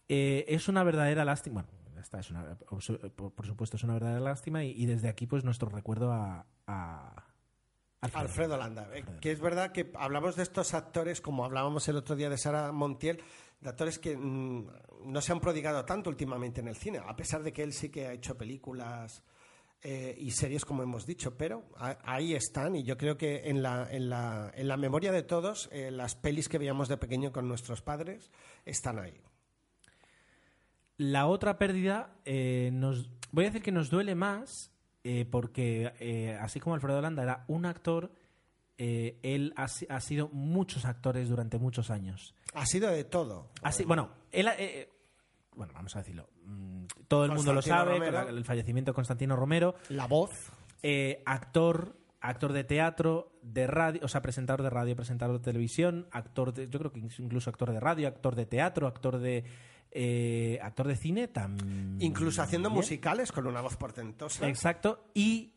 eh, 0.09 0.45
es 0.49 0.67
una 0.67 0.83
verdadera 0.83 1.23
lástima. 1.23 1.63
Bueno, 1.63 1.95
ya 1.95 2.01
está, 2.01 2.19
es 2.19 2.29
una- 2.29 2.57
por, 2.57 3.45
supuesto 3.45 3.77
es 3.77 3.83
una 3.83 3.93
verdadera 3.93 4.19
lástima 4.19 4.63
y, 4.65 4.71
y 4.71 4.85
desde 4.85 5.07
aquí 5.07 5.27
pues 5.27 5.43
nuestro 5.45 5.69
recuerdo 5.69 6.11
a... 6.11 6.45
a 6.67 7.25
Alfredo. 8.01 8.21
Alfredo 8.25 8.57
Landa. 8.57 8.89
Que 9.21 9.31
es 9.31 9.39
verdad 9.39 9.71
que 9.71 9.89
hablamos 9.95 10.35
de 10.35 10.43
estos 10.43 10.73
actores, 10.73 11.21
como 11.21 11.45
hablábamos 11.45 11.87
el 11.87 11.95
otro 11.95 12.17
día 12.17 12.29
de 12.29 12.37
Sara 12.37 12.73
Montiel, 12.73 13.21
de 13.63 13.69
actores 13.69 13.97
que 13.97 14.15
mm, 14.15 14.67
no 15.05 15.21
se 15.21 15.31
han 15.31 15.39
prodigado 15.39 15.85
tanto 15.85 16.09
últimamente 16.09 16.61
en 16.61 16.67
el 16.67 16.75
cine, 16.75 16.99
a 17.03 17.15
pesar 17.15 17.41
de 17.43 17.53
que 17.53 17.63
él 17.63 17.73
sí 17.73 17.89
que 17.89 18.07
ha 18.07 18.13
hecho 18.13 18.37
películas 18.37 19.23
eh, 19.81 20.15
y 20.17 20.31
series, 20.31 20.65
como 20.65 20.83
hemos 20.83 21.05
dicho, 21.05 21.37
pero 21.37 21.65
ahí 21.77 22.35
están 22.35 22.75
y 22.75 22.83
yo 22.83 22.97
creo 22.97 23.17
que 23.17 23.49
en 23.49 23.61
la, 23.61 23.87
en 23.89 24.09
la, 24.09 24.51
en 24.55 24.67
la 24.67 24.77
memoria 24.77 25.11
de 25.11 25.23
todos, 25.23 25.69
eh, 25.71 25.91
las 25.91 26.15
pelis 26.15 26.49
que 26.49 26.57
veíamos 26.57 26.87
de 26.87 26.97
pequeño 26.97 27.31
con 27.31 27.47
nuestros 27.47 27.81
padres 27.81 28.31
están 28.65 28.99
ahí. 28.99 29.19
La 30.97 31.27
otra 31.27 31.57
pérdida, 31.57 32.15
eh, 32.23 32.69
nos, 32.73 33.09
voy 33.31 33.45
a 33.45 33.47
decir 33.47 33.63
que 33.63 33.71
nos 33.71 33.89
duele 33.89 34.15
más 34.15 34.69
porque, 35.31 36.37
así 36.39 36.61
como 36.61 36.75
Alfredo 36.75 37.01
Landa 37.01 37.23
era 37.23 37.43
un 37.49 37.65
actor, 37.65 38.09
eh, 38.85 39.17
él 39.23 39.53
ha, 39.55 39.69
si- 39.69 39.87
ha 39.89 40.01
sido 40.01 40.27
muchos 40.33 40.83
actores 40.83 41.29
durante 41.29 41.57
muchos 41.57 41.89
años. 41.89 42.35
Ha 42.53 42.65
sido 42.65 42.89
de 42.91 43.05
todo. 43.05 43.49
Así, 43.61 43.85
bueno, 43.85 44.09
él, 44.31 44.47
ha- 44.49 44.55
eh, 44.57 44.89
bueno, 45.55 45.71
vamos 45.73 45.95
a 45.95 45.99
decirlo. 45.99 46.27
mm, 46.45 46.83
Todo 47.07 47.23
el 47.25 47.31
mundo 47.31 47.53
lo 47.53 47.61
sabe, 47.61 47.93
Romero. 47.93 48.27
el 48.27 48.43
fallecimiento 48.43 48.91
de 48.91 48.95
Constantino 48.95 49.35
Romero. 49.37 49.75
La 49.87 50.05
voz. 50.07 50.31
Eh, 50.81 51.23
actor, 51.25 51.95
actor 52.19 52.51
de 52.51 52.65
teatro, 52.65 53.31
de 53.41 53.67
radio, 53.67 54.01
o 54.03 54.07
sea, 54.09 54.21
presentador 54.21 54.63
de 54.63 54.69
radio, 54.69 54.95
presentador 54.97 55.37
de 55.39 55.43
televisión, 55.45 56.07
actor 56.11 56.53
de, 56.53 56.67
yo 56.67 56.79
creo 56.79 56.91
que 56.91 56.99
incluso 56.99 57.49
actor 57.49 57.71
de 57.71 57.79
radio, 57.79 58.07
actor 58.09 58.35
de 58.35 58.45
teatro, 58.45 58.85
actor 58.87 59.17
de 59.19 59.45
eh, 59.91 60.59
actor 60.61 60.87
de 60.87 60.95
cine 60.97 61.27
también. 61.29 61.97
Incluso 62.01 62.41
haciendo 62.41 62.69
musicales 62.69 63.31
con 63.31 63.47
una 63.47 63.61
voz 63.61 63.77
portentosa. 63.77 64.47
Exacto. 64.49 65.05
Y 65.13 65.53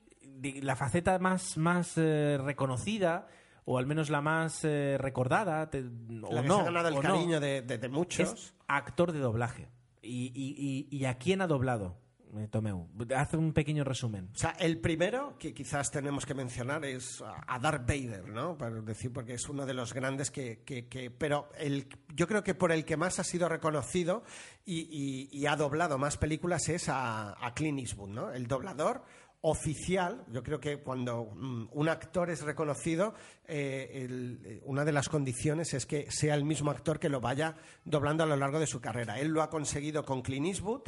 la 0.62 0.76
faceta 0.76 1.18
más, 1.18 1.56
más 1.56 1.92
eh, 1.96 2.38
reconocida, 2.42 3.28
o 3.64 3.78
al 3.78 3.86
menos 3.86 4.10
la 4.10 4.20
más 4.20 4.64
eh, 4.64 4.96
recordada, 4.98 5.68
te- 5.70 5.80
o 6.22 6.32
la 6.32 6.42
que 6.42 6.48
no, 6.48 6.54
se 6.56 6.60
ha 6.62 6.64
ganado 6.64 6.88
el 6.88 6.94
no, 6.94 7.00
cariño 7.00 7.40
de, 7.40 7.62
de- 7.62 7.78
de 7.78 7.88
muchos. 7.88 8.32
es 8.32 8.54
actor 8.68 9.12
de 9.12 9.18
doblaje. 9.20 9.68
¿Y, 10.02 10.32
y, 10.34 10.88
y- 10.90 10.96
y 10.96 11.04
a 11.06 11.18
quién 11.18 11.40
ha 11.40 11.46
doblado? 11.46 11.98
Eh, 12.36 12.48
Tomeu, 12.48 12.88
haz 13.16 13.32
un 13.34 13.52
pequeño 13.52 13.82
resumen. 13.82 14.28
O 14.34 14.36
sea, 14.38 14.50
el 14.58 14.78
primero 14.78 15.36
que 15.38 15.54
quizás 15.54 15.90
tenemos 15.90 16.26
que 16.26 16.34
mencionar 16.34 16.84
es 16.84 17.22
a 17.24 17.58
Darth 17.58 17.86
Vader, 17.88 18.28
¿no? 18.28 18.58
Para 18.58 18.80
decir, 18.82 19.12
porque 19.12 19.34
es 19.34 19.48
uno 19.48 19.64
de 19.64 19.72
los 19.74 19.94
grandes 19.94 20.30
que... 20.30 20.62
que- 20.64 20.86
que- 20.86 21.10
pero 21.10 21.48
el, 21.56 21.88
yo 22.14 22.26
creo 22.28 22.44
que 22.44 22.54
por 22.54 22.72
el 22.72 22.84
que 22.84 22.96
más 22.96 23.18
ha 23.20 23.24
sido 23.24 23.48
reconocido 23.48 24.22
y, 24.66 24.80
y- 24.90 25.28
y 25.32 25.46
ha 25.46 25.56
doblado 25.56 25.98
más 25.98 26.18
películas 26.18 26.68
es 26.68 26.88
a, 26.88 27.34
a 27.44 27.54
Clint 27.54 27.78
Eastwood, 27.78 28.10
¿no? 28.10 28.30
El 28.30 28.46
doblador 28.48 29.04
oficial, 29.42 30.24
yo 30.32 30.42
creo 30.42 30.58
que 30.58 30.78
cuando 30.78 31.24
mm, 31.34 31.68
un 31.72 31.88
actor 31.88 32.30
es 32.30 32.42
reconocido, 32.42 33.14
eh, 33.46 34.08
eh, 34.44 34.60
una 34.64 34.84
de 34.84 34.92
las 34.92 35.08
condiciones 35.08 35.72
es 35.74 35.86
que 35.86 36.10
sea 36.10 36.34
el 36.34 36.44
mismo 36.44 36.70
actor 36.70 36.98
que 36.98 37.08
lo 37.08 37.20
vaya 37.20 37.56
doblando 37.84 38.24
a 38.24 38.26
lo 38.26 38.36
largo 38.36 38.58
de 38.58 38.66
su 38.66 38.80
carrera. 38.80 39.20
Él 39.20 39.28
lo 39.28 39.42
ha 39.42 39.50
conseguido 39.50 40.04
con 40.04 40.22
Clint 40.22 40.46
Eastwood, 40.46 40.82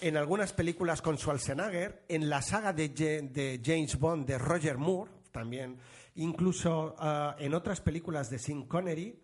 en 0.00 0.16
algunas 0.16 0.52
películas 0.52 1.00
con 1.00 1.16
Schwarzenegger, 1.16 2.04
en 2.08 2.28
la 2.28 2.42
saga 2.42 2.72
de 2.72 3.60
James 3.64 3.98
Bond 3.98 4.26
de 4.26 4.36
Roger 4.36 4.76
Moore, 4.76 5.10
también, 5.32 5.78
incluso 6.16 6.96
ah, 6.98 7.36
en 7.38 7.54
otras 7.54 7.80
películas 7.80 8.30
de 8.30 8.38
Sean 8.38 8.64
Connery, 8.64 9.18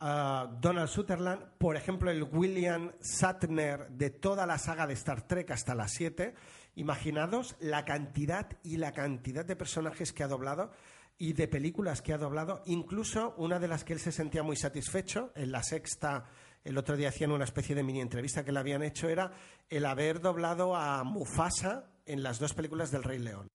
ah, 0.00 0.50
Donald 0.60 0.88
Sutherland, 0.88 1.42
por 1.58 1.76
ejemplo, 1.76 2.10
el 2.10 2.22
William 2.24 2.90
Shatner 3.02 3.88
de 3.90 4.10
toda 4.10 4.46
la 4.46 4.58
saga 4.58 4.86
de 4.86 4.94
Star 4.94 5.26
Trek 5.26 5.50
hasta 5.50 5.74
las 5.74 5.92
7. 5.92 6.34
Imaginados 6.74 7.56
la 7.60 7.84
cantidad 7.84 8.48
y 8.62 8.76
la 8.76 8.92
cantidad 8.92 9.44
de 9.44 9.56
personajes 9.56 10.12
que 10.12 10.22
ha 10.22 10.28
doblado 10.28 10.70
y 11.18 11.34
de 11.34 11.46
películas 11.46 12.02
que 12.02 12.12
ha 12.12 12.18
doblado, 12.18 12.62
incluso 12.66 13.34
una 13.36 13.58
de 13.58 13.68
las 13.68 13.84
que 13.84 13.92
él 13.92 14.00
se 14.00 14.12
sentía 14.12 14.42
muy 14.42 14.56
satisfecho, 14.56 15.32
en 15.36 15.52
la 15.52 15.62
sexta, 15.62 16.24
el 16.64 16.78
otro 16.78 16.96
día 16.96 17.10
hacían 17.10 17.30
una 17.30 17.44
especie 17.44 17.74
de 17.74 17.82
mini 17.82 18.00
entrevista 18.00 18.44
que 18.44 18.52
le 18.52 18.58
habían 18.58 18.82
hecho, 18.82 19.08
era 19.08 19.32
el 19.68 19.86
haber 19.86 20.20
doblado 20.20 20.74
a 20.74 21.04
Mufasa 21.04 21.90
en 22.06 22.22
las 22.22 22.38
dos 22.38 22.54
películas 22.54 22.90
del 22.90 23.02
Rey 23.02 23.18
León. 23.18 23.48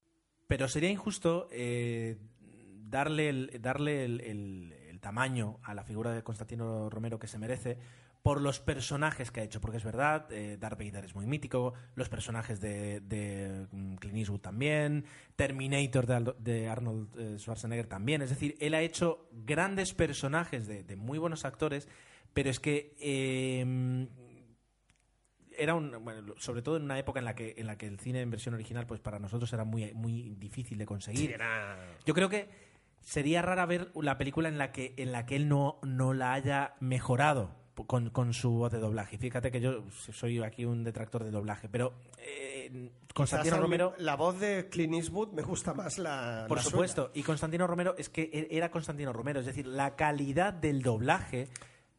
Pero 0.47 0.67
sería 0.69 0.89
injusto 0.89 1.49
eh, 1.51 2.17
darle, 2.87 3.29
el, 3.29 3.61
darle 3.61 4.05
el 4.05 4.76
tamaño 5.07 5.57
a 5.63 5.73
la 5.73 5.83
figura 5.85 6.11
de 6.11 6.21
Constantino 6.21 6.89
Romero 6.89 7.17
que 7.17 7.27
se 7.27 7.37
merece 7.37 7.77
por 8.23 8.41
los 8.41 8.59
personajes 8.59 9.31
que 9.31 9.39
ha 9.39 9.43
hecho, 9.43 9.61
porque 9.61 9.77
es 9.77 9.85
verdad, 9.85 10.29
eh, 10.33 10.57
Darth 10.59 10.77
Vader 10.77 11.05
es 11.05 11.15
muy 11.15 11.25
mítico, 11.25 11.73
los 11.95 12.09
personajes 12.09 12.59
de, 12.59 12.99
de 12.99 13.67
mm, 13.71 13.95
Clint 13.95 14.17
Eastwood 14.17 14.41
también, 14.41 15.05
Terminator 15.37 16.05
de, 16.07 16.13
Aldo- 16.15 16.35
de 16.37 16.67
Arnold 16.67 17.07
eh, 17.17 17.39
Schwarzenegger 17.39 17.87
también, 17.87 18.21
es 18.21 18.29
decir, 18.29 18.57
él 18.59 18.73
ha 18.73 18.81
hecho 18.81 19.29
grandes 19.31 19.93
personajes 19.93 20.67
de, 20.67 20.83
de 20.83 20.95
muy 20.97 21.19
buenos 21.19 21.45
actores, 21.45 21.87
pero 22.33 22.49
es 22.49 22.59
que 22.59 22.93
eh, 22.99 24.07
era 25.57 25.73
un 25.75 25.91
bueno, 26.03 26.33
sobre 26.37 26.61
todo 26.61 26.75
en 26.77 26.83
una 26.83 26.99
época 26.99 27.19
en 27.19 27.25
la 27.25 27.33
que 27.33 27.55
en 27.57 27.65
la 27.65 27.77
que 27.77 27.87
el 27.87 27.97
cine 27.99 28.21
en 28.21 28.29
versión 28.29 28.53
original 28.55 28.85
pues 28.85 28.99
para 28.99 29.19
nosotros 29.19 29.51
era 29.53 29.63
muy 29.63 29.93
muy 29.93 30.35
difícil 30.37 30.77
de 30.77 30.85
conseguir. 30.85 31.29
Sí, 31.29 31.33
era- 31.33 31.77
Yo 32.05 32.13
creo 32.13 32.29
que 32.29 32.66
sería 33.07 33.41
rara 33.41 33.65
ver 33.65 33.89
la 33.95 34.17
película 34.17 34.49
en 34.49 34.57
la 34.57 34.73
que 34.73 34.93
en 34.97 35.13
la 35.13 35.25
que 35.25 35.37
él 35.37 35.47
no 35.47 35.79
no 35.81 36.13
la 36.13 36.33
haya 36.33 36.75
mejorado 36.81 37.55
con, 37.87 38.09
con 38.09 38.33
su 38.33 38.49
voz 38.51 38.71
de 38.71 38.79
doblaje. 38.79 39.17
Fíjate 39.17 39.49
que 39.51 39.61
yo 39.61 39.83
soy 39.91 40.41
aquí 40.43 40.65
un 40.65 40.83
detractor 40.83 41.23
de 41.23 41.31
doblaje, 41.31 41.69
pero 41.69 41.93
eh, 42.17 42.89
Constantino 43.13 43.57
Romero 43.57 43.93
La 43.99 44.15
voz 44.15 44.39
de 44.39 44.67
Clint 44.69 44.95
Eastwood 44.95 45.29
me 45.31 45.41
gusta 45.43 45.73
más 45.73 45.97
la. 45.99 46.45
por 46.47 46.57
la 46.57 46.63
suya. 46.63 46.71
supuesto. 46.71 47.11
Y 47.13 47.23
Constantino 47.23 47.65
Romero 47.67 47.95
es 47.97 48.09
que 48.09 48.23
e- 48.33 48.47
era 48.51 48.71
Constantino 48.71 49.13
Romero. 49.13 49.39
Es 49.39 49.45
decir, 49.45 49.67
la 49.67 49.95
calidad 49.95 50.53
del 50.53 50.81
doblaje 50.81 51.47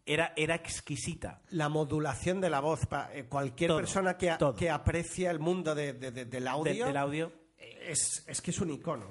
era, 0.05 0.33
era 0.37 0.57
exquisita. 0.57 1.41
La 1.51 1.69
modulación 1.69 2.41
de 2.41 2.51
la 2.51 2.59
voz. 2.61 2.85
pa- 2.87 3.11
eh, 3.15 3.25
cualquier 3.27 3.69
Todo, 3.69 3.79
persona 3.79 4.17
que, 4.19 4.31
a- 4.31 4.39
que 4.59 4.69
aprecia 4.71 5.31
el 5.31 5.39
mundo 5.39 5.75
de- 5.77 5.93
de- 5.95 6.11
de- 6.11 6.25
del 6.25 6.43
de- 6.45 6.49
audio, 6.51 6.87
del 6.87 6.97
audio. 6.97 7.33
Es, 7.57 8.25
es 8.27 8.41
que 8.43 8.51
es 8.51 8.61
un 8.61 8.71
icono. 8.71 9.07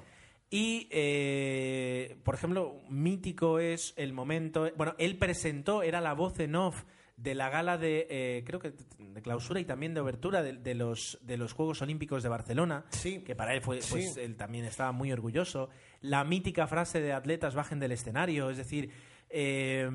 Y, 0.50 0.88
eh, 0.90 2.16
por 2.24 2.34
ejemplo, 2.34 2.80
mítico 2.88 3.58
es 3.58 3.92
el 3.96 4.12
momento. 4.12 4.70
Bueno, 4.76 4.94
él 4.98 5.18
presentó, 5.18 5.82
era 5.82 6.00
la 6.00 6.14
voz 6.14 6.40
en 6.40 6.54
off 6.56 6.84
de 7.16 7.34
la 7.34 7.50
gala 7.50 7.76
de, 7.78 8.06
eh, 8.08 8.44
creo 8.46 8.60
que 8.60 8.72
de 8.98 9.22
clausura 9.22 9.58
y 9.60 9.64
también 9.64 9.92
de 9.92 10.00
obertura 10.00 10.40
de, 10.42 10.52
de 10.54 10.74
los, 10.74 11.18
de 11.22 11.36
los 11.36 11.52
Juegos 11.52 11.82
Olímpicos 11.82 12.22
de 12.22 12.28
Barcelona. 12.28 12.84
Sí. 12.90 13.22
Que 13.24 13.34
para 13.34 13.54
él 13.54 13.60
fue, 13.60 13.82
Sí. 13.82 13.90
pues 13.90 14.16
él 14.16 14.36
también 14.36 14.64
estaba 14.64 14.92
muy 14.92 15.12
orgulloso. 15.12 15.68
La 16.00 16.24
mítica 16.24 16.66
frase 16.66 17.00
de 17.00 17.12
atletas 17.12 17.54
bajen 17.54 17.80
del 17.80 17.92
escenario, 17.92 18.48
es 18.50 18.56
decir, 18.56 18.90
eh, 19.30 19.90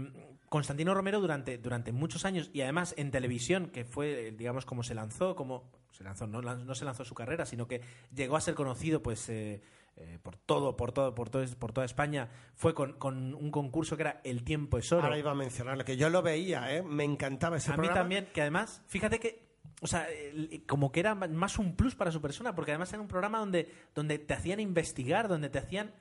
Constantino 0.49 0.93
Romero 0.93 1.19
durante, 1.19 1.57
durante 1.57 1.91
muchos 1.93 2.25
años 2.25 2.51
y 2.53 2.61
además 2.61 2.93
en 2.97 3.09
televisión, 3.09 3.69
que 3.71 3.85
fue, 3.85 4.33
digamos, 4.37 4.65
como 4.65 4.83
se 4.83 4.93
lanzó, 4.93 5.35
como 5.35 5.71
se 5.91 6.03
lanzó, 6.03 6.27
no, 6.27 6.41
no 6.41 6.75
se 6.75 6.85
lanzó 6.85 7.05
su 7.05 7.15
carrera, 7.15 7.45
sino 7.45 7.67
que 7.67 7.81
llegó 8.13 8.35
a 8.35 8.41
ser 8.41 8.53
conocido, 8.53 9.01
pues. 9.01 9.29
eh, 9.29 9.61
eh, 9.95 10.19
por 10.21 10.37
todo, 10.37 10.75
por 10.75 10.91
todo, 10.91 11.13
por 11.13 11.29
todo, 11.29 11.45
por 11.59 11.71
toda 11.71 11.85
España, 11.85 12.29
fue 12.55 12.73
con, 12.73 12.93
con 12.93 13.33
un 13.33 13.51
concurso 13.51 13.95
que 13.95 14.03
era 14.03 14.21
El 14.23 14.43
tiempo 14.43 14.77
es 14.77 14.91
oro. 14.91 15.03
Ahora 15.03 15.17
iba 15.17 15.31
a 15.31 15.35
mencionarlo, 15.35 15.85
que 15.85 15.97
yo 15.97 16.09
lo 16.09 16.21
veía, 16.21 16.75
¿eh? 16.75 16.81
me 16.81 17.03
encantaba 17.03 17.57
ese 17.57 17.71
A 17.71 17.73
mí 17.73 17.77
programa. 17.77 17.99
también, 17.99 18.27
que 18.33 18.41
además, 18.41 18.81
fíjate 18.87 19.19
que, 19.19 19.53
o 19.81 19.87
sea, 19.87 20.07
como 20.67 20.91
que 20.91 20.99
era 20.99 21.13
más 21.15 21.59
un 21.59 21.75
plus 21.75 21.95
para 21.95 22.11
su 22.11 22.21
persona, 22.21 22.55
porque 22.55 22.71
además 22.71 22.91
era 22.93 23.01
un 23.01 23.07
programa 23.07 23.39
donde, 23.39 23.71
donde 23.93 24.17
te 24.19 24.33
hacían 24.33 24.59
investigar, 24.59 25.27
donde 25.27 25.49
te 25.49 25.59
hacían... 25.59 25.93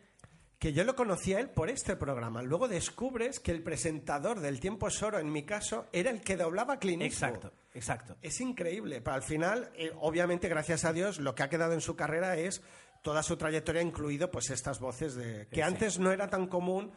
Que 0.59 0.73
yo 0.73 0.85
lo 0.85 0.95
conocía 0.95 1.39
a 1.39 1.41
él 1.41 1.51
por 1.51 1.69
este 1.71 1.97
programa. 1.97 2.41
Luego 2.41 2.69
descubres 2.69 3.41
que 3.41 3.51
el 3.51 3.65
presentador 3.65 4.39
del 4.39 4.61
Tiempo 4.61 4.87
es 4.87 5.03
Oro, 5.03 5.19
en 5.19 5.33
mi 5.33 5.43
caso, 5.43 5.87
era 5.93 6.09
el 6.09 6.21
que 6.21 6.37
doblaba 6.37 6.79
Clint. 6.79 7.03
Exacto, 7.03 7.53
exacto. 7.75 8.17
Es 8.23 8.41
increíble. 8.41 9.01
Pero 9.01 9.17
al 9.17 9.25
final, 9.25 9.73
eh, 9.75 9.91
obviamente, 9.99 10.49
gracias 10.49 10.85
a 10.85 10.93
Dios, 10.93 11.19
lo 11.19 11.35
que 11.35 11.43
ha 11.43 11.49
quedado 11.49 11.73
en 11.73 11.81
su 11.81 11.97
carrera 11.97 12.37
es 12.37 12.63
toda 13.03 13.23
su 13.23 13.37
trayectoria, 13.37 13.83
incluido 13.83 14.31
pues 14.31 14.49
estas 14.51 14.81
voces 14.81 15.15
de 15.15 15.47
que 15.49 15.57
Sí. 15.57 15.61
antes 15.63 15.99
no 15.99 16.11
era 16.13 16.29
tan 16.29 16.47
común. 16.47 16.91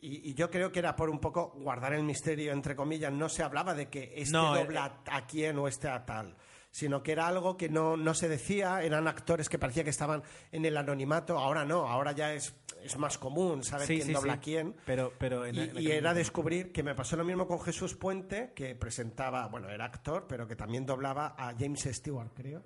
Y, 0.00 0.30
y 0.30 0.34
yo 0.34 0.48
creo 0.48 0.70
que 0.70 0.78
era 0.78 0.94
por 0.94 1.10
un 1.10 1.18
poco 1.18 1.50
guardar 1.58 1.92
el 1.92 2.04
misterio, 2.04 2.52
entre 2.52 2.76
comillas. 2.76 3.12
No 3.12 3.28
se 3.28 3.42
hablaba 3.42 3.74
de 3.74 3.88
que 3.88 4.12
este 4.16 4.32
No, 4.32 4.54
eh, 4.54 4.60
dobla 4.62 5.00
a 5.06 5.26
quién 5.26 5.58
o 5.58 5.66
este 5.66 5.88
a 5.88 6.06
tal, 6.06 6.36
sino 6.70 7.02
que 7.02 7.10
era 7.10 7.26
algo 7.26 7.56
que 7.56 7.68
no, 7.68 7.96
no 7.96 8.14
se 8.14 8.28
decía. 8.28 8.80
Eran 8.82 9.08
actores 9.08 9.48
que 9.48 9.58
parecía 9.58 9.82
que 9.82 9.90
estaban 9.90 10.22
en 10.52 10.64
el 10.64 10.76
anonimato. 10.76 11.36
Ahora 11.36 11.64
no, 11.64 11.88
ahora 11.88 12.12
ya 12.12 12.32
es, 12.32 12.54
es 12.80 12.96
más 12.96 13.18
común 13.18 13.64
saber 13.64 13.88
Sí, 13.88 13.94
quién 13.96 14.06
sí, 14.06 14.12
dobla 14.12 14.34
sí. 14.34 14.38
a 14.38 14.40
quién. 14.40 14.76
Pero, 14.86 15.12
pero 15.18 15.44
en- 15.44 15.56
Y, 15.56 15.60
en 15.62 15.78
y 15.80 15.90
era 15.90 16.14
descubrir 16.14 16.70
que 16.70 16.84
me 16.84 16.94
pasó 16.94 17.16
lo 17.16 17.24
mismo 17.24 17.48
con 17.48 17.60
Jesús 17.60 17.96
Puente, 17.96 18.52
que 18.54 18.76
presentaba, 18.76 19.48
bueno, 19.48 19.68
era 19.68 19.86
actor, 19.86 20.26
pero 20.28 20.46
que 20.46 20.54
también 20.54 20.86
doblaba 20.86 21.34
a 21.36 21.52
James 21.58 21.82
Stewart, 21.90 22.30
creo, 22.36 22.62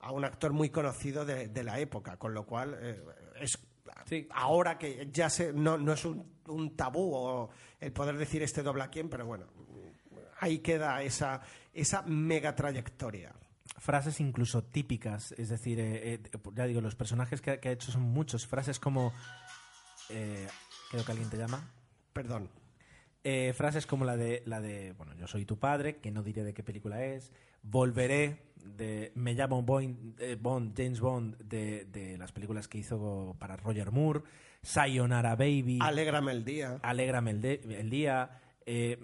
a 0.00 0.12
un 0.12 0.24
actor 0.24 0.52
muy 0.52 0.70
conocido 0.70 1.24
de, 1.24 1.48
de 1.48 1.62
la 1.64 1.78
época, 1.80 2.16
con 2.16 2.34
lo 2.34 2.44
cual 2.46 2.76
eh, 2.80 3.02
es 3.40 3.58
Sí. 4.04 4.28
ahora 4.30 4.78
que 4.78 5.08
ya 5.12 5.28
se, 5.30 5.52
no, 5.52 5.78
no 5.78 5.92
es 5.92 6.04
un, 6.04 6.32
un 6.48 6.76
tabú 6.76 7.12
o 7.14 7.50
el 7.80 7.92
poder 7.92 8.16
decir 8.16 8.42
este 8.42 8.62
dobla 8.62 8.84
a 8.84 8.90
quién, 8.90 9.08
pero 9.08 9.26
bueno, 9.26 9.46
ahí 10.40 10.58
queda 10.58 11.02
esa, 11.02 11.40
esa 11.72 12.02
mega 12.02 12.54
trayectoria. 12.54 13.32
frases 13.78 14.20
incluso 14.20 14.62
típicas, 14.64 15.32
es 15.32 15.48
decir, 15.48 15.80
eh, 15.80 16.14
eh, 16.14 16.20
ya 16.54 16.66
digo, 16.66 16.80
los 16.80 16.94
personajes 16.94 17.40
que, 17.40 17.52
ha- 17.52 17.60
que 17.60 17.68
ha 17.68 17.72
hecho 17.72 17.90
son 17.90 18.02
muchos, 18.02 18.46
frases 18.46 18.78
como, 18.78 19.12
eh, 20.10 20.46
creo 20.90 21.04
que 21.04 21.12
alguien 21.12 21.30
te 21.30 21.36
llama, 21.38 21.72
Perdón. 22.12 22.48
Eh, 23.24 23.52
frases 23.54 23.86
como 23.86 24.04
la 24.04 24.16
de, 24.16 24.42
la 24.46 24.60
de, 24.60 24.92
bueno, 24.92 25.14
yo 25.16 25.26
soy 25.26 25.44
tu 25.44 25.58
padre, 25.58 25.96
que 25.96 26.10
no 26.12 26.22
diré 26.22 26.44
de 26.44 26.54
qué 26.54 26.62
película 26.62 27.04
es, 27.04 27.32
volveré, 27.70 28.42
de 28.64 29.12
Me 29.14 29.34
llamo 29.34 29.62
Bond, 29.62 30.20
eh, 30.20 30.36
Bond 30.40 30.74
James 30.76 31.00
Bond, 31.00 31.36
de, 31.38 31.84
de 31.86 32.18
las 32.18 32.32
películas 32.32 32.68
que 32.68 32.78
hizo 32.78 33.34
para 33.38 33.56
Roger 33.56 33.90
Moore, 33.92 34.22
Sayonara 34.62 35.36
Baby, 35.36 35.78
Alégrame 35.80 36.32
el 36.32 36.44
día. 36.44 36.78
Alégrame 36.82 37.30
el, 37.30 37.40
de- 37.40 37.60
el 37.78 37.90
día. 37.90 38.30
eh, 38.66 38.98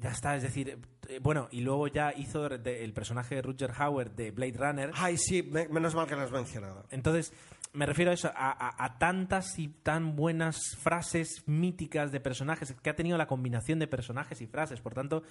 ya 0.00 0.10
está, 0.10 0.36
es 0.36 0.44
decir, 0.44 0.78
eh, 1.08 1.18
bueno, 1.20 1.48
y 1.50 1.60
luego 1.62 1.88
ya 1.88 2.12
hizo 2.16 2.48
de- 2.48 2.84
el 2.84 2.92
personaje 2.92 3.34
de 3.34 3.42
Roger 3.42 3.72
Hauer 3.76 4.12
de 4.12 4.30
Blade 4.30 4.54
Runner. 4.56 4.90
Ay, 4.94 5.16
sí, 5.16 5.42
me- 5.42 5.66
menos 5.68 5.96
mal 5.96 6.06
que 6.06 6.14
lo 6.14 6.22
has 6.22 6.30
mencionado. 6.30 6.86
Entonces, 6.90 7.32
me 7.72 7.86
refiero 7.86 8.10
a 8.10 8.14
eso, 8.14 8.28
a, 8.34 8.50
a- 8.50 8.84
a 8.84 8.98
tantas 8.98 9.58
y 9.58 9.68
tan 9.68 10.16
buenas 10.16 10.76
frases 10.78 11.42
míticas 11.46 12.10
de 12.12 12.20
personajes, 12.20 12.72
que 12.82 12.90
ha 12.90 12.96
tenido 12.96 13.16
la 13.18 13.26
combinación 13.26 13.78
de 13.78 13.86
personajes 13.86 14.40
y 14.40 14.46
frases. 14.46 14.80
Por 14.80 14.94
tanto, 14.94 15.22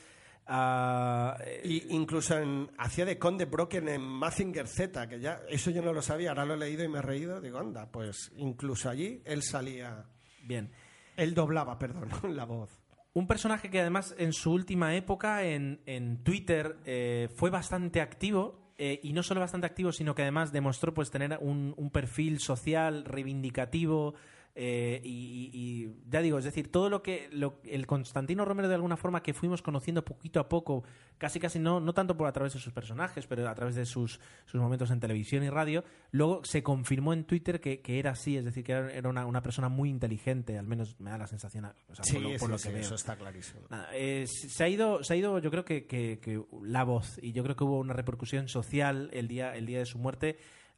ah, 0.48 1.38
eh, 1.46 1.62
Y 1.64 1.96
incluso 1.96 2.38
en, 2.38 2.70
hacía 2.78 3.06
de 3.06 3.18
Conde 3.18 3.46
Broken 3.46 3.90
en 3.90 4.02
Mazinger 4.02 4.68
Z, 4.68 5.08
que 5.08 5.20
ya 5.20 5.42
eso 5.50 5.72
yo 5.72 5.82
no 5.82 5.94
lo 5.94 6.02
sabía, 6.02 6.30
ahora 6.30 6.46
lo 6.46 6.54
he 6.56 6.58
leído 6.58 6.84
y 6.84 6.88
me 6.88 7.00
he 7.00 7.02
reído. 7.02 7.42
Digo, 7.42 7.60
anda, 7.60 7.92
pues 7.92 8.32
incluso 8.38 8.90
allí 8.90 9.22
él 9.26 9.44
salía, 9.44 10.06
bien. 10.44 10.72
él 11.16 11.34
doblaba, 11.34 11.78
perdón, 11.80 12.10
la 12.36 12.46
voz. 12.46 12.70
Un 13.14 13.26
personaje 13.28 13.72
que 13.72 13.82
además 13.82 14.14
en 14.20 14.32
su 14.32 14.52
última 14.54 14.96
época 14.96 15.44
en, 15.44 15.82
en 15.88 16.24
Twitter 16.24 16.78
eh, 16.86 17.30
fue 17.36 17.50
bastante 17.50 18.00
activo 18.00 18.67
eh, 18.78 19.00
y 19.04 19.14
no 19.14 19.24
solo 19.24 19.40
bastante 19.40 19.68
activo, 19.68 19.92
sino 19.92 20.14
que 20.14 20.22
además 20.22 20.52
demostró 20.52 20.94
pues 20.94 21.10
tener 21.10 21.38
un, 21.42 21.74
un 21.78 21.90
perfil 21.90 22.40
social 22.40 23.06
reivindicativo 23.06 24.16
eh, 24.60 25.00
y, 25.04 25.88
ya 26.10 26.22
digo, 26.22 26.40
es 26.40 26.46
decir, 26.46 26.72
todo 26.72 26.90
lo 26.90 27.04
que 27.04 27.30
lo- 27.32 27.60
el 27.64 27.86
Constantino 27.86 28.44
Romero 28.44 28.68
de 28.68 28.74
alguna 28.76 28.98
forma 28.98 29.22
que 29.22 29.34
fuimos 29.36 29.62
conociendo 29.62 30.04
poquito 30.04 30.40
a 30.40 30.50
poco, 30.50 30.84
casi 31.20 31.40
casi 31.40 31.60
no, 31.60 31.80
no 31.80 31.94
tanto 31.94 32.18
por 32.18 32.28
a 32.28 32.32
través 32.32 32.54
de 32.54 32.60
sus 32.60 32.74
personajes, 32.74 33.28
pero 33.28 33.48
a 33.48 33.54
través 33.54 33.76
de 33.76 33.86
sus, 33.86 34.20
sus 34.46 34.60
momentos 34.60 34.90
en 34.90 35.00
televisión 35.00 35.44
y 35.44 35.50
radio, 35.50 35.84
luego 36.12 36.44
se 36.44 36.64
confirmó 36.64 37.14
en 37.14 37.24
Twitter 37.26 37.60
que, 37.62 37.82
que 37.82 38.00
era 38.00 38.12
así, 38.12 38.36
es 38.36 38.46
decir, 38.46 38.64
que 38.64 38.72
era 38.72 39.08
una, 39.10 39.26
una 39.28 39.44
persona 39.44 39.70
muy 39.70 39.90
inteligente, 39.90 40.58
al 40.58 40.66
menos 40.66 41.00
me 41.00 41.12
da 41.12 41.20
la 41.20 41.28
sensación, 41.28 41.66
o 41.66 41.96
sea, 41.96 42.04
por 42.12 42.22
lo, 42.24 42.30
por 42.32 42.40
sí, 42.40 42.48
lo 42.48 42.54
que 42.54 42.58
sí, 42.64 42.70
veo. 42.70 42.80
eso 42.80 42.96
está 42.96 43.16
clarísimo. 43.16 43.62
Nada, 43.70 43.90
eh, 43.94 44.26
se 44.28 44.64
ha 44.64 44.68
ido, 44.70 45.04
se 45.04 45.14
ha 45.14 45.16
ido, 45.18 45.38
yo 45.40 45.52
creo 45.52 45.66
que, 45.66 45.86
que- 45.86 46.20
que 46.20 46.42
la 46.64 46.84
voz 46.84 47.20
y 47.22 47.32
yo 47.32 47.44
creo 47.44 47.56
que 47.56 47.64
hubo 47.64 47.78
una 47.80 47.94
repercusión 47.94 48.48
social 48.48 49.10
el 49.14 49.28
día, 49.28 49.56
el 49.56 49.68
día 49.68 49.78
de 49.80 49.86
su 49.86 50.00
muerte, 50.00 50.38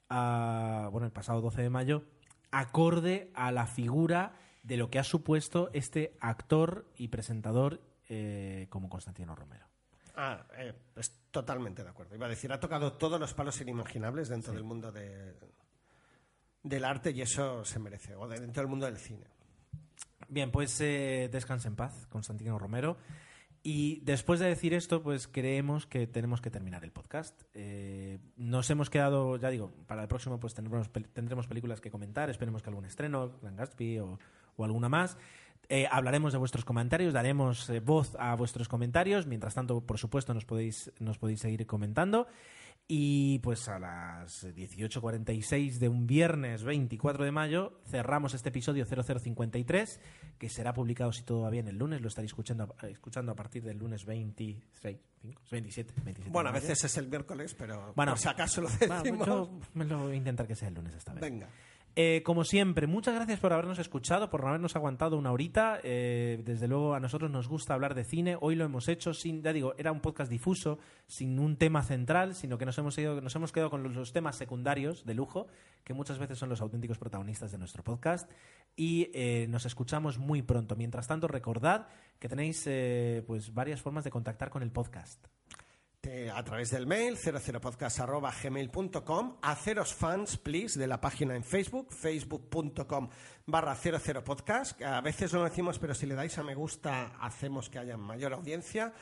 ah, 0.09 0.89
bueno, 0.91 1.05
el 1.05 1.13
pasado 1.13 1.41
12 1.41 1.61
de 1.61 1.69
mayo, 1.69 2.03
acorde 2.51 3.31
a 3.33 3.51
la 3.51 3.65
figura 3.67 4.33
de 4.63 4.77
lo 4.77 4.89
que 4.89 4.99
ha 4.99 5.03
supuesto 5.03 5.69
este 5.73 6.15
actor 6.19 6.85
y 6.97 7.07
presentador 7.09 7.81
eh, 8.09 8.67
como 8.69 8.89
Constantino 8.89 9.35
Romero. 9.35 9.65
Ah, 10.15 10.45
eh, 10.57 10.73
es 10.95 11.13
totalmente 11.31 11.83
de 11.83 11.89
acuerdo. 11.89 12.15
Iba 12.15 12.25
a 12.25 12.29
decir, 12.29 12.51
ha 12.51 12.59
tocado 12.59 12.93
todos 12.93 13.19
los 13.19 13.33
palos 13.33 13.59
inimaginables 13.61 14.27
dentro 14.29 14.53
del 14.53 14.63
mundo 14.63 14.91
de- 14.91 15.35
del 16.63 16.83
arte 16.83 17.11
y 17.11 17.21
eso 17.21 17.63
se 17.63 17.79
merece, 17.79 18.15
o 18.15 18.27
de- 18.27 18.39
dentro 18.39 18.61
del 18.61 18.69
mundo 18.69 18.85
del 18.85 18.97
cine. 18.97 19.25
Bien, 20.27 20.51
pues 20.51 20.79
eh, 20.81 21.29
descanse 21.31 21.67
en 21.69 21.75
paz, 21.75 22.05
Constantino 22.07 22.59
Romero. 22.59 22.97
Y 23.61 23.99
después 24.03 24.39
de 24.39 24.47
decir 24.47 24.73
esto, 24.73 25.03
pues 25.03 25.27
creemos 25.27 25.85
que 25.85 26.07
tenemos 26.07 26.41
que 26.41 26.49
terminar 26.49 26.83
el 26.83 26.91
podcast. 26.91 27.41
Eh, 27.53 28.19
nos 28.37 28.69
hemos 28.69 28.89
quedado, 28.89 29.35
ya 29.37 29.49
digo, 29.49 29.71
para 29.85 30.01
el 30.01 30.07
próximo 30.07 30.39
pues 30.39 30.53
tendremos, 30.53 30.89
tendremos 31.13 31.47
películas 31.47 31.81
que 31.81 31.91
comentar, 31.91 32.29
esperemos 32.29 32.63
que 32.63 32.69
algún 32.69 32.85
estreno, 32.85 33.33
Gran 33.41 33.57
Gatsby 33.57 33.99
o, 33.99 34.19
o 34.55 34.63
alguna 34.63 34.87
más. 34.87 35.17
Eh, 35.71 35.87
hablaremos 35.91 36.33
de 36.33 36.39
vuestros 36.39 36.65
comentarios, 36.65 37.13
daremos 37.13 37.69
eh, 37.69 37.79
voz 37.79 38.15
a 38.17 38.35
vuestros 38.35 38.67
comentarios. 38.67 39.27
Mientras 39.27 39.53
tanto, 39.53 39.81
por 39.81 39.99
supuesto, 39.99 40.33
nos 40.33 40.45
podéis, 40.45 40.91
nos 40.99 41.19
podéis 41.19 41.41
seguir 41.41 41.67
comentando. 41.67 42.27
Y 42.91 43.37
pues 43.43 43.67
a 43.69 43.77
las 43.77 44.43
18.46 44.47 45.77
de 45.77 45.89
un 45.89 46.07
viernes 46.07 46.63
24 46.63 47.23
de 47.23 47.31
mayo 47.31 47.79
cerramos 47.85 48.33
este 48.33 48.49
episodio 48.49 48.83
0053 48.83 49.99
que 50.39 50.49
será 50.49 50.73
publicado 50.73 51.11
si 51.13 51.21
todo 51.21 51.41
va 51.41 51.51
bien 51.51 51.67
el 51.67 51.77
lunes. 51.77 52.01
Lo 52.01 52.07
estaréis 52.07 52.31
escuchando, 52.31 52.75
escuchando 52.89 53.31
a 53.31 53.35
partir 53.35 53.63
del 53.63 53.77
lunes 53.77 54.05
26, 54.05 54.97
27, 55.51 55.93
27 56.03 56.31
Bueno, 56.31 56.49
a 56.49 56.53
veces 56.53 56.83
es 56.83 56.97
el 56.97 57.09
miércoles, 57.09 57.53
pero 57.55 57.93
Bueno, 57.95 58.13
por 58.13 58.19
si 58.19 58.27
acaso 58.27 58.61
lo 58.61 58.69
Bueno, 58.79 58.95
decimos. 59.03 59.27
yo 59.27 59.59
me 59.75 59.85
lo 59.85 59.99
voy 59.99 60.13
a 60.13 60.15
intentar 60.15 60.47
que 60.47 60.55
sea 60.55 60.69
el 60.69 60.73
lunes 60.73 60.95
esta 60.95 61.13
vez. 61.13 61.21
Venga. 61.21 61.47
Eh, 62.01 62.23
como 62.23 62.45
siempre, 62.45 62.87
muchas 62.87 63.13
gracias 63.13 63.41
por 63.41 63.51
habernos 63.51 63.77
escuchado, 63.77 64.29
por 64.29 64.47
habernos 64.47 64.73
aguantado 64.77 65.17
una 65.17 65.33
horita. 65.33 65.81
Eh, 65.83 66.41
desde 66.45 66.69
luego, 66.69 66.93
a 66.93 67.01
nosotros 67.01 67.29
nos 67.29 67.49
gusta 67.49 67.73
hablar 67.73 67.93
de 67.93 68.05
cine. 68.05 68.37
Hoy 68.39 68.55
lo 68.55 68.63
hemos 68.63 68.87
hecho 68.87 69.13
sin, 69.13 69.43
ya 69.43 69.51
digo, 69.51 69.73
era 69.77 69.91
un 69.91 69.99
podcast 69.99 70.31
difuso, 70.31 70.79
sin 71.07 71.37
un 71.39 71.57
tema 71.57 71.83
central, 71.83 72.35
sino 72.35 72.57
que 72.57 72.65
nos 72.65 72.77
hemos, 72.77 72.97
ido- 72.97 73.19
nos 73.19 73.35
hemos 73.35 73.51
quedado 73.51 73.69
con 73.69 73.83
los, 73.83 74.13
temas 74.13 74.37
secundarios 74.37 75.03
de 75.05 75.13
lujo, 75.13 75.47
que 75.83 75.93
muchas 75.93 76.19
veces 76.19 76.37
son 76.37 76.47
los 76.47 76.61
auténticos 76.61 76.97
protagonistas 76.97 77.51
de 77.51 77.57
nuestro 77.57 77.83
podcast. 77.83 78.31
Y 78.77 79.11
eh, 79.13 79.47
nos 79.49 79.65
escuchamos 79.65 80.19
muy 80.19 80.41
pronto. 80.41 80.77
Mientras 80.77 81.05
tanto, 81.05 81.27
recordad 81.27 81.89
que 82.17 82.29
tenéis 82.29 82.63
pues 83.27 83.53
varias 83.53 83.81
formas 83.81 84.05
de 84.05 84.09
contactar 84.11 84.49
con 84.49 84.63
el 84.63 84.71
podcast. 84.71 85.27
A 86.33 86.43
través 86.45 86.71
del 86.71 86.87
mail 86.87 87.17
00podcast.gmail.com 87.17 89.35
haceros 89.41 89.93
fans 89.93 90.37
please 90.37 90.79
de 90.79 90.87
la 90.87 91.01
página 91.01 91.35
en 91.35 91.43
Facebook 91.43 91.91
facebook.com 91.91 93.09
barra 93.45 93.75
00podcast 93.75 94.77
que 94.77 94.85
a 94.85 95.01
veces 95.01 95.33
no 95.33 95.39
lo 95.39 95.45
decimos 95.49 95.77
pero 95.77 95.93
si 95.93 96.05
le 96.05 96.15
dais 96.15 96.37
a 96.37 96.43
me 96.43 96.55
gusta 96.55 97.17
hacemos 97.19 97.69
que 97.69 97.79
haya 97.79 97.97
mayor 97.97 98.31
audiencia 98.31 98.93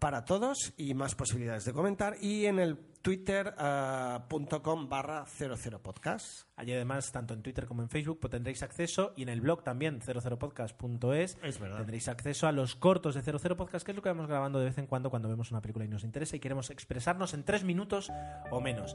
para 0.00 0.24
todos 0.24 0.72
y 0.76 0.94
más 0.94 1.14
posibilidades 1.14 1.64
de 1.64 1.72
comentar 1.72 2.16
y 2.20 2.46
en 2.46 2.58
el 2.58 2.76
twitter.com 3.02 4.88
barra 4.88 5.24
00podcast 5.26 6.48
Allí 6.56 6.72
además, 6.72 7.12
tanto 7.12 7.32
en 7.34 7.42
Twitter 7.42 7.66
como 7.66 7.82
en 7.82 7.88
Facebook, 7.88 8.18
pues 8.20 8.30
tendréis 8.30 8.62
acceso 8.62 9.12
y 9.16 9.22
en 9.22 9.28
el 9.28 9.40
blog 9.40 9.62
también, 9.62 10.00
00podcast.es, 10.00 11.38
Es 11.42 11.58
verdad. 11.58 11.78
tendréis 11.78 12.08
acceso 12.08 12.46
a 12.46 12.52
los 12.52 12.76
cortos 12.76 13.14
de 13.14 13.22
00 13.22 13.56
Podcast, 13.56 13.84
que 13.84 13.92
es 13.92 13.96
lo 13.96 14.02
que 14.02 14.10
vamos 14.10 14.26
grabando 14.26 14.58
de 14.58 14.66
vez 14.66 14.78
en 14.78 14.86
cuando 14.86 15.08
cuando 15.10 15.28
vemos 15.28 15.50
una 15.50 15.62
película 15.62 15.84
y 15.84 15.88
nos 15.88 16.04
interesa 16.04 16.36
y 16.36 16.40
queremos 16.40 16.70
expresarnos 16.70 17.32
en 17.32 17.44
tres 17.44 17.64
minutos 17.64 18.10
o 18.50 18.60
menos. 18.60 18.94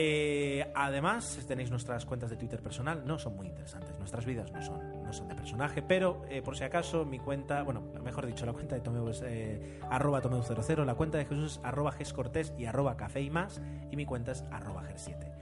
Eh, 0.00 0.64
además, 0.76 1.44
tenéis 1.48 1.72
nuestras 1.72 2.06
cuentas 2.06 2.30
de 2.30 2.36
Twitter 2.36 2.62
personal, 2.62 3.02
no 3.04 3.18
son 3.18 3.34
muy 3.34 3.48
interesantes, 3.48 3.98
nuestras 3.98 4.24
vidas 4.24 4.52
no 4.52 4.62
son, 4.62 5.02
no 5.02 5.12
son 5.12 5.26
de 5.26 5.34
personaje, 5.34 5.82
pero 5.82 6.22
eh, 6.28 6.40
por 6.40 6.56
si 6.56 6.62
acaso 6.62 7.04
mi 7.04 7.18
cuenta, 7.18 7.64
bueno, 7.64 7.82
mejor 8.04 8.24
dicho, 8.24 8.46
la 8.46 8.52
cuenta 8.52 8.76
de 8.76 8.80
Tomeu 8.80 9.08
es 9.08 9.24
eh, 9.26 9.80
arroba 9.90 10.22
Tomeu00, 10.22 10.84
la 10.84 10.94
cuenta 10.94 11.18
de 11.18 11.24
Jesús 11.24 11.58
es 11.58 11.64
arroba 11.64 11.90
Gescortés 11.90 12.52
y 12.56 12.66
arroba 12.66 12.96
Café 12.96 13.22
y 13.22 13.28
más, 13.28 13.60
y 13.90 13.96
mi 13.96 14.06
cuenta 14.06 14.30
es 14.30 14.44
arroba 14.52 14.84
Ger7. 14.84 15.32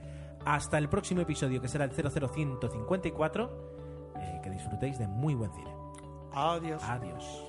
Hasta 0.43 0.79
el 0.79 0.89
próximo 0.89 1.21
episodio, 1.21 1.61
que 1.61 1.67
será 1.67 1.85
el 1.85 1.91
00154. 1.91 3.75
eh, 4.19 4.39
que 4.41 4.49
disfrutéis 4.49 4.97
de 4.97 5.07
muy 5.07 5.35
buen 5.35 5.53
cine. 5.53 5.69
adiós 6.33 6.81
Adiós. 6.83 7.43